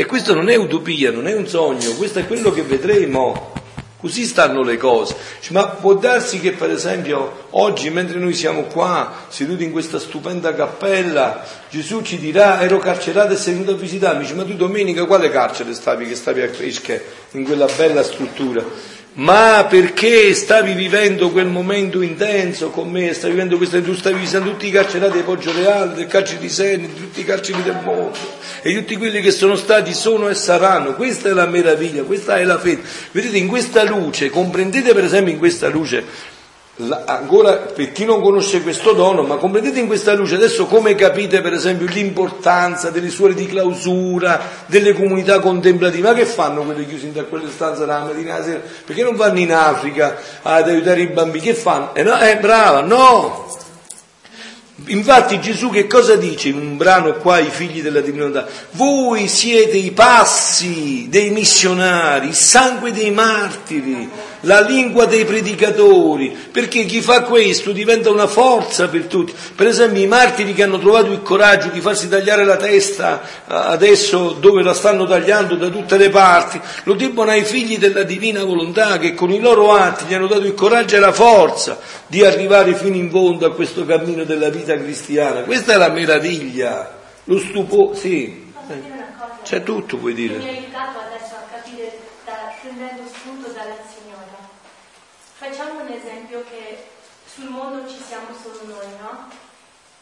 E 0.00 0.06
questo 0.06 0.32
non 0.32 0.48
è 0.48 0.54
utopia, 0.54 1.10
non 1.10 1.26
è 1.26 1.34
un 1.34 1.46
sogno, 1.46 1.92
questo 1.92 2.20
è 2.20 2.26
quello 2.26 2.52
che 2.52 2.62
vedremo. 2.62 3.52
Così 3.98 4.24
stanno 4.24 4.62
le 4.62 4.78
cose. 4.78 5.14
Dice, 5.38 5.52
Ma 5.52 5.66
può 5.66 5.92
darsi 5.92 6.40
che 6.40 6.52
per 6.52 6.70
esempio 6.70 7.48
oggi, 7.50 7.90
mentre 7.90 8.18
noi 8.18 8.32
siamo 8.32 8.62
qua, 8.62 9.26
seduti 9.28 9.62
in 9.62 9.72
questa 9.72 9.98
stupenda 9.98 10.54
cappella, 10.54 11.44
Gesù 11.68 12.00
ci 12.00 12.18
dirà 12.18 12.62
ero 12.62 12.78
carcerato 12.78 13.34
e 13.34 13.36
sei 13.36 13.52
venuto 13.52 13.72
a 13.72 13.74
visitarmi. 13.74 14.22
Dice, 14.22 14.32
ma 14.32 14.44
tu 14.44 14.54
domenica 14.54 15.04
quale 15.04 15.28
carcere 15.28 15.74
stavi 15.74 16.06
che 16.06 16.14
stavi 16.14 16.40
a 16.40 16.48
Cresche, 16.48 17.04
in 17.32 17.44
quella 17.44 17.68
bella 17.76 18.02
struttura? 18.02 18.64
Ma 19.14 19.66
perché 19.68 20.32
stavi 20.34 20.72
vivendo 20.72 21.30
quel 21.30 21.46
momento 21.46 22.00
intenso 22.00 22.70
con 22.70 22.90
me, 22.90 23.12
stavi 23.12 23.32
vivendo 23.32 23.56
questa, 23.56 23.80
tu 23.80 23.92
stavi 23.92 24.20
visitando 24.20 24.50
tutti 24.50 24.68
i 24.68 24.70
carcerati 24.70 25.16
di 25.16 25.24
Poggio 25.24 25.52
Reale, 25.52 25.94
del 25.94 26.06
carcere 26.06 26.38
di 26.38 26.48
Seni, 26.48 26.86
di 26.86 26.94
tutti 26.94 27.20
i 27.20 27.24
carceri 27.24 27.60
del 27.62 27.80
mondo 27.82 28.16
e 28.62 28.72
tutti 28.72 28.96
quelli 28.96 29.20
che 29.20 29.32
sono 29.32 29.56
stati, 29.56 29.94
sono 29.94 30.28
e 30.28 30.34
saranno. 30.34 30.94
Questa 30.94 31.28
è 31.28 31.32
la 31.32 31.46
meraviglia, 31.46 32.04
questa 32.04 32.38
è 32.38 32.44
la 32.44 32.58
fede. 32.58 32.82
Vedete, 33.10 33.36
in 33.36 33.48
questa 33.48 33.82
luce, 33.82 34.30
comprendete 34.30 34.94
per 34.94 35.04
esempio 35.04 35.32
in 35.32 35.38
questa 35.38 35.68
luce, 35.68 36.04
la- 36.86 37.02
ancora 37.06 37.52
per 37.54 37.92
chi 37.92 38.04
non 38.04 38.20
conosce 38.20 38.62
questo 38.62 38.92
dono, 38.92 39.22
ma 39.22 39.36
comprendete 39.36 39.78
in 39.80 39.86
questa 39.86 40.14
luce 40.14 40.36
adesso 40.36 40.66
come 40.66 40.94
capite 40.94 41.40
per 41.40 41.52
esempio 41.52 41.86
l'importanza 41.86 42.90
delle 42.90 43.10
suore 43.10 43.34
di 43.34 43.46
clausura, 43.46 44.40
delle 44.66 44.92
comunità 44.92 45.40
contemplative, 45.40 46.08
ma 46.08 46.14
che 46.14 46.26
fanno 46.26 46.62
quelle 46.62 46.86
chiuse 46.86 47.06
in 47.06 47.24
quelle 47.28 47.50
stanze 47.50 47.86
la 47.86 48.00
mattina 48.00 48.38
la 48.38 48.44
sera? 48.44 48.60
Perché 48.84 49.02
non 49.02 49.16
vanno 49.16 49.38
in 49.38 49.52
Africa 49.52 50.16
ad 50.42 50.68
aiutare 50.68 51.02
i 51.02 51.06
bambini? 51.08 51.44
Che 51.44 51.54
fanno? 51.54 51.94
Eh 51.94 52.02
no, 52.02 52.18
eh 52.20 52.36
brava, 52.36 52.80
no! 52.80 53.48
Infatti 54.86 55.40
Gesù 55.40 55.68
che 55.70 55.86
cosa 55.86 56.16
dice 56.16 56.48
in 56.48 56.56
un 56.56 56.76
brano 56.76 57.14
qua 57.14 57.34
ai 57.34 57.50
figli 57.50 57.82
della 57.82 58.00
divinità? 58.00 58.46
Voi 58.72 59.28
siete 59.28 59.76
i 59.76 59.90
passi 59.90 61.06
dei 61.10 61.30
missionari, 61.30 62.28
il 62.28 62.34
sangue 62.34 62.90
dei 62.90 63.10
martiri, 63.10 64.08
la 64.42 64.60
lingua 64.60 65.06
dei 65.06 65.24
predicatori, 65.24 66.36
perché 66.50 66.84
chi 66.84 67.00
fa 67.00 67.22
questo 67.22 67.72
diventa 67.72 68.10
una 68.10 68.26
forza 68.26 68.88
per 68.88 69.04
tutti. 69.04 69.34
Per 69.54 69.66
esempio 69.66 70.02
i 70.02 70.06
martiri 70.06 70.52
che 70.54 70.62
hanno 70.62 70.78
trovato 70.78 71.10
il 71.12 71.22
coraggio 71.22 71.68
di 71.68 71.80
farsi 71.80 72.08
tagliare 72.08 72.44
la 72.44 72.56
testa 72.56 73.20
adesso 73.46 74.32
dove 74.32 74.62
la 74.62 74.74
stanno 74.74 75.06
tagliando 75.06 75.56
da 75.56 75.68
tutte 75.68 75.96
le 75.96 76.10
parti, 76.10 76.60
lo 76.84 76.94
debbono 76.94 77.30
ai 77.30 77.44
figli 77.44 77.78
della 77.78 78.02
divina 78.02 78.44
volontà 78.44 78.98
che 78.98 79.14
con 79.14 79.30
i 79.30 79.40
loro 79.40 79.72
atti 79.72 80.04
gli 80.06 80.14
hanno 80.14 80.26
dato 80.26 80.46
il 80.46 80.54
coraggio 80.54 80.96
e 80.96 81.00
la 81.00 81.12
forza 81.12 81.78
di 82.06 82.24
arrivare 82.24 82.74
fino 82.74 82.96
in 82.96 83.10
fondo 83.10 83.46
a 83.46 83.54
questo 83.54 83.84
cammino 83.84 84.24
della 84.24 84.48
vita 84.48 84.76
cristiana. 84.76 85.42
Questa 85.42 85.72
è 85.72 85.76
la 85.76 85.90
meraviglia, 85.90 86.98
lo 87.24 87.38
stupore, 87.38 87.96
sì, 87.96 88.48
c'è 89.42 89.62
tutto 89.62 89.96
puoi 89.96 90.14
dire. 90.14 90.36
aiutato 90.36 90.98
adesso 90.98 91.34
a 91.34 91.44
capire, 91.52 91.98
da- 92.24 92.52
prendendo 92.60 93.02
spunto 93.12 93.48
dalla 93.48 93.76
signora. 93.88 94.38
Facciamo 95.38 95.80
un 95.80 95.88
esempio 95.88 96.44
che 96.50 96.84
sul 97.40 97.48
mondo 97.48 97.88
ci 97.88 97.98
siamo 97.98 98.28
solo 98.42 98.60
noi, 98.74 98.86
no? 99.00 99.28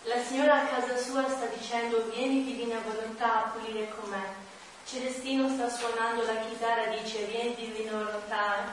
La 0.03 0.21
signora 0.27 0.63
a 0.63 0.67
casa 0.67 0.97
sua 0.97 1.23
sta 1.29 1.47
dicendo 1.57 2.11
vieni 2.13 2.43
divina 2.43 2.81
volontà 2.85 3.45
a 3.45 3.49
pulire 3.51 3.89
con 3.95 4.11
me. 4.11 4.47
Celestino 4.85 5.49
sta 5.49 5.69
suonando 5.69 6.25
la 6.25 6.41
chitarra, 6.41 6.87
dice 6.87 7.27
vieni 7.27 7.55
divina 7.55 7.93
volontà. 7.93 8.73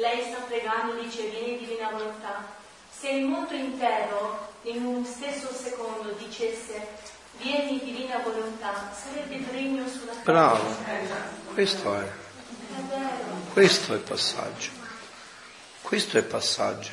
Lei 0.00 0.22
sta 0.22 0.40
pregando, 0.48 0.94
dice 0.94 1.28
vieni 1.28 1.58
divina 1.58 1.90
volontà. 1.90 2.44
Se 2.90 3.08
il 3.08 3.26
mondo 3.26 3.54
intero 3.54 4.54
in 4.62 4.84
un 4.84 5.04
stesso 5.04 5.52
secondo 5.52 6.10
dicesse 6.18 6.88
vieni 7.38 7.78
divina 7.84 8.18
volontà, 8.18 8.90
sarebbe 8.92 9.36
premio 9.44 9.86
sulla 9.86 10.12
terra. 10.12 10.22
Bravo, 10.22 10.76
questo 11.52 12.00
è, 12.00 12.08
questo 13.52 13.92
è 13.92 13.96
il 13.96 14.02
passaggio, 14.02 14.70
questo 15.86 16.16
è 16.16 16.20
il 16.20 16.26
passaggio. 16.26 16.90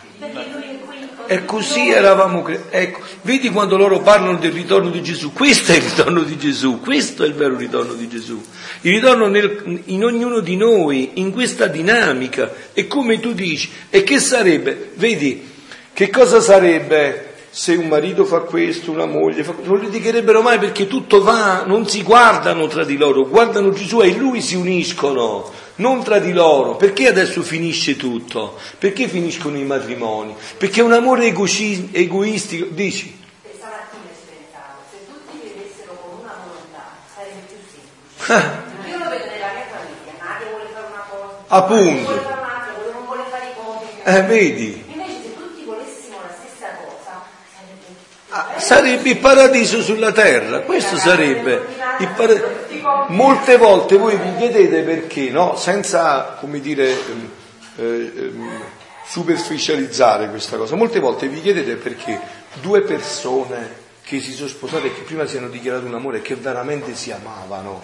E 1.25 1.45
così 1.45 1.89
eravamo, 1.89 2.43
cre- 2.43 2.65
ecco, 2.69 2.99
vedi 3.23 3.49
quando 3.49 3.75
loro 3.75 4.01
parlano 4.01 4.37
del 4.37 4.51
ritorno 4.51 4.91
di 4.91 5.01
Gesù, 5.01 5.33
questo 5.33 5.71
è 5.71 5.77
il 5.77 5.81
ritorno 5.81 6.21
di 6.21 6.37
Gesù, 6.37 6.79
questo 6.79 7.23
è 7.23 7.27
il 7.27 7.33
vero 7.33 7.57
ritorno 7.57 7.93
di 7.93 8.07
Gesù, 8.07 8.39
il 8.81 8.93
ritorno 8.93 9.27
nel- 9.29 9.81
in 9.85 10.03
ognuno 10.03 10.41
di 10.41 10.55
noi, 10.55 11.13
in 11.15 11.31
questa 11.31 11.65
dinamica, 11.65 12.53
e 12.71 12.85
come 12.85 13.19
tu 13.19 13.33
dici, 13.33 13.67
e 13.89 14.03
che 14.03 14.19
sarebbe, 14.19 14.91
vedi, 14.93 15.49
che 15.91 16.11
cosa 16.11 16.39
sarebbe 16.39 17.31
se 17.49 17.73
un 17.73 17.87
marito 17.87 18.25
fa 18.25 18.41
questo, 18.41 18.91
una 18.91 19.07
moglie 19.07 19.43
fa 19.43 19.53
questo, 19.53 19.73
non 19.73 19.81
litigherebbero 19.81 20.43
mai 20.43 20.59
perché 20.59 20.85
tutto 20.85 21.23
va, 21.23 21.63
non 21.65 21.87
si 21.87 22.03
guardano 22.03 22.67
tra 22.67 22.83
di 22.83 22.97
loro, 22.97 23.27
guardano 23.27 23.71
Gesù 23.71 24.01
e 24.01 24.09
in 24.09 24.19
lui 24.19 24.39
si 24.41 24.53
uniscono, 24.55 25.51
non 25.83 26.01
tra 26.01 26.19
di 26.19 26.31
loro. 26.31 26.75
Perché 26.77 27.07
adesso 27.09 27.41
finisce 27.43 27.97
tutto? 27.97 28.57
Perché 28.79 29.09
finiscono 29.09 29.57
i 29.57 29.63
matrimoni? 29.65 30.33
Perché 30.57 30.81
un 30.81 30.93
amore 30.93 31.25
egoci- 31.25 31.89
egoistico, 31.91 32.67
dici? 32.69 33.19
Stamattina 33.57 34.07
ci 34.15 34.25
pensavo, 34.31 34.79
se 34.89 34.97
tutti 35.05 35.35
vivessero 35.43 35.91
con 36.01 36.19
una 36.23 36.35
volontà 36.47 36.83
sarebbe 37.13 37.43
più 37.51 37.57
semplice. 37.67 38.89
Io 38.89 38.97
lo 38.97 39.09
vedo 39.11 39.25
nella 39.27 39.51
mia 39.51 39.67
famiglia, 39.75 40.13
Nadia 40.23 40.47
vuole 40.49 40.69
fare 40.71 40.87
una 40.87 41.03
cosa, 41.11 41.35
Appunto. 41.47 42.07
Vuole 42.07 42.21
fare 42.23 42.39
un'altra, 42.39 42.71
quello 42.79 42.91
non 42.93 43.05
vuole 43.05 43.23
fare 43.29 43.45
i 43.51 43.53
compiti. 43.59 43.99
Eh, 44.03 44.21
vedi? 44.23 44.83
Invece 44.87 45.15
se 45.21 45.33
tutti 45.35 45.61
volessimo 45.65 46.15
la 46.23 46.31
stessa 46.31 46.67
cosa, 46.79 47.13
sarebbe 47.51 47.91
Ah, 48.29 48.55
Sarebbe 48.57 49.09
il 49.09 49.17
paradiso 49.19 49.81
sulla 49.83 50.11
terra, 50.13 50.61
questo 50.61 50.95
sarebbe 50.97 51.75
paradiso. 52.15 53.05
Molte 53.07 53.57
volte 53.57 53.97
voi 53.97 54.17
vi 54.17 54.35
chiedete 54.37 54.81
perché, 54.81 55.29
no? 55.29 55.55
Senza, 55.55 56.37
come 56.39 56.59
dire, 56.59 56.89
ehm, 56.89 57.29
eh, 57.77 57.83
ehm, 57.83 58.61
superficializzare 59.05 60.29
questa 60.29 60.57
cosa, 60.57 60.75
molte 60.75 60.99
volte 60.99 61.27
vi 61.27 61.41
chiedete 61.41 61.75
perché 61.75 62.19
due 62.61 62.81
persone 62.81 63.81
che 64.03 64.19
si 64.19 64.33
sono 64.33 64.47
sposate 64.47 64.87
e 64.87 64.93
che 64.93 65.01
prima 65.01 65.25
si 65.25 65.37
hanno 65.37 65.49
dichiarato 65.49 65.85
un 65.85 65.93
amore 65.93 66.17
e 66.17 66.21
che 66.21 66.35
veramente 66.35 66.95
si 66.95 67.11
amavano, 67.11 67.81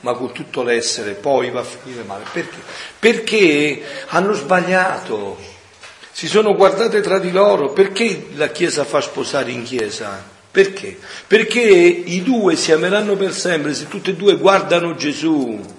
ma 0.00 0.12
con 0.14 0.32
tutto 0.32 0.62
l'essere, 0.62 1.12
poi 1.12 1.50
va 1.50 1.60
a 1.60 1.64
finire 1.64 2.02
male. 2.02 2.24
Perché? 2.32 2.58
Perché 2.98 3.82
hanno 4.08 4.32
sbagliato, 4.32 5.36
si 6.12 6.28
sono 6.28 6.54
guardate 6.54 7.00
tra 7.00 7.18
di 7.18 7.30
loro. 7.30 7.70
Perché 7.70 8.28
la 8.34 8.48
Chiesa 8.48 8.84
fa 8.84 9.00
sposare 9.00 9.50
in 9.50 9.62
Chiesa? 9.62 10.38
Perché? 10.50 10.98
Perché 11.26 11.60
i 11.60 12.22
due 12.22 12.56
si 12.56 12.72
ameranno 12.72 13.14
per 13.16 13.32
sempre 13.32 13.72
se 13.72 13.86
tutti 13.86 14.10
e 14.10 14.14
due 14.14 14.36
guardano 14.36 14.96
Gesù. 14.96 15.78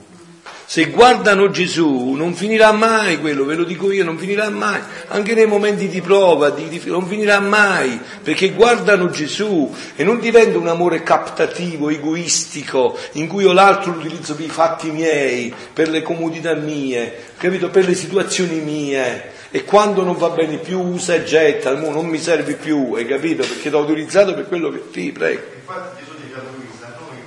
Se 0.71 0.85
guardano 0.85 1.49
Gesù 1.49 2.11
non 2.11 2.33
finirà 2.33 2.71
mai 2.71 3.19
quello, 3.19 3.43
ve 3.43 3.55
lo 3.55 3.65
dico 3.65 3.91
io, 3.91 4.05
non 4.05 4.17
finirà 4.17 4.49
mai, 4.49 4.79
anche 5.09 5.33
nei 5.33 5.45
momenti 5.45 5.89
di 5.89 5.99
prova, 5.99 6.49
di, 6.51 6.69
di, 6.69 6.81
non 6.85 7.05
finirà 7.05 7.41
mai, 7.41 7.99
perché 8.23 8.51
guardano 8.51 9.09
Gesù 9.09 9.69
e 9.97 10.05
non 10.05 10.21
diventa 10.21 10.57
un 10.57 10.69
amore 10.69 11.03
captativo, 11.03 11.89
egoistico, 11.89 12.97
in 13.13 13.27
cui 13.27 13.43
io 13.43 13.51
l'altro 13.51 13.91
lo 13.91 13.99
utilizzo 13.99 14.33
per 14.33 14.45
i 14.45 14.49
fatti 14.49 14.91
miei, 14.91 15.53
per 15.73 15.89
le 15.89 16.01
comodità 16.01 16.53
mie, 16.53 17.33
capito? 17.35 17.69
Per 17.69 17.85
le 17.85 17.93
situazioni 17.93 18.61
mie. 18.61 19.39
E 19.53 19.65
quando 19.65 20.03
non 20.03 20.15
va 20.15 20.29
bene 20.29 20.57
più 20.57 20.79
usa 20.79 21.13
e 21.13 21.25
getta, 21.25 21.75
non 21.75 22.05
mi 22.05 22.17
serve 22.19 22.53
più, 22.53 22.93
hai 22.93 23.05
capito? 23.05 23.45
Perché 23.45 23.69
l'ho 23.69 23.79
utilizzato 23.79 24.33
per 24.33 24.47
quello 24.47 24.69
che 24.69 24.89
ti 24.91 25.11
prego. 25.11 25.41
Infatti 25.59 25.97
Gesù 25.99 26.15
dice 26.23 26.35
a 26.35 26.41
Luisa, 26.55 26.95
noi, 26.97 27.17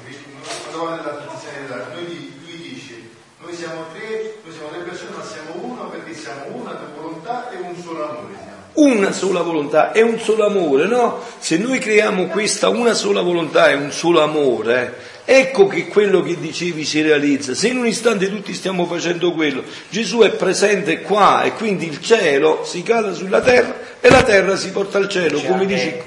quando 0.71 0.89
nella 0.89 1.25
siamo 3.65 3.87
tre, 3.93 4.35
noi 4.43 4.53
siamo 4.53 4.71
tre 4.71 4.79
persone, 4.81 5.11
ma 5.17 5.23
siamo 5.23 5.65
uno 5.65 5.89
perché 5.89 6.15
siamo 6.15 6.47
una 6.53 6.81
volontà 6.97 7.51
e 7.51 7.57
un 7.57 7.77
solo 7.83 8.09
amore. 8.09 8.53
Una 8.75 9.13
sola 9.13 9.43
volontà 9.43 9.93
e 9.93 10.03
un 10.03 10.19
solo 10.19 10.47
amore, 10.47 10.87
no? 10.87 11.21
Se 11.39 11.59
noi 11.59 11.79
creiamo 11.79 12.27
questa 12.27 12.71
una 12.71 12.95
sola 12.95 13.21
volontà 13.21 13.69
e 13.69 13.75
un 13.75 13.93
solo 13.93 14.21
amore, 14.21 14.97
Ecco 15.27 15.67
che 15.67 15.87
quello 15.89 16.23
che 16.23 16.39
dicevi 16.39 16.85
si 16.85 17.01
realizza. 17.01 17.55
Se 17.55 17.69
in 17.69 17.79
un 17.79 17.87
istante 17.87 18.29
tutti 18.29 18.53
stiamo 18.53 18.85
facendo 18.85 19.33
quello, 19.33 19.63
Gesù 19.89 20.19
è 20.21 20.31
presente 20.31 21.01
qua 21.01 21.45
e 21.45 21.53
quindi 21.53 21.87
il 21.87 22.01
cielo 22.01 22.63
si 22.65 22.83
cala 22.83 23.15
sulla 23.15 23.41
terra 23.41 23.75
e 24.05 24.11
la 24.11 24.23
terra 24.23 24.55
si 24.55 24.71
porta 24.71 24.99
al 24.99 25.09
cielo, 25.09 25.39
C'è 25.39 25.47
come 25.47 25.65
dice 25.65 26.03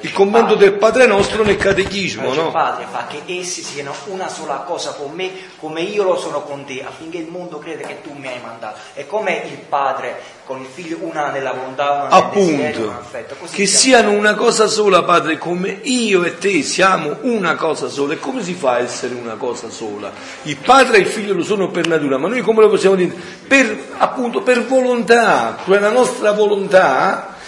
il 0.00 0.12
commento 0.12 0.54
del 0.54 0.74
Padre 0.74 1.06
nostro 1.06 1.42
nel 1.42 1.56
catechismo. 1.56 2.34
No? 2.34 2.50
Padre 2.50 2.84
fa 2.90 3.06
che 3.06 3.22
essi 3.26 3.62
siano 3.62 3.94
una 4.08 4.28
sola 4.28 4.64
cosa 4.66 4.92
con 4.92 5.12
me, 5.12 5.30
come 5.58 5.80
io 5.80 6.02
lo 6.02 6.18
sono 6.18 6.42
con 6.42 6.66
te, 6.66 6.84
affinché 6.84 7.16
il 7.16 7.28
mondo 7.28 7.58
creda 7.58 7.86
che 7.86 8.02
tu 8.02 8.12
mi 8.12 8.28
hai 8.28 8.38
mandato. 8.44 8.80
E 8.92 9.06
come 9.06 9.44
il 9.50 9.60
Padre 9.66 10.20
con 10.44 10.60
il 10.60 10.66
figlio 10.66 10.98
una 11.00 11.30
nella 11.30 11.52
volontà, 11.52 11.90
una 11.92 12.08
Appunto, 12.08 12.90
affetto. 12.90 13.34
Che 13.50 13.66
siano 13.66 14.10
una 14.10 14.34
cosa 14.34 14.66
sola, 14.66 15.02
Padre, 15.02 15.38
come 15.38 15.80
io 15.84 16.22
e 16.24 16.36
te 16.36 16.60
siamo 16.62 17.16
una 17.22 17.54
cosa 17.54 17.88
sola. 17.88 18.12
E 18.12 18.18
come 18.18 18.42
si 18.42 18.52
fa 18.52 18.72
a 18.72 18.78
essere 18.80 19.14
una 19.14 19.36
cosa 19.36 19.70
sola? 19.70 20.12
Il 20.42 20.58
Padre 20.58 20.98
e 20.98 21.00
il 21.00 21.06
Figlio 21.06 21.32
lo 21.32 21.42
sono 21.42 21.70
per 21.70 21.86
natura, 21.86 22.18
ma 22.18 22.28
noi 22.28 22.42
come 22.42 22.60
lo 22.60 22.68
possiamo 22.68 22.94
dire? 22.94 23.14
Per, 23.48 23.84
appunto, 23.96 24.42
per 24.42 24.66
volontà, 24.66 25.56
cioè 25.64 25.78
la 25.78 25.90
nostra 25.90 26.32
volontà 26.32 26.73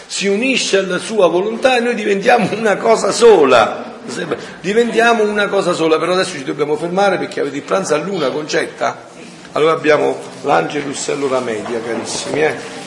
si 0.06 0.26
unisce 0.28 0.78
alla 0.78 0.98
sua 0.98 1.26
volontà 1.28 1.76
e 1.76 1.80
noi 1.80 1.94
diventiamo 1.94 2.48
una 2.56 2.76
cosa 2.76 3.10
sola. 3.10 3.94
Diventiamo 4.60 5.24
una 5.24 5.48
cosa 5.48 5.72
sola, 5.72 5.98
però 5.98 6.12
adesso 6.12 6.36
ci 6.36 6.44
dobbiamo 6.44 6.76
fermare 6.76 7.18
perché 7.18 7.40
avete 7.40 7.56
il 7.56 7.62
pranzo 7.62 7.94
a 7.94 7.98
luna, 7.98 8.30
concetta? 8.30 8.96
Allora 9.52 9.72
abbiamo 9.72 10.16
l'Angelus 10.42 11.08
e 11.08 11.14
l'ora 11.16 11.40
media, 11.40 11.80
carissimi. 11.80 12.42
Eh? 12.42 12.85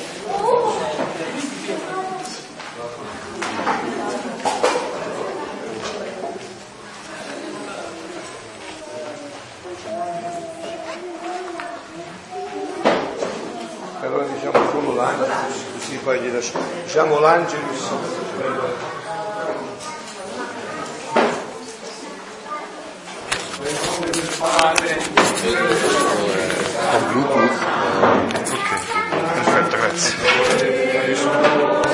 Angelus, 16.40 16.54
diciamo 16.86 17.20
l'Angelus. 17.20 17.90
Perfetto, 29.34 29.78
grazie. 29.78 30.89